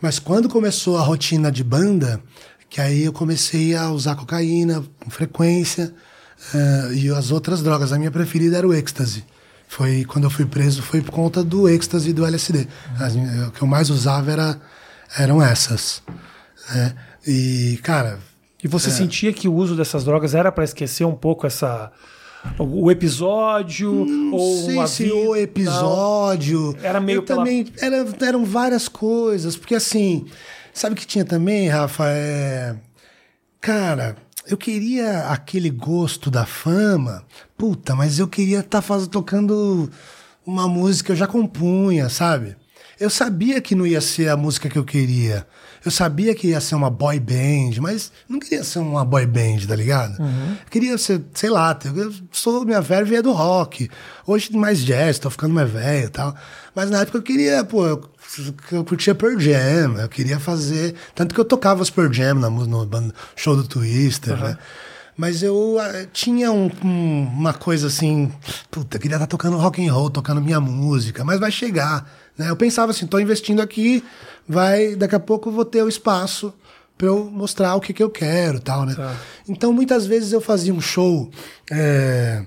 Mas 0.00 0.18
quando 0.18 0.48
começou 0.48 0.96
a 0.96 1.02
rotina 1.02 1.52
de 1.52 1.62
banda, 1.62 2.20
que 2.68 2.80
aí 2.80 3.04
eu 3.04 3.12
comecei 3.12 3.74
a 3.76 3.90
usar 3.90 4.14
cocaína 4.16 4.82
com 5.04 5.10
frequência 5.10 5.92
eh, 6.54 6.90
e 6.94 7.10
as 7.10 7.30
outras 7.30 7.62
drogas. 7.62 7.92
A 7.92 7.98
minha 7.98 8.10
preferida 8.10 8.56
era 8.56 8.66
o 8.66 8.72
êxtase. 8.72 9.24
Foi 9.72 10.04
quando 10.04 10.24
eu 10.24 10.30
fui 10.30 10.44
preso, 10.46 10.82
foi 10.82 11.00
por 11.00 11.12
conta 11.12 11.44
do 11.44 11.68
êxtase 11.68 12.10
e 12.10 12.12
do 12.12 12.26
LSD. 12.26 12.66
As 12.98 13.14
o 13.14 13.52
que 13.52 13.62
eu 13.62 13.68
mais 13.68 13.88
usava 13.88 14.32
era, 14.32 14.60
eram 15.16 15.40
essas. 15.40 16.02
né? 16.74 16.92
E, 17.24 17.78
cara, 17.80 18.18
E 18.64 18.66
você 18.66 18.90
sentia 18.90 19.32
que 19.32 19.46
o 19.46 19.54
uso 19.54 19.76
dessas 19.76 20.02
drogas 20.04 20.34
era 20.34 20.50
pra 20.50 20.64
esquecer 20.64 21.04
um 21.04 21.14
pouco 21.14 21.46
essa 21.46 21.92
o 22.58 22.90
episódio 22.90 23.92
ou 24.32 24.56
não 24.56 24.64
sei 24.66 24.74
uma 24.74 24.86
se 24.88 25.04
vida, 25.04 25.14
o 25.14 25.36
episódio. 25.36 26.76
Era 26.82 26.98
meio 27.00 27.22
pela- 27.22 27.38
também 27.38 27.66
era, 27.80 28.04
eram 28.26 28.44
várias 28.44 28.88
coisas, 28.88 29.56
porque 29.56 29.76
assim, 29.76 30.26
sabe 30.74 30.94
o 30.94 30.96
que 30.96 31.06
tinha 31.06 31.24
também, 31.24 31.68
Rafa? 31.68 32.04
É, 32.08 32.74
cara, 33.60 34.16
eu 34.50 34.56
queria 34.56 35.28
aquele 35.28 35.70
gosto 35.70 36.28
da 36.28 36.44
fama, 36.44 37.24
puta, 37.56 37.94
mas 37.94 38.18
eu 38.18 38.26
queria 38.26 38.58
estar 38.58 38.82
tocando 39.08 39.88
uma 40.44 40.66
música 40.66 41.06
que 41.06 41.12
eu 41.12 41.16
já 41.16 41.26
compunha, 41.28 42.08
sabe? 42.08 42.56
Eu 42.98 43.08
sabia 43.08 43.60
que 43.60 43.76
não 43.76 43.86
ia 43.86 44.00
ser 44.00 44.28
a 44.28 44.36
música 44.36 44.68
que 44.68 44.76
eu 44.76 44.84
queria. 44.84 45.46
Eu 45.84 45.90
sabia 45.90 46.34
que 46.34 46.48
ia 46.48 46.60
ser 46.60 46.74
uma 46.74 46.90
boy 46.90 47.18
band, 47.18 47.80
mas 47.80 48.12
não 48.28 48.38
queria 48.38 48.62
ser 48.62 48.80
uma 48.80 49.04
boy 49.04 49.24
band, 49.26 49.66
tá 49.66 49.74
ligado? 49.74 50.20
Eu 50.22 50.70
queria 50.70 50.98
ser, 50.98 51.22
sei 51.34 51.48
lá, 51.48 51.76
eu 51.96 52.12
sou 52.32 52.64
minha 52.66 52.80
verve 52.80 53.16
é 53.16 53.22
do 53.22 53.32
rock. 53.32 53.88
Hoje 54.26 54.54
mais 54.54 54.80
jazz, 54.84 55.18
tô 55.18 55.30
ficando 55.30 55.54
mais 55.54 55.70
velho 55.70 56.06
e 56.06 56.10
tal. 56.10 56.34
Mas 56.74 56.90
na 56.90 57.00
época 57.00 57.18
eu 57.18 57.22
queria, 57.22 57.64
pô, 57.64 57.86
eu, 57.86 58.04
eu 58.72 58.84
curtia 58.84 59.14
Pearl 59.14 59.38
Jam, 59.38 59.96
eu 59.98 60.08
queria 60.08 60.38
fazer. 60.38 60.94
Tanto 61.14 61.34
que 61.34 61.40
eu 61.40 61.44
tocava 61.46 61.80
os 61.82 61.88
Pearl 61.90 62.12
Jam 62.12 62.34
na, 62.34 62.50
no, 62.50 62.84
band- 62.86 63.12
show 63.34 63.56
do 63.56 63.66
Twister, 63.66 64.36
né? 64.36 64.58
Mas 65.16 65.42
eu 65.42 65.78
ah, 65.78 66.06
tinha 66.12 66.50
um- 66.52 66.70
um- 66.84 67.22
uma 67.24 67.52
coisa 67.52 67.88
assim, 67.88 68.32
puta, 68.70 68.96
eu 68.96 69.00
queria 69.00 69.16
estar 69.16 69.26
tocando 69.26 69.56
rock 69.58 69.86
and 69.86 69.92
roll, 69.92 70.08
tocando 70.08 70.40
minha 70.40 70.60
música, 70.60 71.24
mas 71.24 71.38
vai 71.40 71.50
chegar, 71.50 72.06
né? 72.40 72.48
Eu 72.50 72.56
pensava 72.56 72.90
assim, 72.90 73.06
tô 73.06 73.18
investindo 73.18 73.60
aqui, 73.60 74.02
vai, 74.48 74.96
daqui 74.96 75.14
a 75.14 75.20
pouco 75.20 75.50
eu 75.50 75.52
vou 75.52 75.64
ter 75.64 75.82
o 75.82 75.88
espaço 75.88 76.52
para 76.96 77.06
eu 77.06 77.26
mostrar 77.26 77.74
o 77.74 77.80
que, 77.80 77.92
que 77.92 78.02
eu 78.02 78.10
quero, 78.10 78.58
tal, 78.60 78.86
né? 78.86 78.94
Tá. 78.94 79.14
Então 79.46 79.72
muitas 79.72 80.06
vezes 80.06 80.32
eu 80.32 80.40
fazia 80.40 80.72
um 80.72 80.80
show 80.80 81.30
é, 81.70 82.44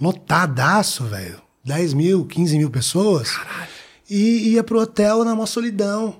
lotadaço, 0.00 1.04
velho, 1.04 1.40
10 1.64 1.94
mil, 1.94 2.26
15 2.26 2.58
mil 2.58 2.70
pessoas, 2.70 3.38
e 4.10 4.54
ia 4.54 4.64
pro 4.64 4.80
hotel 4.80 5.24
na 5.24 5.34
maior 5.34 5.46
solidão, 5.46 6.16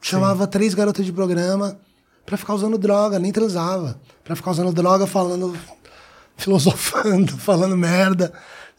chamava 0.00 0.46
três 0.46 0.72
garotas 0.72 1.04
de 1.04 1.12
programa 1.12 1.78
pra 2.24 2.38
ficar 2.38 2.54
usando 2.54 2.78
droga, 2.78 3.18
nem 3.18 3.32
transava. 3.32 4.00
Pra 4.22 4.34
ficar 4.34 4.52
usando 4.52 4.72
droga, 4.72 5.06
falando, 5.06 5.54
filosofando, 6.36 7.36
falando 7.38 7.76
merda, 7.76 8.32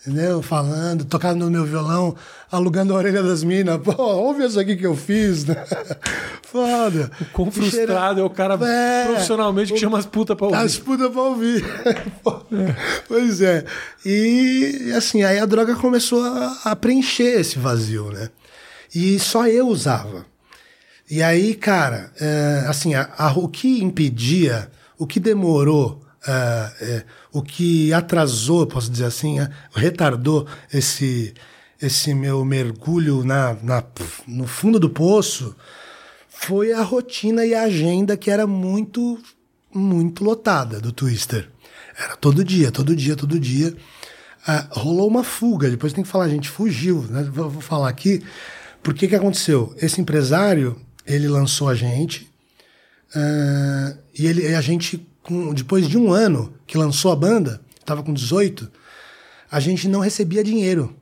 entendeu? 0.06 0.42
Falando, 0.42 1.04
tocando 1.06 1.46
no 1.46 1.52
meu 1.52 1.66
violão, 1.66 2.16
alugando 2.52 2.94
a 2.94 2.98
orelha 2.98 3.24
das 3.24 3.44
minas. 3.44 3.80
Pô, 3.82 3.94
ouve 4.02 4.46
isso 4.46 4.60
aqui 4.60 4.76
que 4.76 4.86
eu 4.86 4.96
fiz, 4.96 5.46
né? 5.46 5.56
Foda. 6.44 7.10
Quão 7.34 7.52
frustrado 7.52 8.22
é 8.22 8.24
o 8.24 8.30
cara 8.30 8.54
É. 8.66 9.06
profissionalmente 9.08 9.74
que 9.74 9.80
chama 9.80 9.98
as 10.00 10.06
putas 10.06 10.38
pra 10.38 10.46
ouvir. 10.48 10.58
As 10.60 10.78
putas 10.78 11.12
pra 11.12 11.22
ouvir. 11.22 11.64
Pois 13.08 13.42
é. 13.42 13.66
E 14.06 14.92
assim, 14.96 15.24
aí 15.24 15.40
a 15.40 15.46
droga 15.46 15.76
começou 15.76 16.24
a, 16.24 16.58
a 16.66 16.76
preencher 16.76 17.40
esse 17.40 17.58
vazio, 17.60 18.12
né? 18.12 18.30
E 18.94 19.20
só 19.20 19.48
eu 19.48 19.68
usava. 19.68 20.26
E 21.10 21.22
aí, 21.22 21.54
cara, 21.54 22.12
é, 22.20 22.66
assim, 22.68 22.96
a- 22.96 23.10
a- 23.18 23.34
o 23.38 23.48
que 23.48 23.84
impedia, 23.84 24.70
o 24.98 25.06
que 25.06 25.20
demorou, 25.20 26.02
é, 26.28 26.32
é, 26.82 27.04
o 27.38 27.42
que 27.42 27.92
atrasou, 27.94 28.66
posso 28.66 28.90
dizer 28.90 29.06
assim, 29.06 29.40
é, 29.40 29.50
retardou 29.76 30.48
esse, 30.74 31.34
esse 31.82 32.14
meu 32.14 32.46
mergulho 32.46 33.24
na, 33.26 33.56
na- 33.62 33.84
no 34.26 34.48
fundo 34.48 34.80
do 34.80 34.90
poço 34.90 35.54
foi 36.30 36.72
a 36.72 36.82
rotina 36.82 37.46
e 37.46 37.54
a 37.54 37.64
agenda 37.64 38.16
que 38.16 38.32
era 38.32 38.48
muito, 38.48 39.20
muito 39.74 40.24
lotada 40.24 40.80
do 40.80 40.92
Twister. 40.92 41.50
Era 41.98 42.16
todo 42.16 42.44
dia, 42.44 42.72
todo 42.72 42.96
dia, 42.96 43.16
todo 43.16 43.40
dia. 43.40 43.76
Ah, 44.48 44.68
rolou 44.72 45.08
uma 45.08 45.24
fuga, 45.24 45.70
depois 45.70 45.92
tem 45.92 46.04
que 46.04 46.10
falar, 46.10 46.26
a 46.26 46.30
gente 46.30 46.50
fugiu, 46.50 47.02
né? 47.10 47.24
Vou, 47.24 47.50
vou 47.50 47.62
falar 47.62 47.90
aqui. 47.90 48.24
Por 48.84 48.94
que 48.94 49.08
que 49.08 49.16
aconteceu? 49.16 49.74
Esse 49.82 50.00
empresário, 50.00 50.80
ele 51.06 51.28
lançou 51.28 51.68
a 51.68 51.74
gente, 51.76 52.32
ah, 53.16 53.94
e 54.18 54.26
ele, 54.28 54.54
a 54.54 54.62
gente, 54.62 55.06
com- 55.26 55.54
depois 55.54 55.88
de 55.88 55.98
um 55.98 56.12
ano 56.14 56.54
que 56.68 56.78
lançou 56.78 57.12
a 57.12 57.16
banda, 57.16 57.62
estava 57.80 58.02
com 58.04 58.14
18, 58.14 58.70
a 59.52 59.60
gente 59.60 59.88
não 59.88 60.00
recebia 60.00 60.44
dinheiro. 60.44 60.96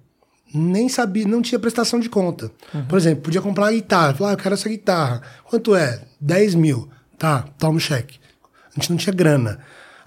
Nem 0.53 0.87
sabia, 0.87 1.27
não 1.27 1.41
tinha 1.41 1.57
prestação 1.57 1.99
de 1.99 2.07
conta. 2.09 2.51
Por 2.87 2.97
exemplo, 2.97 3.23
podia 3.23 3.41
comprar 3.41 3.65
uma 3.65 3.71
guitarra. 3.71 4.13
Falar, 4.13 4.29
ah, 4.29 4.33
eu 4.33 4.37
quero 4.37 4.53
essa 4.53 4.69
guitarra. 4.69 5.21
Quanto 5.45 5.75
é? 5.75 6.03
10 6.21 6.53
mil. 6.53 6.89
Tá, 7.17 7.43
toma 7.57 7.77
o 7.77 7.79
cheque. 7.79 8.19
A 8.69 8.79
gente 8.79 8.89
não 8.91 8.97
tinha 8.97 9.13
grana. 9.15 9.59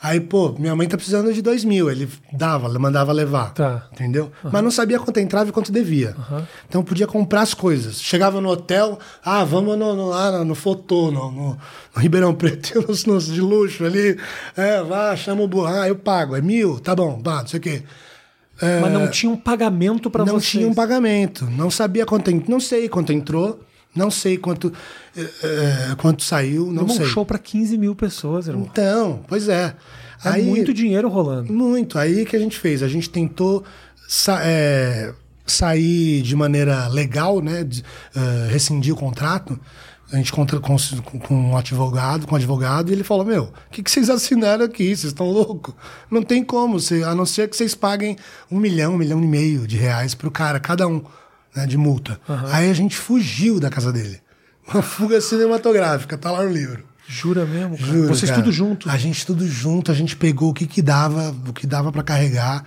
Aí, 0.07 0.21
pô, 0.21 0.55
minha 0.57 0.77
mãe 0.77 0.87
tá 0.87 0.97
precisando 0.97 1.33
de 1.35 1.43
2 1.43 1.65
mil. 1.65 1.91
Ele 1.91 2.09
dava, 2.33 2.69
mandava 2.79 3.11
levar. 3.11 3.53
Tá. 3.55 3.89
Entendeu? 3.93 4.31
Mas 4.45 4.63
não 4.63 4.71
sabia 4.71 5.01
quanto 5.01 5.19
entrava 5.19 5.49
e 5.49 5.53
quanto 5.53 5.73
devia. 5.73 6.15
Então 6.69 6.85
podia 6.85 7.09
comprar 7.09 7.41
as 7.41 7.53
coisas. 7.53 8.01
Chegava 8.01 8.41
no 8.41 8.49
hotel, 8.49 9.01
ah, 9.25 9.43
vamos 9.43 9.77
no, 9.77 9.97
no, 9.97 10.07
lá 10.11 10.45
no, 10.45 10.55
Fotô, 10.55 11.11
no, 11.11 11.33
no, 11.33 11.59
no 11.95 12.01
Ribeirão 12.01 12.33
Preto, 12.33 12.83
nos, 12.87 13.05
nos 13.05 13.27
de 13.27 13.41
luxo 13.41 13.85
ali. 13.85 14.17
É, 14.57 14.81
vá, 14.81 15.17
chama 15.17 15.43
o 15.43 15.49
burro. 15.49 15.67
Ah, 15.67 15.89
eu 15.89 15.97
pago. 15.97 16.37
É 16.37 16.41
mil? 16.41 16.79
Tá 16.79 16.95
bom, 16.95 17.21
bah, 17.21 17.41
não 17.41 17.49
sei 17.49 17.59
o 17.59 17.63
quê. 17.63 17.83
Mas 18.63 18.93
não 18.93 19.11
tinha 19.11 19.33
um 19.33 19.37
pagamento 19.37 20.09
pra 20.09 20.25
não 20.25 20.35
vocês. 20.35 20.53
tinha 20.53 20.69
um 20.69 20.75
pagamento. 20.75 21.47
Não 21.51 21.69
sabia 21.69 22.07
quanto 22.07 22.31
entrou. 22.31 22.51
Não 22.51 22.61
sei 22.61 22.89
quanto 22.89 23.13
entrou. 23.13 23.61
Não 23.97 24.11
sei 24.11 24.37
quanto, 24.37 24.73
eh, 25.17 25.29
eh, 25.43 25.95
quanto 25.99 26.23
saiu. 26.23 26.71
Não 26.71 26.85
um 26.85 26.89
sei. 26.89 27.07
show 27.07 27.25
pra 27.25 27.39
15 27.39 27.77
mil 27.79 27.95
pessoas, 27.95 28.47
irmão. 28.47 28.69
Então, 28.71 29.25
pois 29.27 29.49
é. 29.49 29.75
É 30.25 30.29
Aí, 30.31 30.45
muito 30.45 30.73
dinheiro 30.73 31.09
rolando. 31.09 31.53
Muito. 31.53 31.99
Aí 31.99 32.25
que 32.25 32.37
a 32.37 32.39
gente 32.39 32.59
fez? 32.59 32.83
A 32.83 32.89
gente 32.89 33.09
tentou 33.11 33.65
sa- 34.09 34.41
é, 34.43 35.13
sair 35.47 36.23
de 36.23 36.35
maneira 36.37 36.89
legal, 36.89 37.41
né? 37.41 37.65
de, 37.65 37.83
eh, 38.15 38.49
rescindir 38.51 38.93
o 38.93 38.97
contrato. 38.97 39.59
A 40.13 40.17
gente 40.17 40.31
contra, 40.33 40.61
com, 40.61 40.77
com 41.19 41.35
um 41.51 41.57
advogado, 41.57 42.29
com 42.29 42.35
um 42.35 42.37
advogado, 42.37 42.91
e 42.91 42.93
ele 42.93 43.03
falou: 43.03 43.25
Meu, 43.25 43.43
o 43.45 43.71
que, 43.73 43.83
que 43.83 43.91
vocês 43.91 44.09
assinaram 44.09 44.65
aqui? 44.65 44.85
Vocês 44.85 45.07
estão 45.13 45.27
loucos? 45.29 45.75
Não 46.09 46.23
tem 46.23 46.45
como, 46.45 46.79
a 47.05 47.15
não 47.15 47.27
ser 47.27 47.49
que 47.49 47.57
vocês 47.57 47.75
paguem 47.75 48.17
um 48.51 48.59
milhão, 48.61 48.95
um 48.95 48.99
milhão 48.99 49.21
e 49.21 49.27
meio 49.27 49.67
de 49.67 49.77
reais 49.77 50.15
pro 50.15 50.31
cara, 50.31 50.61
cada 50.61 50.87
um, 50.87 51.03
né, 51.57 51.67
de 51.67 51.77
multa. 51.77 52.21
Aí 52.53 52.71
a 52.71 52.75
gente 52.75 52.97
fugiu 52.97 53.59
da 53.59 53.71
casa 53.71 53.93
dele. 53.93 54.21
Uma 54.73 54.83
fuga 54.83 55.21
cinematográfica, 55.21 56.19
tá 56.19 56.31
lá 56.31 56.43
no 56.43 56.51
livro. 56.51 56.85
Jura 57.09 57.47
mesmo? 57.47 57.79
cara? 57.79 57.93
Juro, 57.93 58.09
Vocês 58.09 58.31
cara. 58.31 58.43
tudo 58.43 58.53
junto. 58.53 58.91
A 58.91 58.97
gente 58.97 59.25
tudo 59.25 59.47
junto, 59.47 59.93
a 59.93 59.95
gente 59.95 60.17
pegou 60.17 60.51
o 60.51 60.55
que 60.55 60.67
que 60.67 60.83
dava, 60.83 61.35
o 61.49 61.53
que 61.53 61.67
dava 61.67 61.93
para 61.93 62.03
carregar, 62.03 62.65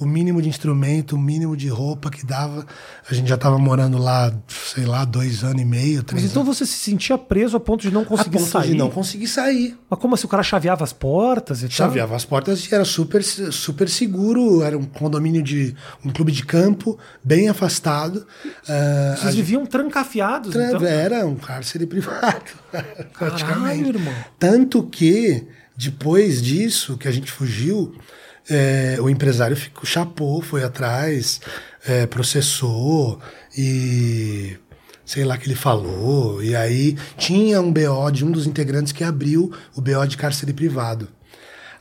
o 0.00 0.06
mínimo 0.06 0.40
de 0.40 0.48
instrumento, 0.48 1.14
o 1.14 1.18
mínimo 1.18 1.56
de 1.56 1.68
roupa 1.68 2.10
que 2.10 2.24
dava. 2.24 2.66
A 3.08 3.12
gente 3.14 3.28
já 3.28 3.36
tava 3.36 3.58
morando 3.58 3.98
lá, 3.98 4.32
sei 4.48 4.86
lá, 4.86 5.04
dois 5.04 5.44
anos 5.44 5.60
e 5.60 5.64
meio, 5.64 6.02
três 6.02 6.22
Mas 6.22 6.30
então 6.30 6.42
anos. 6.42 6.56
você 6.58 6.64
se 6.66 6.72
sentia 6.78 7.18
preso 7.18 7.56
a 7.56 7.60
ponto 7.60 7.82
de 7.82 7.90
não 7.90 8.02
A 8.02 8.06
conseguir 8.06 8.38
ponto 8.38 8.48
sair? 8.50 8.68
de 8.68 8.74
não 8.74 8.88
conseguir 8.90 9.26
sair. 9.28 9.76
Mas 9.88 9.98
como 10.00 10.14
assim? 10.14 10.26
O 10.26 10.28
cara 10.30 10.42
chaveava 10.42 10.82
as 10.82 10.92
portas 10.92 11.58
e 11.60 11.68
tal? 11.68 11.70
Chaveava 11.70 12.16
as 12.16 12.24
portas 12.24 12.64
e 12.66 12.74
era 12.74 12.84
super, 12.84 13.22
super 13.22 13.88
seguro, 13.88 14.62
era 14.62 14.76
um 14.78 14.84
condomínio 14.84 15.42
de 15.42 15.74
um 16.04 16.10
clube 16.10 16.32
de 16.32 16.44
campo, 16.44 16.98
bem 17.22 17.48
afastado. 17.48 18.26
Ah, 18.68 19.16
Vocês 19.18 19.34
viviam 19.34 19.66
trancafiados, 19.66 20.52
Tra- 20.52 20.66
então? 20.68 20.84
Era 20.86 21.26
um 21.26 21.36
cárcere 21.36 21.84
privado, 21.90 22.42
praticamente. 23.18 23.88
irmão. 23.88 24.14
Tanto 24.38 24.82
que, 24.84 25.46
depois 25.76 26.40
disso, 26.42 26.96
que 26.96 27.08
a 27.08 27.10
gente 27.12 27.30
fugiu, 27.30 27.94
é, 28.48 28.96
o 29.00 29.08
empresário 29.08 29.56
ficou, 29.56 29.84
chapou, 29.84 30.40
foi 30.40 30.64
atrás, 30.64 31.40
é, 31.86 32.06
processou 32.06 33.20
e 33.56 34.56
sei 35.04 35.24
lá 35.24 35.36
que 35.36 35.46
ele 35.46 35.54
falou. 35.54 36.42
E 36.42 36.54
aí 36.54 36.96
tinha 37.16 37.60
um 37.60 37.72
BO 37.72 38.10
de 38.12 38.24
um 38.24 38.30
dos 38.30 38.46
integrantes 38.46 38.92
que 38.92 39.04
abriu 39.04 39.52
o 39.74 39.80
BO 39.80 40.06
de 40.06 40.16
cárcere 40.16 40.52
privado. 40.52 41.08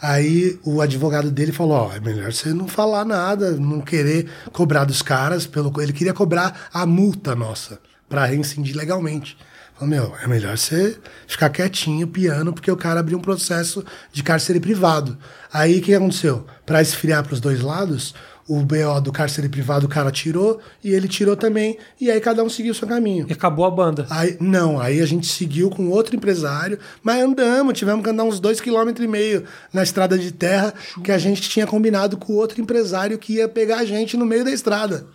Aí 0.01 0.57
o 0.63 0.81
advogado 0.81 1.29
dele 1.29 1.51
falou: 1.51 1.89
Ó, 1.89 1.93
é 1.93 1.99
melhor 1.99 2.31
você 2.31 2.53
não 2.53 2.67
falar 2.67 3.03
nada, 3.05 3.51
não 3.51 3.81
querer 3.81 4.27
cobrar 4.53 4.85
dos 4.85 5.01
caras. 5.01 5.45
pelo 5.45 5.71
Ele 5.81 5.93
queria 5.93 6.13
cobrar 6.13 6.69
a 6.73 6.85
multa 6.85 7.35
nossa 7.35 7.79
para 8.07 8.25
rescindir 8.25 8.75
legalmente. 8.75 9.37
Falou: 9.79 9.89
Meu, 9.89 10.13
é 10.21 10.27
melhor 10.27 10.57
você 10.57 10.97
ficar 11.25 11.49
quietinho, 11.49 12.05
piano, 12.05 12.51
porque 12.51 12.69
o 12.69 12.75
cara 12.75 12.99
abriu 12.99 13.17
um 13.17 13.21
processo 13.21 13.83
de 14.11 14.21
cárcere 14.21 14.59
privado. 14.59 15.17
Aí 15.53 15.79
o 15.79 15.81
que 15.81 15.95
aconteceu? 15.95 16.45
Para 16.65 16.81
esfriar 16.81 17.23
para 17.23 17.33
os 17.33 17.39
dois 17.39 17.61
lados, 17.61 18.13
o 18.45 18.59
BO 18.61 18.99
do 19.01 19.11
cárcere 19.11 19.47
privado 19.47 19.85
o 19.85 19.89
cara 19.89 20.11
tirou 20.11 20.59
e 20.83 20.89
ele 20.91 21.07
tirou 21.07 21.37
também. 21.37 21.77
E 22.01 22.11
aí 22.11 22.19
cada 22.19 22.43
um 22.43 22.49
seguiu 22.49 22.73
o 22.73 22.75
seu 22.75 22.87
caminho. 22.87 23.25
E 23.29 23.31
acabou 23.31 23.63
a 23.63 23.71
banda. 23.71 24.05
Aí, 24.09 24.35
não, 24.41 24.81
aí 24.81 24.99
a 24.99 25.05
gente 25.05 25.27
seguiu 25.27 25.69
com 25.69 25.87
outro 25.89 26.13
empresário, 26.13 26.77
mas 27.01 27.23
andamos, 27.23 27.77
tivemos 27.77 28.03
que 28.03 28.09
andar 28.09 28.25
uns 28.25 28.39
dois 28.39 28.59
quilômetros 28.59 29.05
e 29.05 29.07
meio 29.07 29.45
na 29.71 29.81
estrada 29.81 30.17
de 30.17 30.31
terra, 30.33 30.73
que 31.01 31.11
a 31.11 31.17
gente 31.17 31.47
tinha 31.47 31.65
combinado 31.65 32.17
com 32.17 32.33
outro 32.33 32.59
empresário 32.59 33.17
que 33.17 33.35
ia 33.35 33.47
pegar 33.47 33.77
a 33.77 33.85
gente 33.85 34.17
no 34.17 34.25
meio 34.25 34.43
da 34.43 34.51
estrada. 34.51 35.07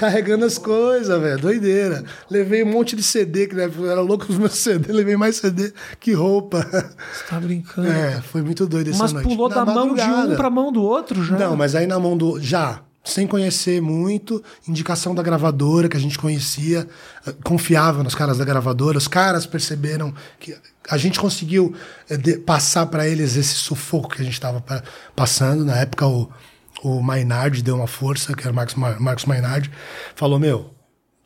Carregando 0.00 0.46
as 0.46 0.56
coisas, 0.56 1.20
velho, 1.20 1.38
doideira. 1.38 2.02
Levei 2.30 2.62
um 2.62 2.72
monte 2.72 2.96
de 2.96 3.02
CD, 3.02 3.46
que 3.46 3.54
né, 3.54 3.70
era 3.86 4.00
louco 4.00 4.24
os 4.30 4.38
meus 4.38 4.54
CD, 4.58 4.90
levei 4.94 5.14
mais 5.14 5.36
CD 5.36 5.74
que 6.00 6.14
roupa. 6.14 6.62
Você 7.12 7.24
tá 7.28 7.38
brincando. 7.38 7.86
É, 7.86 8.18
foi 8.22 8.40
muito 8.40 8.66
doido 8.66 8.88
essa 8.88 8.98
Mas 8.98 9.12
noite. 9.12 9.28
pulou 9.28 9.50
Na 9.50 9.56
da 9.56 9.66
mão 9.66 9.94
de 9.94 10.00
um 10.00 10.06
madrugada. 10.06 10.36
pra 10.36 10.48
mão 10.48 10.72
do 10.72 10.82
outro 10.82 11.22
já? 11.22 11.36
Não, 11.36 11.54
mas 11.54 11.74
aí 11.74 11.86
na 11.86 11.98
mão 11.98 12.16
do. 12.16 12.40
Já, 12.40 12.80
sem 13.04 13.26
conhecer 13.26 13.82
muito, 13.82 14.42
indicação 14.66 15.14
da 15.14 15.22
gravadora 15.22 15.86
que 15.86 15.98
a 15.98 16.00
gente 16.00 16.18
conhecia, 16.18 16.88
confiava 17.44 18.02
nos 18.02 18.14
caras 18.14 18.38
da 18.38 18.44
gravadora, 18.46 18.96
os 18.96 19.06
caras 19.06 19.44
perceberam 19.44 20.14
que 20.38 20.56
a 20.88 20.96
gente 20.96 21.20
conseguiu 21.20 21.74
eh, 22.08 22.38
passar 22.38 22.86
para 22.86 23.06
eles 23.06 23.36
esse 23.36 23.54
sufoco 23.54 24.08
que 24.08 24.22
a 24.22 24.24
gente 24.24 24.32
estava 24.32 24.64
passando. 25.14 25.62
Na 25.62 25.76
época, 25.76 26.06
o, 26.06 26.26
o 26.82 27.00
Maynard 27.02 27.62
deu 27.62 27.76
uma 27.76 27.86
força, 27.86 28.34
que 28.34 28.42
era 28.42 28.52
o 28.52 28.54
Marcos, 28.54 28.74
Ma- 28.74 28.98
Marcos 28.98 29.24
Maynard, 29.24 29.70
falou: 30.14 30.38
Meu, 30.38 30.74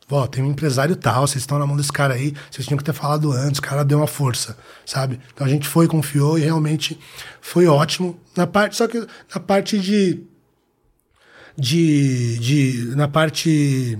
Ó, 0.09 0.27
tem 0.27 0.43
um 0.43 0.51
empresário 0.51 0.95
tal, 0.95 1.25
vocês 1.25 1.41
estão 1.41 1.57
na 1.57 1.65
mão 1.65 1.75
desse 1.75 1.91
cara 1.91 2.13
aí, 2.13 2.31
vocês 2.51 2.67
tinham 2.67 2.77
que 2.77 2.83
ter 2.83 2.93
falado 2.93 3.31
antes, 3.31 3.57
o 3.57 3.61
cara 3.61 3.83
deu 3.83 3.97
uma 3.97 4.05
força, 4.05 4.55
sabe? 4.85 5.19
Então 5.33 5.47
a 5.47 5.49
gente 5.49 5.67
foi, 5.67 5.87
confiou 5.87 6.37
e 6.37 6.41
realmente 6.41 6.99
foi 7.41 7.65
ótimo. 7.65 8.19
Na 8.37 8.45
parte, 8.45 8.75
só 8.75 8.87
que 8.87 8.99
na 8.99 9.39
parte 9.39 9.79
de. 9.79 10.21
de. 11.57 12.37
de 12.39 12.95
na 12.95 13.07
parte. 13.07 13.97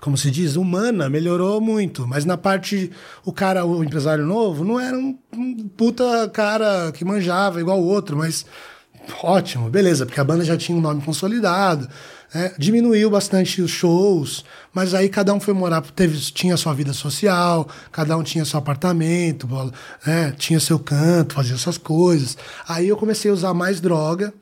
Como 0.00 0.18
se 0.18 0.30
diz, 0.30 0.56
humana, 0.56 1.08
melhorou 1.08 1.60
muito. 1.60 2.06
Mas 2.06 2.24
na 2.24 2.36
parte. 2.36 2.90
O 3.24 3.32
cara, 3.32 3.64
o 3.64 3.82
empresário 3.84 4.26
novo, 4.26 4.64
não 4.64 4.80
era 4.80 4.98
um, 4.98 5.16
um 5.32 5.68
puta 5.68 6.28
cara 6.30 6.90
que 6.92 7.04
manjava 7.04 7.60
igual 7.60 7.80
o 7.80 7.86
outro, 7.86 8.16
mas 8.16 8.44
ótimo, 9.22 9.68
beleza, 9.70 10.06
porque 10.06 10.20
a 10.20 10.24
banda 10.24 10.44
já 10.44 10.56
tinha 10.56 10.76
um 10.76 10.80
nome 10.80 11.02
consolidado, 11.02 11.88
né? 12.34 12.52
diminuiu 12.58 13.10
bastante 13.10 13.62
os 13.62 13.70
shows, 13.70 14.44
mas 14.72 14.94
aí 14.94 15.08
cada 15.08 15.32
um 15.32 15.40
foi 15.40 15.54
morar, 15.54 15.82
teve, 15.82 16.18
tinha 16.32 16.56
sua 16.56 16.74
vida 16.74 16.92
social, 16.92 17.68
cada 17.92 18.16
um 18.16 18.22
tinha 18.22 18.44
seu 18.44 18.58
apartamento, 18.58 19.48
né? 20.06 20.32
tinha 20.36 20.58
seu 20.60 20.78
canto, 20.78 21.34
fazia 21.34 21.56
suas 21.56 21.78
coisas. 21.78 22.36
Aí 22.68 22.88
eu 22.88 22.96
comecei 22.96 23.30
a 23.30 23.34
usar 23.34 23.54
mais 23.54 23.80
droga, 23.80 24.32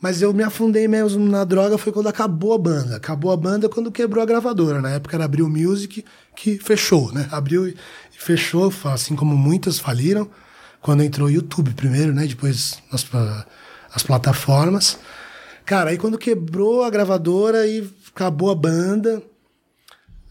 mas 0.00 0.20
eu 0.20 0.32
me 0.32 0.42
afundei 0.42 0.86
mesmo 0.86 1.26
na 1.26 1.44
droga 1.44 1.78
foi 1.78 1.92
quando 1.92 2.08
acabou 2.08 2.52
a 2.52 2.58
banda. 2.58 2.96
Acabou 2.96 3.32
a 3.32 3.36
banda 3.36 3.68
quando 3.68 3.90
quebrou 3.90 4.22
a 4.22 4.26
gravadora. 4.26 4.80
Na 4.80 4.90
época 4.90 5.16
era 5.16 5.24
Abril 5.24 5.48
Music, 5.48 6.04
que 6.34 6.58
fechou, 6.58 7.12
né? 7.12 7.26
Abriu 7.30 7.66
e 7.66 7.76
fechou, 8.10 8.72
assim 8.84 9.16
como 9.16 9.36
muitas 9.36 9.78
faliram. 9.78 10.28
Quando 10.82 11.02
entrou 11.02 11.28
o 11.28 11.30
YouTube 11.30 11.72
primeiro, 11.72 12.12
né? 12.12 12.26
Depois 12.26 12.78
as, 12.92 13.04
as 13.94 14.02
plataformas. 14.02 14.98
Cara, 15.64 15.90
aí 15.90 15.98
quando 15.98 16.16
quebrou 16.18 16.84
a 16.84 16.90
gravadora 16.90 17.66
e 17.66 17.88
acabou 18.14 18.50
a 18.50 18.54
banda. 18.54 19.22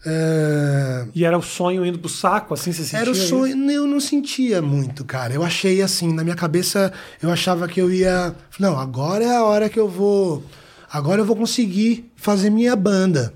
é, 0.04 1.06
E 1.14 1.24
era 1.24 1.36
o 1.36 1.42
sonho 1.42 1.84
indo 1.84 1.98
pro 1.98 2.08
saco, 2.08 2.54
assim, 2.54 2.72
você 2.72 2.82
sentia 2.84 3.00
era 3.00 3.10
o 3.10 3.12
isso? 3.12 3.28
sonho. 3.28 3.70
Eu 3.70 3.86
não 3.86 4.00
sentia 4.00 4.62
muito, 4.62 5.04
cara. 5.04 5.34
Eu 5.34 5.42
achei 5.44 5.82
assim, 5.82 6.12
na 6.12 6.22
minha 6.24 6.36
cabeça, 6.36 6.92
eu 7.22 7.30
achava 7.30 7.66
que 7.68 7.80
eu 7.80 7.92
ia. 7.92 8.34
Não, 8.58 8.78
agora 8.78 9.24
é 9.24 9.36
a 9.36 9.44
hora 9.44 9.68
que 9.68 9.78
eu 9.78 9.88
vou. 9.88 10.42
Agora 10.90 11.20
eu 11.20 11.26
vou 11.26 11.36
conseguir 11.36 12.10
fazer 12.16 12.48
minha 12.50 12.76
banda. 12.76 13.34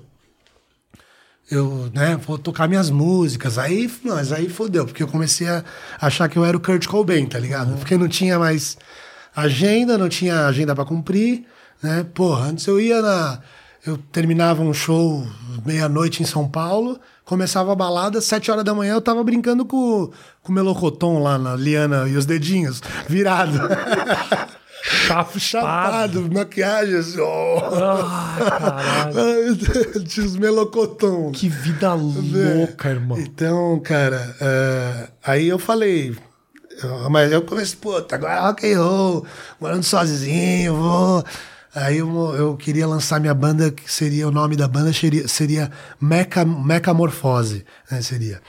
Eu, 1.49 1.91
né, 1.93 2.17
vou 2.25 2.37
tocar 2.37 2.67
minhas 2.67 2.89
músicas. 2.89 3.57
Aí, 3.57 3.91
mas 4.03 4.31
aí 4.31 4.47
fodeu, 4.47 4.85
porque 4.85 5.03
eu 5.03 5.07
comecei 5.07 5.49
a 5.49 5.63
achar 5.99 6.29
que 6.29 6.37
eu 6.37 6.45
era 6.45 6.55
o 6.55 6.59
Kurt 6.61 6.87
Cobain, 6.87 7.25
tá 7.25 7.37
ligado? 7.37 7.75
Porque 7.77 7.97
não 7.97 8.07
tinha 8.07 8.39
mais 8.39 8.77
agenda, 9.35 9.97
não 9.97 10.09
tinha 10.09 10.45
agenda 10.47 10.75
pra 10.75 10.85
cumprir, 10.85 11.45
né? 11.81 12.05
Porra, 12.13 12.47
antes 12.47 12.65
eu 12.67 12.79
ia 12.79 13.01
na. 13.01 13.39
Eu 13.85 13.97
terminava 13.97 14.61
um 14.61 14.73
show 14.73 15.25
meia-noite 15.65 16.21
em 16.21 16.25
São 16.25 16.47
Paulo, 16.47 16.99
começava 17.25 17.71
a 17.71 17.75
balada, 17.75 18.21
sete 18.21 18.51
horas 18.51 18.63
da 18.63 18.75
manhã 18.75 18.93
eu 18.93 19.01
tava 19.01 19.23
brincando 19.23 19.65
com, 19.65 20.11
com 20.43 20.51
o 20.51 20.55
melocotom 20.55 21.17
lá 21.17 21.39
na 21.39 21.55
Liana 21.55 22.07
e 22.07 22.15
os 22.15 22.25
dedinhos, 22.25 22.81
virado. 23.07 23.57
Chapado. 24.83 25.39
Chapado, 25.39 26.29
maquiagem, 26.33 26.95
assim, 26.95 27.19
ó. 27.19 28.05
Ai, 28.07 28.49
caralho. 28.49 29.55
Tinha 30.05 30.25
os 30.25 30.35
melocotom. 30.35 31.31
Que 31.31 31.47
vida 31.47 31.93
louca, 31.93 32.89
irmão. 32.89 33.17
Então, 33.19 33.79
cara, 33.79 34.35
é, 34.41 35.09
aí 35.23 35.47
eu 35.47 35.59
falei, 35.59 36.15
mas 37.09 37.31
eu 37.31 37.41
comecei, 37.43 37.77
puta, 37.77 38.15
agora 38.15 38.41
rock 38.41 38.71
and 38.71 38.79
roll, 38.79 39.25
morando 39.59 39.83
sozinho, 39.83 40.75
vou. 40.75 41.23
Aí 41.73 41.99
eu, 41.99 42.35
eu 42.35 42.57
queria 42.57 42.85
lançar 42.85 43.19
minha 43.19 43.33
banda, 43.33 43.71
que 43.71 43.91
seria 43.91 44.27
o 44.27 44.31
nome 44.31 44.55
da 44.55 44.67
banda 44.67 44.91
seria, 44.91 45.27
seria 45.27 45.71
Meca, 45.99 46.43
Mecamorfose, 46.43 47.65
né, 47.89 48.01
seria. 48.01 48.41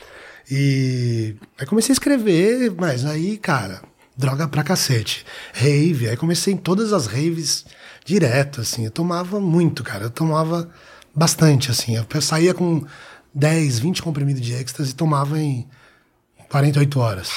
E 0.51 1.37
aí 1.59 1.67
comecei 1.67 1.93
a 1.93 1.95
escrever, 1.95 2.73
mas 2.77 3.07
aí, 3.07 3.39
cara, 3.39 3.81
droga 4.17 4.49
pra 4.49 4.65
cacete. 4.65 5.25
Rave, 5.53 6.09
aí 6.09 6.17
comecei 6.17 6.53
em 6.53 6.57
todas 6.57 6.93
as 6.93 7.07
raves 7.07 7.65
direto, 8.05 8.61
assim. 8.61 8.85
Eu 8.85 8.91
tomava 8.91 9.41
muito, 9.41 9.83
cara. 9.83 10.05
Eu 10.05 10.11
tomava 10.11 10.69
bastante, 11.15 11.71
assim. 11.71 11.97
Eu 11.97 12.21
saía 12.21 12.53
com 12.53 12.85
10, 13.35 13.79
20 13.79 14.03
comprimidos 14.03 14.43
de 14.43 14.53
êxtase 14.53 14.91
e 14.91 14.95
tomava 14.95 15.39
em 15.39 15.67
48 16.49 17.01
horas. 17.01 17.31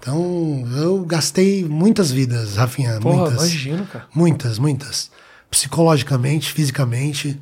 Então, 0.00 0.64
eu 0.78 1.04
gastei 1.04 1.64
muitas 1.64 2.10
vidas, 2.10 2.56
Rafinha. 2.56 2.98
Porra, 3.00 3.16
muitas. 3.30 3.34
imagino, 3.50 3.86
cara. 3.86 4.06
Muitas, 4.14 4.58
muitas. 4.58 5.10
Psicologicamente, 5.50 6.50
fisicamente. 6.52 7.38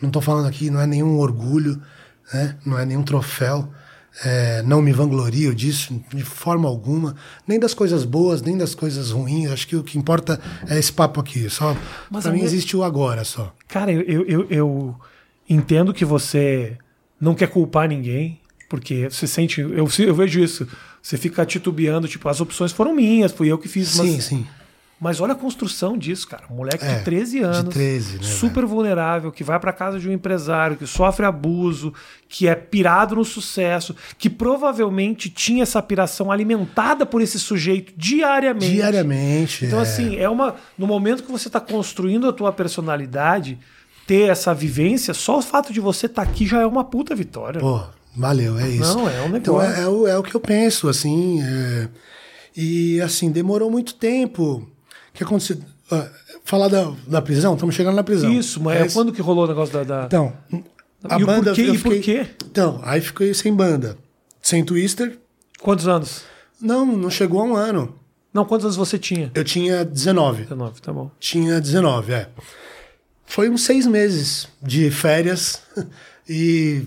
Não 0.00 0.10
tô 0.10 0.20
falando 0.20 0.46
aqui, 0.46 0.68
não 0.70 0.80
é 0.80 0.86
nenhum 0.86 1.16
orgulho, 1.18 1.80
né? 2.32 2.56
Não 2.66 2.78
é 2.78 2.84
nenhum 2.84 3.02
troféu. 3.02 3.68
É, 4.24 4.62
não 4.64 4.82
me 4.82 4.92
vanglorio 4.92 5.54
disso 5.54 5.98
de 6.12 6.22
forma 6.22 6.68
alguma, 6.68 7.16
nem 7.48 7.58
das 7.58 7.72
coisas 7.72 8.04
boas, 8.04 8.42
nem 8.42 8.58
das 8.58 8.74
coisas 8.74 9.10
ruins. 9.10 9.50
Acho 9.50 9.66
que 9.66 9.74
o 9.74 9.82
que 9.82 9.96
importa 9.96 10.38
é 10.68 10.78
esse 10.78 10.92
papo 10.92 11.18
aqui. 11.18 11.48
Só 11.48 11.74
Mas 12.10 12.24
para 12.24 12.32
mim 12.32 12.38
minha- 12.38 12.46
existe 12.46 12.76
o 12.76 12.84
agora 12.84 13.24
só. 13.24 13.54
Cara, 13.68 13.90
eu, 13.90 14.02
eu, 14.02 14.24
eu, 14.28 14.46
eu 14.50 14.96
entendo 15.48 15.94
que 15.94 16.04
você 16.04 16.76
não 17.18 17.34
quer 17.34 17.48
culpar 17.48 17.88
ninguém, 17.88 18.38
porque 18.68 19.08
você 19.08 19.26
sente. 19.26 19.62
Eu, 19.62 19.88
eu 20.00 20.14
vejo 20.14 20.40
isso. 20.40 20.68
Você 21.02 21.18
fica 21.18 21.44
titubeando, 21.44 22.06
tipo, 22.06 22.28
as 22.28 22.40
opções 22.40 22.70
foram 22.70 22.94
minhas, 22.94 23.32
fui 23.32 23.48
eu 23.48 23.58
que 23.58 23.68
fiz. 23.68 23.88
Sim, 23.88 24.14
mas, 24.14 24.24
sim. 24.24 24.46
mas 25.00 25.20
olha 25.20 25.32
a 25.32 25.36
construção 25.36 25.98
disso, 25.98 26.28
cara. 26.28 26.44
Um 26.48 26.54
moleque 26.54 26.84
É, 26.84 26.98
de 26.98 27.04
13 27.04 27.38
de 27.38 27.44
anos, 27.44 27.74
13, 27.74 28.18
né, 28.18 28.22
super 28.22 28.64
vulnerável, 28.64 29.32
que 29.32 29.42
vai 29.42 29.58
pra 29.58 29.72
casa 29.72 29.98
de 29.98 30.08
um 30.08 30.12
empresário, 30.12 30.76
que 30.76 30.86
sofre 30.86 31.26
abuso, 31.26 31.92
que 32.28 32.46
é 32.46 32.54
pirado 32.54 33.16
no 33.16 33.24
sucesso, 33.24 33.96
que 34.16 34.30
provavelmente 34.30 35.28
tinha 35.28 35.64
essa 35.64 35.82
piração 35.82 36.30
alimentada 36.30 37.04
por 37.04 37.20
esse 37.20 37.40
sujeito 37.40 37.92
diariamente. 37.96 38.74
Diariamente. 38.74 39.64
Então, 39.66 39.80
é. 39.80 39.82
assim, 39.82 40.16
é 40.16 40.28
uma. 40.28 40.54
No 40.78 40.86
momento 40.86 41.24
que 41.24 41.32
você 41.32 41.48
está 41.48 41.58
construindo 41.58 42.28
a 42.28 42.32
tua 42.32 42.52
personalidade, 42.52 43.58
ter 44.06 44.30
essa 44.30 44.54
vivência, 44.54 45.12
só 45.14 45.38
o 45.38 45.42
fato 45.42 45.72
de 45.72 45.80
você 45.80 46.06
estar 46.06 46.22
aqui 46.22 46.46
já 46.46 46.60
é 46.60 46.66
uma 46.66 46.84
puta 46.84 47.12
vitória. 47.12 47.60
Pô, 47.60 47.82
valeu, 48.16 48.58
é 48.58 48.68
isso. 48.68 48.96
Não, 48.96 49.08
é 49.08 49.20
um 49.22 49.36
Então 49.36 49.58
negócio. 49.58 49.80
é, 49.80 49.84
é 49.84 49.88
o, 49.88 50.06
é 50.06 50.18
o 50.18 50.22
que 50.22 50.34
eu 50.34 50.40
penso, 50.40 50.88
assim. 50.88 51.42
é, 51.42 51.88
E 52.56 53.00
assim, 53.00 53.30
demorou 53.30 53.70
muito 53.70 53.94
tempo. 53.94 54.68
O 55.10 55.12
que 55.14 55.24
aconteceu? 55.24 55.58
Ah, 55.90 56.08
falar 56.44 56.68
da, 56.68 56.92
da 57.06 57.22
prisão, 57.22 57.54
estamos 57.54 57.74
chegando 57.74 57.96
na 57.96 58.02
prisão. 58.04 58.30
Isso, 58.32 58.60
mas 58.62 58.80
é 58.80 58.86
Esse- 58.86 58.94
quando 58.94 59.12
que 59.12 59.20
rolou 59.22 59.44
o 59.44 59.48
negócio 59.48 59.72
da. 59.74 59.82
da- 59.84 60.04
Então, 60.06 60.32
a 61.04 61.18
E 61.18 61.22
o 61.22 61.26
banda. 61.26 61.44
porquê- 61.54 61.62
eu 61.62 61.74
e 61.74 61.78
por 61.78 61.92
fiquei- 61.92 62.24
quê? 62.24 62.30
Então, 62.50 62.80
aí 62.84 63.00
fiquei 63.00 63.32
sem 63.34 63.54
banda. 63.54 63.96
Sem 64.40 64.64
Twister. 64.64 65.18
Quantos 65.60 65.86
anos? 65.88 66.22
Não, 66.60 66.84
não 66.84 67.10
chegou 67.10 67.40
a 67.40 67.44
um 67.44 67.54
ano. 67.56 67.94
Não, 68.34 68.44
quantos 68.44 68.64
anos 68.64 68.76
você 68.76 68.98
tinha? 68.98 69.30
Eu 69.34 69.44
tinha 69.44 69.84
19. 69.84 70.42
19, 70.44 70.80
tá 70.80 70.92
bom. 70.92 71.10
Tinha 71.20 71.60
19, 71.60 72.12
é. 72.12 72.28
Foi 73.26 73.48
uns 73.50 73.62
seis 73.62 73.86
meses 73.86 74.48
de 74.62 74.90
férias 74.90 75.62
e 76.28 76.82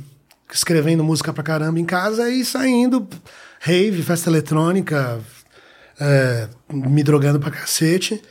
escrevendo 0.56 1.04
música 1.04 1.34
pra 1.34 1.44
caramba 1.44 1.80
em 1.80 1.86
casa 1.86 2.30
e 2.30 2.46
saindo, 2.46 3.08
rave, 3.60 4.02
festa 4.02 4.30
eletrônica, 4.30 5.20
é, 6.00 6.48
me 6.72 7.04
drogando 7.04 7.40
pra 7.40 7.52
cacete. 7.52 8.22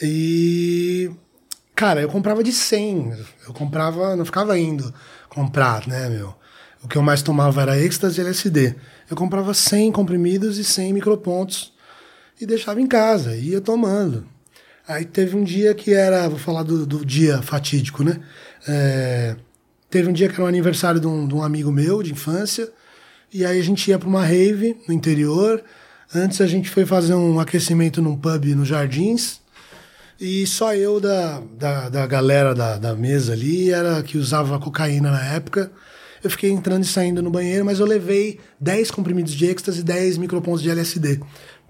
E. 0.00 1.10
Cara, 1.74 2.00
eu 2.00 2.08
comprava 2.08 2.44
de 2.44 2.52
100. 2.52 3.12
Eu 3.48 3.52
comprava, 3.52 4.14
não 4.14 4.24
ficava 4.24 4.56
indo 4.56 4.94
comprar, 5.28 5.88
né, 5.88 6.08
meu? 6.08 6.32
O 6.80 6.86
que 6.86 6.96
eu 6.96 7.02
mais 7.02 7.22
tomava 7.22 7.62
era 7.62 7.78
êxtase 7.78 8.20
e 8.20 8.22
LSD. 8.22 8.76
Eu 9.10 9.16
comprava 9.16 9.52
100 9.52 9.90
comprimidos 9.90 10.58
e 10.58 10.64
100 10.64 10.92
micropontos 10.92 11.72
e 12.40 12.46
deixava 12.46 12.80
em 12.80 12.86
casa, 12.86 13.34
ia 13.34 13.60
tomando. 13.60 14.26
Aí 14.86 15.04
teve 15.04 15.34
um 15.36 15.42
dia 15.42 15.74
que 15.74 15.92
era, 15.92 16.28
vou 16.28 16.38
falar 16.38 16.62
do, 16.62 16.86
do 16.86 17.04
dia 17.04 17.42
fatídico, 17.42 18.04
né? 18.04 18.20
É, 18.68 19.34
teve 19.94 20.10
um 20.10 20.12
dia 20.12 20.28
que 20.28 20.34
era 20.34 20.42
o 20.42 20.48
aniversário 20.48 20.98
de 20.98 21.06
um, 21.06 21.24
de 21.24 21.32
um 21.36 21.40
amigo 21.40 21.70
meu 21.70 22.02
de 22.02 22.10
infância, 22.10 22.68
e 23.32 23.46
aí 23.46 23.60
a 23.60 23.62
gente 23.62 23.88
ia 23.88 23.96
para 23.96 24.08
uma 24.08 24.24
rave 24.24 24.76
no 24.88 24.92
interior. 24.92 25.62
Antes 26.12 26.40
a 26.40 26.48
gente 26.48 26.68
foi 26.68 26.84
fazer 26.84 27.14
um 27.14 27.38
aquecimento 27.38 28.02
num 28.02 28.16
pub 28.16 28.44
nos 28.56 28.66
Jardins, 28.66 29.40
e 30.20 30.44
só 30.48 30.74
eu 30.74 30.98
da, 30.98 31.40
da, 31.56 31.88
da 31.88 32.06
galera 32.08 32.56
da, 32.56 32.76
da 32.76 32.96
mesa 32.96 33.34
ali 33.34 33.70
era 33.70 34.02
que 34.02 34.18
usava 34.18 34.58
cocaína 34.58 35.12
na 35.12 35.24
época. 35.26 35.70
Eu 36.24 36.30
fiquei 36.30 36.50
entrando 36.50 36.82
e 36.82 36.88
saindo 36.88 37.22
no 37.22 37.30
banheiro, 37.30 37.64
mas 37.64 37.78
eu 37.78 37.86
levei 37.86 38.40
10 38.58 38.90
comprimidos 38.90 39.32
de 39.32 39.46
êxtase 39.46 39.78
e 39.78 39.84
10 39.84 40.18
micropontos 40.18 40.60
de 40.60 40.70
LSD 40.70 41.20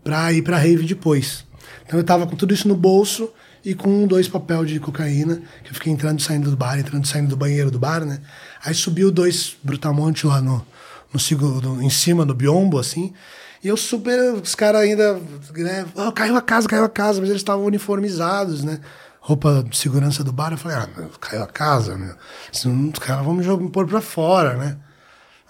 pra 0.03 0.33
ir 0.33 0.41
pra 0.41 0.57
rave 0.57 0.87
depois. 0.87 1.45
Então 1.85 2.01
eu 2.01 2.05
tava 2.05 2.27
com 2.27 2.37
tudo 2.37 2.55
isso 2.55 2.69
no 2.69 2.75
bolso 2.75 3.31
e 3.65 3.75
com 3.75 4.07
dois 4.07 4.29
papel 4.29 4.65
de 4.65 4.79
cocaína, 4.79 5.41
que 5.63 5.71
eu 5.71 5.75
fiquei 5.75 5.93
entrando 5.93 6.19
e 6.19 6.23
saindo 6.23 6.51
do 6.51 6.57
bar, 6.57 6.79
entrando 6.79 7.05
e 7.05 7.09
saindo 7.09 7.29
do 7.29 7.37
banheiro 7.37 7.71
do 7.71 7.79
bar, 7.79 8.05
né? 8.05 8.21
Aí 8.65 8.75
subiu 8.75 9.11
dois 9.11 9.57
brutamontes 9.63 10.25
lá 10.25 10.41
no, 10.41 10.65
no, 11.13 11.19
segundo, 11.19 11.83
em 11.83 11.89
cima 11.89 12.27
do 12.27 12.35
biombo, 12.35 12.79
assim. 12.79 13.15
E 13.63 13.69
eu 13.69 13.77
super, 13.77 14.35
os 14.35 14.55
caras 14.55 14.83
ainda, 14.83 15.19
né? 15.55 15.87
"Ah, 15.97 16.13
caiu 16.13 16.37
a 16.37 16.43
casa, 16.43 16.69
caiu 16.69 16.85
a 16.85 16.89
casa, 16.89 17.21
mas 17.21 17.31
eles 17.31 17.41
estavam 17.41 17.65
uniformizados, 17.65 18.63
né? 18.63 18.81
Roupa 19.21 19.65
de 19.67 19.77
segurança 19.79 20.23
do 20.23 20.33
bar. 20.33 20.53
Eu 20.53 20.59
falei, 20.59 20.77
ah, 20.77 20.89
caiu 21.19 21.43
a 21.43 21.47
casa, 21.47 21.97
meu. 21.97 22.15
Senão 22.53 22.91
Os 22.91 22.99
caras 22.99 23.25
vão 23.25 23.35
me 23.35 23.71
pôr 23.71 23.87
pra 23.87 24.03
fora, 24.03 24.55
né? 24.59 24.77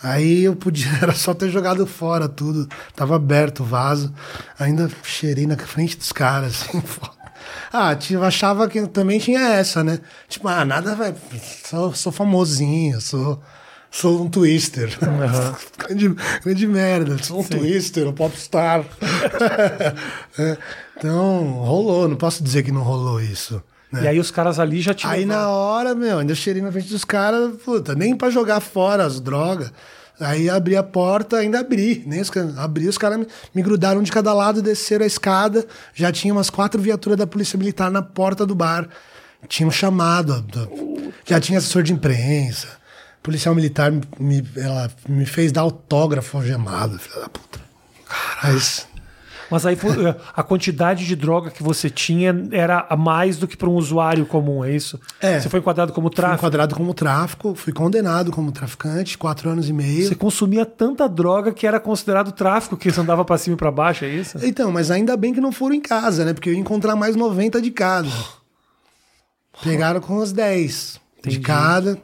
Aí 0.00 0.44
eu 0.44 0.54
podia, 0.54 0.86
era 1.02 1.12
só 1.14 1.34
ter 1.34 1.50
jogado 1.50 1.84
fora 1.84 2.28
tudo. 2.28 2.68
Tava 2.94 3.16
aberto 3.16 3.64
o 3.64 3.66
vaso. 3.66 4.14
Ainda 4.60 4.88
cheirei 5.02 5.46
na 5.46 5.56
frente 5.56 5.96
dos 5.96 6.12
caras, 6.12 6.62
assim, 6.68 6.80
foda. 6.80 7.23
Ah, 7.72 7.94
tinha, 7.94 8.20
achava 8.20 8.68
que 8.68 8.86
também 8.86 9.18
tinha 9.18 9.40
essa, 9.40 9.82
né? 9.84 9.98
Tipo, 10.28 10.48
ah, 10.48 10.64
nada 10.64 10.94
vai. 10.94 11.14
Sou, 11.64 11.94
sou 11.94 12.12
famosinho, 12.12 13.00
sou, 13.00 13.40
sou 13.90 14.22
um 14.24 14.28
twister. 14.30 14.96
grande, 15.78 16.08
grande 16.44 16.66
merda, 16.66 17.16
sou 17.22 17.40
um 17.40 17.44
twister, 17.44 18.06
um 18.08 18.12
popstar. 18.12 18.84
É, 20.38 20.56
então, 20.96 21.44
rolou, 21.52 22.08
não 22.08 22.16
posso 22.16 22.42
dizer 22.42 22.62
que 22.62 22.72
não 22.72 22.82
rolou 22.82 23.20
isso. 23.20 23.62
né? 23.92 24.02
E 24.04 24.08
aí 24.08 24.18
os 24.18 24.30
caras 24.30 24.58
ali 24.58 24.80
já 24.80 24.92
tinham. 24.94 25.12
Aí 25.12 25.24
na 25.24 25.48
hora, 25.48 25.94
meu, 25.94 26.18
ainda 26.18 26.34
cheirei 26.34 26.60
na 26.62 26.72
frente 26.72 26.88
dos 26.88 27.04
caras, 27.04 27.52
puta, 27.64 27.94
nem 27.94 28.16
pra 28.16 28.30
jogar 28.30 28.60
fora 28.60 29.04
as 29.04 29.20
drogas. 29.20 29.72
Aí 30.20 30.48
abri 30.48 30.76
a 30.76 30.82
porta, 30.82 31.38
ainda 31.38 31.58
abri, 31.60 32.04
nem 32.06 32.20
os 32.20 32.30
abri, 32.56 32.86
os 32.88 32.96
caras 32.96 33.18
me, 33.18 33.26
me 33.54 33.62
grudaram 33.62 34.00
de 34.02 34.12
cada 34.12 34.32
lado, 34.32 34.62
desceram 34.62 35.02
a 35.04 35.06
escada, 35.08 35.66
já 35.92 36.12
tinha 36.12 36.32
umas 36.32 36.48
quatro 36.50 36.80
viaturas 36.80 37.18
da 37.18 37.26
polícia 37.26 37.58
militar 37.58 37.90
na 37.90 38.00
porta 38.00 38.46
do 38.46 38.54
bar. 38.54 38.88
Tinham 39.48 39.70
chamado, 39.70 40.40
do- 40.42 41.12
já 41.24 41.40
tinha 41.40 41.58
assessor 41.58 41.82
de 41.82 41.92
imprensa. 41.92 42.68
Policial 43.22 43.54
militar 43.54 43.90
me, 44.18 44.46
ela 44.56 44.90
me 45.08 45.26
fez 45.26 45.50
dar 45.50 45.62
autógrafo 45.62 46.36
algemado, 46.36 46.98
filha 46.98 47.20
da 47.20 47.28
puta. 47.28 47.58
Mas, 48.42 48.86
Mas 49.50 49.66
aí 49.66 49.74
eh, 49.74 50.14
a 50.34 50.42
quantidade 50.42 51.06
de 51.06 51.16
droga 51.16 51.50
que 51.50 51.62
você 51.62 51.90
tinha 51.90 52.34
era 52.50 52.86
a 52.88 52.96
mais 52.96 53.36
do 53.36 53.46
que 53.46 53.56
para 53.56 53.68
um 53.68 53.74
usuário 53.74 54.26
comum, 54.26 54.64
é 54.64 54.72
isso? 54.72 54.98
É. 55.20 55.40
Você 55.40 55.48
foi 55.48 55.60
enquadrado 55.60 55.92
como 55.92 56.08
fui 56.08 56.16
tráfico. 56.16 56.38
enquadrado 56.38 56.74
como 56.74 56.94
tráfico, 56.94 57.54
fui 57.54 57.72
condenado 57.72 58.30
como 58.32 58.50
traficante, 58.52 59.18
quatro 59.18 59.50
anos 59.50 59.68
e 59.68 59.72
meio. 59.72 60.08
Você 60.08 60.14
consumia 60.14 60.64
tanta 60.64 61.08
droga 61.08 61.52
que 61.52 61.66
era 61.66 61.78
considerado 61.78 62.32
tráfico, 62.32 62.76
que 62.76 62.90
você 62.90 63.00
andava 63.00 63.24
para 63.24 63.38
cima 63.38 63.54
e 63.54 63.58
para 63.58 63.70
baixo, 63.70 64.04
é 64.04 64.08
isso? 64.08 64.38
Então, 64.42 64.72
mas 64.72 64.90
ainda 64.90 65.16
bem 65.16 65.32
que 65.32 65.40
não 65.40 65.52
foram 65.52 65.74
em 65.74 65.80
casa, 65.80 66.24
né? 66.24 66.32
Porque 66.32 66.48
eu 66.48 66.54
ia 66.54 66.60
encontrar 66.60 66.96
mais 66.96 67.16
90 67.16 67.60
de 67.60 67.70
cada. 67.70 68.08
Pegaram 69.62 70.00
com 70.00 70.20
as 70.20 70.32
10 70.32 71.00
Entendi. 71.18 71.36
de 71.36 71.42
cada. 71.42 71.98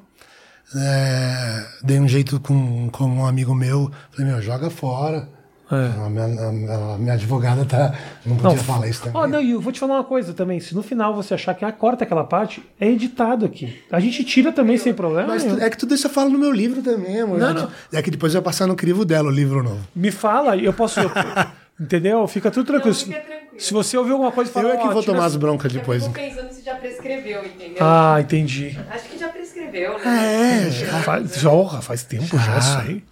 É, 0.74 1.66
dei 1.82 1.98
um 1.98 2.06
jeito 2.06 2.38
com, 2.38 2.88
com 2.90 3.04
um 3.04 3.26
amigo 3.26 3.54
meu. 3.54 3.90
Falei, 4.10 4.30
meu, 4.30 4.40
joga 4.40 4.70
fora. 4.70 5.28
É. 5.72 6.04
A, 6.04 6.08
minha, 6.10 6.24
a- 6.24 6.94
a 6.94 6.98
minha 6.98 7.12
advogada 7.14 7.64
tá. 7.64 7.94
Não 8.26 8.36
podia 8.36 8.58
falar 8.58 8.88
isso 8.88 9.02
também. 9.02 9.20
Ó, 9.22 9.26
não, 9.26 9.40
e 9.40 9.52
eu 9.52 9.60
vou 9.60 9.72
te 9.72 9.78
falar 9.78 9.94
uma 9.94 10.04
coisa 10.04 10.32
também. 10.34 10.58
Se 10.60 10.74
no 10.74 10.82
final 10.82 11.14
você 11.14 11.34
achar 11.34 11.54
que 11.54 11.64
ah, 11.64 11.70
corta 11.70 12.04
aquela 12.04 12.24
parte, 12.24 12.62
é 12.80 12.88
editado 12.88 13.46
aqui. 13.46 13.80
A 13.90 14.00
gente 14.00 14.24
tira 14.24 14.50
também 14.52 14.76
sem 14.78 14.92
problema. 14.92 15.28
Mas 15.28 15.44
tu- 15.44 15.60
é 15.60 15.70
que 15.70 15.76
tudo 15.76 15.94
isso 15.94 16.06
eu 16.06 16.10
falo 16.10 16.30
no 16.30 16.38
meu 16.38 16.50
livro 16.52 16.82
também, 16.82 17.20
amor. 17.20 17.38
Não, 17.38 17.54
não. 17.54 17.68
É 17.92 18.02
que 18.02 18.10
depois 18.10 18.32
vai 18.32 18.42
passar 18.42 18.66
no 18.66 18.74
crivo 18.74 19.04
dela 19.04 19.28
o 19.28 19.32
livro 19.32 19.62
novo. 19.62 19.80
Me 19.94 20.10
fala, 20.10 20.56
eu 20.56 20.72
posso. 20.72 20.98
eu- 21.00 21.10
entendeu? 21.80 22.26
Fica 22.26 22.50
tudo 22.50 22.66
tranquilo. 22.66 22.94
Não, 22.94 23.04
fica 23.04 23.20
tranquilo. 23.20 23.40
Se 23.60 23.72
você 23.72 23.96
ouvir 23.96 24.12
alguma 24.12 24.32
coisa, 24.32 24.50
fala. 24.50 24.68
Eu 24.68 24.74
é 24.74 24.76
que 24.78 24.88
vou 24.88 25.02
tomar 25.02 25.26
as 25.26 25.36
broncas 25.36 25.72
Eu 25.72 25.80
depois. 25.80 26.02
fico 26.02 26.14
pensando 26.14 26.50
se 26.52 26.62
já 26.64 26.74
prescreveu, 26.76 27.44
entendeu? 27.44 27.76
Ah, 27.80 28.16
entendi. 28.20 28.78
Acho 28.90 29.04
que 29.08 29.18
já 29.18 29.28
prescreveu, 29.28 29.98
né? 29.98 30.66
É, 30.66 30.70
já. 30.70 31.02
Faz, 31.02 31.34
já, 31.40 31.80
faz 31.82 32.02
tempo 32.04 32.24
já, 32.36 32.38
Já. 32.38 32.58
isso 32.58 32.78
aí. 32.78 33.04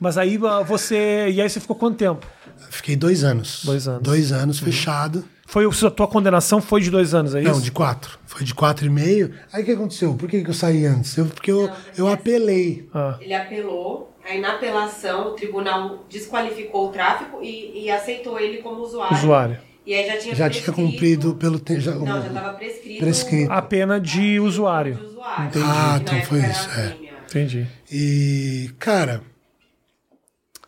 Mas 0.00 0.18
aí 0.18 0.38
você. 0.66 1.28
E 1.30 1.40
aí 1.40 1.48
você 1.48 1.60
ficou 1.60 1.76
quanto 1.76 1.96
tempo? 1.96 2.26
Fiquei 2.70 2.96
dois 2.96 3.24
anos. 3.24 3.62
Dois 3.64 3.86
anos. 3.88 4.02
Dois 4.02 4.32
anos 4.32 4.58
fechado. 4.58 5.24
Foi 5.46 5.64
o- 5.64 5.70
a 5.70 5.90
tua 5.90 6.08
condenação 6.08 6.60
foi 6.60 6.80
de 6.80 6.90
dois 6.90 7.14
anos, 7.14 7.34
é 7.34 7.40
isso? 7.40 7.50
Não, 7.52 7.60
de 7.60 7.70
quatro. 7.70 8.18
Foi 8.26 8.44
de 8.44 8.52
quatro 8.52 8.84
e 8.86 8.90
meio. 8.90 9.32
Aí 9.52 9.62
o 9.62 9.64
que 9.64 9.72
aconteceu? 9.72 10.14
Por 10.14 10.28
que, 10.28 10.42
que 10.42 10.50
eu 10.50 10.54
saí 10.54 10.84
antes? 10.84 11.16
Eu, 11.16 11.26
porque 11.26 11.50
eu, 11.52 11.70
eu 11.96 12.08
apelei. 12.08 12.88
Ah. 12.92 13.16
Ele 13.20 13.32
apelou, 13.32 14.12
aí 14.28 14.40
na 14.40 14.54
apelação 14.54 15.28
o 15.28 15.30
tribunal 15.32 16.04
desqualificou 16.10 16.88
o 16.88 16.92
tráfico 16.92 17.38
e, 17.42 17.84
e 17.84 17.90
aceitou 17.90 18.40
ele 18.40 18.58
como 18.58 18.82
usuário. 18.82 19.16
Usuário. 19.16 19.58
E 19.86 19.94
aí 19.94 20.04
já 20.04 20.18
tinha 20.18 20.34
Já 20.34 20.50
tinha 20.50 20.72
cumprido 20.72 21.36
pelo 21.36 21.60
tempo. 21.60 21.80
Já, 21.80 21.92
Não, 21.94 22.04
já 22.06 22.26
estava 22.26 22.52
prescrito. 22.54 22.98
Prescrito. 22.98 23.52
A 23.52 23.62
pena 23.62 24.00
de 24.00 24.16
de 24.34 24.40
usuário. 24.40 24.98
usuário. 25.00 25.46
Entendi. 25.46 25.64
Ah, 25.68 25.98
então 26.02 26.22
foi 26.22 26.40
isso, 26.40 26.68
é. 26.76 26.96
Entendi. 27.28 27.66
E, 27.90 28.70
cara, 28.80 29.22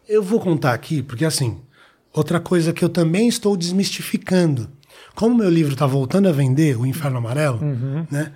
eu 0.08 0.22
vou 0.22 0.40
contar 0.40 0.72
aqui, 0.72 1.02
porque 1.02 1.24
assim, 1.24 1.58
outra 2.12 2.40
coisa 2.40 2.72
que 2.72 2.84
eu 2.84 2.88
também 2.88 3.28
estou 3.28 3.56
desmistificando. 3.56 4.68
Como 5.14 5.34
meu 5.36 5.50
livro 5.50 5.72
está 5.74 5.86
voltando 5.86 6.28
a 6.28 6.32
vender, 6.32 6.76
O 6.78 6.86
Inferno 6.86 7.18
Amarelo, 7.18 7.60
Uhum. 7.62 8.06
né? 8.10 8.32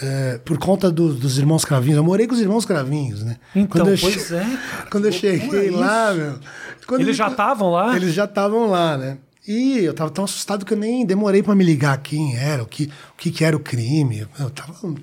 é, 0.00 0.38
por 0.44 0.56
conta 0.58 0.90
do- 0.92 1.12
dos 1.14 1.38
irmãos 1.38 1.64
Cravinhos, 1.64 1.96
eu 1.96 2.04
morei 2.04 2.26
com 2.26 2.32
os 2.34 2.40
irmãos 2.40 2.64
Cravinhos, 2.64 3.24
né? 3.24 3.36
Então, 3.54 3.88
eu 3.88 3.98
pois 4.00 4.30
é, 4.30 4.38
cara. 4.70 4.86
Quando 4.90 5.06
eu 5.06 5.12
cheguei 5.12 5.70
lá, 5.70 6.14
meu. 6.14 6.38
quando 6.86 7.00
Eles 7.00 7.08
ele- 7.08 7.16
já 7.18 7.26
estavam 7.28 7.70
lá? 7.72 7.96
Eles 7.96 8.14
já 8.14 8.24
estavam 8.24 8.68
lá, 8.70 8.96
né? 8.96 9.18
E 9.46 9.78
eu 9.78 9.92
tava 9.94 10.10
tão 10.10 10.24
assustado 10.24 10.64
que 10.64 10.72
eu 10.74 10.78
nem 10.78 11.04
demorei 11.04 11.42
pra 11.42 11.54
me 11.54 11.64
ligar 11.64 11.96
quem 11.98 12.36
era, 12.36 12.62
o 12.62 12.66
que, 12.66 12.84
o 12.84 13.16
que, 13.16 13.30
que 13.32 13.44
era 13.44 13.56
o 13.56 13.60
crime. 13.60 14.24
Eu 14.38 14.50
tava, 14.50 14.74
meu, 14.82 14.98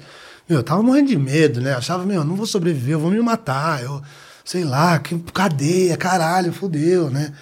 eu 0.60 0.64
tava 0.64 0.82
morrendo 0.84 1.10
de 1.10 1.18
medo, 1.18 1.60
né? 1.60 1.74
Eu 1.74 1.78
achava, 1.78 2.06
meu, 2.06 2.18
eu 2.22 2.24
não 2.26 2.36
vou 2.36 2.45
sobreviver, 2.45 2.93
eu 2.93 2.99
vou 2.99 3.12
me 3.12 3.20
matar. 3.20 3.84
Eu, 3.84 4.01
sei 4.46 4.64
lá, 4.64 4.98
que 5.00 5.18
cadeia, 5.34 5.98
caralho, 5.98 6.54
fudeu, 6.54 7.10
né? 7.10 7.34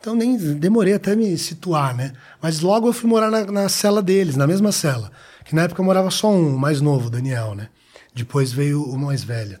Então 0.00 0.14
nem 0.16 0.36
demorei 0.36 0.94
até 0.94 1.14
me 1.14 1.36
situar, 1.36 1.94
né? 1.94 2.12
Mas 2.40 2.60
logo 2.60 2.88
eu 2.88 2.92
fui 2.92 3.08
morar 3.10 3.30
na, 3.30 3.44
na 3.44 3.68
cela 3.68 4.00
deles, 4.02 4.34
na 4.36 4.46
mesma 4.46 4.72
cela. 4.72 5.12
Que 5.44 5.54
na 5.54 5.62
época 5.62 5.82
morava 5.82 6.10
só 6.10 6.30
um, 6.30 6.54
o 6.54 6.58
mais 6.58 6.80
novo, 6.80 7.08
o 7.08 7.10
Daniel, 7.10 7.54
né? 7.54 7.68
Depois 8.14 8.52
veio 8.52 8.82
o 8.82 8.96
mais 8.98 9.22
velho. 9.22 9.58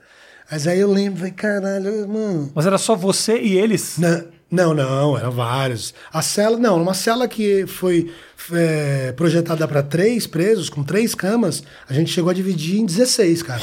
Mas 0.50 0.66
aí 0.66 0.78
eu 0.80 0.90
lembro, 0.92 1.18
falei, 1.18 1.32
caralho, 1.32 2.08
mano. 2.08 2.50
Mas 2.54 2.66
era 2.66 2.78
só 2.78 2.94
você 2.96 3.38
e 3.40 3.56
eles? 3.56 3.98
Na- 3.98 4.24
Não, 4.50 4.74
não, 4.74 5.16
eram 5.16 5.30
vários. 5.30 5.94
A 6.12 6.20
cela, 6.22 6.58
não, 6.58 6.80
uma 6.82 6.92
cela 6.94 7.26
que 7.26 7.66
foi 7.66 8.12
é, 8.52 9.12
projetada 9.12 9.66
para 9.66 9.82
três 9.82 10.26
presos, 10.26 10.68
com 10.68 10.82
três 10.84 11.14
camas, 11.14 11.62
a 11.88 11.92
gente 11.94 12.10
chegou 12.12 12.30
a 12.30 12.34
dividir 12.34 12.78
em 12.80 12.84
16, 12.86 13.42
cara. 13.42 13.62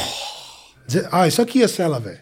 Ah, 1.12 1.28
isso 1.28 1.42
aqui 1.42 1.62
é 1.62 1.66
a 1.66 1.70
cela, 1.70 2.00
velho. 2.00 2.20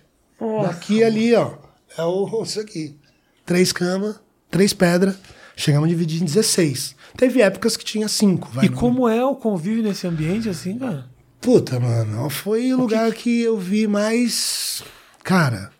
Daqui 0.63 1.03
ali, 1.03 1.33
ó. 1.35 1.53
É 1.97 2.03
o, 2.03 2.41
isso 2.43 2.59
aqui. 2.59 2.97
Três 3.45 3.71
camas, 3.71 4.19
três 4.51 4.73
pedras. 4.73 5.15
Chegamos 5.55 5.87
a 5.87 5.89
dividir 5.89 6.21
em 6.21 6.25
16. 6.25 6.95
Teve 7.15 7.41
épocas 7.41 7.75
que 7.75 7.83
tinha 7.83 8.07
cinco, 8.07 8.47
vai. 8.51 8.65
E 8.65 8.69
não- 8.69 8.77
como 8.77 9.07
é 9.09 9.25
o 9.25 9.35
convívio 9.35 9.81
nesse 9.83 10.05
ambiente 10.05 10.47
assim, 10.49 10.77
cara? 10.77 11.05
Puta, 11.41 11.79
mano, 11.79 12.29
foi 12.29 12.73
o 12.73 12.77
lugar 12.77 13.11
que 13.13 13.41
eu 13.41 13.57
vi 13.57 13.87
mais. 13.87 14.83
Cara, 15.23 15.71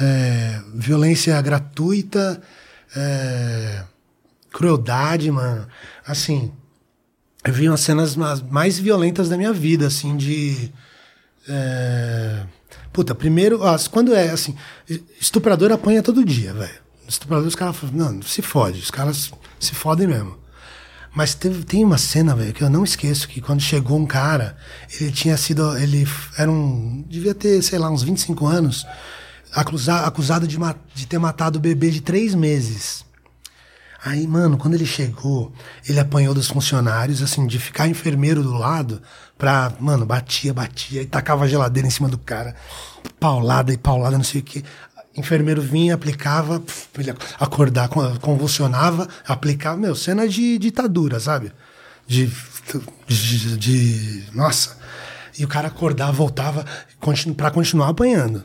é, 0.00 0.60
violência 0.74 1.40
gratuita, 1.42 2.40
é, 2.94 3.82
crueldade, 4.50 5.30
mano. 5.30 5.66
Assim, 6.06 6.52
eu 7.44 7.52
vi 7.52 7.68
umas 7.68 7.80
cenas 7.80 8.16
ma- 8.16 8.40
mais 8.50 8.78
violentas 8.78 9.28
da 9.28 9.36
minha 9.36 9.52
vida, 9.52 9.86
assim, 9.88 10.16
de. 10.16 10.72
é, 11.48 12.44
puta, 12.92 13.14
primeiro, 13.14 13.60
ó, 13.62 13.78
quando 13.90 14.14
é 14.14 14.30
assim, 14.30 14.54
estuprador 15.20 15.72
apanha 15.72 16.02
todo 16.02 16.24
dia, 16.24 16.52
velho. 16.52 16.86
Estuprador, 17.08 17.46
os 17.46 17.54
caras 17.54 17.76
não, 17.92 18.20
se 18.22 18.42
fode, 18.42 18.80
os 18.80 18.90
caras 18.90 19.30
se 19.60 19.74
fodem 19.74 20.06
mesmo. 20.06 20.36
Mas 21.16 21.34
teve, 21.34 21.64
tem 21.64 21.82
uma 21.82 21.96
cena, 21.96 22.36
velho, 22.36 22.52
que 22.52 22.62
eu 22.62 22.68
não 22.68 22.84
esqueço, 22.84 23.26
que 23.26 23.40
quando 23.40 23.62
chegou 23.62 23.98
um 23.98 24.04
cara, 24.04 24.54
ele 25.00 25.10
tinha 25.10 25.34
sido. 25.38 25.74
Ele 25.78 26.06
era 26.36 26.50
um. 26.50 27.02
devia 27.08 27.34
ter, 27.34 27.62
sei 27.62 27.78
lá, 27.78 27.90
uns 27.90 28.02
25 28.02 28.46
anos, 28.46 28.86
acusa, 29.50 30.00
acusado 30.00 30.46
de, 30.46 30.58
de 30.94 31.06
ter 31.06 31.18
matado 31.18 31.58
o 31.58 31.62
bebê 31.62 31.90
de 31.90 32.02
três 32.02 32.34
meses. 32.34 33.05
Aí, 34.08 34.24
mano, 34.24 34.56
quando 34.56 34.74
ele 34.74 34.86
chegou, 34.86 35.52
ele 35.88 35.98
apanhou 35.98 36.32
dos 36.32 36.46
funcionários, 36.46 37.20
assim, 37.20 37.44
de 37.44 37.58
ficar 37.58 37.88
enfermeiro 37.88 38.40
do 38.40 38.52
lado, 38.52 39.02
pra. 39.36 39.72
Mano, 39.80 40.06
batia, 40.06 40.54
batia, 40.54 41.02
e 41.02 41.06
tacava 41.06 41.44
a 41.44 41.48
geladeira 41.48 41.88
em 41.88 41.90
cima 41.90 42.08
do 42.08 42.16
cara, 42.16 42.54
paulada 43.18 43.72
e 43.72 43.76
paulada, 43.76 44.16
não 44.16 44.22
sei 44.22 44.42
o 44.42 44.44
quê. 44.44 44.62
Enfermeiro 45.16 45.60
vinha, 45.60 45.94
aplicava, 45.96 46.60
pf, 46.60 46.86
ele 46.98 47.12
acordar, 47.40 47.88
con- 47.88 48.16
convulsionava, 48.20 49.08
aplicava. 49.26 49.76
Meu, 49.76 49.96
cena 49.96 50.28
de 50.28 50.56
ditadura, 50.56 51.18
sabe? 51.18 51.50
De. 52.06 52.30
de, 53.08 53.56
de- 53.56 54.24
nossa. 54.32 54.76
E 55.36 55.44
o 55.44 55.48
cara 55.48 55.66
acordava, 55.66 56.12
voltava 56.12 56.64
continu, 57.00 57.34
pra 57.34 57.50
continuar 57.50 57.88
apanhando. 57.88 58.44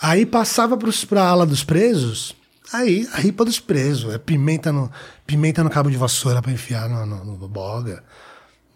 Aí 0.00 0.26
passava 0.26 0.76
pros, 0.76 1.02
pra 1.02 1.22
ala 1.26 1.46
dos 1.46 1.64
presos, 1.64 2.35
aí 2.72 3.08
a 3.12 3.18
ripa 3.18 3.44
dos 3.44 3.58
presos. 3.60 4.14
É 4.14 4.18
pimenta 4.18 4.72
no, 4.72 4.90
pimenta 5.26 5.62
no 5.64 5.70
cabo 5.70 5.90
de 5.90 5.96
vassoura 5.96 6.40
pra 6.42 6.52
enfiar 6.52 6.88
no, 6.88 7.06
no, 7.06 7.24
no 7.36 7.48
boga. 7.48 8.02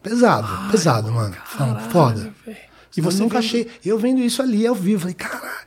Pesado, 0.02 0.70
pesado, 0.70 1.12
mano. 1.12 1.36
Foda. 1.90 2.32
E 2.96 3.00
você 3.00 3.18
nunca 3.22 3.38
achei. 3.38 3.68
Eu 3.84 3.98
vendo 3.98 4.20
isso 4.20 4.40
ali 4.42 4.66
ao 4.66 4.74
vivo, 4.74 5.00
falei, 5.02 5.14
caralho. 5.14 5.60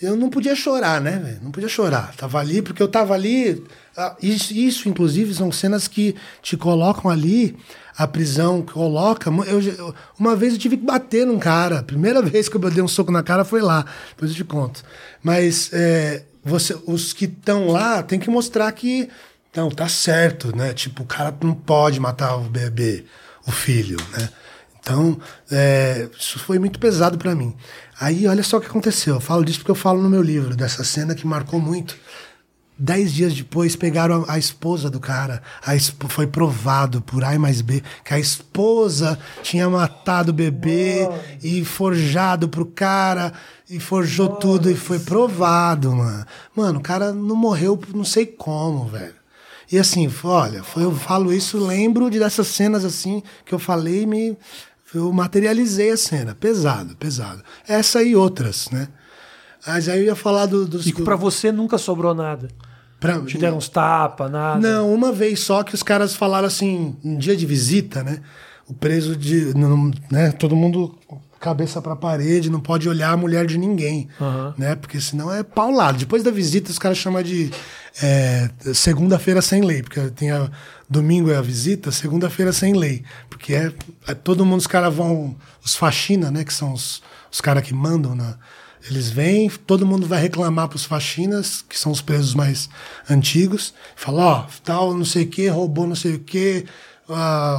Eu 0.00 0.16
não 0.16 0.28
podia 0.28 0.54
chorar, 0.54 1.00
né, 1.00 1.18
velho? 1.18 1.38
Não 1.42 1.50
podia 1.50 1.68
chorar. 1.68 2.14
Tava 2.16 2.38
ali, 2.38 2.60
porque 2.62 2.82
eu 2.82 2.88
tava 2.88 3.14
ali. 3.14 3.64
ah, 3.96 4.14
Isso, 4.22 4.52
isso, 4.52 4.88
inclusive, 4.88 5.34
são 5.34 5.50
cenas 5.50 5.88
que 5.88 6.14
te 6.42 6.56
colocam 6.56 7.10
ali, 7.10 7.56
a 7.96 8.06
prisão 8.06 8.60
coloca. 8.62 9.30
Eu, 9.46 9.60
eu- 9.62 9.94
uma 10.18 10.36
vez 10.36 10.52
eu 10.52 10.58
tive 10.58 10.76
que 10.76 10.84
bater 10.84 11.26
num 11.26 11.38
cara. 11.38 11.78
A 11.78 11.82
primeira 11.82 12.20
vez 12.22 12.48
que 12.48 12.56
eu 12.56 12.60
dei 12.70 12.82
um 12.82 12.88
soco 12.88 13.10
na 13.12 13.22
cara 13.22 13.44
foi 13.44 13.60
lá. 13.62 13.84
Depois 14.10 14.30
eu 14.30 14.36
te 14.36 14.44
conto. 14.44 14.82
Mas 15.22 15.70
é, 15.72 16.24
você, 16.44 16.76
os 16.86 17.12
que 17.12 17.24
estão 17.24 17.68
lá 17.68 18.02
tem 18.02 18.18
que 18.18 18.30
mostrar 18.30 18.70
que. 18.72 19.08
Não, 19.54 19.70
tá 19.70 19.88
certo, 19.88 20.54
né? 20.54 20.74
Tipo, 20.74 21.04
o 21.04 21.06
cara 21.06 21.34
não 21.42 21.54
pode 21.54 22.00
matar 22.00 22.36
o 22.36 22.42
bebê, 22.42 23.04
o 23.46 23.52
filho, 23.52 23.96
né? 24.16 24.28
Então, 24.80 25.18
é, 25.50 26.08
isso 26.18 26.38
foi 26.38 26.58
muito 26.58 26.78
pesado 26.78 27.16
pra 27.16 27.34
mim. 27.34 27.56
Aí, 27.98 28.26
olha 28.26 28.42
só 28.42 28.58
o 28.58 28.60
que 28.60 28.66
aconteceu. 28.66 29.14
Eu 29.14 29.20
falo 29.20 29.44
disso 29.44 29.60
porque 29.60 29.70
eu 29.70 29.76
falo 29.76 30.02
no 30.02 30.10
meu 30.10 30.20
livro, 30.20 30.54
dessa 30.54 30.84
cena 30.84 31.14
que 31.14 31.26
marcou 31.26 31.60
muito. 31.60 31.96
Dez 32.76 33.12
dias 33.12 33.32
depois, 33.32 33.76
pegaram 33.76 34.24
a, 34.28 34.32
a 34.34 34.38
esposa 34.38 34.90
do 34.90 34.98
cara. 34.98 35.40
A 35.64 35.76
esp- 35.76 36.02
foi 36.08 36.26
provado 36.26 37.00
por 37.00 37.22
A 37.22 37.38
mais 37.38 37.60
B 37.60 37.82
que 38.04 38.12
a 38.12 38.18
esposa 38.18 39.16
tinha 39.44 39.70
matado 39.70 40.30
o 40.30 40.34
bebê 40.34 41.08
e 41.42 41.64
forjado 41.64 42.48
pro 42.48 42.66
cara. 42.66 43.32
E 43.70 43.78
forjou 43.78 44.28
tudo 44.28 44.68
e 44.70 44.74
foi 44.74 44.98
provado, 44.98 45.92
mano. 45.92 46.26
Mano, 46.54 46.78
o 46.80 46.82
cara 46.82 47.12
não 47.12 47.36
morreu, 47.36 47.80
não 47.94 48.04
sei 48.04 48.26
como, 48.26 48.86
velho. 48.88 49.14
E 49.70 49.78
assim, 49.78 50.12
olha, 50.24 50.62
foi- 50.62 50.82
eu 50.84 50.94
falo 50.94 51.32
isso, 51.32 51.56
lembro 51.64 52.10
de 52.10 52.18
dessas 52.18 52.48
cenas 52.48 52.84
assim 52.84 53.22
que 53.46 53.54
eu 53.54 53.58
falei 53.58 54.04
me. 54.04 54.36
Eu 54.92 55.12
materializei 55.12 55.90
a 55.90 55.96
cena. 55.96 56.34
Pesado, 56.34 56.94
pesado. 56.96 57.42
Essa 57.66 58.02
e 58.02 58.14
outras, 58.14 58.68
né? 58.70 58.88
Mas 59.66 59.88
aí 59.88 60.00
eu 60.00 60.04
ia 60.06 60.16
falar 60.16 60.46
do, 60.46 60.66
dos. 60.66 60.86
E 60.86 60.92
pra 60.92 61.16
você 61.16 61.50
nunca 61.52 61.78
sobrou 61.78 62.14
nada. 62.14 62.48
pra- 63.00 63.20
Te 63.22 63.38
deram 63.38 63.56
uns 63.58 63.68
tapas, 63.68 64.30
nada. 64.30 64.60
Não, 64.60 64.92
uma 64.92 65.12
vez 65.12 65.40
só 65.40 65.62
que 65.62 65.74
os 65.74 65.82
caras 65.82 66.14
falaram 66.14 66.46
assim, 66.46 66.96
um 67.04 67.16
dia 67.16 67.36
de 67.36 67.46
visita, 67.46 68.02
né? 68.02 68.20
O 68.66 68.74
preso 68.74 69.16
de. 69.16 69.52
né? 70.10 70.30
Todo 70.32 70.56
mundo 70.56 70.96
cabeça 71.40 71.82
pra 71.82 71.94
parede, 71.94 72.48
não 72.48 72.58
pode 72.60 72.88
olhar 72.88 73.12
a 73.12 73.16
mulher 73.18 73.44
de 73.46 73.58
ninguém, 73.58 74.08
Aham. 74.18 74.54
né? 74.56 74.74
Porque 74.74 74.98
senão 74.98 75.30
é 75.30 75.42
paulado. 75.42 75.98
Depois 75.98 76.22
da 76.22 76.30
visita, 76.30 76.70
os 76.70 76.78
caras 76.78 76.96
chamam 76.96 77.22
de 77.22 77.50
é, 78.02 78.48
segunda-feira 78.72 79.42
sem 79.42 79.60
lei, 79.62 79.82
porque 79.82 80.00
tem 80.12 80.30
a, 80.30 80.50
domingo 80.88 81.30
é 81.30 81.36
a 81.36 81.42
visita, 81.42 81.90
segunda-feira 81.92 82.50
sem 82.50 82.72
lei, 82.72 83.04
porque 83.28 83.52
é, 83.54 83.70
é 84.08 84.14
todo 84.14 84.42
mundo, 84.46 84.60
os 84.60 84.66
caras 84.66 84.94
vão, 84.94 85.36
os 85.62 85.76
faxina, 85.76 86.30
né? 86.30 86.44
Que 86.44 86.52
são 86.54 86.72
os, 86.72 87.02
os 87.30 87.42
caras 87.42 87.62
que 87.62 87.74
mandam 87.74 88.14
na, 88.14 88.38
eles 88.88 89.10
vêm, 89.10 89.48
todo 89.48 89.86
mundo 89.86 90.06
vai 90.06 90.20
reclamar 90.20 90.68
pros 90.68 90.84
faxinas, 90.84 91.64
que 91.66 91.78
são 91.78 91.90
os 91.90 92.02
presos 92.02 92.34
mais 92.34 92.68
antigos, 93.08 93.72
fala, 93.96 94.24
ó, 94.24 94.46
tal, 94.62 94.94
não 94.94 95.04
sei 95.04 95.24
o 95.24 95.28
que, 95.28 95.48
roubou 95.48 95.86
não 95.86 95.94
sei 95.94 96.14
o 96.14 96.18
que, 96.18 96.66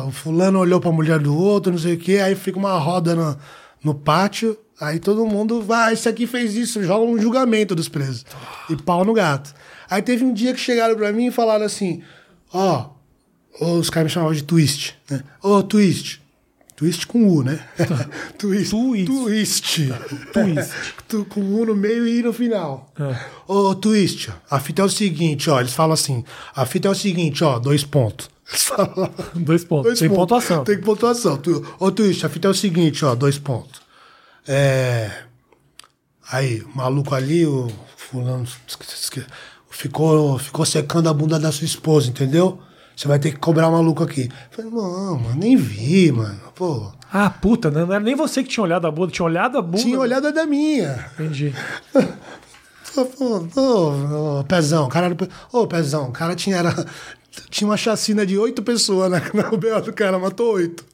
o 0.08 0.12
fulano 0.12 0.60
olhou 0.60 0.80
pra 0.80 0.92
mulher 0.92 1.20
do 1.20 1.36
outro, 1.36 1.72
não 1.72 1.80
sei 1.80 1.96
o 1.96 1.98
que, 1.98 2.20
aí 2.20 2.36
fica 2.36 2.58
uma 2.58 2.78
roda 2.78 3.16
no, 3.16 3.38
no 3.84 3.96
pátio, 3.96 4.58
aí 4.80 5.00
todo 5.00 5.26
mundo 5.26 5.62
vai, 5.62 5.94
esse 5.94 6.08
aqui 6.08 6.28
fez 6.28 6.56
isso, 6.56 6.84
joga 6.84 7.06
um 7.06 7.20
julgamento 7.20 7.74
dos 7.76 7.90
presos. 7.90 8.26
E 8.70 8.76
pau 8.76 9.04
no 9.04 9.14
gato. 9.14 9.54
Aí 9.90 10.02
teve 10.02 10.24
um 10.24 10.34
dia 10.34 10.54
que 10.54 10.60
chegaram 10.60 10.96
pra 10.96 11.12
mim 11.12 11.28
e 11.28 11.32
falaram 11.32 11.66
assim, 11.66 12.02
ó, 12.54 12.90
os 13.60 13.90
caras 13.90 14.12
me 14.12 14.14
chamavam 14.14 14.34
de 14.36 14.44
twist, 14.44 14.96
né? 15.10 15.24
Ô, 15.42 15.64
twist. 15.64 16.22
Twist 16.76 17.08
com 17.08 17.26
U, 17.28 17.42
né? 17.44 17.66
twist. 18.38 18.72
Twist. 18.72 19.06
Twist. 19.06 19.90
Twist. 20.34 20.72
Tu- 21.08 21.26
com 21.26 21.40
U 21.42 21.66
no 21.66 21.76
meio 21.76 22.06
e 22.08 22.22
no 22.22 22.34
final. 22.34 22.92
É. 23.00 23.16
Ô, 23.48 23.74
Twist, 23.74 24.30
a 24.52 24.60
fita 24.60 24.82
é 24.82 24.86
o 24.86 24.90
seguinte, 24.90 25.50
ó. 25.50 25.60
Eles 25.62 25.74
falam 25.74 25.94
assim: 25.94 26.24
a 26.54 26.66
fita 26.66 26.88
é 26.90 26.92
o 26.92 26.96
seguinte, 26.96 27.44
ó, 27.44 27.60
dois 27.60 27.84
pontos. 27.84 28.30
Dois 29.34 29.64
pontos. 29.64 29.86
dois 29.86 30.00
Tem 30.00 30.08
pontos. 30.08 30.20
pontuação. 30.22 30.64
Tem 30.64 30.78
pontuação. 30.80 31.38
Tu, 31.38 31.66
ô, 31.80 31.92
Twist, 31.92 32.26
a 32.26 32.30
fita 32.30 32.48
é 32.48 32.52
o 32.52 32.54
seguinte, 32.54 33.04
ó, 33.04 33.16
dois 33.16 33.40
pontos. 33.40 33.82
É. 34.48 35.10
Aí, 36.32 36.62
o 36.62 36.70
maluco 36.78 37.16
ali, 37.16 37.46
o 37.46 37.72
fulano 37.98 38.46
ficou, 39.70 40.38
ficou 40.38 40.66
secando 40.66 41.10
a 41.10 41.14
bunda 41.14 41.40
da 41.40 41.52
sua 41.52 41.66
esposa, 41.66 42.10
entendeu? 42.10 42.60
Você 42.96 43.08
vai 43.08 43.20
ter 43.20 43.32
que 43.32 43.38
cobrar 43.40 43.70
maluco 43.70 44.04
aqui. 44.04 44.30
Eu 44.52 44.56
falei, 44.56 44.72
não, 44.72 45.20
mano, 45.20 45.36
nem 45.36 45.56
vi, 45.58 46.12
mano. 46.12 46.40
Pô, 46.56 46.92
Ah, 47.12 47.30
puta, 47.30 47.70
não 47.70 47.82
era 47.94 48.00
nem 48.00 48.16
você 48.16 48.42
que 48.42 48.50
tinha 48.50 48.64
olhado 48.64 48.88
a 48.88 48.92
bunda, 48.92 49.12
tinha 49.12 49.26
olhado 49.26 49.58
a 49.58 49.62
bunda. 49.62 49.84
tinha 49.84 50.00
olhado 50.00 50.28
a 50.28 50.32
da 50.32 50.46
minha. 50.46 51.06
Entendi. 51.14 51.54
Ô, 52.98 53.60
ô, 53.60 54.40
ô, 54.40 54.44
Pezão, 54.46 54.86
o 54.86 54.90
cara 54.90 55.08
era. 55.08 55.18
Ô, 55.52 55.68
Pezão, 55.68 56.08
o 56.08 56.12
cara 56.14 56.34
tinha, 56.34 56.56
era, 56.56 56.74
tinha 57.50 57.68
uma 57.70 57.76
chacina 57.76 58.26
de 58.26 58.38
oito 58.38 58.64
pessoas 58.64 59.12
na, 59.12 59.20
na 59.34 59.50
UBO 59.52 59.82
do 59.84 59.92
cara, 59.92 60.18
matou 60.18 60.54
oito. 60.54 60.86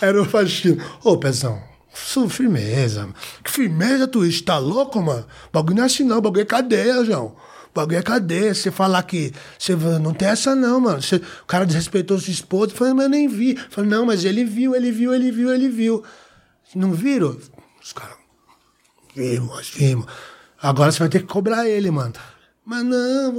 Era 0.00 0.22
o 0.22 0.24
faxina. 0.24 0.80
Ô, 1.02 1.18
Pezão, 1.18 1.60
isso, 1.92 2.28
firmeza. 2.28 3.08
Que 3.42 3.50
firmeza, 3.50 4.06
Twist, 4.06 4.44
tá 4.44 4.58
louco, 4.58 5.02
mano? 5.02 5.24
Bagulho 5.52 5.74
não 5.76 5.82
é 5.82 5.86
assim, 5.86 6.04
não. 6.04 6.20
Bagulho 6.20 6.42
é 6.42 6.44
cadeia, 6.44 7.04
João. 7.04 7.34
Bagulho 7.74 7.98
é 7.98 8.02
cadeia. 8.02 8.54
Você 8.54 8.70
falar 8.70 9.02
que. 9.04 9.32
Você 9.58 9.74
não 9.76 10.12
tem 10.12 10.28
essa, 10.28 10.54
não, 10.54 10.80
mano. 10.80 11.00
Você- 11.02 11.16
o 11.16 11.46
cara 11.46 11.64
desrespeitou 11.64 12.18
sua 12.18 12.32
esposa. 12.32 12.74
Falei, 12.74 12.94
mas 12.94 13.04
eu 13.04 13.10
nem 13.10 13.28
vi. 13.28 13.56
Falei, 13.70 13.90
não, 13.90 14.06
mas 14.06 14.24
ele 14.24 14.44
viu, 14.44 14.74
ele 14.74 14.90
viu, 14.90 15.14
ele 15.14 15.30
viu, 15.30 15.52
ele 15.52 15.68
viu. 15.68 16.04
Não 16.74 16.92
viram? 16.92 17.36
Os 17.82 17.92
caras. 17.92 18.16
Vimos, 19.14 19.70
vimos. 19.70 20.06
Agora 20.62 20.92
você 20.92 20.98
vai 20.98 21.08
ter 21.08 21.20
que 21.20 21.26
cobrar 21.26 21.66
ele, 21.66 21.90
mano. 21.90 22.12
Mas 22.64 22.84
não, 22.84 23.34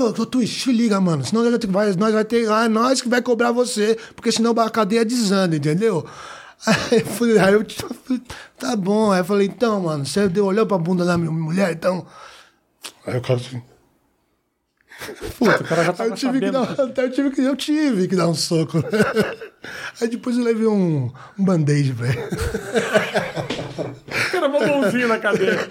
ô, 0.00 0.26
Twist, 0.26 0.64
se 0.64 0.72
liga, 0.72 1.00
mano. 1.00 1.24
Senão 1.24 1.44
nós 1.44 1.64
vai 1.68 1.92
nós 1.94 2.12
vai 2.14 2.24
ter. 2.24 2.50
Ah, 2.50 2.68
nós 2.68 3.00
que 3.00 3.08
vai 3.08 3.22
cobrar 3.22 3.52
você, 3.52 3.96
porque 4.16 4.32
senão 4.32 4.52
a 4.58 4.70
cadeia 4.70 5.04
desanda, 5.04 5.54
entendeu? 5.54 6.04
Aí 6.66 7.00
eu 7.00 7.06
falei, 7.06 7.38
aí 7.40 7.54
eu 7.54 7.64
tá 8.58 8.76
bom. 8.76 9.10
Aí 9.10 9.20
eu 9.20 9.24
falei, 9.24 9.48
então, 9.48 9.80
mano, 9.80 10.06
você 10.06 10.26
olhou 10.40 10.64
pra 10.64 10.78
bunda 10.78 11.04
da 11.04 11.18
minha 11.18 11.30
mulher, 11.30 11.72
então. 11.72 12.06
Aí 13.04 13.18
o 13.18 13.20
cara 13.20 13.40
assim. 13.40 13.60
Puta, 15.38 15.62
o 15.62 15.64
cara 15.64 15.84
já 15.84 15.92
tava 15.92 16.10
eu 16.10 16.14
tive 16.14 16.40
que 16.40 16.46
sabendo. 16.46 16.66
dar, 16.76 16.84
até 16.84 17.04
eu 17.04 17.10
tive 17.10 17.30
que, 17.30 17.40
eu 17.42 17.56
tive 17.56 18.08
que 18.08 18.16
dar 18.16 18.28
um 18.28 18.34
soco. 18.34 18.78
né? 18.78 18.84
Aí 20.00 20.08
depois 20.08 20.36
eu 20.36 20.44
levei 20.44 20.66
um, 20.66 21.10
um 21.38 21.44
band-aid 21.44 21.92
pra 21.94 22.08
ele. 22.08 22.18
Era 24.34 24.46
uma 24.48 24.60
mãozinha 24.66 25.06
na 25.08 25.18
cadeira. 25.18 25.68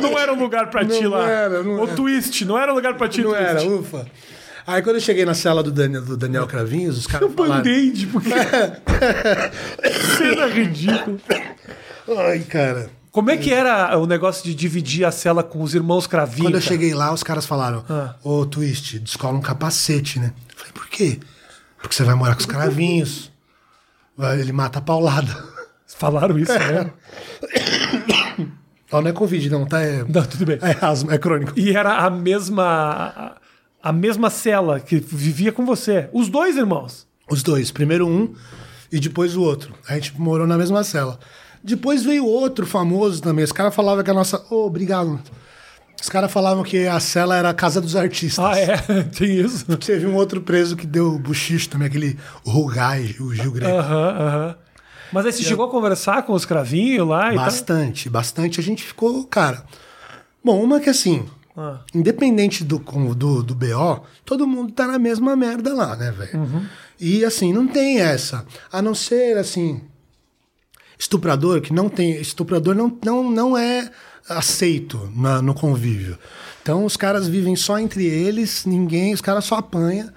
Não 0.00 0.18
era 0.18 0.32
um 0.32 0.38
lugar 0.38 0.70
pra 0.70 0.84
ti 0.84 1.02
Não 1.02 1.10
lá. 1.10 1.28
era, 1.30 1.62
não 1.62 1.76
o 1.80 1.84
era. 1.84 1.94
twist, 1.94 2.44
não 2.44 2.58
era 2.58 2.72
um 2.72 2.74
lugar 2.74 2.94
pra 2.94 3.08
ti, 3.08 3.22
Não 3.22 3.30
twist. 3.30 3.44
era, 3.44 3.62
ufa. 3.64 4.06
Aí 4.66 4.82
quando 4.82 4.96
eu 4.96 5.00
cheguei 5.00 5.24
na 5.24 5.34
cela 5.34 5.62
do 5.62 5.70
Daniel, 5.70 6.02
do 6.02 6.16
Daniel 6.16 6.46
Cravinhos, 6.46 6.98
os 6.98 7.06
caras 7.06 7.28
Um 7.30 7.32
falaram... 7.34 7.62
band-aid, 7.62 8.06
porque. 8.08 8.30
Cena 10.18 10.46
ridícula. 10.46 11.18
Ai, 12.18 12.40
cara. 12.40 12.90
Como 13.16 13.30
é 13.30 13.36
que 13.38 13.50
era 13.50 13.96
o 13.98 14.04
negócio 14.04 14.44
de 14.44 14.54
dividir 14.54 15.02
a 15.06 15.10
cela 15.10 15.42
com 15.42 15.62
os 15.62 15.74
irmãos 15.74 16.06
Cravinho? 16.06 16.42
Quando 16.42 16.56
eu 16.56 16.60
cara? 16.60 16.70
cheguei 16.70 16.92
lá, 16.92 17.14
os 17.14 17.22
caras 17.22 17.46
falaram: 17.46 17.82
Ah. 17.88 18.14
Ô, 18.22 18.44
Twist, 18.44 18.98
descola 18.98 19.38
um 19.38 19.40
capacete, 19.40 20.20
né? 20.20 20.34
Eu 20.50 20.54
falei: 20.54 20.72
Por 20.74 20.86
quê? 20.86 21.18
Porque 21.78 21.94
você 21.96 22.04
vai 22.04 22.14
morar 22.14 22.34
com 22.34 22.40
os 22.40 22.46
cravinhos. 22.46 23.32
Ele 24.38 24.52
mata 24.52 24.80
a 24.80 24.82
paulada. 24.82 25.34
Falaram 25.96 26.38
isso, 26.38 26.52
né? 26.52 26.92
Ó, 28.92 29.00
não 29.00 29.08
é 29.08 29.12
Covid, 29.14 29.48
não, 29.48 29.64
tá? 29.64 29.80
É, 29.80 30.04
Não, 30.06 30.22
tudo 30.26 30.44
bem. 30.44 30.58
é 30.60 30.84
asma, 30.84 31.14
é 31.14 31.16
crônico. 31.16 31.58
E 31.58 31.74
era 31.74 32.04
a 32.04 32.10
mesma. 32.10 33.34
A 33.82 33.92
mesma 33.92 34.28
cela 34.28 34.78
que 34.78 34.98
vivia 34.98 35.52
com 35.52 35.64
você. 35.64 36.10
Os 36.12 36.28
dois 36.28 36.58
irmãos. 36.58 37.08
Os 37.30 37.42
dois. 37.42 37.70
Primeiro 37.70 38.06
um 38.06 38.34
e 38.92 39.00
depois 39.00 39.34
o 39.36 39.40
outro. 39.40 39.72
A 39.88 39.94
gente 39.94 40.20
morou 40.20 40.46
na 40.46 40.58
mesma 40.58 40.84
cela. 40.84 41.18
Depois 41.66 42.04
veio 42.04 42.24
outro 42.24 42.64
famoso 42.64 43.20
também. 43.20 43.44
Os 43.44 43.52
caras 43.52 43.74
falavam 43.74 44.04
que 44.04 44.10
a 44.10 44.14
nossa. 44.14 44.42
Ô, 44.48 44.66
obrigado. 44.66 45.20
Os 46.00 46.08
caras 46.08 46.30
falavam 46.30 46.62
que 46.62 46.86
a 46.86 47.00
cela 47.00 47.36
era 47.36 47.50
a 47.50 47.54
casa 47.54 47.80
dos 47.80 47.96
artistas. 47.96 48.44
Ah, 48.44 48.56
é? 48.58 48.76
Tem 49.16 49.40
isso? 49.40 49.64
Teve 49.78 50.06
um 50.06 50.14
outro 50.14 50.40
preso 50.42 50.76
que 50.76 50.86
deu 50.86 51.18
buchicho 51.18 51.68
também, 51.68 51.88
aquele 51.88 52.18
Rugai, 52.44 53.16
o 53.18 53.34
Gil 53.34 53.50
Greco. 53.50 53.74
Aham, 53.76 54.08
aham. 54.18 54.56
Mas 55.12 55.26
aí 55.26 55.32
você 55.32 55.42
chegou 55.42 55.64
a 55.66 55.70
conversar 55.70 56.22
com 56.24 56.32
os 56.32 56.44
cravinhos 56.44 57.06
lá 57.08 57.32
e 57.32 57.36
tal? 57.36 57.44
Bastante, 57.44 58.08
bastante. 58.10 58.60
A 58.60 58.62
gente 58.62 58.82
ficou, 58.84 59.24
cara. 59.24 59.64
Bom, 60.44 60.62
uma 60.62 60.78
que 60.80 60.90
assim, 60.90 61.24
Ah. 61.56 61.78
independente 61.94 62.62
do, 62.64 62.78
do, 62.78 63.42
do 63.42 63.54
BO, 63.54 64.02
todo 64.24 64.46
mundo 64.46 64.72
tá 64.72 64.86
na 64.86 64.98
mesma 64.98 65.34
merda 65.34 65.74
lá, 65.74 65.96
né, 65.96 66.10
velho? 66.12 66.38
Uhum. 66.38 66.66
E 67.00 67.24
assim, 67.24 67.52
não 67.52 67.66
tem 67.66 68.00
essa. 68.00 68.44
A 68.70 68.82
não 68.82 68.94
ser, 68.94 69.36
assim, 69.38 69.80
estuprador, 70.98 71.60
que 71.60 71.72
não 71.72 71.88
tem. 71.88 72.12
Estuprador 72.20 72.74
não, 72.74 72.96
não, 73.04 73.30
não 73.30 73.56
é 73.56 73.90
aceito 74.28 75.10
na- 75.14 75.40
no 75.40 75.54
convívio. 75.54 76.18
Então 76.62 76.84
os 76.84 76.96
caras 76.96 77.28
vivem 77.28 77.54
só 77.54 77.78
entre 77.78 78.04
eles, 78.04 78.64
ninguém, 78.66 79.14
os 79.14 79.20
caras 79.20 79.44
só 79.44 79.56
apanham. 79.56 80.08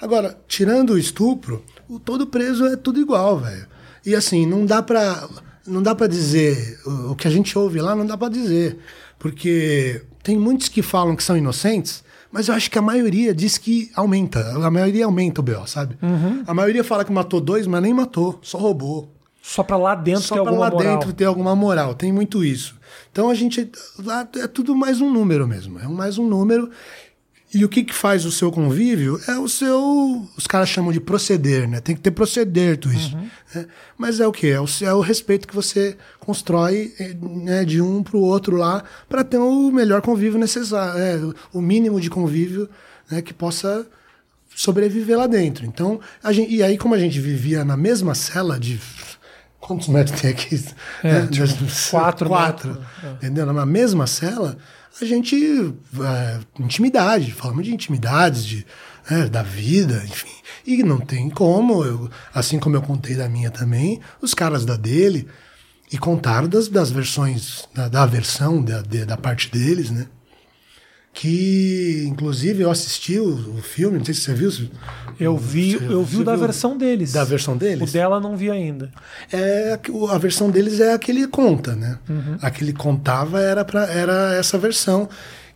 Agora, 0.00 0.36
tirando 0.46 0.90
o 0.90 0.98
estupro, 0.98 1.64
o 1.88 1.98
todo 1.98 2.26
preso 2.26 2.66
é 2.66 2.76
tudo 2.76 3.00
igual, 3.00 3.38
velho. 3.38 3.66
E 4.04 4.14
assim, 4.14 4.44
não 4.46 4.66
dá 4.66 4.82
pra. 4.82 5.26
Não 5.66 5.82
dá 5.82 5.94
pra 5.94 6.06
dizer. 6.06 6.78
O, 6.84 7.12
o 7.12 7.16
que 7.16 7.26
a 7.26 7.30
gente 7.30 7.56
ouve 7.58 7.80
lá 7.80 7.96
não 7.96 8.04
dá 8.04 8.18
pra 8.18 8.28
dizer. 8.28 8.78
Porque 9.18 10.02
tem 10.22 10.38
muitos 10.38 10.68
que 10.68 10.82
falam 10.82 11.16
que 11.16 11.22
são 11.22 11.34
inocentes, 11.38 12.04
mas 12.30 12.48
eu 12.48 12.54
acho 12.54 12.70
que 12.70 12.78
a 12.78 12.82
maioria 12.82 13.34
diz 13.34 13.56
que 13.56 13.90
aumenta. 13.94 14.40
A 14.62 14.70
maioria 14.70 15.06
aumenta 15.06 15.40
o 15.40 15.44
BO, 15.44 15.66
sabe? 15.66 15.96
A 16.46 16.52
maioria 16.52 16.84
fala 16.84 17.02
que 17.04 17.12
matou 17.12 17.40
dois, 17.40 17.66
mas 17.66 17.80
nem 17.80 17.94
matou, 17.94 18.38
só 18.42 18.58
roubou. 18.58 19.13
Só 19.46 19.62
pra 19.62 19.76
lá 19.76 19.94
dentro 19.94 20.22
Só 20.22 20.36
pra 20.36 20.40
alguma 20.48 20.68
lá 20.68 20.70
moral. 20.70 20.92
dentro 20.98 21.12
ter 21.12 21.26
alguma 21.26 21.54
moral. 21.54 21.94
Tem 21.94 22.10
muito 22.10 22.42
isso. 22.42 22.74
Então 23.12 23.28
a 23.28 23.34
gente. 23.34 23.70
lá 24.02 24.26
É 24.36 24.46
tudo 24.48 24.74
mais 24.74 25.02
um 25.02 25.12
número 25.12 25.46
mesmo. 25.46 25.78
É 25.78 25.86
mais 25.86 26.16
um 26.16 26.26
número. 26.26 26.70
E 27.52 27.62
o 27.62 27.68
que, 27.68 27.84
que 27.84 27.94
faz 27.94 28.24
o 28.24 28.32
seu 28.32 28.50
convívio 28.50 29.20
é 29.28 29.38
o 29.38 29.46
seu. 29.46 30.26
Os 30.34 30.46
caras 30.46 30.70
chamam 30.70 30.90
de 30.90 30.98
proceder, 30.98 31.68
né? 31.68 31.78
Tem 31.80 31.94
que 31.94 32.00
ter 32.00 32.10
proceder, 32.10 32.78
tudo 32.78 32.94
isso. 32.94 33.14
né? 33.54 33.66
Mas 33.98 34.18
é 34.18 34.26
o 34.26 34.32
quê? 34.32 34.48
É 34.48 34.60
o, 34.60 34.64
é 34.82 34.94
o 34.94 35.00
respeito 35.00 35.46
que 35.46 35.54
você 35.54 35.94
constrói 36.18 36.94
né, 37.20 37.66
de 37.66 37.82
um 37.82 38.02
pro 38.02 38.20
outro 38.20 38.56
lá 38.56 38.82
para 39.10 39.22
ter 39.22 39.36
o 39.36 39.70
melhor 39.70 40.00
convívio 40.00 40.38
necessário. 40.40 40.98
é, 40.98 41.34
o 41.52 41.60
mínimo 41.60 42.00
de 42.00 42.08
convívio 42.08 42.66
né, 43.10 43.20
que 43.20 43.34
possa 43.34 43.86
sobreviver 44.56 45.18
lá 45.18 45.26
dentro. 45.26 45.66
Então, 45.66 46.00
a 46.22 46.32
gente, 46.32 46.52
e 46.52 46.62
aí, 46.62 46.78
como 46.78 46.94
a 46.94 46.98
gente 46.98 47.20
vivia 47.20 47.62
na 47.62 47.76
mesma 47.76 48.14
cela 48.14 48.58
de. 48.58 48.80
Quantos 49.66 49.88
metros 49.88 50.20
tem 50.20 50.30
aqui? 50.30 50.62
É, 51.02 51.20
Né? 51.22 51.26
tipo, 51.28 51.46
quatro 51.90 52.28
Quatro. 52.28 52.68
metros. 52.72 52.86
Entendeu? 53.14 53.46
Na 53.52 53.64
mesma 53.66 54.06
cela, 54.06 54.58
a 55.00 55.04
gente. 55.04 55.34
É, 56.00 56.40
intimidade, 56.62 57.32
falamos 57.32 57.64
de 57.64 57.72
intimidades, 57.72 58.44
de, 58.44 58.66
né, 59.10 59.26
da 59.26 59.42
vida, 59.42 60.02
enfim. 60.04 60.28
E 60.66 60.82
não 60.82 60.98
tem 61.00 61.30
como, 61.30 61.82
eu, 61.84 62.10
assim 62.34 62.58
como 62.58 62.76
eu 62.76 62.82
contei 62.82 63.14
da 63.14 63.28
minha 63.28 63.50
também, 63.50 64.00
os 64.20 64.34
caras 64.34 64.64
da 64.66 64.76
dele, 64.76 65.26
e 65.92 65.98
contaram 65.98 66.48
das, 66.48 66.68
das 66.68 66.90
versões, 66.90 67.68
da, 67.74 67.88
da 67.88 68.04
versão 68.06 68.62
da, 68.62 68.80
de- 68.82 69.04
da 69.04 69.16
parte 69.16 69.50
deles, 69.50 69.90
né? 69.90 70.06
Que, 71.16 72.04
inclusive, 72.08 72.62
eu 72.64 72.70
assisti 72.72 73.20
o, 73.20 73.56
o 73.56 73.62
filme, 73.62 73.98
não 73.98 74.04
sei 74.04 74.12
se 74.14 74.22
você 74.22 74.34
viu. 74.34 74.50
Eu 75.18 75.38
vi, 75.38 75.78
Você- 75.78 75.84
eu 75.86 76.02
vi 76.04 76.16
o 76.18 76.24
da 76.24 76.32
viu 76.32 76.40
versão 76.40 76.76
deles. 76.76 77.12
Da 77.12 77.22
versão 77.22 77.56
deles? 77.56 77.88
O 77.88 77.92
dela 77.92 78.18
não 78.20 78.36
vi 78.36 78.50
ainda. 78.50 78.90
é 79.32 79.78
a 80.10 80.18
versão 80.18 80.50
deles 80.50 80.80
é 80.80 80.92
a 80.92 80.98
que 80.98 81.12
ele 81.12 81.28
conta, 81.28 81.76
né? 81.76 81.98
Uhum. 82.08 82.36
A 82.42 82.50
que 82.50 82.64
ele 82.64 82.72
contava 82.72 83.40
era, 83.40 83.64
pra, 83.64 83.84
era 83.86 84.34
essa 84.34 84.58
versão 84.58 85.08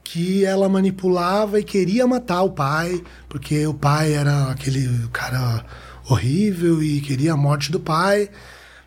que 0.05 0.45
ela 0.45 0.69
manipulava 0.69 1.59
e 1.59 1.65
queria 1.65 2.07
matar 2.07 2.43
o 2.43 2.51
pai, 2.51 3.03
porque 3.29 3.67
o 3.67 3.75
pai 3.75 4.13
era 4.15 4.53
aquele 4.53 4.89
cara 5.13 5.65
horrível 6.09 6.81
e 6.83 7.01
queria 7.01 7.33
a 7.33 7.37
morte 7.37 7.71
do 7.73 7.81
pai 7.81 8.31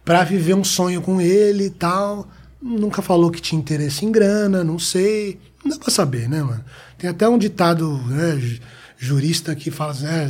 para 0.05 0.23
viver 0.23 0.53
um 0.55 0.63
sonho 0.63 1.01
com 1.01 1.19
ele 1.19 1.65
e 1.65 1.69
tal. 1.69 2.27
Nunca 2.61 3.01
falou 3.01 3.29
que 3.29 3.41
tinha 3.41 3.59
interesse 3.59 4.05
em 4.05 4.11
grana, 4.11 4.63
não 4.63 4.79
sei. 4.79 5.37
Não 5.63 5.71
dá 5.71 5.77
pra 5.77 5.91
saber, 5.91 6.27
né, 6.29 6.41
mano? 6.41 6.63
Tem 6.97 7.09
até 7.09 7.27
um 7.29 7.37
ditado 7.37 7.97
né, 8.07 8.35
ju- 8.37 8.59
jurista 8.97 9.55
que 9.55 9.69
fala 9.71 9.91
assim, 9.91 10.05
é, 10.07 10.29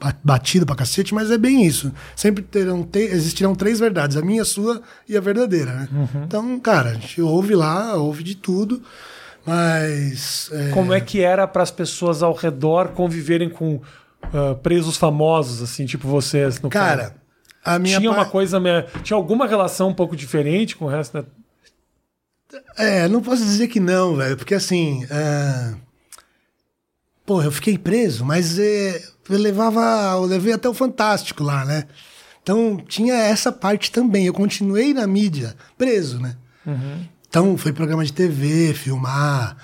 ba- 0.00 0.14
batido 0.22 0.66
pra 0.66 0.74
cacete, 0.76 1.14
mas 1.14 1.30
é 1.30 1.38
bem 1.38 1.64
isso. 1.66 1.92
Sempre 2.14 2.42
terão, 2.42 2.82
te- 2.82 2.98
existirão 2.98 3.54
três 3.54 3.78
verdades, 3.80 4.16
a 4.16 4.22
minha, 4.22 4.42
a 4.42 4.44
sua 4.44 4.82
e 5.08 5.16
a 5.16 5.20
verdadeira, 5.20 5.72
né? 5.72 5.88
Então, 6.26 6.58
cara, 6.60 6.90
a 6.90 6.94
gente 6.94 7.20
ouve 7.22 7.54
lá, 7.54 7.94
ouve 7.94 8.22
de 8.22 8.34
tudo, 8.34 8.82
mas... 9.46 10.50
é, 10.52 10.70
Como 10.70 10.92
é 10.92 11.00
que 11.00 11.20
era 11.20 11.46
para 11.46 11.62
as 11.62 11.70
pessoas 11.70 12.22
ao 12.22 12.34
redor 12.34 12.88
conviverem 12.88 13.48
com 13.48 13.80
ah, 14.22 14.54
presos 14.62 14.96
famosos, 14.96 15.62
assim, 15.62 15.86
tipo 15.86 16.08
vocês, 16.08 16.60
no 16.60 16.68
caso? 16.68 16.86
Cara, 16.98 17.16
a 17.64 17.78
minha... 17.78 17.98
tinha 17.98 18.10
pa- 18.10 18.16
uma 18.18 18.26
coisa, 18.26 18.60
tinha 19.02 19.16
alguma 19.16 19.46
relação 19.46 19.88
um 19.88 19.94
pouco 19.94 20.16
diferente 20.16 20.76
com 20.76 20.84
o 20.86 20.88
resto 20.88 21.14
da... 21.22 21.24
É, 22.76 23.08
não 23.08 23.22
posso 23.22 23.42
dizer 23.42 23.68
que 23.68 23.80
não, 23.80 24.16
velho, 24.16 24.36
porque 24.36 24.54
assim. 24.54 25.06
é, 25.10 25.74
Pô, 27.24 27.42
eu 27.42 27.50
fiquei 27.50 27.76
preso, 27.76 28.24
mas 28.24 28.56
é, 28.56 29.02
eu 29.28 29.38
levava, 29.38 29.80
eu 30.12 30.24
levei 30.26 30.52
até 30.52 30.68
o 30.68 30.74
Fantástico 30.74 31.42
lá, 31.42 31.64
né? 31.64 31.84
Então 32.40 32.76
tinha 32.76 33.14
essa 33.14 33.50
parte 33.50 33.90
também. 33.90 34.26
Eu 34.26 34.32
continuei 34.32 34.94
na 34.94 35.04
mídia, 35.08 35.56
preso, 35.76 36.20
né? 36.20 36.36
Então 37.28 37.58
foi 37.58 37.72
programa 37.72 38.04
de 38.04 38.12
TV, 38.12 38.72
filmar. 38.74 39.56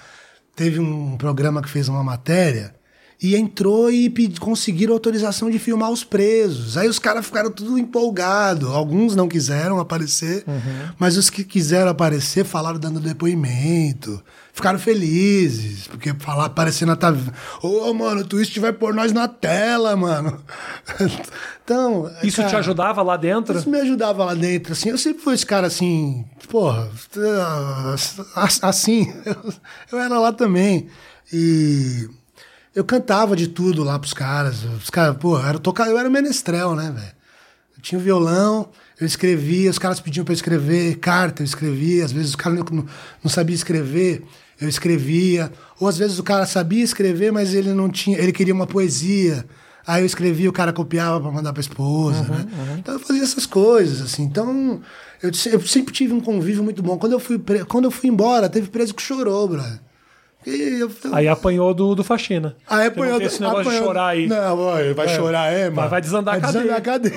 Teve 0.57 0.81
um 0.81 1.17
programa 1.17 1.63
que 1.63 1.69
fez 1.69 1.89
uma 1.89 2.03
matéria 2.03 2.75
e 3.23 3.37
entrou 3.37 3.89
e 3.89 4.11
pedi, 4.11 4.41
conseguiram 4.41 4.93
autorização 4.93 5.49
de 5.49 5.59
filmar 5.59 5.91
os 5.91 6.03
presos. 6.03 6.77
Aí 6.77 6.89
os 6.89 6.99
caras 6.99 7.25
ficaram 7.25 7.53
tudo 7.53 7.79
empolgados. 7.79 8.69
Alguns 8.69 9.15
não 9.15 9.29
quiseram 9.29 9.79
aparecer, 9.79 10.45
mas 10.99 11.17
os 11.17 11.31
que 11.31 11.45
quiseram 11.45 11.91
aparecer 11.93 12.45
falaram 12.45 12.81
dando 12.81 12.99
depoimento. 12.99 14.21
Ficaram 14.53 14.79
felizes, 14.79 15.87
porque 15.87 16.13
falar 16.15 16.47
aparecer 16.47 16.85
na 16.85 16.97
TV. 16.97 17.31
Ô, 17.63 17.95
mano, 17.95 18.21
o 18.21 18.25
Twist 18.25 18.59
vai 18.61 18.73
pôr 18.73 18.93
nós 18.93 19.13
na 19.13 19.27
tela, 19.27 19.97
mano. 19.97 20.43
então. 21.65 22.11
Isso 22.23 22.43
te 22.43 22.47
cara, 22.47 22.59
ajudava 22.59 23.03
lá 23.03 23.17
dentro? 23.17 23.57
isso 23.57 23.71
me 23.71 23.81
ajudava 23.81 24.25
lá 24.25 24.35
dentro, 24.35 24.73
assim. 24.73 24.91
Eu 24.91 24.99
sempre 24.99 25.23
fui 25.23 25.35
esse 25.35 25.47
cara 25.47 25.69
assim, 25.69 26.25
porra, 26.51 26.91
assim. 28.61 29.11
Eu, 29.25 29.55
eu 29.93 29.99
era 30.01 30.19
lá 30.19 30.33
também. 30.33 30.89
E 31.33 32.09
eu 32.75 32.85
cantava 32.85 33.35
de 33.37 33.47
tudo 33.49 33.83
lá 33.85 33.99
pros 33.99 34.13
caras. 34.15 34.65
Os 34.65 34.91
caras, 34.91 35.17
pô, 35.19 35.39
eu 35.39 35.47
era, 35.47 35.59
tocar, 35.59 35.89
eu 35.89 35.99
era 35.99 36.09
menestrel, 36.11 36.75
né, 36.75 36.91
velho? 36.95 37.13
Eu 37.77 37.83
tinha 37.83 37.99
um 37.99 38.03
violão, 38.03 38.69
eu 39.01 39.07
escrevia, 39.07 39.71
os 39.71 39.79
caras 39.79 40.01
pediam 40.01 40.25
pra 40.25 40.33
eu 40.33 40.37
escrever 40.37 40.97
carta, 40.99 41.43
eu 41.43 41.45
escrevia. 41.47 42.05
Às 42.05 42.13
vezes 42.13 42.31
os 42.31 42.37
caras 42.37 42.59
não, 42.59 42.87
não 43.23 43.31
sabiam 43.31 43.55
escrever, 43.55 44.23
eu 44.61 44.69
escrevia. 44.69 45.53
Ou 45.81 45.89
às 45.89 45.99
vezes 45.99 46.19
o 46.19 46.23
cara 46.23 46.47
sabia 46.47 46.83
escrever, 46.85 47.33
mas 47.33 47.55
ele 47.55 47.73
não 47.75 47.91
tinha, 47.91 48.19
ele 48.19 48.33
queria 48.33 48.55
uma 48.55 48.67
poesia. 48.67 49.45
Aí 49.85 50.01
eu 50.03 50.07
escrevia, 50.07 50.49
o 50.49 50.53
cara 50.53 50.73
copiava 50.73 51.21
pra 51.21 51.31
mandar 51.33 51.53
pra 51.53 51.61
esposa, 51.61 52.23
né? 52.23 52.47
Então 52.79 52.95
eu 52.95 53.01
fazia 53.01 53.23
essas 53.25 53.47
coisas, 53.47 54.01
assim. 54.01 54.23
Então 54.23 54.81
eu, 55.21 55.31
eu 55.53 55.61
sempre 55.67 55.93
tive 55.93 56.13
um 56.15 56.21
convívio 56.21 56.63
muito 56.63 56.81
bom. 56.83 56.97
Quando 56.97 57.13
eu 57.15 57.19
fui, 57.19 57.37
pre- 57.37 57.65
quando 57.65 57.87
eu 57.87 57.91
fui 57.91 58.09
embora, 58.09 58.49
teve 58.49 58.69
preso 58.69 58.95
que 58.95 59.03
chorou, 59.03 59.49
brother. 59.49 59.81
Eu, 60.47 60.91
Aí 61.13 61.29
apanhou 61.29 61.73
do, 61.73 61.95
do 61.95 62.03
faxina. 62.05 62.57
Aí 62.69 62.89
apanhou. 62.89 63.21
esse 63.21 63.41
negócio 63.41 63.63
de 63.63 63.69
apanhou- 63.69 63.85
chorar 63.87 64.07
aí. 64.09 64.27
Não, 64.27 64.57
vai, 64.57 64.93
vai 64.95 65.07
É. 65.07 65.17
chorar, 65.17 65.53
é, 65.53 65.71
mano. 65.71 65.89
vai 65.89 66.01
desandar 66.01 66.35
a 66.35 66.39
vai 66.39 66.53
desandar 66.53 66.77
a 66.77 66.81
cadeia. 66.81 67.15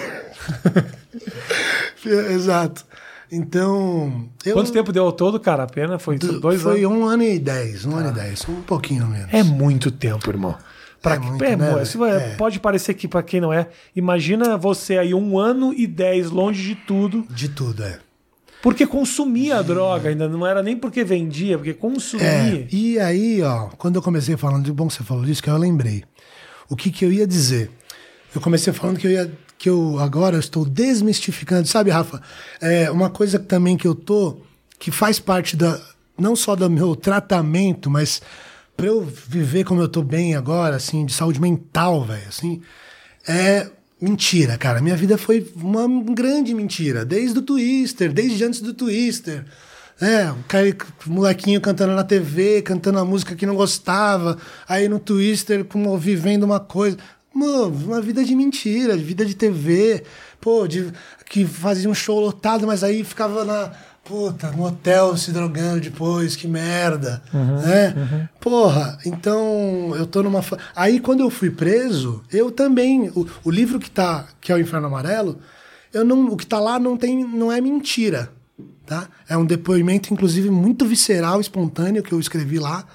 Exato. 2.31 2.85
Então. 3.31 4.29
Eu, 4.45 4.53
Quanto 4.53 4.71
tempo 4.71 4.91
deu 4.91 5.03
ao 5.05 5.11
todo, 5.11 5.39
cara? 5.39 5.63
A 5.63 5.67
pena 5.67 5.97
foi 5.97 6.17
dois 6.17 6.61
Foi 6.61 6.83
anos. 6.83 6.97
um 6.97 7.05
ano 7.05 7.23
e 7.23 7.39
dez, 7.39 7.85
um 7.85 7.95
ano 7.95 8.09
e 8.09 8.13
dez, 8.13 8.47
um 8.47 8.61
pouquinho 8.61 9.07
menos. 9.07 9.33
É 9.33 9.43
muito 9.43 9.89
tempo, 9.91 10.29
irmão. 10.29 10.55
Pra, 11.01 11.15
É 11.15 11.19
muito, 11.19 11.43
é, 11.43 11.55
né, 11.55 11.85
se 11.85 11.97
vai- 11.97 12.15
É. 12.15 12.35
Pode 12.35 12.59
parecer 12.59 12.93
que 12.95 13.07
pra 13.07 13.21
quem 13.21 13.39
não 13.41 13.51
é. 13.53 13.67
Imagina 13.95 14.57
você 14.57 14.97
aí 14.97 15.13
um 15.13 15.37
ano 15.37 15.73
e 15.73 15.85
dez 15.85 16.31
longe 16.31 16.63
de 16.63 16.75
tudo, 16.75 17.25
De 17.29 17.49
tudo, 17.49 17.83
é. 17.83 17.99
Porque 18.65 18.87
consumia 18.87 19.59
a 19.59 19.61
droga, 19.61 20.09
ainda 20.09 20.27
não 20.27 20.43
era 20.43 20.63
nem 20.63 20.75
porque 20.75 21.03
vendia, 21.03 21.55
porque 21.55 21.71
consumia. 21.71 22.25
É, 22.25 22.67
e 22.71 22.97
aí, 22.97 23.39
ó, 23.43 23.67
quando 23.77 23.97
eu 23.97 24.01
comecei 24.01 24.35
falando, 24.35 24.65
de 24.65 24.71
bom 24.71 24.87
que 24.87 24.95
você 24.95 25.03
falou 25.03 25.23
disso, 25.23 25.43
que 25.43 25.51
eu 25.51 25.55
lembrei. 25.55 26.03
O 26.67 26.75
que 26.75 26.89
que 26.89 27.05
eu 27.05 27.11
ia 27.11 27.27
dizer? 27.27 27.69
Eu 28.33 28.41
comecei 28.41 28.73
falando 28.73 28.97
que 28.97 29.05
eu 29.05 29.11
ia, 29.11 29.31
que 29.55 29.69
eu 29.69 29.99
agora 29.99 30.39
estou 30.39 30.65
desmistificando, 30.65 31.67
sabe, 31.67 31.91
Rafa? 31.91 32.19
É 32.59 32.89
uma 32.89 33.07
coisa 33.07 33.37
também 33.37 33.77
que 33.77 33.87
eu 33.87 33.93
tô, 33.93 34.37
que 34.79 34.89
faz 34.89 35.19
parte 35.19 35.55
da, 35.55 35.79
não 36.17 36.35
só 36.35 36.55
do 36.55 36.67
meu 36.67 36.95
tratamento, 36.95 37.87
mas 37.87 38.19
para 38.75 38.87
eu 38.87 39.05
viver 39.05 39.63
como 39.63 39.79
eu 39.79 39.87
tô 39.87 40.01
bem 40.01 40.33
agora, 40.33 40.77
assim, 40.77 41.05
de 41.05 41.13
saúde 41.13 41.39
mental, 41.39 42.03
velho, 42.03 42.27
assim, 42.27 42.63
é 43.27 43.69
mentira, 43.99 44.57
cara. 44.57 44.81
Minha 44.81 44.95
vida 44.95 45.17
foi 45.17 45.51
uma 45.55 45.87
grande 46.13 46.53
mentira, 46.53 47.05
desde 47.05 47.39
o 47.39 47.41
Twister, 47.41 48.11
desde 48.11 48.43
antes 48.43 48.61
do 48.61 48.73
Twister. 48.73 49.45
É, 49.99 50.29
o 50.29 50.43
cara, 50.47 50.75
o 51.07 51.09
molequinho 51.09 51.61
cantando 51.61 51.93
na 51.93 52.03
TV, 52.03 52.61
cantando 52.61 52.99
a 52.99 53.05
música 53.05 53.33
que 53.35 53.45
não 53.45 53.55
gostava, 53.55 54.37
aí 54.67 54.89
no 54.89 54.99
Twister, 54.99 55.63
como 55.63 55.97
vivendo 55.97 56.43
uma 56.43 56.59
coisa. 56.59 56.97
Mano, 57.33 57.67
uma 57.85 58.01
vida 58.01 58.23
de 58.23 58.35
mentira, 58.35 58.97
de 58.97 59.03
vida 59.03 59.25
de 59.25 59.35
TV, 59.35 60.03
pô, 60.41 60.67
de, 60.67 60.91
que 61.29 61.45
fazia 61.45 61.89
um 61.89 61.93
show 61.93 62.19
lotado, 62.19 62.67
mas 62.67 62.83
aí 62.83 63.03
ficava 63.03 63.45
na. 63.45 63.71
Puta, 64.05 64.51
no 64.51 64.65
hotel 64.65 65.17
se 65.17 65.31
drogando 65.31 65.81
depois, 65.81 66.35
que 66.35 66.47
merda. 66.47 67.23
né? 67.33 68.29
Porra, 68.39 68.99
então 69.05 69.93
eu 69.95 70.05
tô 70.05 70.21
numa. 70.21 70.43
fa- 70.43 70.59
Aí 70.75 70.99
quando 70.99 71.21
eu 71.21 71.29
fui 71.31 71.49
preso, 71.49 72.21
eu 72.31 72.51
também. 72.51 73.09
O, 73.15 73.25
o 73.43 73.49
livro 73.51 73.79
que 73.79 73.89
tá, 73.89 74.27
que 74.39 74.51
é 74.51 74.55
o 74.55 74.59
Inferno 74.59 74.85
Amarelo, 74.87 75.39
eu 75.91 76.05
não, 76.05 76.27
o 76.27 76.37
que 76.37 76.45
tá 76.45 76.59
lá 76.59 76.77
não, 76.77 76.95
tem, 76.95 77.25
não 77.25 77.51
é 77.51 77.59
mentira. 77.59 78.31
Tá? 78.85 79.07
É 79.27 79.35
um 79.35 79.45
depoimento, 79.45 80.13
inclusive, 80.13 80.51
muito 80.51 80.85
visceral, 80.85 81.41
espontâneo, 81.41 82.03
que 82.03 82.11
eu 82.13 82.19
escrevi 82.19 82.59
lá. 82.59 82.85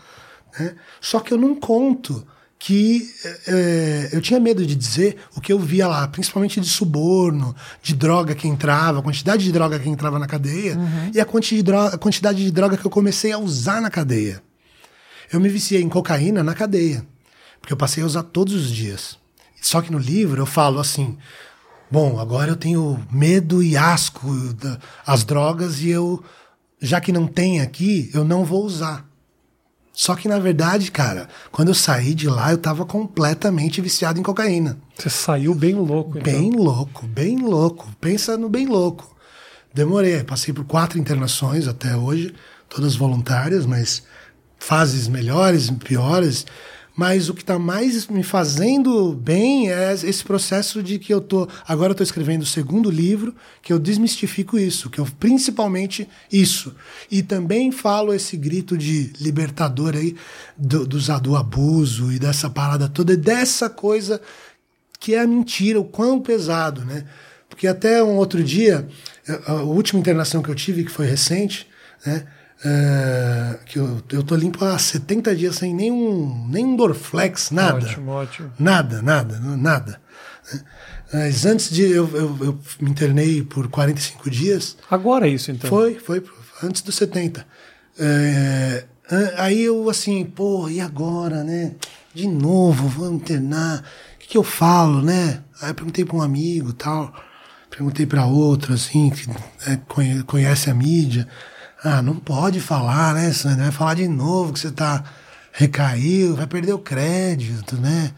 né? 0.59 0.77
Só 1.01 1.19
que 1.19 1.35
eu 1.35 1.39
não 1.39 1.57
conto 1.57 2.25
que 2.63 3.09
é, 3.47 4.11
eu 4.13 4.21
tinha 4.21 4.39
medo 4.39 4.67
de 4.67 4.77
dizer 4.77 5.17
o 5.35 5.41
que 5.41 5.51
eu 5.51 5.59
via 5.59 5.89
lá, 5.89 6.07
principalmente 6.07 6.61
de 6.61 6.69
suborno, 6.69 7.57
de 7.83 7.95
droga 7.95 8.35
que 8.35 8.47
entrava, 8.47 8.99
a 8.99 9.03
quantidade 9.03 9.43
de 9.43 9.51
droga 9.51 9.79
que 9.79 9.89
entrava 9.89 10.19
na 10.19 10.27
cadeia 10.27 10.77
e 11.15 11.19
a 11.19 11.25
quanti- 11.25 11.57
de 11.57 11.63
droga- 11.63 11.95
a 11.95 11.99
quantidade 11.99 12.45
de 12.45 12.51
droga 12.51 12.77
que 12.77 12.85
eu 12.87 12.91
comecei 12.91 13.33
a 13.33 13.39
usar 13.39 13.81
na 13.81 13.89
cadeia. 13.89 14.43
Eu 15.33 15.41
me 15.41 15.49
viciei 15.49 15.81
em 15.81 15.89
cocaína 15.89 16.43
na 16.45 16.53
cadeia, 16.55 17.03
porque 17.63 17.73
eu 17.73 17.79
passei 17.79 18.03
a 18.03 18.07
usar 18.07 18.25
todos 18.25 18.53
os 18.55 18.71
dias. 18.71 19.17
Só 19.63 19.81
que 19.81 19.91
no 19.91 19.99
livro 19.99 20.43
eu 20.43 20.47
falo 20.47 20.81
assim: 20.81 21.17
bom, 21.91 22.21
agora 22.21 22.51
eu 22.51 22.57
tenho 22.57 23.03
medo 23.11 23.63
e 23.63 23.75
asco 23.75 24.29
das 25.07 25.25
drogas 25.25 25.81
e 25.81 25.89
eu, 25.89 26.23
já 26.79 27.01
que 27.01 27.11
não 27.11 27.27
tem 27.27 27.63
aqui, 27.63 28.11
eu 28.13 28.23
não 28.23 28.45
vou 28.45 28.65
usar. 28.67 29.09
Só 30.01 30.15
que 30.15 30.27
na 30.27 30.39
verdade, 30.39 30.91
cara, 30.91 31.29
quando 31.53 31.69
eu 31.69 31.75
saí 31.75 32.15
de 32.15 32.27
lá, 32.27 32.53
eu 32.53 32.57
tava 32.57 32.87
completamente 32.87 33.83
viciado 33.83 34.19
em 34.19 34.23
cocaína. 34.23 34.79
Você 34.97 35.11
saiu 35.11 35.55
bem 35.55 35.75
louco, 35.75 36.17
então. 36.17 36.23
Bem 36.23 36.51
louco, 36.53 37.07
bem 37.07 37.37
louco. 37.37 37.87
Pensa 38.01 38.35
no 38.39 38.49
bem 38.49 38.67
louco. 38.67 39.15
Demorei, 39.75 40.25
passei 40.25 40.55
por 40.55 40.65
quatro 40.65 40.99
internações 40.99 41.69
até 41.69 41.95
hoje, 41.95 42.35
todas 42.67 42.97
voluntárias, 42.97 43.67
mas 43.67 44.03
fases 44.59 45.07
melhores, 45.07 45.69
piores. 45.71 46.47
Mas 47.01 47.31
o 47.31 47.35
que 47.35 47.41
está 47.41 47.59
mais 47.59 48.07
me 48.09 48.23
fazendo 48.23 49.15
bem 49.15 49.73
é 49.73 49.91
esse 49.95 50.23
processo 50.23 50.83
de 50.83 50.99
que 50.99 51.15
eu 51.15 51.19
tô. 51.19 51.49
Agora 51.67 51.93
eu 51.93 51.95
tô 51.97 52.03
escrevendo 52.03 52.43
o 52.43 52.47
segundo 52.47 52.91
livro, 52.91 53.35
que 53.63 53.73
eu 53.73 53.79
desmistifico 53.79 54.59
isso, 54.59 54.91
que 54.91 54.99
eu 54.99 55.07
principalmente 55.19 56.07
isso. 56.31 56.75
E 57.11 57.23
também 57.23 57.73
falo 57.73 58.13
esse 58.13 58.37
grito 58.37 58.77
de 58.77 59.15
libertador 59.19 59.97
aí 59.97 60.15
do, 60.59 60.87
dos- 60.87 61.09
do 61.23 61.35
abuso 61.37 62.13
e 62.13 62.19
dessa 62.19 62.51
parada 62.51 62.87
toda, 62.87 63.15
e 63.15 63.17
dessa 63.17 63.71
coisa 63.71 64.21
que 64.99 65.15
é 65.15 65.21
a 65.21 65.27
mentira, 65.27 65.81
o 65.81 65.85
quão 65.85 66.21
pesado, 66.21 66.85
né? 66.85 67.07
Porque 67.49 67.67
até 67.67 68.03
um 68.05 68.17
outro 68.17 68.45
dia, 68.45 68.87
a 69.47 69.53
a 69.53 69.63
última 69.63 69.99
internação 69.99 70.43
que 70.43 70.51
eu 70.51 70.55
tive, 70.55 70.85
que 70.85 70.91
foi 70.91 71.07
recente, 71.07 71.67
né? 72.05 72.27
É, 72.65 73.59
que 73.67 73.79
eu, 73.79 74.03
eu 74.13 74.23
tô 74.23 74.35
limpo 74.37 74.65
há 74.65 74.79
70 74.79 75.35
dias 75.35 75.57
sem 75.57 75.75
nenhum, 75.75 76.47
nenhum 76.49 76.77
Dorflex, 76.77 77.51
nada. 77.51 77.79
Ótimo, 77.87 78.11
ótimo. 78.11 78.53
Nada, 78.59 79.01
nada, 79.03 79.39
nada. 79.39 80.01
Mas 81.13 81.45
antes 81.47 81.71
de. 81.71 81.83
Eu, 81.83 82.09
eu, 82.15 82.39
eu 82.41 82.59
me 82.81 82.91
internei 82.91 83.43
por 83.43 83.69
45 83.69 84.31
dias. 84.31 84.77
Agora 84.91 85.27
é 85.27 85.31
isso, 85.31 85.51
então. 85.51 85.69
Foi, 85.69 85.95
foi, 85.99 86.23
antes 86.63 86.83
dos 86.83 86.95
70. 86.97 87.47
É, 87.99 88.85
a- 89.11 89.45
aí 89.45 89.63
eu 89.63 89.89
assim, 89.91 90.25
pô, 90.25 90.69
e 90.69 90.81
agora, 90.81 91.43
né? 91.43 91.73
De 92.15 92.27
novo, 92.29 92.89
vou 92.89 93.13
internar. 93.13 93.85
O 94.17 94.19
que, 94.19 94.29
que 94.29 94.37
eu 94.39 94.43
falo, 94.45 95.03
né? 95.03 95.41
Aí 95.61 95.71
eu 95.71 95.75
perguntei 95.75 96.05
para 96.05 96.17
um 96.17 96.23
amigo 96.23 96.73
tal. 96.73 97.13
Perguntei 97.71 98.05
para 98.07 98.27
outro, 98.27 98.75
assim, 98.75 99.11
que 99.11 99.27
conhe- 99.89 100.23
conhece 100.25 100.69
a 100.71 100.75
mídia. 100.75 101.27
Ah, 101.83 102.03
não 102.03 102.17
pode 102.17 102.61
falar, 102.61 103.15
né, 103.15 103.33
Sandra? 103.33 103.65
Vai 103.65 103.73
falar 103.73 103.95
de 103.95 104.07
novo 104.07 104.53
que 104.53 104.61
você 104.61 104.71
tá 104.71 105.03
recaiu, 105.53 106.37
vai 106.37 106.47
perder 106.47 106.73
o 106.73 106.79
crédito, 106.79 107.77
né? 107.77 108.13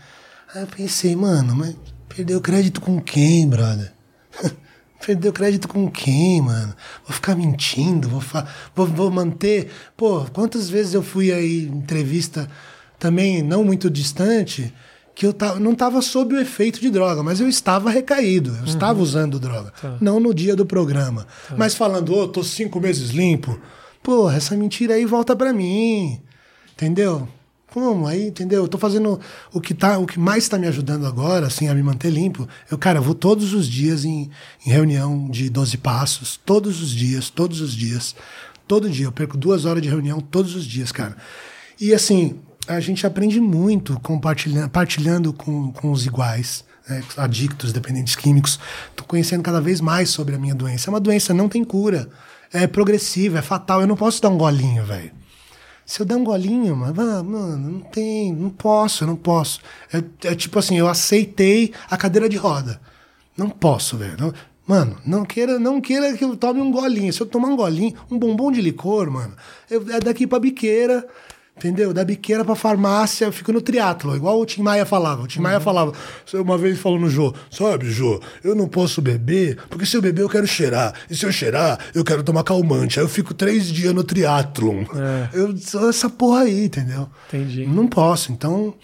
Aí 0.55 0.63
eu 0.63 0.67
pensei, 0.67 1.15
mano, 1.15 1.55
mas 1.55 1.77
perdeu 2.09 2.41
crédito 2.41 2.81
com 2.81 3.01
quem, 3.01 3.49
brother? 3.49 3.93
Perdeu 5.05 5.33
crédito 5.33 5.67
com 5.67 5.91
quem, 5.91 6.41
mano? 6.41 6.77
Vou 7.05 7.13
ficar 7.13 7.35
mentindo, 7.35 8.09
vou, 8.09 8.23
vou, 8.73 8.87
vou 8.87 9.11
manter. 9.11 9.69
Pô, 9.97 10.25
quantas 10.33 10.71
vezes 10.71 10.95
eu 10.95 11.03
fui 11.03 11.33
aí 11.33 11.65
entrevista 11.65 12.49
também 13.01 13.43
não 13.43 13.65
muito 13.65 13.91
distante, 13.91 14.73
que 15.15 15.27
eu 15.27 15.35
não 15.61 15.73
estava 15.73 16.01
sob 16.01 16.35
o 16.35 16.41
efeito 16.41 16.81
de 16.81 16.91
droga, 16.91 17.23
mas 17.23 17.41
eu 17.41 17.49
estava 17.49 17.91
recaído, 17.91 18.57
eu 18.61 18.65
estava 18.65 19.01
usando 19.01 19.39
droga. 19.39 19.73
Não 20.01 20.19
no 20.19 20.33
dia 20.33 20.57
do 20.57 20.65
programa. 20.65 21.27
Mas 21.57 21.75
falando, 21.75 22.15
ô, 22.15 22.27
tô 22.27 22.43
cinco 22.43 22.81
meses 22.81 23.11
limpo. 23.11 23.61
Pô, 24.03 24.31
essa 24.31 24.57
mentira 24.57 24.95
aí 24.95 25.05
volta 25.05 25.37
pra 25.37 25.53
mim. 25.53 26.21
Entendeu? 26.73 27.29
Como? 27.73 28.07
Aí, 28.07 28.27
entendeu? 28.27 28.65
Eu 28.65 28.69
tô 28.69 28.77
fazendo 28.77 29.19
o 29.53 29.61
que, 29.61 29.73
tá, 29.73 29.97
o 29.99 30.07
que 30.07 30.19
mais 30.19 30.45
está 30.45 30.59
me 30.59 30.67
ajudando 30.67 31.07
agora, 31.07 31.47
assim, 31.47 31.69
a 31.69 31.75
me 31.75 31.83
manter 31.83 32.11
limpo. 32.11 32.47
Eu, 32.71 32.77
cara, 32.77 32.99
eu 32.99 33.03
vou 33.03 33.15
todos 33.15 33.55
os 33.55 33.67
dias 33.67 34.05
em, 34.05 34.31
em 34.67 34.71
reunião 34.71 35.31
de 35.31 35.49
12 35.49 35.79
passos, 35.79 36.39
todos 36.45 36.83
os 36.83 36.91
dias, 36.91 37.31
todos 37.31 37.61
os 37.61 37.75
dias. 37.75 38.15
Todo 38.69 38.91
dia. 38.91 39.07
Eu 39.07 39.13
perco 39.13 39.39
duas 39.39 39.65
horas 39.65 39.83
de 39.83 39.89
reunião 39.89 40.21
todos 40.21 40.55
os 40.55 40.67
dias, 40.67 40.93
cara. 40.93 41.17
E 41.81 41.95
assim, 41.95 42.39
a 42.67 42.81
gente 42.81 43.07
aprende 43.07 43.41
muito 43.41 43.99
compartilhando, 44.01 44.71
partilhando 44.71 45.33
com, 45.33 45.73
com 45.73 45.91
os 45.91 46.07
iguais. 46.07 46.65
Né, 46.89 47.03
adictos, 47.17 47.73
dependentes 47.73 48.17
químicos. 48.17 48.59
Estou 48.91 49.07
conhecendo 49.07 49.43
cada 49.43 49.61
vez 49.61 49.81
mais 49.81 50.11
sobre 50.11 50.35
a 50.35 50.39
minha 50.39 50.55
doença. 50.55 50.89
É 50.89 50.91
uma 50.91 50.99
doença, 50.99 51.33
não 51.33 51.49
tem 51.49 51.63
cura. 51.63 52.09
É 52.53 52.67
progressiva, 52.67 53.39
é 53.39 53.43
fatal. 53.43 53.81
Eu 53.81 53.87
não 53.87 53.97
posso 53.97 54.21
dar 54.21 54.29
um 54.29 54.37
golinho, 54.37 54.85
velho. 54.85 55.13
Se 55.85 56.01
eu 56.01 56.07
der 56.07 56.17
um 56.17 56.25
golinho, 56.25 56.77
mano, 56.77 57.25
mano, 57.25 57.71
não 57.71 57.81
tem, 57.81 58.33
não 58.33 58.51
posso, 58.51 59.05
eu 59.05 59.09
não 59.09 59.17
posso. 59.17 59.61
É, 59.93 60.29
é, 60.29 60.35
tipo 60.35 60.59
assim, 60.59 60.79
eu 60.79 60.89
aceitei 60.89 61.73
a 61.91 61.97
cadeira 61.97 62.29
de 62.29 62.37
roda. 62.37 62.81
Não 63.37 63.51
posso, 63.51 63.97
velho. 63.97 64.33
Mano, 64.67 64.97
não 65.05 65.25
queira, 65.25 65.59
não 65.59 65.81
queira 65.81 66.17
que 66.17 66.25
eu 66.25 66.37
tome 66.37 66.61
um 66.61 66.71
golinho. 66.71 67.13
Se 67.13 67.21
eu 67.21 67.27
tomar 67.27 67.49
um 67.49 67.57
golinho, 67.57 67.95
um 68.11 68.19
bombom 68.19 68.53
de 68.53 68.61
licor, 68.61 69.11
mano, 69.11 69.35
eu, 69.69 69.85
é 69.91 69.99
daqui 69.99 70.27
pra 70.27 70.39
biqueira, 70.39 71.07
entendeu? 71.57 71.93
Da 71.93 72.05
biqueira 72.05 72.45
pra 72.45 72.55
farmácia, 72.55 73.25
eu 73.25 73.33
fico 73.33 73.53
no 73.53 73.61
triatlo, 73.61 74.17
igual 74.17 74.41
o 74.41 74.47
Tim 74.47 74.63
Maia 74.63 74.85
falava. 74.85 75.23
O 75.23 75.27
Tim 75.27 75.41
Maia 75.41 75.59
uhum. 75.59 75.63
falava, 75.63 75.93
uma 76.35 76.59
vez 76.59 76.79
falou 76.79 76.99
no 76.99 77.09
Jô, 77.09 77.35
sabe, 77.51 77.91
Jô, 77.91 78.21
eu 78.43 78.55
não 78.55 78.69
posso 78.69 79.01
beber, 79.01 79.59
porque 79.69 79.87
se 79.87 79.97
eu 79.97 80.03
beber 80.03 80.23
eu 80.23 80.29
quero 80.29 80.47
cheirar. 80.47 80.95
E 81.09 81.17
se 81.17 81.25
eu 81.25 81.33
cheirar, 81.33 81.79
eu 81.95 82.05
quero 82.05 82.23
tomar 82.23 82.45
calmante. 82.45 82.99
Aí 82.99 83.05
eu 83.05 83.09
fico 83.09 83.35
três 83.35 83.67
dias 83.67 83.95
no 83.95 84.03
triatlon. 84.03 84.85
É. 84.95 85.29
Eu 85.33 85.57
sou 85.57 85.89
essa 85.89 86.09
porra 86.09 86.43
aí, 86.43 86.65
entendeu? 86.65 87.09
Entendi. 87.29 87.67
Não 87.67 87.87
posso, 87.87 88.33
então... 88.33 88.75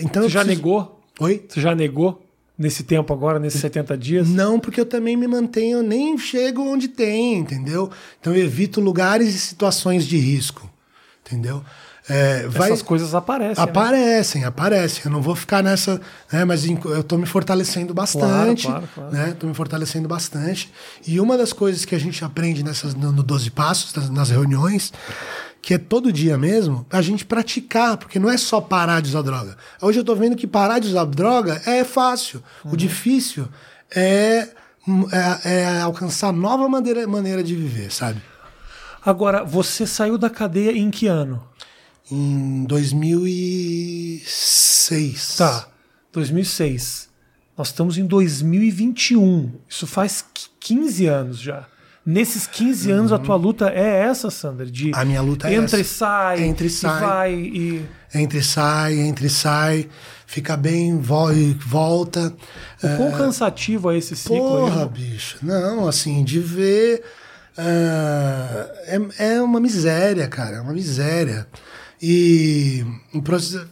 então 0.00 0.24
Você 0.24 0.28
já 0.28 0.40
preciso... 0.40 0.62
negou? 0.62 1.00
Oi? 1.20 1.44
Você 1.48 1.60
já 1.60 1.74
negou? 1.74 2.26
nesse 2.60 2.84
tempo 2.84 3.10
agora, 3.10 3.38
nesses 3.38 3.58
70 3.58 3.96
dias? 3.96 4.28
Não, 4.28 4.60
porque 4.60 4.78
eu 4.78 4.84
também 4.84 5.16
me 5.16 5.26
mantenho, 5.26 5.82
nem 5.82 6.18
chego 6.18 6.60
onde 6.60 6.88
tem, 6.88 7.38
entendeu? 7.38 7.90
Então 8.20 8.36
eu 8.36 8.44
evito 8.44 8.82
lugares 8.82 9.34
e 9.34 9.38
situações 9.38 10.04
de 10.06 10.18
risco, 10.18 10.70
entendeu? 11.24 11.64
É, 12.08 12.46
vai... 12.48 12.70
Essas 12.70 12.82
coisas 12.82 13.14
aparecem. 13.14 13.56
Né? 13.56 13.70
Aparecem, 13.70 14.40
né? 14.42 14.48
aparecem. 14.48 15.02
Eu 15.04 15.10
não 15.10 15.22
vou 15.22 15.36
ficar 15.36 15.62
nessa. 15.62 16.00
Né, 16.32 16.44
mas 16.44 16.64
eu 16.64 17.00
estou 17.00 17.18
me 17.18 17.26
fortalecendo 17.26 17.92
bastante. 17.92 18.66
Claro, 18.66 18.88
claro, 18.94 19.10
claro. 19.10 19.28
Né, 19.28 19.36
me 19.42 19.54
fortalecendo 19.54 20.08
bastante. 20.08 20.72
E 21.06 21.20
uma 21.20 21.36
das 21.36 21.52
coisas 21.52 21.84
que 21.84 21.94
a 21.94 21.98
gente 21.98 22.24
aprende 22.24 22.64
nessas, 22.64 22.94
no, 22.94 23.12
no 23.12 23.22
12 23.22 23.50
Passos, 23.50 23.94
nas, 23.94 24.10
nas 24.10 24.30
reuniões, 24.30 24.92
que 25.62 25.74
é 25.74 25.78
todo 25.78 26.12
dia 26.12 26.38
mesmo, 26.38 26.86
a 26.90 27.02
gente 27.02 27.24
praticar, 27.24 27.96
porque 27.96 28.18
não 28.18 28.30
é 28.30 28.36
só 28.36 28.60
parar 28.60 29.00
de 29.00 29.10
usar 29.10 29.22
droga. 29.22 29.56
Hoje 29.80 30.00
eu 30.00 30.04
tô 30.04 30.14
vendo 30.16 30.36
que 30.36 30.46
parar 30.46 30.78
de 30.78 30.88
usar 30.88 31.04
droga 31.04 31.60
é 31.66 31.84
fácil. 31.84 32.42
Uhum. 32.64 32.72
O 32.72 32.76
difícil 32.76 33.46
é, 33.94 34.48
é, 35.12 35.38
é, 35.44 35.80
alcançar 35.80 36.32
nova 36.32 36.68
maneira, 36.68 37.06
maneira 37.06 37.42
de 37.42 37.54
viver, 37.54 37.92
sabe? 37.92 38.22
Agora, 39.04 39.44
você 39.44 39.86
saiu 39.86 40.18
da 40.18 40.28
cadeia 40.28 40.72
em 40.72 40.90
que 40.90 41.06
ano? 41.06 41.42
Em 42.10 42.64
2006. 42.64 45.36
Tá, 45.36 45.68
2006. 46.12 47.08
Nós 47.56 47.68
estamos 47.68 47.96
em 47.98 48.06
2021. 48.06 49.52
Isso 49.68 49.86
faz 49.86 50.24
15 50.58 51.06
anos 51.06 51.38
já. 51.38 51.68
Nesses 52.04 52.46
15 52.46 52.90
anos, 52.90 53.10
uhum. 53.10 53.16
a 53.18 53.20
tua 53.20 53.36
luta 53.36 53.68
é 53.68 54.04
essa, 54.04 54.30
Sandra? 54.30 54.64
De 54.64 54.90
a 54.94 55.04
minha 55.04 55.20
luta 55.20 55.48
é 55.48 55.54
entra 55.54 55.78
essa. 55.78 55.80
e 55.80 55.84
sai, 55.84 56.42
entra 56.42 56.66
e 56.66 56.70
sai, 56.70 56.96
e 56.96 57.06
vai 57.06 57.34
e... 57.34 57.86
Entra 58.14 58.38
e 58.38 58.42
sai, 58.42 58.98
entra 58.98 59.26
e 59.26 59.30
sai, 59.30 59.88
fica 60.26 60.56
bem, 60.56 60.98
volta. 60.98 62.34
O 62.82 62.96
quão 62.96 63.10
uh, 63.10 63.18
cansativo 63.18 63.92
é 63.92 63.98
esse 63.98 64.16
ciclo? 64.16 64.38
Porra, 64.38 64.84
aí? 64.84 64.88
bicho. 64.88 65.36
Não, 65.42 65.86
assim, 65.86 66.24
de 66.24 66.40
ver... 66.40 67.02
Uh, 67.58 69.12
é, 69.18 69.34
é 69.34 69.42
uma 69.42 69.60
miséria, 69.60 70.26
cara, 70.26 70.56
é 70.56 70.60
uma 70.60 70.72
miséria. 70.72 71.46
E, 72.02 72.82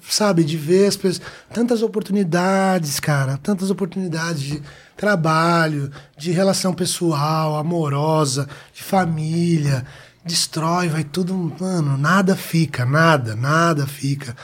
sabe, 0.02 0.44
de 0.44 0.56
ver 0.56 0.88
as 0.88 0.96
pessoas. 0.96 1.26
Tantas 1.52 1.82
oportunidades, 1.82 3.00
cara, 3.00 3.38
tantas 3.38 3.70
oportunidades 3.70 4.42
de 4.42 4.62
trabalho, 4.96 5.90
de 6.16 6.30
relação 6.30 6.74
pessoal, 6.74 7.56
amorosa, 7.56 8.46
de 8.74 8.82
família. 8.82 9.84
Destrói, 10.24 10.88
vai 10.88 11.04
tudo. 11.04 11.34
Mano, 11.58 11.96
nada 11.96 12.36
fica, 12.36 12.84
nada, 12.84 13.34
nada 13.34 13.86
fica. 13.86 14.36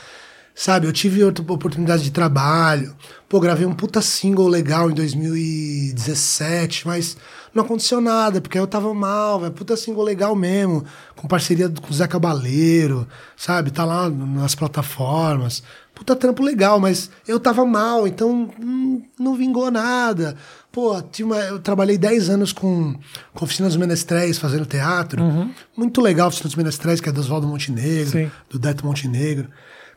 Sabe, 0.55 0.87
eu 0.87 0.93
tive 0.93 1.23
outra 1.23 1.43
oportunidade 1.43 2.03
de 2.03 2.11
trabalho. 2.11 2.95
Pô, 3.27 3.39
gravei 3.39 3.65
um 3.65 3.73
puta 3.73 4.01
single 4.01 4.47
legal 4.47 4.89
em 4.89 4.93
2017, 4.93 6.85
mas 6.85 7.17
não 7.53 7.63
aconteceu 7.63 7.99
nada, 7.99 8.39
porque 8.39 8.59
eu 8.59 8.67
tava 8.67 8.93
mal, 8.93 9.39
velho. 9.39 9.51
Puta 9.51 9.75
single 9.75 10.03
legal 10.03 10.35
mesmo, 10.35 10.85
com 11.15 11.27
parceria 11.27 11.67
com 11.69 11.89
o 11.89 11.93
Zé 11.93 12.07
Cabaleiro, 12.07 13.07
sabe? 13.35 13.71
Tá 13.71 13.83
lá 13.83 14.09
nas 14.09 14.53
plataformas. 14.53 15.63
Puta 15.95 16.15
trampo 16.15 16.43
legal, 16.43 16.79
mas 16.79 17.09
eu 17.25 17.39
tava 17.39 17.65
mal, 17.65 18.05
então 18.05 18.51
hum, 18.61 19.01
não 19.17 19.35
vingou 19.35 19.71
nada. 19.71 20.35
Pô, 20.69 21.01
tinha 21.01 21.25
uma, 21.25 21.37
eu 21.37 21.57
trabalhei 21.57 21.97
10 21.97 22.29
anos 22.29 22.51
com, 22.51 22.93
com 23.33 23.45
Oficina 23.45 23.69
dos 23.69 23.77
Menestréis, 23.77 24.37
fazendo 24.37 24.65
teatro. 24.65 25.23
Uhum. 25.23 25.49
Muito 25.75 26.01
legal, 26.01 26.27
Oficina 26.27 26.49
dos 26.49 26.55
Menestréis, 26.55 26.99
que 26.99 27.07
é 27.07 27.11
do 27.13 27.21
Oswaldo 27.21 27.47
Montenegro, 27.47 28.11
Sim. 28.11 28.31
do 28.49 28.59
Deto 28.59 28.85
Montenegro. 28.85 29.47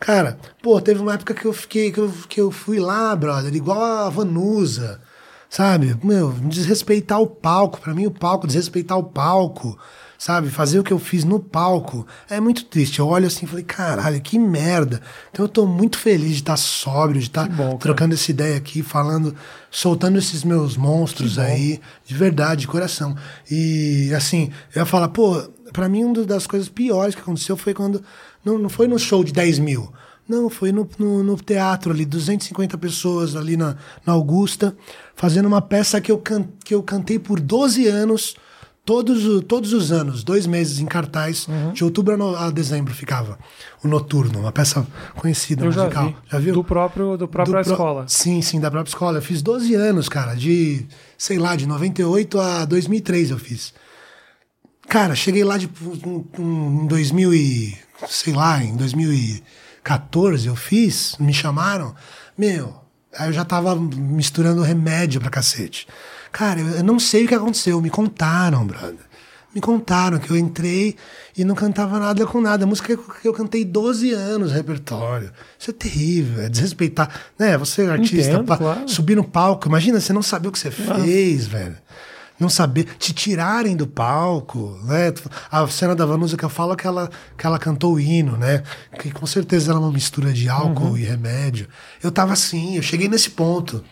Cara, 0.00 0.38
pô, 0.62 0.80
teve 0.80 1.00
uma 1.00 1.14
época 1.14 1.34
que 1.34 1.44
eu 1.44 1.52
fiquei, 1.52 1.90
que 1.90 1.98
eu, 1.98 2.12
que 2.28 2.40
eu 2.40 2.50
fui 2.50 2.78
lá, 2.78 3.14
brother, 3.16 3.54
igual 3.54 3.82
a 3.82 4.08
Vanusa 4.08 5.00
sabe? 5.48 5.96
Meu, 6.02 6.32
desrespeitar 6.32 7.20
o 7.20 7.26
palco. 7.26 7.80
Para 7.80 7.94
mim, 7.94 8.06
o 8.06 8.10
palco, 8.10 8.46
desrespeitar 8.46 8.98
o 8.98 9.04
palco, 9.04 9.78
sabe? 10.18 10.50
Fazer 10.50 10.78
o 10.78 10.84
que 10.84 10.92
eu 10.92 10.98
fiz 10.98 11.24
no 11.24 11.40
palco. 11.40 12.06
É 12.28 12.40
muito 12.40 12.64
triste. 12.64 12.98
Eu 12.98 13.06
olho 13.06 13.26
assim 13.26 13.46
e 13.46 13.48
falei, 13.48 13.64
caralho, 13.64 14.20
que 14.20 14.38
merda. 14.38 15.00
Então 15.30 15.44
eu 15.44 15.48
tô 15.48 15.66
muito 15.66 15.98
feliz 15.98 16.32
de 16.32 16.40
estar 16.40 16.52
tá 16.52 16.56
sóbrio, 16.56 17.20
de 17.20 17.28
estar 17.28 17.48
tá 17.48 17.76
trocando 17.78 18.14
essa 18.14 18.30
ideia 18.30 18.56
aqui, 18.56 18.82
falando, 18.82 19.34
soltando 19.70 20.18
esses 20.18 20.44
meus 20.44 20.76
monstros 20.76 21.38
aí, 21.38 21.80
de 22.04 22.14
verdade, 22.14 22.62
de 22.62 22.68
coração. 22.68 23.16
E 23.50 24.12
assim, 24.14 24.50
eu 24.74 24.80
ia 24.80 24.86
falar, 24.86 25.08
pô, 25.08 25.42
pra 25.72 25.88
mim, 25.88 26.04
uma 26.04 26.24
das 26.24 26.46
coisas 26.46 26.68
piores 26.68 27.14
que 27.14 27.20
aconteceu 27.20 27.56
foi 27.56 27.72
quando. 27.72 28.02
Não, 28.44 28.58
não 28.58 28.68
foi 28.68 28.86
no 28.88 28.98
show 28.98 29.22
de 29.24 29.32
10 29.32 29.58
mil. 29.58 29.92
Não, 30.28 30.50
foi 30.50 30.70
no, 30.72 30.86
no, 30.98 31.22
no, 31.22 31.36
teatro 31.36 31.90
ali, 31.90 32.04
250 32.04 32.76
pessoas 32.76 33.34
ali 33.34 33.56
na, 33.56 33.76
na 34.04 34.12
Augusta, 34.12 34.76
fazendo 35.14 35.46
uma 35.46 35.62
peça 35.62 36.00
que 36.02 36.12
eu, 36.12 36.18
can, 36.18 36.44
que 36.62 36.74
eu 36.74 36.82
cantei 36.82 37.18
por 37.18 37.40
12 37.40 37.86
anos, 37.86 38.36
todos, 38.84 39.42
todos 39.44 39.72
os 39.72 39.90
anos, 39.90 40.22
dois 40.22 40.46
meses 40.46 40.80
em 40.80 40.84
cartaz, 40.84 41.48
uhum. 41.48 41.72
de 41.72 41.82
outubro 41.82 42.36
a, 42.36 42.50
dezembro 42.50 42.92
ficava. 42.92 43.38
O 43.82 43.88
Noturno, 43.88 44.40
uma 44.40 44.52
peça 44.52 44.86
conhecida, 45.16 45.62
eu 45.62 45.72
musical. 45.72 45.90
Já, 45.90 46.08
vi. 46.08 46.16
já 46.32 46.38
viu? 46.38 46.54
Do 46.54 46.64
próprio, 46.64 47.16
do 47.16 47.26
própria 47.26 47.62
do 47.62 47.70
escola. 47.70 48.02
Pro, 48.02 48.10
sim, 48.10 48.42
sim, 48.42 48.60
da 48.60 48.70
própria 48.70 48.90
escola. 48.90 49.18
Eu 49.18 49.22
fiz 49.22 49.40
12 49.40 49.74
anos, 49.74 50.10
cara, 50.10 50.34
de, 50.34 50.86
sei 51.16 51.38
lá, 51.38 51.56
de 51.56 51.66
98 51.66 52.38
a 52.38 52.64
2003 52.66 53.30
eu 53.30 53.38
fiz. 53.38 53.72
Cara, 54.86 55.14
cheguei 55.14 55.44
lá 55.44 55.56
de, 55.56 55.70
em 56.38 56.86
2000 56.86 57.34
e, 57.34 57.76
sei 58.08 58.32
lá, 58.32 58.62
em 58.62 58.76
2000 58.76 59.12
e 59.12 59.42
14 59.82 60.46
eu 60.46 60.54
fiz, 60.54 61.16
me 61.18 61.32
chamaram, 61.32 61.94
meu, 62.36 62.74
aí 63.16 63.28
eu 63.28 63.32
já 63.32 63.44
tava 63.44 63.74
misturando 63.74 64.62
remédio 64.62 65.20
pra 65.20 65.30
cacete. 65.30 65.86
Cara, 66.30 66.60
eu 66.60 66.84
não 66.84 66.98
sei 66.98 67.24
o 67.24 67.28
que 67.28 67.34
aconteceu, 67.34 67.80
me 67.80 67.90
contaram, 67.90 68.66
brother. 68.66 69.08
Me 69.54 69.62
contaram 69.62 70.18
que 70.18 70.30
eu 70.30 70.36
entrei 70.36 70.94
e 71.36 71.42
não 71.42 71.54
cantava 71.54 71.98
nada 71.98 72.26
com 72.26 72.38
nada. 72.38 72.64
A 72.64 72.66
música 72.66 72.94
que 72.96 73.26
eu 73.26 73.32
cantei 73.32 73.64
12 73.64 74.12
anos, 74.12 74.52
repertório. 74.52 75.32
Isso 75.58 75.70
é 75.70 75.72
terrível, 75.72 76.42
é 76.44 76.50
desrespeitar. 76.50 77.10
Né? 77.38 77.56
Você 77.56 77.82
é 77.82 77.90
artista, 77.90 78.34
Entendo, 78.34 78.56
claro. 78.58 78.86
subir 78.86 79.16
no 79.16 79.24
palco. 79.24 79.66
Imagina 79.66 80.00
você 80.00 80.12
não 80.12 80.22
saber 80.22 80.48
o 80.48 80.52
que 80.52 80.58
você 80.58 80.70
fez, 80.70 81.46
velho 81.46 81.78
não 82.38 82.48
saber, 82.48 82.84
te 82.98 83.12
tirarem 83.12 83.76
do 83.76 83.86
palco, 83.86 84.78
né? 84.84 85.12
A 85.50 85.66
cena 85.66 85.94
da 85.94 86.06
Vanusa 86.06 86.36
que 86.36 86.44
eu 86.44 86.48
falo 86.48 86.72
é 86.72 86.76
que 86.76 86.86
ela, 86.86 87.10
que 87.36 87.46
ela 87.46 87.58
cantou 87.58 87.94
o 87.94 88.00
hino, 88.00 88.36
né? 88.36 88.62
Que 88.98 89.10
com 89.10 89.26
certeza 89.26 89.72
era 89.72 89.80
uma 89.80 89.90
mistura 89.90 90.32
de 90.32 90.48
álcool 90.48 90.90
uhum. 90.90 90.98
e 90.98 91.02
remédio. 91.02 91.68
Eu 92.02 92.12
tava 92.12 92.32
assim, 92.32 92.76
eu 92.76 92.82
cheguei 92.82 93.08
nesse 93.08 93.30
ponto. 93.30 93.84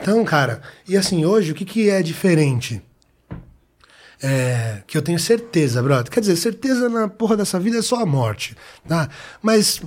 Então, 0.00 0.24
cara, 0.24 0.60
e 0.88 0.96
assim, 0.96 1.24
hoje 1.24 1.52
o 1.52 1.54
que, 1.54 1.64
que 1.64 1.88
é 1.88 2.02
diferente? 2.02 2.82
É, 4.20 4.82
que 4.86 4.98
eu 4.98 5.02
tenho 5.02 5.18
certeza, 5.18 5.82
brother. 5.82 6.10
Quer 6.10 6.20
dizer, 6.20 6.36
certeza 6.36 6.88
na 6.88 7.08
porra 7.08 7.36
dessa 7.36 7.60
vida 7.60 7.78
é 7.78 7.82
só 7.82 8.02
a 8.02 8.06
morte, 8.06 8.56
tá? 8.86 9.08
Mas 9.40 9.80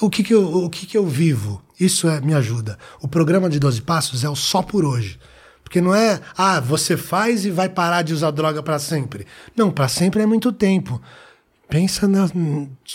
o 0.00 0.10
que 0.10 0.24
que 0.24 0.34
eu, 0.34 0.64
o 0.64 0.70
que 0.70 0.86
que 0.86 0.98
eu 0.98 1.06
vivo? 1.06 1.62
Isso 1.78 2.08
é, 2.08 2.20
me 2.20 2.34
ajuda. 2.34 2.78
O 3.00 3.06
programa 3.06 3.48
de 3.48 3.60
12 3.60 3.82
Passos 3.82 4.24
é 4.24 4.28
o 4.28 4.34
só 4.34 4.62
por 4.62 4.84
hoje. 4.84 5.18
Porque 5.66 5.80
não 5.80 5.92
é, 5.92 6.20
ah, 6.38 6.60
você 6.60 6.96
faz 6.96 7.44
e 7.44 7.50
vai 7.50 7.68
parar 7.68 8.02
de 8.02 8.14
usar 8.14 8.30
droga 8.30 8.62
para 8.62 8.78
sempre. 8.78 9.26
Não, 9.56 9.68
para 9.68 9.88
sempre 9.88 10.22
é 10.22 10.26
muito 10.26 10.52
tempo. 10.52 11.02
Pensa 11.68 12.06
na, 12.06 12.30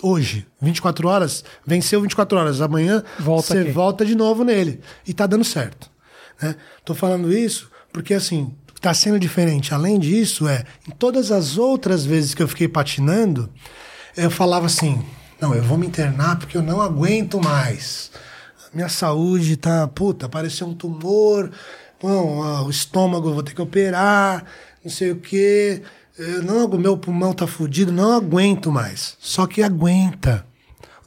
hoje, 0.01 0.47
24 0.61 1.05
horas, 1.05 1.43
venceu 1.67 1.99
24 1.99 2.37
horas, 2.37 2.61
amanhã 2.61 3.03
Volta 3.19 3.47
você 3.47 3.59
aqui. 3.59 3.71
volta 3.71 4.05
de 4.05 4.15
novo 4.15 4.45
nele. 4.45 4.79
E 5.05 5.13
tá 5.13 5.27
dando 5.27 5.43
certo. 5.43 5.91
Né? 6.41 6.55
Tô 6.85 6.95
falando 6.95 7.33
isso 7.33 7.69
porque, 7.91 8.13
assim, 8.13 8.55
tá 8.79 8.93
sendo 8.93 9.19
diferente. 9.19 9.73
Além 9.73 9.99
disso, 9.99 10.47
é, 10.47 10.63
em 10.87 10.91
todas 10.91 11.29
as 11.29 11.57
outras 11.57 12.05
vezes 12.05 12.33
que 12.33 12.41
eu 12.41 12.47
fiquei 12.47 12.69
patinando, 12.69 13.49
eu 14.15 14.31
falava 14.31 14.67
assim, 14.67 15.03
não, 15.41 15.53
eu 15.53 15.61
vou 15.61 15.77
me 15.77 15.87
internar 15.87 16.39
porque 16.39 16.55
eu 16.55 16.61
não 16.61 16.81
aguento 16.81 17.37
mais. 17.43 18.11
Minha 18.73 18.87
saúde 18.87 19.57
tá, 19.57 19.85
puta, 19.89 20.27
apareceu 20.27 20.65
um 20.65 20.73
tumor, 20.73 21.51
bom, 22.01 22.41
ah, 22.43 22.63
o 22.63 22.69
estômago 22.69 23.29
eu 23.29 23.33
vou 23.33 23.43
ter 23.43 23.53
que 23.53 23.61
operar, 23.61 24.43
não 24.83 24.91
sei 24.91 25.11
o 25.11 25.15
quê. 25.17 25.81
Eu 26.17 26.43
não, 26.43 26.65
o 26.65 26.77
meu 26.77 26.97
pulmão 26.97 27.33
tá 27.33 27.47
fudido, 27.47 27.91
não 27.91 28.11
aguento 28.13 28.71
mais. 28.71 29.15
Só 29.19 29.47
que 29.47 29.63
aguenta. 29.63 30.45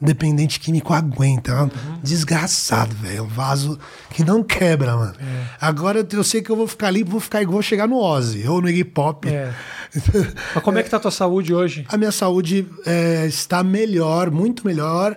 O 0.01 0.03
dependente 0.05 0.59
químico 0.59 0.93
aguenta. 0.93 1.51
É 1.51 1.61
um 1.63 1.69
desgraçado, 2.03 2.93
velho. 2.95 3.19
É 3.19 3.21
um 3.21 3.27
vaso 3.27 3.79
que 4.09 4.23
não 4.25 4.43
quebra, 4.43 4.95
mano. 4.97 5.13
Agora 5.61 5.99
eu, 5.99 6.07
eu 6.11 6.23
sei 6.23 6.41
que 6.41 6.49
eu 6.49 6.55
vou 6.55 6.67
ficar 6.67 6.87
ali, 6.87 7.01
vou 7.03 7.19
ficar 7.21 7.41
igual 7.41 7.61
chegar 7.61 7.87
no 7.87 7.97
Ozzy 7.97 8.45
ou 8.47 8.61
no 8.61 8.67
Iggy 8.69 8.83
Pop. 8.83 9.27
É. 9.29 9.53
Mas 10.53 10.63
como 10.63 10.77
é 10.79 10.83
que 10.83 10.89
tá 10.89 10.97
a 10.97 10.99
tua 10.99 11.11
saúde 11.11 11.53
hoje? 11.53 11.85
A 11.87 11.95
minha 11.97 12.11
saúde 12.11 12.67
é, 12.85 13.25
está 13.25 13.63
melhor, 13.63 14.29
muito 14.31 14.65
melhor. 14.67 15.15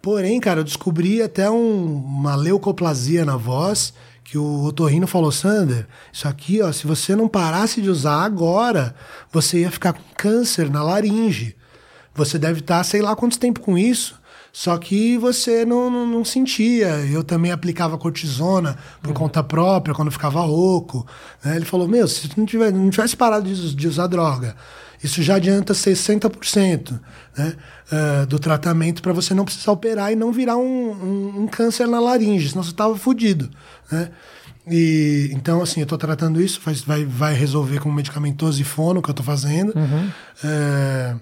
Porém, 0.00 0.38
cara, 0.38 0.60
eu 0.60 0.64
descobri 0.64 1.20
até 1.20 1.50
um- 1.50 1.96
uma 1.96 2.36
leucoplasia 2.36 3.24
na 3.24 3.36
voz 3.36 3.92
que 4.30 4.38
o 4.38 4.62
otorrino 4.62 5.08
falou, 5.08 5.32
Sander, 5.32 5.88
isso 6.12 6.28
aqui, 6.28 6.62
ó, 6.62 6.70
se 6.70 6.86
você 6.86 7.16
não 7.16 7.26
parasse 7.26 7.82
de 7.82 7.90
usar 7.90 8.22
agora, 8.22 8.94
você 9.32 9.62
ia 9.62 9.72
ficar 9.72 9.92
com 9.92 10.02
câncer 10.16 10.70
na 10.70 10.84
laringe. 10.84 11.56
Você 12.14 12.38
deve 12.38 12.60
estar, 12.60 12.84
sei 12.84 13.02
lá 13.02 13.16
quanto 13.16 13.40
tempo 13.40 13.58
com 13.58 13.76
isso, 13.76 14.14
só 14.52 14.78
que 14.78 15.18
você 15.18 15.64
não, 15.64 15.90
não, 15.90 16.06
não 16.06 16.24
sentia. 16.24 16.86
Eu 17.06 17.24
também 17.24 17.50
aplicava 17.50 17.98
cortisona 17.98 18.78
por 19.02 19.12
conta 19.12 19.42
própria, 19.42 19.96
quando 19.96 20.12
ficava 20.12 20.40
rouco. 20.42 21.04
né? 21.42 21.56
Ele 21.56 21.64
falou, 21.64 21.88
meu, 21.88 22.06
se 22.06 22.28
tu 22.28 22.38
não, 22.38 22.46
tiver, 22.46 22.72
não 22.72 22.88
tivesse 22.88 23.16
parado 23.16 23.52
de, 23.52 23.74
de 23.74 23.88
usar 23.88 24.06
droga, 24.06 24.54
isso 25.02 25.22
já 25.22 25.36
adianta 25.36 25.72
60% 25.74 27.00
né, 27.36 27.54
eh, 27.90 28.26
do 28.26 28.38
tratamento 28.38 29.00
para 29.02 29.12
você 29.12 29.32
não 29.34 29.44
precisar 29.44 29.72
operar 29.72 30.12
e 30.12 30.16
não 30.16 30.30
virar 30.32 30.56
um, 30.56 30.90
um- 30.92 31.42
um 31.42 31.46
câncer 31.46 31.86
na 31.88 31.98
laringe, 32.00 32.50
senão 32.50 32.62
você 32.62 32.70
estava 32.70 32.96
fudido. 32.96 33.48
Né? 33.90 34.10
E, 34.70 35.30
então, 35.32 35.62
assim, 35.62 35.80
eu 35.80 35.84
estou 35.84 35.96
tratando 35.98 36.40
isso, 36.40 36.60
faz- 36.60 36.82
vai, 36.82 37.04
vai 37.04 37.34
resolver 37.34 37.80
com 37.80 37.90
medicamentoso 37.90 38.60
e 38.60 38.64
fono 38.64 39.00
que 39.02 39.08
eu 39.08 39.12
estou 39.12 39.24
fazendo. 39.24 39.72
Eh, 40.44 41.14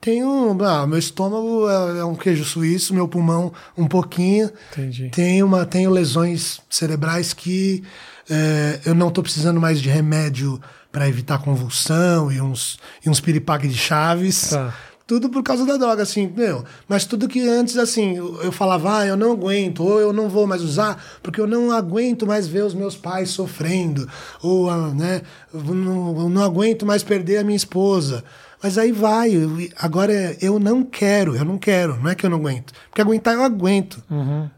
tenho. 0.00 0.56
Ah, 0.64 0.86
meu 0.86 0.98
estômago 0.98 1.68
é, 1.68 1.98
é 2.00 2.04
um 2.04 2.14
queijo 2.14 2.44
suíço, 2.44 2.94
meu 2.94 3.06
pulmão 3.08 3.52
um 3.76 3.86
pouquinho. 3.86 4.50
Entendi. 4.72 5.10
Tenho, 5.10 5.46
uma, 5.46 5.64
tenho 5.66 5.90
lesões 5.90 6.60
cerebrais 6.70 7.32
que 7.32 7.82
eh, 8.30 8.80
eu 8.84 8.94
não 8.94 9.08
estou 9.08 9.22
precisando 9.22 9.60
mais 9.60 9.80
de 9.80 9.88
remédio 9.88 10.60
para 10.96 11.06
evitar 11.06 11.38
convulsão 11.40 12.32
e 12.32 12.40
uns, 12.40 12.78
e 13.04 13.10
uns 13.10 13.20
piripaque 13.20 13.68
de 13.68 13.76
chaves. 13.76 14.48
Tá. 14.48 14.72
Tudo 15.06 15.28
por 15.28 15.42
causa 15.42 15.66
da 15.66 15.76
droga, 15.76 16.02
assim, 16.02 16.26
meu. 16.34 16.64
Mas 16.88 17.04
tudo 17.04 17.28
que 17.28 17.46
antes, 17.46 17.76
assim, 17.76 18.16
eu, 18.16 18.40
eu 18.42 18.50
falava, 18.50 19.00
ah, 19.00 19.06
eu 19.06 19.14
não 19.14 19.32
aguento, 19.32 19.84
ou 19.84 20.00
eu 20.00 20.10
não 20.10 20.30
vou 20.30 20.46
mais 20.46 20.62
usar, 20.62 20.98
porque 21.22 21.38
eu 21.38 21.46
não 21.46 21.70
aguento 21.70 22.26
mais 22.26 22.48
ver 22.48 22.64
os 22.64 22.72
meus 22.72 22.96
pais 22.96 23.28
sofrendo, 23.28 24.08
ou, 24.42 24.70
ah, 24.70 24.88
né, 24.94 25.20
eu 25.52 25.60
não, 25.60 26.18
eu 26.18 26.28
não 26.30 26.42
aguento 26.42 26.86
mais 26.86 27.02
perder 27.02 27.36
a 27.36 27.44
minha 27.44 27.58
esposa. 27.58 28.24
Mas 28.62 28.78
aí 28.78 28.90
vai, 28.90 29.32
agora 29.78 30.10
é, 30.10 30.38
eu 30.40 30.58
não 30.58 30.82
quero, 30.82 31.36
eu 31.36 31.44
não 31.44 31.58
quero, 31.58 32.00
não 32.00 32.08
é 32.10 32.14
que 32.14 32.24
eu 32.24 32.30
não 32.30 32.38
aguento. 32.38 32.72
Porque 32.88 33.02
aguentar 33.02 33.34
eu 33.34 33.42
aguento. 33.42 34.02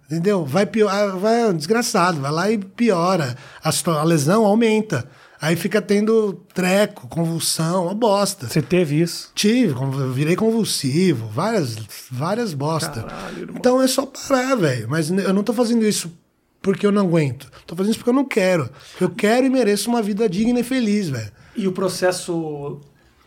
Entendeu? 0.07 0.47
Vai 0.47 0.67
piorar, 0.67 1.17
vai 1.17 1.53
desgraçado, 1.53 2.21
vai 2.21 2.31
lá 2.31 2.49
e 2.49 2.59
piora. 2.59 3.37
A, 3.61 3.71
a 3.91 4.05
lesão 4.05 4.47
aumenta. 4.47 5.05
Aí 5.41 5.55
fica 5.55 5.81
tendo 5.81 6.33
treco, 6.53 7.07
convulsão, 7.09 7.85
uma 7.85 7.95
bosta. 7.95 8.49
Você 8.49 8.61
teve 8.61 9.01
isso? 9.01 9.31
Tive, 9.35 9.73
virei 10.13 10.35
convulsivo, 10.35 11.29
várias, 11.29 11.77
várias 12.11 12.53
bosta. 12.55 13.03
Caralho, 13.03 13.39
irmão. 13.41 13.57
Então 13.57 13.81
é 13.83 13.87
só 13.87 14.05
parar, 14.07 14.57
velho. 14.57 14.89
Mas 14.89 15.11
eu 15.11 15.33
não 15.33 15.43
tô 15.45 15.53
fazendo 15.53 15.85
isso 15.87 16.13
porque 16.61 16.85
eu 16.85 16.91
não 16.91 17.03
aguento. 17.03 17.51
Tô 17.67 17.77
fazendo 17.77 17.91
isso 17.93 18.01
porque 18.01 18.11
eu 18.11 18.15
não 18.15 18.25
quero. 18.25 18.69
Eu 19.01 19.11
quero 19.11 19.47
e 19.47 19.51
mereço 19.51 19.89
uma 19.89 20.03
vida 20.03 20.29
digna 20.29 20.59
e 20.59 20.65
feliz, 20.65 21.09
velho. 21.09 21.31
E 21.57 21.69
o 21.69 21.73
processo, 21.73 22.81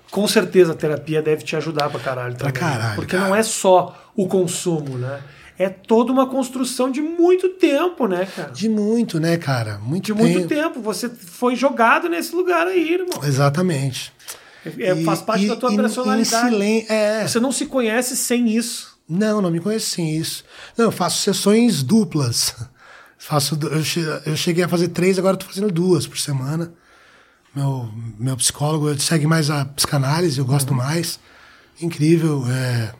com 0.10 0.28
certeza 0.28 0.74
a 0.74 0.76
terapia 0.76 1.22
deve 1.22 1.44
te 1.44 1.56
ajudar 1.56 1.90
pra 1.90 2.00
caralho 2.00 2.36
Pra 2.36 2.52
também. 2.52 2.62
caralho, 2.62 2.96
Porque 2.96 3.16
cara. 3.16 3.30
não 3.30 3.36
é 3.36 3.44
só 3.44 4.12
o 4.16 4.28
consumo, 4.28 4.98
né? 4.98 5.22
É 5.64 5.70
toda 5.70 6.12
uma 6.12 6.28
construção 6.28 6.90
de 6.90 7.02
muito 7.02 7.50
tempo, 7.50 8.08
né, 8.08 8.26
cara? 8.36 8.52
De 8.52 8.68
muito, 8.70 9.20
né, 9.20 9.38
cara? 9.38 9.78
Muito 9.80 10.06
De 10.06 10.14
muito 10.14 10.48
tempo. 10.48 10.74
tempo. 10.74 10.82
Você 10.82 11.10
foi 11.10 11.56
jogado 11.56 12.08
nesse 12.10 12.36
lugar 12.36 12.66
aí, 12.68 12.94
irmão. 12.94 13.22
Exatamente. 13.24 14.12
É, 14.66 14.94
E- 14.94 15.04
faz 15.04 15.22
parte 15.22 15.46
e- 15.46 15.48
da 15.48 15.56
tua 15.56 15.74
e- 15.74 15.76
personalidade. 15.76 16.50
Silen- 16.50 16.86
é. 16.90 17.28
Você 17.28 17.40
não 17.40 17.52
se 17.52 17.66
conhece 17.66 18.16
sem 18.16 18.50
isso. 18.50 18.98
Não, 19.10 19.42
não 19.42 19.52
me 19.52 19.60
conheço 19.60 19.90
sem 19.90 20.16
isso. 20.16 20.44
Não, 20.78 20.86
eu 20.86 20.92
faço 20.92 21.22
sessões 21.22 21.84
duplas. 21.84 22.56
Faço, 23.24 23.56
eu, 23.70 23.84
che- 23.84 24.22
eu 24.26 24.36
cheguei 24.36 24.64
a 24.64 24.68
fazer 24.68 24.88
três, 24.88 25.20
agora 25.20 25.36
estou 25.36 25.48
fazendo 25.48 25.72
duas 25.72 26.08
por 26.08 26.18
semana. 26.18 26.74
Meu, 27.56 27.88
meu 28.18 28.36
psicólogo 28.36 29.00
segue 29.00 29.28
mais 29.28 29.52
a 29.52 29.64
psicanálise, 29.66 30.40
eu 30.40 30.46
gosto 30.46 30.74
mais. 30.74 31.20
Incrível. 31.80 32.44
É, 32.50 32.94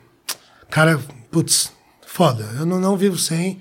cara, 0.70 1.00
putz, 1.30 1.72
foda. 2.12 2.44
Eu 2.58 2.66
não, 2.66 2.78
não 2.78 2.94
vivo 2.94 3.16
sem. 3.16 3.58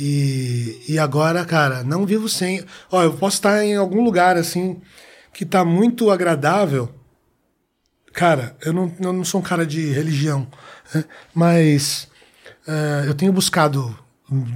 E, 0.00 0.82
e 0.88 0.98
agora, 0.98 1.44
cara, 1.44 1.84
não 1.84 2.06
vivo 2.06 2.28
sem. 2.30 2.64
Ó, 2.90 3.02
eu 3.02 3.12
posso 3.12 3.36
estar 3.36 3.62
em 3.62 3.76
algum 3.76 4.02
lugar 4.02 4.38
assim 4.38 4.80
que 5.34 5.44
tá 5.44 5.64
muito 5.64 6.10
agradável. 6.10 6.88
Cara, 8.14 8.56
eu 8.62 8.72
não, 8.72 8.90
eu 9.00 9.12
não 9.12 9.24
sou 9.24 9.40
um 9.40 9.44
cara 9.44 9.66
de 9.66 9.90
religião, 9.92 10.46
né? 10.94 11.04
mas 11.34 12.08
eh, 12.66 13.04
eu 13.06 13.14
tenho 13.14 13.32
buscado, 13.32 13.96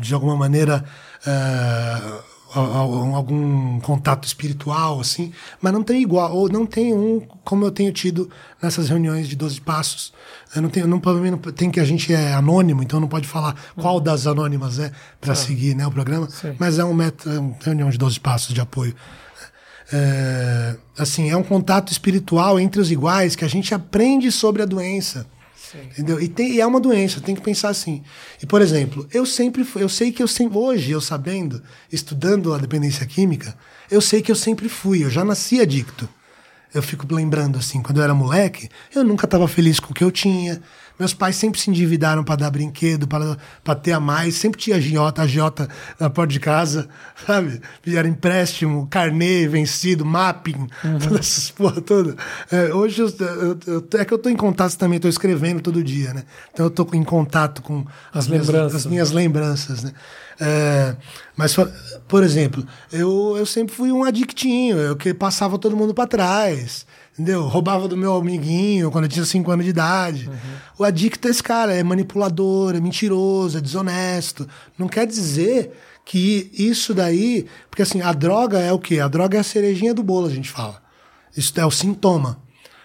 de 0.00 0.14
alguma 0.14 0.36
maneira, 0.36 0.84
a- 1.26 2.20
algum 2.54 3.78
contato 3.80 4.26
espiritual, 4.26 5.00
assim, 5.00 5.32
mas 5.60 5.72
não 5.72 5.82
tem 5.82 6.02
igual, 6.02 6.34
ou 6.34 6.48
não 6.48 6.64
tem 6.64 6.94
um 6.94 7.20
como 7.44 7.64
eu 7.64 7.70
tenho 7.70 7.92
tido 7.92 8.30
nessas 8.62 8.88
reuniões 8.88 9.28
de 9.28 9.36
12 9.36 9.60
passos. 9.60 10.12
Eu 10.54 10.62
não 10.62 10.68
tenho, 10.70 10.86
não, 10.86 10.98
não- 11.00 11.38
tem 11.38 11.70
que 11.70 11.80
a 11.80 11.84
gente 11.84 12.12
é 12.12 12.32
anônimo, 12.32 12.82
então 12.82 12.98
não 13.00 13.08
pode 13.08 13.26
falar 13.28 13.54
qual 13.76 14.00
das 14.00 14.26
anônimas 14.26 14.78
é 14.78 14.90
para 15.20 15.34
seguir 15.34 15.74
né, 15.74 15.86
o 15.86 15.90
programa, 15.90 16.28
Sim. 16.30 16.54
mas 16.58 16.78
é 16.78 16.84
um 16.84 16.94
meta, 16.94 17.28
é 17.30 17.38
uma 17.38 17.56
reunião 17.60 17.90
de 17.90 17.98
12 17.98 18.18
passos 18.20 18.54
de 18.54 18.60
apoio. 18.60 18.94
É, 19.92 20.76
assim, 20.98 21.30
é 21.30 21.36
um 21.36 21.42
contato 21.42 21.90
espiritual 21.90 22.60
entre 22.60 22.80
os 22.80 22.90
iguais 22.90 23.34
que 23.34 23.44
a 23.44 23.48
gente 23.48 23.74
aprende 23.74 24.30
sobre 24.30 24.62
a 24.62 24.66
doença. 24.66 25.26
Entendeu? 25.76 26.20
E, 26.20 26.28
tem- 26.28 26.52
e 26.54 26.60
é 26.60 26.66
uma 26.66 26.80
doença, 26.80 27.20
tem 27.20 27.34
que 27.34 27.40
pensar 27.40 27.68
assim. 27.68 28.02
E, 28.42 28.46
por 28.46 28.60
exemplo, 28.62 29.06
eu 29.12 29.26
sempre 29.26 29.64
fui, 29.64 29.82
eu 29.82 29.88
sei 29.88 30.10
que 30.12 30.22
eu 30.22 30.28
sempre, 30.28 30.56
hoje, 30.58 30.90
eu 30.90 31.00
sabendo, 31.00 31.62
estudando 31.92 32.52
a 32.54 32.58
dependência 32.58 33.04
química, 33.06 33.56
eu 33.90 34.00
sei 34.00 34.22
que 34.22 34.30
eu 34.30 34.36
sempre 34.36 34.68
fui, 34.68 35.04
eu 35.04 35.10
já 35.10 35.24
nasci 35.24 35.60
adicto. 35.60 36.08
Eu 36.74 36.82
fico 36.82 37.06
lembrando 37.14 37.56
assim, 37.58 37.80
quando 37.82 37.98
eu 37.98 38.04
era 38.04 38.12
moleque, 38.14 38.68
eu 38.94 39.02
nunca 39.02 39.24
estava 39.24 39.48
feliz 39.48 39.80
com 39.80 39.90
o 39.92 39.94
que 39.94 40.04
eu 40.04 40.10
tinha. 40.10 40.60
Meus 40.98 41.14
pais 41.14 41.36
sempre 41.36 41.60
se 41.60 41.70
endividaram 41.70 42.24
para 42.24 42.36
dar 42.36 42.50
brinquedo, 42.50 43.06
para 43.06 43.74
ter 43.76 43.92
a 43.92 44.00
mais. 44.00 44.34
Sempre 44.34 44.60
tinha 44.60 44.76
agiota, 44.76 45.22
agiota 45.22 45.68
na 45.98 46.10
porta 46.10 46.32
de 46.32 46.40
casa, 46.40 46.88
sabe? 47.26 47.60
Era 47.86 48.08
empréstimo, 48.08 48.86
carnê 48.88 49.46
vencido, 49.46 50.04
mapping, 50.04 50.66
todas 51.02 51.20
essas 51.20 51.50
porra 51.50 51.80
toda. 51.80 52.16
É, 52.50 52.72
hoje 52.74 53.00
eu, 53.02 53.08
eu- 53.18 53.58
eu- 53.66 53.88
é 54.00 54.04
que 54.04 54.12
eu 54.12 54.18
tô 54.18 54.28
em 54.28 54.36
contato 54.36 54.76
também, 54.76 54.96
estou 54.96 55.08
escrevendo 55.08 55.60
todo 55.60 55.82
dia, 55.84 56.12
né? 56.12 56.24
Então 56.52 56.66
eu 56.66 56.70
tô 56.70 56.86
em 56.92 57.04
contato 57.04 57.62
com 57.62 57.84
As 58.12 58.26
minhas- 58.26 58.46
lembranças. 58.48 58.74
as 58.76 58.86
minhas 58.86 59.10
lembranças, 59.10 59.84
né? 59.84 59.92
É, 60.40 60.96
mas, 61.36 61.54
por- 61.54 61.70
por 62.06 62.22
exemplo, 62.22 62.64
eu, 62.92 63.34
eu 63.36 63.44
sempre 63.46 63.74
fui 63.74 63.90
um 63.90 64.04
adictinho, 64.04 64.76
eu 64.78 64.96
que 64.96 65.12
passava 65.12 65.58
todo 65.58 65.76
mundo 65.76 65.92
para 65.92 66.06
trás, 66.06 66.86
entendeu? 67.18 67.42
Roubava 67.48 67.88
do 67.88 67.96
meu 67.96 68.14
amiguinho 68.14 68.92
quando 68.92 69.04
eu 69.04 69.10
tinha 69.10 69.24
5 69.24 69.50
anos 69.50 69.64
de 69.64 69.70
idade. 69.70 70.30
O 70.78 70.84
adicto 70.84 71.26
é 71.26 71.30
esse 71.32 71.42
cara, 71.42 71.74
é 71.74 71.82
manipulador, 71.82 72.76
é 72.76 72.80
mentiroso, 72.80 73.58
é 73.58 73.60
desonesto. 73.60 74.48
Não 74.78 74.86
quer 74.86 75.06
dizer 75.06 75.72
que 76.04 76.50
isso 76.54 76.94
daí. 76.94 77.46
Porque 77.68 77.82
assim, 77.82 78.00
a 78.00 78.12
droga 78.12 78.60
é 78.60 78.72
o 78.72 78.78
quê? 78.78 79.00
A 79.00 79.08
droga 79.08 79.36
é 79.36 79.40
a 79.40 79.44
cerejinha 79.44 79.92
do 79.92 80.02
bolo, 80.04 80.28
a 80.28 80.30
gente 80.30 80.48
fala. 80.48 80.80
Isso 81.36 81.52
é 81.58 81.66
o 81.66 81.70
sintoma. 81.70 82.38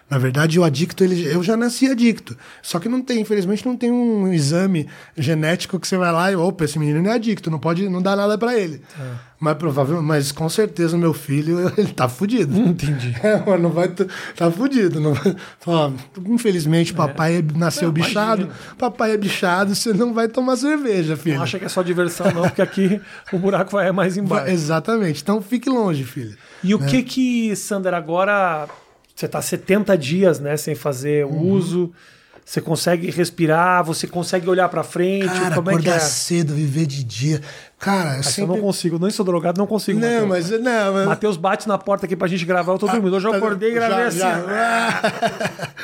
Na 0.09 0.17
verdade, 0.17 0.59
o 0.59 0.63
adicto, 0.63 1.03
ele, 1.03 1.25
eu 1.25 1.41
já 1.41 1.57
nasci 1.57 1.89
adicto. 1.89 2.37
Só 2.61 2.79
que 2.79 2.87
não 2.87 3.01
tem, 3.01 3.21
infelizmente, 3.21 3.65
não 3.65 3.75
tem 3.75 3.89
um 3.91 4.31
exame 4.31 4.87
genético 5.17 5.79
que 5.79 5.87
você 5.87 5.97
vai 5.97 6.11
lá 6.11 6.31
e, 6.31 6.35
opa, 6.35 6.65
esse 6.65 6.77
menino 6.77 7.01
não 7.01 7.09
é 7.09 7.15
adicto, 7.15 7.49
não 7.49 7.57
pode, 7.57 7.89
não 7.89 8.01
dá 8.01 8.15
nada 8.15 8.37
para 8.37 8.57
ele. 8.57 8.81
É. 8.99 9.33
Mas 9.39 9.57
provavelmente, 9.57 10.05
mas 10.05 10.31
com 10.31 10.47
certeza 10.47 10.95
o 10.95 10.99
meu 10.99 11.13
filho, 11.13 11.71
ele 11.77 11.91
tá 11.93 12.07
fudido. 12.07 12.57
Entendi. 12.57 13.13
É, 13.23 13.57
não 13.57 13.69
vai, 13.69 13.87
tá 13.87 14.51
fudido. 14.51 14.99
Não 14.99 15.13
vai, 15.13 15.35
ó, 15.65 15.91
infelizmente, 16.27 16.91
é. 16.91 16.95
papai 16.95 17.37
é. 17.37 17.57
nasceu 17.57 17.87
não, 17.87 17.93
bichado, 17.93 18.43
imagina. 18.43 18.75
papai 18.77 19.11
é 19.11 19.17
bichado, 19.17 19.73
você 19.73 19.93
não 19.93 20.13
vai 20.13 20.27
tomar 20.27 20.57
cerveja, 20.57 21.15
filho. 21.15 21.37
Não 21.37 21.43
acha 21.43 21.57
que 21.57 21.65
é 21.65 21.69
só 21.69 21.81
diversão 21.81 22.31
não, 22.31 22.43
porque 22.43 22.61
aqui 22.61 23.01
o 23.31 23.39
buraco 23.39 23.71
vai 23.71 23.91
mais 23.91 24.17
embaixo. 24.17 24.45
Vai, 24.45 24.53
exatamente. 24.53 25.21
Então 25.21 25.41
fique 25.41 25.69
longe, 25.69 26.03
filho. 26.03 26.35
E 26.63 26.75
o 26.75 26.79
né? 26.79 26.87
que 26.87 27.03
que, 27.03 27.55
Sander, 27.55 27.93
agora 27.93 28.67
você 29.15 29.25
está 29.25 29.41
70 29.41 29.97
dias 29.97 30.39
né, 30.39 30.57
sem 30.57 30.75
fazer 30.75 31.25
uhum. 31.25 31.51
uso. 31.51 31.91
Você 32.45 32.59
consegue 32.59 33.09
respirar, 33.09 33.83
você 33.85 34.05
consegue 34.05 34.49
olhar 34.49 34.67
para 34.67 34.83
frente. 34.83 35.27
Cara, 35.27 35.55
como 35.55 35.71
é 35.71 35.77
que 35.81 35.89
é? 35.89 35.99
cedo, 35.99 36.53
viver 36.53 36.85
de 36.85 37.03
dia. 37.03 37.41
Cara, 37.83 38.15
eu, 38.15 38.23
sempre... 38.23 38.43
eu 38.43 38.47
não 38.47 38.61
consigo, 38.61 38.97
nem 38.97 39.11
sou 39.11 39.25
drogado, 39.25 39.59
não 39.59 39.67
consigo. 39.67 39.99
Não, 39.99 40.25
Mateus. 40.25 40.49
mas 40.49 40.61
não. 40.61 40.93
Mas... 40.93 41.05
Matheus 41.05 41.35
bate 41.35 41.67
na 41.67 41.77
porta 41.77 42.05
aqui 42.05 42.15
pra 42.15 42.29
gente 42.29 42.45
gravar, 42.45 42.71
eu 42.71 42.77
tô 42.77 42.87
ah, 42.87 42.93
dormindo. 42.93 43.13
Hoje 43.13 43.27
eu 43.27 43.31
tá 43.31 43.37
acordei 43.37 43.71
e 43.71 43.73
gravei 43.73 44.05
assim. 44.05 44.19
Já. 44.19 45.01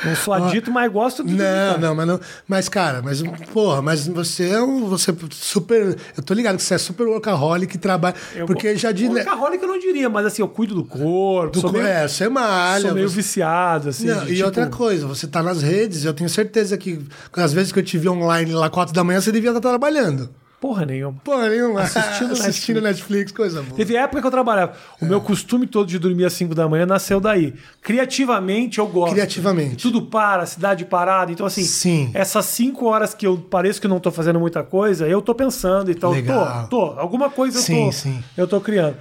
não 0.06 0.16
sou 0.16 0.32
adito, 0.32 0.70
mas 0.70 0.90
gosto 0.90 1.22
de 1.22 1.34
Não, 1.34 1.76
não, 1.78 1.94
mas 1.94 2.06
não. 2.06 2.20
Mas, 2.48 2.70
cara, 2.70 3.02
mas, 3.02 3.22
porra, 3.52 3.82
mas 3.82 4.06
você 4.06 4.48
é 4.48 4.62
um. 4.62 4.86
Você 4.86 5.10
é 5.10 5.14
super. 5.30 5.94
Eu 6.16 6.22
tô 6.22 6.32
ligado 6.32 6.56
que 6.56 6.62
você 6.62 6.72
é 6.72 6.78
super 6.78 7.06
workaholic 7.06 7.70
que 7.70 7.76
trabalha. 7.76 8.14
Eu, 8.34 8.46
porque 8.46 8.74
já 8.76 8.92
de. 8.92 9.06
Workaholic 9.06 9.62
eu 9.62 9.68
não 9.68 9.78
diria, 9.78 10.08
mas 10.08 10.24
assim, 10.24 10.40
eu 10.40 10.48
cuido 10.48 10.74
do 10.74 10.84
corpo. 10.84 11.52
Do 11.52 11.60
corpo, 11.60 11.76
meio, 11.76 11.86
é, 11.86 12.08
você 12.08 12.30
malha. 12.30 12.80
Sou 12.80 12.94
meio 12.94 13.10
você... 13.10 13.16
viciado, 13.16 13.90
assim. 13.90 14.06
Não, 14.06 14.24
de, 14.24 14.32
e 14.32 14.34
tipo... 14.36 14.46
outra 14.46 14.66
coisa, 14.68 15.06
você 15.06 15.26
tá 15.26 15.42
nas 15.42 15.60
redes, 15.60 16.06
eu 16.06 16.14
tenho 16.14 16.30
certeza 16.30 16.78
que 16.78 16.98
às 17.36 17.52
vezes 17.52 17.72
que 17.72 17.78
eu 17.78 17.82
te 17.82 17.98
vi 17.98 18.08
online 18.08 18.52
lá 18.52 18.70
4 18.70 18.94
da 18.94 19.04
manhã, 19.04 19.20
você 19.20 19.30
devia 19.30 19.50
estar 19.50 19.60
trabalhando. 19.60 20.30
Porra 20.60 20.84
nenhuma. 20.84 21.18
Porra 21.24 21.48
nenhuma. 21.48 21.80
Assistindo, 21.80 22.32
Assistindo 22.36 22.80
Netflix. 22.82 22.82
Netflix, 22.82 23.32
coisa 23.32 23.62
boa. 23.62 23.76
Teve 23.76 23.96
época 23.96 24.20
que 24.20 24.26
eu 24.26 24.30
trabalhava. 24.30 24.74
O 25.00 25.06
é. 25.06 25.08
meu 25.08 25.20
costume 25.20 25.66
todo 25.66 25.88
de 25.88 25.98
dormir 25.98 26.26
às 26.26 26.34
5 26.34 26.54
da 26.54 26.68
manhã 26.68 26.84
nasceu 26.84 27.18
daí. 27.18 27.54
Criativamente 27.80 28.78
eu 28.78 28.86
gosto. 28.86 29.14
Criativamente. 29.14 29.76
Tudo 29.76 30.02
para, 30.02 30.44
cidade 30.44 30.84
parada. 30.84 31.32
Então, 31.32 31.46
assim, 31.46 31.64
Sim. 31.64 32.10
essas 32.12 32.44
5 32.44 32.84
horas 32.84 33.14
que 33.14 33.26
eu 33.26 33.38
pareço 33.38 33.80
que 33.80 33.88
não 33.88 33.98
tô 33.98 34.10
fazendo 34.10 34.38
muita 34.38 34.62
coisa, 34.62 35.08
eu 35.08 35.22
tô 35.22 35.34
pensando. 35.34 35.90
Então, 35.90 36.10
Legal. 36.10 36.68
tô, 36.68 36.76
tô. 36.76 37.00
Alguma 37.00 37.30
coisa 37.30 37.58
eu 37.58 37.62
sim, 37.62 37.86
tô. 37.86 37.92
Sim. 37.92 38.22
Eu 38.36 38.46
tô 38.46 38.60
criando. 38.60 38.96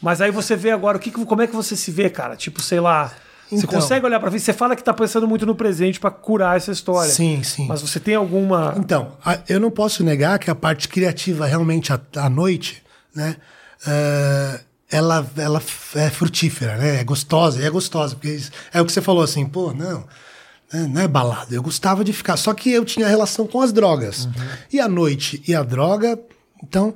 Mas 0.00 0.20
aí 0.20 0.30
você 0.30 0.54
vê 0.54 0.70
agora, 0.70 0.96
o 0.96 1.00
que, 1.00 1.10
como 1.10 1.42
é 1.42 1.46
que 1.48 1.54
você 1.56 1.74
se 1.74 1.90
vê, 1.90 2.08
cara? 2.08 2.36
Tipo, 2.36 2.62
sei 2.62 2.78
lá. 2.78 3.12
Você 3.50 3.66
então, 3.66 3.80
consegue 3.80 4.06
olhar 4.06 4.20
para 4.20 4.30
frente? 4.30 4.44
Você 4.44 4.52
fala 4.52 4.76
que 4.76 4.82
está 4.82 4.94
pensando 4.94 5.26
muito 5.26 5.44
no 5.44 5.54
presente 5.54 5.98
para 5.98 6.10
curar 6.10 6.56
essa 6.56 6.70
história. 6.70 7.10
Sim, 7.10 7.42
sim. 7.42 7.66
Mas 7.66 7.82
você 7.82 7.98
tem 7.98 8.14
alguma. 8.14 8.74
Então, 8.78 9.12
eu 9.48 9.58
não 9.58 9.70
posso 9.70 10.04
negar 10.04 10.38
que 10.38 10.50
a 10.50 10.54
parte 10.54 10.88
criativa 10.88 11.46
realmente 11.46 11.92
à, 11.92 12.00
à 12.16 12.30
noite, 12.30 12.82
né? 13.14 13.36
Uh, 13.84 14.60
ela, 14.90 15.28
ela 15.36 15.62
é 15.94 16.10
frutífera, 16.10 16.76
né? 16.76 17.00
É 17.00 17.04
gostosa, 17.04 17.60
e 17.60 17.64
é 17.64 17.70
gostosa, 17.70 18.14
porque 18.14 18.40
é 18.72 18.80
o 18.80 18.84
que 18.84 18.92
você 18.92 19.00
falou 19.00 19.22
assim, 19.22 19.46
pô, 19.46 19.72
não, 19.72 20.04
né? 20.72 20.88
não 20.88 21.00
é 21.00 21.08
balada. 21.08 21.54
Eu 21.54 21.62
gostava 21.62 22.04
de 22.04 22.12
ficar, 22.12 22.36
só 22.36 22.52
que 22.54 22.70
eu 22.70 22.84
tinha 22.84 23.06
relação 23.06 23.46
com 23.46 23.60
as 23.60 23.72
drogas. 23.72 24.24
Uhum. 24.24 24.32
E 24.72 24.80
a 24.80 24.88
noite 24.88 25.42
e 25.46 25.54
a 25.54 25.62
droga, 25.62 26.18
então 26.62 26.94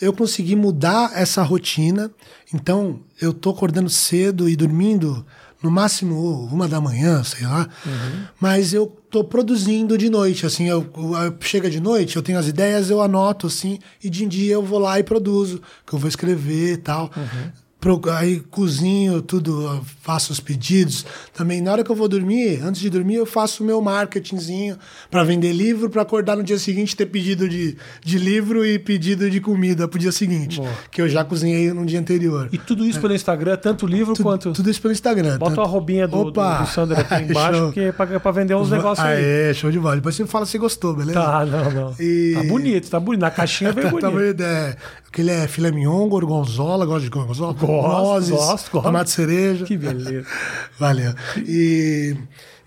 eu 0.00 0.12
consegui 0.12 0.56
mudar 0.56 1.12
essa 1.14 1.42
rotina. 1.42 2.10
Então, 2.52 3.00
eu 3.20 3.32
tô 3.32 3.50
acordando 3.50 3.90
cedo 3.90 4.48
e 4.48 4.56
dormindo 4.56 5.24
no 5.62 5.70
máximo 5.70 6.48
uma 6.50 6.66
da 6.66 6.80
manhã, 6.80 7.22
sei 7.22 7.46
lá. 7.46 7.68
Uhum. 7.84 8.24
Mas 8.40 8.72
eu 8.72 8.86
tô 9.10 9.22
produzindo 9.24 9.98
de 9.98 10.08
noite, 10.08 10.46
assim, 10.46 10.68
eu, 10.68 10.86
eu, 10.96 11.36
chega 11.40 11.68
de 11.68 11.80
noite, 11.80 12.16
eu 12.16 12.22
tenho 12.22 12.38
as 12.38 12.46
ideias, 12.46 12.90
eu 12.90 13.02
anoto, 13.02 13.46
assim, 13.46 13.78
e 14.02 14.08
de 14.08 14.26
dia 14.26 14.54
eu 14.54 14.62
vou 14.62 14.78
lá 14.78 14.98
e 14.98 15.02
produzo, 15.02 15.60
que 15.86 15.92
eu 15.92 15.98
vou 15.98 16.08
escrever 16.08 16.74
e 16.74 16.76
tal. 16.78 17.10
Uhum 17.16 17.59
aí 18.12 18.40
cozinho 18.50 19.22
tudo, 19.22 19.80
faço 20.02 20.32
os 20.32 20.40
pedidos. 20.40 21.06
Também 21.32 21.60
na 21.60 21.72
hora 21.72 21.84
que 21.84 21.90
eu 21.90 21.96
vou 21.96 22.08
dormir, 22.08 22.60
antes 22.62 22.80
de 22.80 22.90
dormir, 22.90 23.14
eu 23.14 23.26
faço 23.26 23.62
o 23.62 23.66
meu 23.66 23.80
marketingzinho 23.80 24.76
para 25.10 25.24
vender 25.24 25.52
livro, 25.52 25.88
para 25.88 26.02
acordar 26.02 26.36
no 26.36 26.42
dia 26.42 26.58
seguinte 26.58 26.94
ter 26.94 27.06
pedido 27.06 27.48
de, 27.48 27.76
de 28.04 28.18
livro 28.18 28.64
e 28.66 28.78
pedido 28.78 29.30
de 29.30 29.40
comida 29.40 29.88
pro 29.88 29.98
dia 29.98 30.12
seguinte, 30.12 30.58
Boa. 30.58 30.70
que 30.90 31.00
eu 31.00 31.08
já 31.08 31.24
cozinhei 31.24 31.72
no 31.72 31.86
dia 31.86 31.98
anterior. 31.98 32.48
E 32.52 32.58
tudo 32.58 32.84
isso 32.84 32.98
é. 32.98 33.00
pelo 33.00 33.14
Instagram, 33.14 33.56
tanto 33.56 33.86
livro 33.86 34.14
tudo, 34.14 34.24
quanto 34.24 34.52
Tudo 34.52 34.70
isso 34.70 34.80
pelo 34.80 34.92
Instagram. 34.92 35.38
Bota 35.38 35.56
tanto... 35.56 35.60
a 35.62 35.70
robinha 35.70 36.06
do, 36.06 36.18
Opa. 36.18 36.58
do, 36.58 36.64
do 36.64 36.70
Sandro 36.70 37.00
aqui 37.00 37.14
embaixo, 37.24 37.66
porque 37.66 37.80
é 37.80 37.92
para 37.92 38.32
vender 38.32 38.54
uns 38.54 38.70
negócios 38.70 39.06
aí. 39.06 39.22
É, 39.22 39.54
show 39.54 39.70
de 39.70 39.78
bola. 39.78 39.96
Depois 39.96 40.14
você 40.14 40.26
fala 40.26 40.44
se 40.46 40.58
gostou, 40.58 40.94
beleza? 40.94 41.20
Tá, 41.20 41.46
não, 41.46 41.70
não. 41.70 41.94
E... 41.98 42.32
Tá 42.34 42.42
bonito, 42.44 42.90
tá 42.90 43.00
bonito. 43.00 43.20
Na 43.20 43.30
caixinha 43.30 43.72
veio 43.72 43.88
bonito. 43.88 44.02
tá 44.02 44.10
bonito, 44.10 44.42
é. 44.42 44.76
Aquele 45.08 45.30
é 45.30 45.48
filé 45.48 45.72
mignon, 45.72 46.08
gorgonzola, 46.08 46.86
gosta 46.86 47.02
de 47.02 47.10
gorgonzola? 47.10 47.54
Gosto, 47.70 48.30
gosto, 48.30 48.70
gosto. 48.70 48.82
Tomate 48.82 49.10
cereja. 49.10 49.64
Que 49.64 49.76
beleza. 49.76 50.26
Valeu. 50.78 51.14
E... 51.36 52.16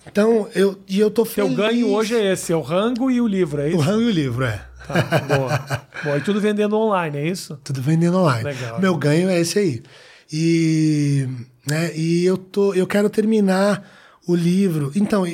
Então, 0.05 0.47
eu, 0.53 0.77
e 0.87 0.99
eu 0.99 1.09
tô 1.09 1.23
feliz. 1.25 1.55
Teu 1.55 1.65
ganho 1.65 1.89
hoje 1.89 2.15
é 2.15 2.33
esse, 2.33 2.51
é 2.51 2.55
o 2.55 2.61
rango 2.61 3.09
e 3.09 3.21
o 3.21 3.27
livro, 3.27 3.61
é 3.61 3.69
isso? 3.69 3.77
O 3.77 3.81
rango 3.81 4.01
e 4.01 4.05
o 4.05 4.11
livro, 4.11 4.43
é. 4.43 4.65
Tá, 4.87 5.19
boa. 5.19 5.65
boa. 6.03 6.17
E 6.17 6.21
tudo 6.21 6.41
vendendo 6.41 6.77
online, 6.77 7.17
é 7.17 7.27
isso? 7.27 7.57
Tudo 7.63 7.81
vendendo 7.81 8.17
online. 8.17 8.43
Legal. 8.43 8.79
Meu 8.79 8.95
ganho 8.97 9.29
é 9.29 9.39
esse 9.39 9.57
aí. 9.59 9.83
E, 10.31 11.27
né, 11.65 11.95
e 11.95 12.25
eu, 12.25 12.37
tô, 12.37 12.73
eu 12.73 12.85
quero 12.85 13.09
terminar 13.09 13.83
o 14.27 14.35
livro. 14.35 14.91
Então, 14.95 15.25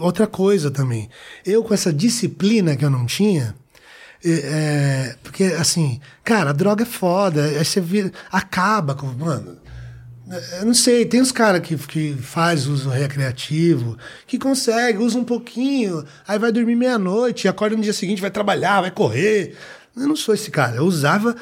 outra 0.00 0.26
coisa 0.26 0.70
também. 0.70 1.08
Eu, 1.44 1.62
com 1.62 1.72
essa 1.72 1.92
disciplina 1.92 2.76
que 2.76 2.84
eu 2.84 2.90
não 2.90 3.06
tinha, 3.06 3.54
é, 4.24 5.16
porque, 5.22 5.44
assim, 5.44 6.00
cara, 6.24 6.50
a 6.50 6.52
droga 6.52 6.82
é 6.82 6.86
foda. 6.86 7.44
Aí 7.44 7.64
você 7.64 7.80
vira, 7.80 8.12
acaba 8.30 8.94
com. 8.94 9.06
Mano, 9.06 9.58
eu 10.60 10.66
não 10.66 10.74
sei, 10.74 11.06
tem 11.06 11.20
os 11.20 11.32
caras 11.32 11.60
que, 11.60 11.76
que 11.76 12.14
faz 12.14 12.66
uso 12.66 12.90
recreativo, 12.90 13.96
que 14.26 14.38
consegue, 14.38 14.98
usa 14.98 15.18
um 15.18 15.24
pouquinho, 15.24 16.04
aí 16.26 16.38
vai 16.38 16.52
dormir 16.52 16.74
meia-noite, 16.74 17.48
acorda 17.48 17.76
no 17.76 17.82
dia 17.82 17.94
seguinte, 17.94 18.20
vai 18.20 18.30
trabalhar, 18.30 18.82
vai 18.82 18.90
correr. 18.90 19.56
Eu 19.96 20.06
não 20.06 20.16
sou 20.16 20.34
esse 20.34 20.50
cara. 20.50 20.76
Eu 20.76 20.84
usava 20.84 21.34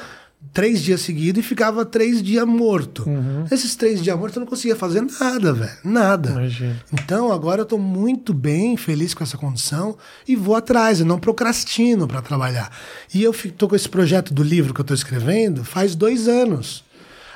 três 0.53 0.81
dias 0.81 1.01
seguidos 1.01 1.43
e 1.43 1.47
ficava 1.47 1.85
três 1.85 2.21
dias 2.21 2.45
morto. 2.45 3.07
Uhum. 3.07 3.45
Esses 3.51 3.75
três 3.75 4.01
dias 4.01 4.17
morto 4.17 4.37
eu 4.37 4.41
não 4.41 4.47
conseguia 4.47 4.75
fazer 4.75 5.05
nada, 5.19 5.53
velho. 5.53 5.77
Nada. 5.83 6.29
Imagina. 6.31 6.81
Então 6.91 7.31
agora 7.31 7.61
eu 7.61 7.65
tô 7.65 7.77
muito 7.77 8.33
bem, 8.33 8.77
feliz 8.77 9.13
com 9.13 9.23
essa 9.23 9.37
condição 9.37 9.97
e 10.27 10.35
vou 10.35 10.55
atrás, 10.55 10.99
eu 10.99 11.05
não 11.05 11.19
procrastino 11.19 12.07
para 12.07 12.21
trabalhar. 12.21 12.71
E 13.13 13.23
eu 13.23 13.33
tô 13.57 13.67
com 13.67 13.75
esse 13.75 13.89
projeto 13.89 14.33
do 14.33 14.43
livro 14.43 14.73
que 14.73 14.81
eu 14.81 14.85
tô 14.85 14.93
escrevendo 14.93 15.63
faz 15.63 15.95
dois 15.95 16.27
anos. 16.27 16.85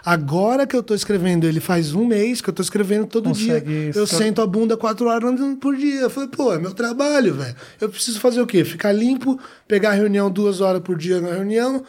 Agora 0.03 0.65
que 0.65 0.75
eu 0.75 0.81
tô 0.81 0.95
escrevendo 0.95 1.45
ele 1.45 1.59
faz 1.59 1.93
um 1.93 2.05
mês 2.05 2.41
que 2.41 2.49
eu 2.49 2.53
tô 2.53 2.61
escrevendo 2.61 3.05
todo 3.05 3.29
Consegue 3.29 3.65
dia. 3.65 3.89
Isso. 3.89 3.99
Eu 3.99 4.07
sento 4.07 4.41
a 4.41 4.47
bunda 4.47 4.75
quatro 4.75 5.07
horas 5.07 5.39
por 5.59 5.75
dia. 5.75 6.01
Eu 6.01 6.09
falei, 6.09 6.29
pô, 6.29 6.53
é 6.53 6.57
meu 6.57 6.73
trabalho, 6.73 7.35
velho. 7.35 7.55
Eu 7.79 7.87
preciso 7.87 8.19
fazer 8.19 8.41
o 8.41 8.47
quê? 8.47 8.65
Ficar 8.65 8.91
limpo, 8.91 9.39
pegar 9.67 9.91
a 9.91 9.93
reunião 9.93 10.31
duas 10.31 10.59
horas 10.59 10.81
por 10.81 10.97
dia 10.97 11.21
na 11.21 11.29
reunião, 11.29 11.83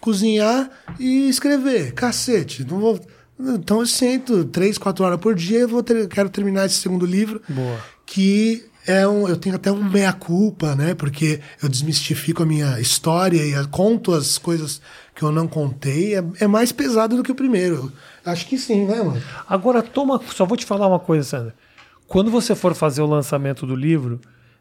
cozinhar 0.00 0.70
e 0.98 1.28
escrever. 1.28 1.92
Cacete, 1.92 2.64
não 2.64 2.78
vou. 2.78 3.00
Então 3.40 3.80
eu 3.80 3.86
sento 3.86 4.44
três, 4.44 4.78
quatro 4.78 5.04
horas 5.04 5.20
por 5.20 5.34
dia. 5.34 5.60
Eu 5.60 5.68
vou 5.68 5.82
ter, 5.82 6.08
quero 6.08 6.28
terminar 6.28 6.66
esse 6.66 6.76
segundo 6.76 7.06
livro. 7.06 7.40
Boa. 7.48 7.78
Que 8.04 8.64
é 8.86 9.06
um, 9.06 9.28
eu 9.28 9.36
tenho 9.36 9.54
até 9.54 9.70
um 9.70 9.84
meia 9.84 10.12
culpa, 10.12 10.74
né? 10.74 10.94
Porque 10.94 11.40
eu 11.62 11.68
desmistifico 11.68 12.42
a 12.42 12.46
minha 12.46 12.80
história 12.80 13.40
e 13.44 13.66
conto 13.68 14.12
as 14.14 14.38
coisas 14.38 14.80
que 15.14 15.22
eu 15.22 15.30
não 15.30 15.46
contei. 15.46 16.16
É, 16.16 16.24
é 16.40 16.46
mais 16.46 16.72
pesado 16.72 17.16
do 17.16 17.22
que 17.22 17.30
o 17.30 17.34
primeiro. 17.34 17.92
Acho 18.24 18.46
que 18.46 18.56
sim, 18.58 18.86
né, 18.86 18.96
mano? 19.02 19.22
Agora 19.46 19.82
toma, 19.82 20.20
só 20.34 20.46
vou 20.46 20.56
te 20.56 20.64
falar 20.64 20.88
uma 20.88 20.98
coisa, 20.98 21.22
Sandra. 21.22 21.54
Quando 22.06 22.30
você 22.30 22.54
for 22.54 22.74
fazer 22.74 23.02
o 23.02 23.06
lançamento 23.06 23.66
do 23.66 23.76
livro, 23.76 24.18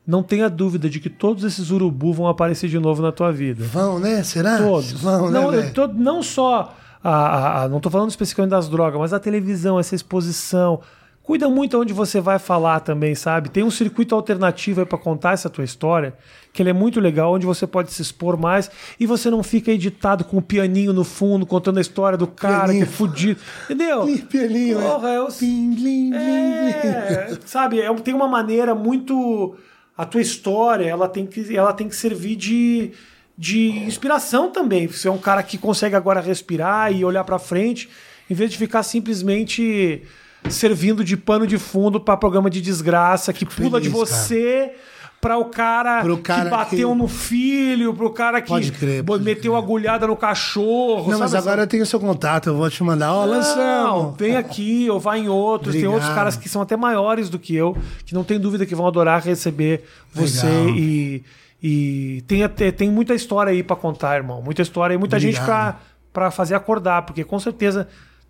não 0.08 0.24
tenha 0.24 0.50
dúvida 0.50 0.90
de 0.90 1.02
que 1.02 1.10
todos 1.10 1.44
esses 1.44 1.70
urubu 1.70 2.14
vão 2.14 2.28
aparecer 2.28 2.70
de 2.70 2.80
novo 2.80 3.02
na 3.02 3.12
tua 3.12 3.30
vida. 3.30 3.66
Vão, 3.66 4.00
né? 4.00 4.24
Será? 4.24 4.58
Todos. 4.58 4.94
Vão, 4.94 5.30
não, 5.30 5.52
né, 5.52 5.70
tô, 5.72 5.86
não 5.88 6.24
só 6.24 6.74
a, 7.04 7.10
a, 7.10 7.64
a, 7.64 7.70
não 7.70 7.78
estou 7.78 7.92
falando 7.92 8.10
especificamente 8.10 8.52
das 8.52 8.70
drogas, 8.70 9.00
mas 9.00 9.12
a 9.14 9.20
televisão, 9.20 9.78
essa 9.78 9.96
exposição. 9.96 10.80
Cuida 11.22 11.50
muito 11.50 11.78
onde 11.78 11.92
você 11.92 12.22
vai 12.22 12.40
falar 12.40 12.80
também, 12.80 13.14
sabe? 13.14 13.50
Tem 13.50 13.62
um 13.62 13.70
circuito 13.70 14.16
alternativo 14.16 14.80
aí 14.80 14.86
para 14.86 14.98
contar 14.98 15.34
essa 15.34 15.50
tua 15.50 15.66
história, 15.66 16.14
que 16.54 16.62
ele 16.62 16.70
é 16.70 16.74
muito 16.74 17.02
legal, 17.02 17.34
onde 17.34 17.46
você 17.46 17.68
pode 17.68 17.92
se 17.92 18.02
expor 18.02 18.38
mais 18.38 18.72
e 18.98 19.06
você 19.06 19.30
não 19.30 19.44
fica 19.44 19.70
editado 19.70 20.24
com 20.24 20.38
o 20.38 20.42
pianinho 20.42 20.94
no 20.94 21.04
fundo, 21.04 21.46
contando 21.46 21.80
a 21.80 21.82
história 21.82 22.18
do 22.18 22.28
cara 22.28 22.68
pianinho. 22.68 22.86
que 22.86 22.90
é 22.90 22.96
fudido. 22.96 23.42
Entendeu? 23.66 24.06
Pianinho, 24.30 24.80
Porra, 24.80 25.10
é, 25.10 25.22
o... 25.22 25.28
blim, 25.28 25.76
blim, 25.76 26.14
é, 26.16 27.38
Sabe, 27.46 27.82
é, 27.82 27.94
tem 27.96 28.14
uma 28.14 28.30
maneira 28.30 28.74
muito 28.74 29.58
a 29.98 30.06
tua 30.06 30.22
história 30.22 30.86
ela 30.86 31.10
tem 31.10 31.26
que, 31.26 31.56
ela 31.56 31.74
tem 31.74 31.90
que 31.90 31.96
servir 31.96 32.36
de, 32.36 32.92
de 33.38 33.70
inspiração 33.70 34.52
também. 34.52 34.88
Você 34.88 35.08
é 35.08 35.12
um 35.12 35.18
cara 35.18 35.42
que 35.42 35.58
consegue 35.58 35.96
agora 35.96 36.22
respirar 36.22 36.94
e 36.94 37.04
olhar 37.04 37.24
para 37.24 37.40
frente, 37.40 37.90
em 38.30 38.36
vez 38.36 38.52
de 38.52 38.58
ficar 38.58 38.84
simplesmente 38.84 40.04
servindo 40.50 41.04
de 41.04 41.18
pano 41.18 41.48
de 41.48 41.58
fundo 41.58 42.00
pra 42.00 42.16
programa 42.16 42.50
de 42.50 42.62
desgraça 42.62 43.34
que 43.34 43.46
pula 43.46 43.82
de 43.82 43.90
feliz, 43.90 44.10
você. 44.10 44.74
Pra 45.20 45.36
o 45.38 45.46
cara, 45.46 46.04
cara 46.24 46.44
que 46.46 46.50
bateu 46.52 46.90
que- 46.92 46.96
no 46.96 47.08
filho, 47.08 47.92
pro 47.94 48.12
cara 48.12 48.40
que 48.40 48.48
Pode 48.50 48.72
crer, 48.72 49.04
pode 49.04 49.24
meteu 49.24 49.54
crer. 49.54 49.64
agulhada 49.64 50.06
no 50.06 50.16
cachorro. 50.16 51.12
Não, 51.12 51.18
mas 51.18 51.32
sabe? 51.32 51.42
agora 51.44 51.64
eu 51.64 51.68
tenho 51.68 51.86
seu 51.88 52.00
contato, 52.00 52.48
eu 52.50 52.56
vou 52.56 52.70
te 52.70 52.84
mandar. 52.84 53.12
Ó, 53.14 53.26
Não, 53.26 53.32
lançamos. 53.34 54.16
vem 54.18 54.36
aqui 54.38 54.88
ou 54.92 55.00
vai 55.00 55.20
em 55.20 55.28
outros. 55.28 55.74
Tem 55.74 55.86
outros 55.86 56.04
Obrigado. 56.04 56.16
caras 56.16 56.38
que 56.38 56.48
são 56.48 56.62
até 56.62 56.78
maiores 56.78 57.30
do 57.30 57.40
que 57.40 57.56
eu, 57.56 57.76
que 58.06 58.14
não 58.14 58.24
tem 58.24 58.40
dúvida 58.40 58.64
que 58.66 58.76
vão 58.76 58.86
adorar 58.88 59.22
receber 59.24 59.84
você 60.14 60.46
Legal. 60.46 60.70
e. 60.76 61.24
E 61.64 62.24
tem, 62.28 62.44
até, 62.44 62.72
tem 62.72 62.92
muita 62.92 63.16
história 63.16 63.52
aí 63.52 63.64
pra 63.64 63.76
contar, 63.76 64.16
irmão. 64.18 64.40
Muita 64.44 64.62
história 64.62 64.94
e 64.94 64.98
muita 64.98 65.20
gente 65.20 65.40
Obrigado. 65.40 65.78
pra 66.14 66.30
fazer 66.30 66.54
acordar, 66.54 67.02
porque 67.02 67.24
com 67.24 67.40
certeza 67.40 67.88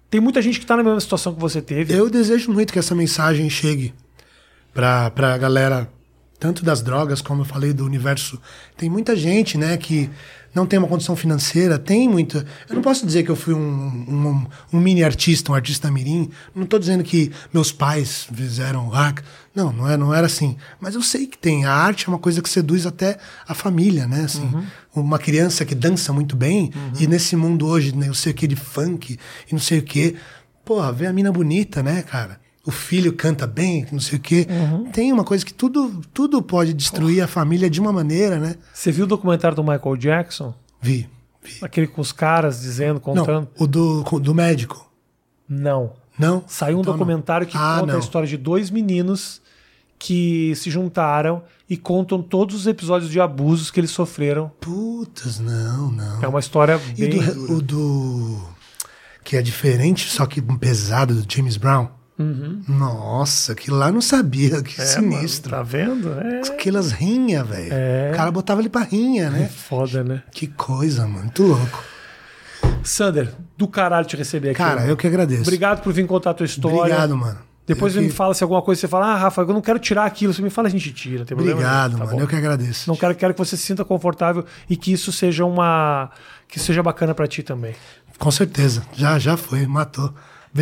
tem 0.09 0.21
muita 0.21 0.41
gente 0.41 0.61
que 0.61 0.65
tá 0.65 0.77
na 0.77 0.83
mesma 0.83 1.01
situação 1.01 1.33
que 1.33 1.39
você 1.41 1.61
teve. 1.61 1.93
Eu 1.93 2.09
desejo 2.09 2.49
muito 2.53 2.71
que 2.71 2.79
essa 2.79 2.95
mensagem 2.95 3.49
chegue 3.49 3.93
pra, 4.73 5.09
pra 5.11 5.37
galera, 5.37 5.89
tanto 6.39 6.63
das 6.63 6.81
drogas, 6.81 7.21
como 7.21 7.41
eu 7.41 7.45
falei, 7.45 7.73
do 7.73 7.85
universo. 7.85 8.39
Tem 8.75 8.89
muita 8.89 9.15
gente, 9.15 9.57
né, 9.57 9.75
que 9.77 10.09
não 10.53 10.65
tem 10.65 10.79
uma 10.79 10.87
condição 10.87 11.15
financeira, 11.15 11.77
tem 11.77 12.09
muita. 12.09 12.45
Eu 12.67 12.75
não 12.75 12.81
posso 12.81 13.05
dizer 13.05 13.23
que 13.23 13.29
eu 13.29 13.35
fui 13.35 13.53
um, 13.53 13.59
um, 13.59 14.47
um 14.73 14.79
mini 14.79 15.03
artista, 15.03 15.51
um 15.51 15.55
artista 15.55 15.91
mirim. 15.91 16.29
Não 16.55 16.63
estou 16.63 16.79
dizendo 16.79 17.03
que 17.03 17.31
meus 17.53 17.71
pais 17.71 18.27
fizeram 18.33 18.87
hack. 18.89 19.21
Não, 19.53 19.71
não, 19.71 19.89
é, 19.89 19.97
não 19.97 20.13
era 20.13 20.25
assim. 20.25 20.57
Mas 20.79 20.95
eu 20.95 21.01
sei 21.01 21.27
que 21.27 21.37
tem. 21.37 21.65
A 21.65 21.73
arte 21.73 22.05
é 22.05 22.09
uma 22.09 22.19
coisa 22.19 22.41
que 22.41 22.49
seduz 22.49 22.85
até 22.85 23.17
a 23.47 23.53
família, 23.53 24.07
né? 24.07 24.21
Assim, 24.25 24.49
Uma 24.95 25.19
criança 25.19 25.63
que 25.63 25.75
dança 25.75 26.11
muito 26.11 26.35
bem, 26.35 26.71
e 26.99 27.05
nesse 27.05 27.35
mundo 27.35 27.67
hoje, 27.67 27.95
né, 27.95 28.07
eu 28.07 28.15
sei 28.15 28.31
o 28.31 28.35
que 28.35 28.47
de 28.47 28.55
funk 28.55 29.17
e 29.47 29.53
não 29.53 29.59
sei 29.59 29.77
o 29.77 29.83
que. 29.83 30.15
Porra, 30.65 30.91
vê 30.91 31.05
a 31.05 31.13
mina 31.13 31.31
bonita, 31.31 31.83
né, 31.83 32.01
cara? 32.01 32.39
O 32.67 32.71
filho 32.71 33.13
canta 33.13 33.47
bem, 33.47 33.87
não 33.91 33.99
sei 33.99 34.17
o 34.17 34.21
quê. 34.21 34.45
Tem 34.91 35.13
uma 35.13 35.23
coisa 35.23 35.45
que 35.45 35.53
tudo, 35.53 36.01
tudo 36.13 36.41
pode 36.41 36.73
destruir 36.73 37.21
a 37.23 37.27
família 37.27 37.69
de 37.69 37.79
uma 37.79 37.93
maneira, 37.93 38.37
né? 38.37 38.55
Você 38.73 38.91
viu 38.91 39.05
o 39.05 39.07
documentário 39.07 39.55
do 39.55 39.63
Michael 39.63 39.95
Jackson? 39.95 40.53
Vi. 40.81 41.07
vi. 41.41 41.53
Aquele 41.61 41.87
com 41.87 42.01
os 42.01 42.11
caras 42.11 42.59
dizendo, 42.61 42.99
contando? 42.99 43.47
Não, 43.57 43.63
o 43.63 43.65
do, 43.65 44.03
do 44.19 44.35
médico. 44.35 44.91
Não. 45.47 45.93
Não? 46.19 46.43
Saiu 46.45 46.77
um 46.77 46.81
Então 46.81 46.91
não. 46.93 46.99
documentário 46.99 47.47
que 47.47 47.55
Ah, 47.55 47.77
conta 47.79 47.91
a 47.91 47.95
não. 47.95 47.99
história 48.01 48.27
de 48.27 48.35
dois 48.35 48.69
meninos 48.69 49.41
que 49.97 50.53
se 50.55 50.69
juntaram 50.69 51.41
e 51.69 51.77
contam 51.77 52.21
todos 52.21 52.53
os 52.55 52.67
episódios 52.67 53.09
de 53.09 53.19
abusos 53.21 53.71
que 53.71 53.79
eles 53.79 53.91
sofreram. 53.91 54.51
Putas, 54.59 55.39
não, 55.39 55.89
não. 55.91 56.21
É 56.23 56.27
uma 56.27 56.39
história 56.39 56.79
E 56.97 57.07
bem. 57.07 57.19
do, 57.21 57.53
o 57.53 57.61
do. 57.61 58.41
Que 59.23 59.37
é 59.37 59.41
diferente, 59.41 60.09
só 60.09 60.25
que 60.25 60.41
pesado, 60.41 61.13
do 61.15 61.33
James 61.33 61.55
Brown. 61.57 61.87
Nossa, 62.67 63.51
aquilo 63.51 63.77
lá 63.77 63.91
não 63.91 64.01
sabia. 64.01 64.61
Que 64.63 64.79
Uhum. 64.79 64.83
É, 64.83 64.87
sinistro. 64.87 65.51
mano, 65.51 65.63
tá 65.63 65.69
vendo? 65.69 66.19
É 66.19 66.41
Aquelas 66.41 66.91
rinha, 66.91 67.43
velho. 67.43 67.69
É. 67.71 68.11
O 68.11 68.15
cara 68.15 68.31
botava 68.31 68.61
ele 68.61 68.69
pra 68.69 68.81
rinha, 68.81 69.29
né? 69.29 69.47
foda, 69.47 70.03
né? 70.03 70.23
Que 70.31 70.47
coisa, 70.47 71.07
mano. 71.07 71.23
Muito 71.25 71.43
louco. 71.43 71.83
Sander, 72.83 73.33
do 73.57 73.67
caralho 73.67 74.05
te 74.05 74.15
receber 74.15 74.49
aqui. 74.49 74.57
Cara, 74.57 74.81
mano. 74.81 74.91
eu 74.91 74.97
que 74.97 75.05
agradeço. 75.05 75.43
Obrigado 75.43 75.81
por 75.81 75.93
vir 75.93 76.05
contar 76.07 76.31
a 76.31 76.33
tua 76.33 76.45
história. 76.45 76.77
Obrigado, 76.79 77.15
mano. 77.15 77.37
Depois 77.67 77.93
eu 77.93 78.01
você 78.01 78.07
que... 78.07 78.11
me 78.11 78.17
fala 78.17 78.33
se 78.33 78.43
alguma 78.43 78.61
coisa 78.61 78.79
você 78.79 78.87
fala, 78.87 79.07
ah, 79.07 79.17
Rafa, 79.17 79.41
eu 79.41 79.47
não 79.47 79.61
quero 79.61 79.77
tirar 79.77 80.05
aquilo. 80.05 80.33
Você 80.33 80.41
me 80.41 80.49
fala, 80.49 80.69
a 80.69 80.71
gente 80.71 80.91
tira, 80.93 81.25
tem 81.25 81.35
problema. 81.35 81.59
Obrigado, 81.59 81.91
tá 81.91 81.97
mano. 81.97 82.11
bom? 82.11 82.21
Eu 82.21 82.27
que 82.27 82.35
agradeço. 82.35 82.89
Não 82.89 82.95
quero, 82.95 83.13
quero 83.13 83.33
que 83.33 83.39
você 83.39 83.57
se 83.57 83.63
sinta 83.63 83.83
confortável 83.83 84.45
e 84.69 84.77
que 84.77 84.91
isso 84.93 85.11
seja 85.11 85.43
uma. 85.43 86.09
que 86.47 86.59
seja 86.59 86.81
bacana 86.81 87.13
pra 87.13 87.27
ti 87.27 87.43
também. 87.43 87.75
Com 88.17 88.31
certeza. 88.31 88.83
Já, 88.93 89.19
já 89.19 89.35
foi, 89.35 89.67
matou. 89.67 90.13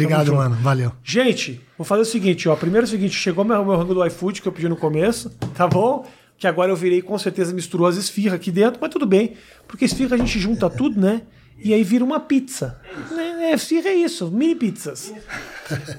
Obrigado, 0.04 0.34
mano. 0.34 0.56
Valeu. 0.56 0.92
Gente, 1.04 1.62
vou 1.78 1.86
fazer 1.86 2.02
o 2.02 2.06
seguinte, 2.06 2.50
ó. 2.50 2.56
Primeiro 2.56 2.86
é 2.86 2.88
o 2.88 2.92
seguinte, 2.92 3.16
chegou 3.16 3.46
meu, 3.46 3.64
meu 3.64 3.78
rango 3.78 3.94
do 3.94 4.06
iFood 4.06 4.42
que 4.42 4.48
eu 4.48 4.52
pedi 4.52 4.68
no 4.68 4.76
começo, 4.76 5.30
tá 5.56 5.68
bom? 5.68 6.06
Que 6.38 6.48
agora 6.48 6.72
eu 6.72 6.76
virei, 6.76 7.02
com 7.02 7.18
certeza 7.18 7.54
misturou 7.54 7.88
as 7.88 7.96
esfirras 7.96 8.34
aqui 8.34 8.52
dentro, 8.52 8.80
mas 8.82 8.90
tudo 8.92 9.06
bem. 9.06 9.36
Porque 9.68 9.86
esfirra 9.86 10.16
a 10.16 10.18
gente 10.18 10.38
junta 10.38 10.70
tudo, 10.70 11.00
né? 11.00 11.22
E 11.58 11.74
aí 11.74 11.84
vira 11.84 12.04
uma 12.04 12.20
pizza. 12.20 12.80
É, 13.18 13.52
é, 13.52 13.54
esfirra 13.54 13.90
é 13.90 13.96
isso, 13.96 14.30
mini 14.30 14.56
pizzas. 14.56 15.14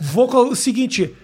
Vou 0.00 0.28
com 0.28 0.50
o 0.50 0.54
seguinte. 0.56 1.14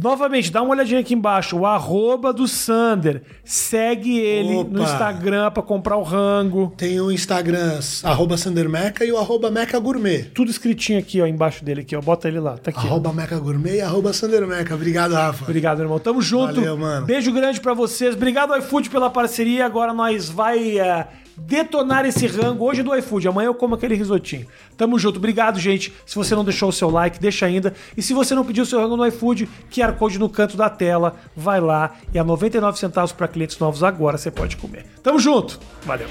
Novamente, 0.00 0.50
dá 0.50 0.62
uma 0.62 0.72
olhadinha 0.72 1.00
aqui 1.00 1.14
embaixo. 1.14 1.58
O 1.58 1.66
arroba 1.66 2.32
do 2.32 2.46
Sander. 2.46 3.22
Segue 3.44 4.18
ele 4.18 4.56
Opa. 4.56 4.70
no 4.70 4.82
Instagram 4.82 5.50
pra 5.50 5.62
comprar 5.62 5.96
o 5.96 6.02
rango. 6.02 6.72
Tem 6.76 7.00
o 7.00 7.10
Instagram, 7.10 7.80
arroba 8.04 8.36
Sandermeca 8.36 9.04
e 9.04 9.12
o 9.12 9.18
arroba 9.18 9.50
Meca 9.50 9.78
Gourmet. 9.78 10.24
Tudo 10.34 10.50
escritinho 10.50 10.98
aqui, 10.98 11.20
ó, 11.20 11.26
embaixo 11.26 11.64
dele 11.64 11.80
aqui, 11.80 11.96
ó. 11.96 12.00
Bota 12.00 12.28
ele 12.28 12.40
lá. 12.40 12.56
Tá 12.56 12.70
aqui. 12.70 12.86
Arroba 12.86 13.12
Meca 13.12 13.38
Gourmet 13.38 13.76
e 13.76 13.80
arroba 13.80 14.12
Sandermeca. 14.12 14.74
Obrigado, 14.74 15.12
Rafa. 15.12 15.44
Obrigado, 15.44 15.80
irmão. 15.82 15.98
Tamo 15.98 16.22
junto. 16.22 16.54
Valeu, 16.54 16.76
mano. 16.76 17.06
Beijo 17.06 17.32
grande 17.32 17.60
pra 17.60 17.74
vocês. 17.74 18.14
Obrigado, 18.14 18.56
iFood, 18.56 18.88
pela 18.88 19.10
parceria. 19.10 19.66
Agora 19.66 19.92
nós 19.92 20.28
vai 20.28 20.78
é, 20.78 21.08
detonar 21.46 22.04
esse 22.04 22.26
rango 22.26 22.64
hoje 22.64 22.82
do 22.82 22.94
iFood. 22.96 23.28
Amanhã 23.28 23.46
eu 23.48 23.54
como 23.54 23.74
aquele 23.74 23.94
risotinho. 23.94 24.46
Tamo 24.76 24.98
junto. 24.98 25.16
Obrigado, 25.16 25.58
gente. 25.58 25.92
Se 26.06 26.16
você 26.16 26.34
não 26.34 26.44
deixou 26.44 26.68
o 26.68 26.72
seu 26.72 26.90
like, 26.90 27.20
deixa 27.20 27.46
ainda. 27.46 27.74
E 27.96 28.02
se 28.02 28.14
você 28.14 28.34
não 28.34 28.44
pediu 28.44 28.64
o 28.64 28.66
seu 28.66 28.80
rango 28.80 28.96
no 28.96 29.06
iFood, 29.06 29.48
QR 29.70 29.92
Code 29.94 30.18
no 30.18 30.28
canto 30.28 30.56
da 30.56 30.70
tela. 30.70 31.16
Vai 31.36 31.60
lá. 31.60 31.94
E 32.12 32.18
a 32.18 32.24
99 32.24 32.78
centavos 32.78 33.12
pra 33.12 33.28
clientes 33.28 33.58
novos 33.58 33.82
agora 33.82 34.18
você 34.18 34.30
pode 34.30 34.56
comer. 34.56 34.86
Tamo 35.02 35.18
junto. 35.18 35.58
Valeu. 35.84 36.08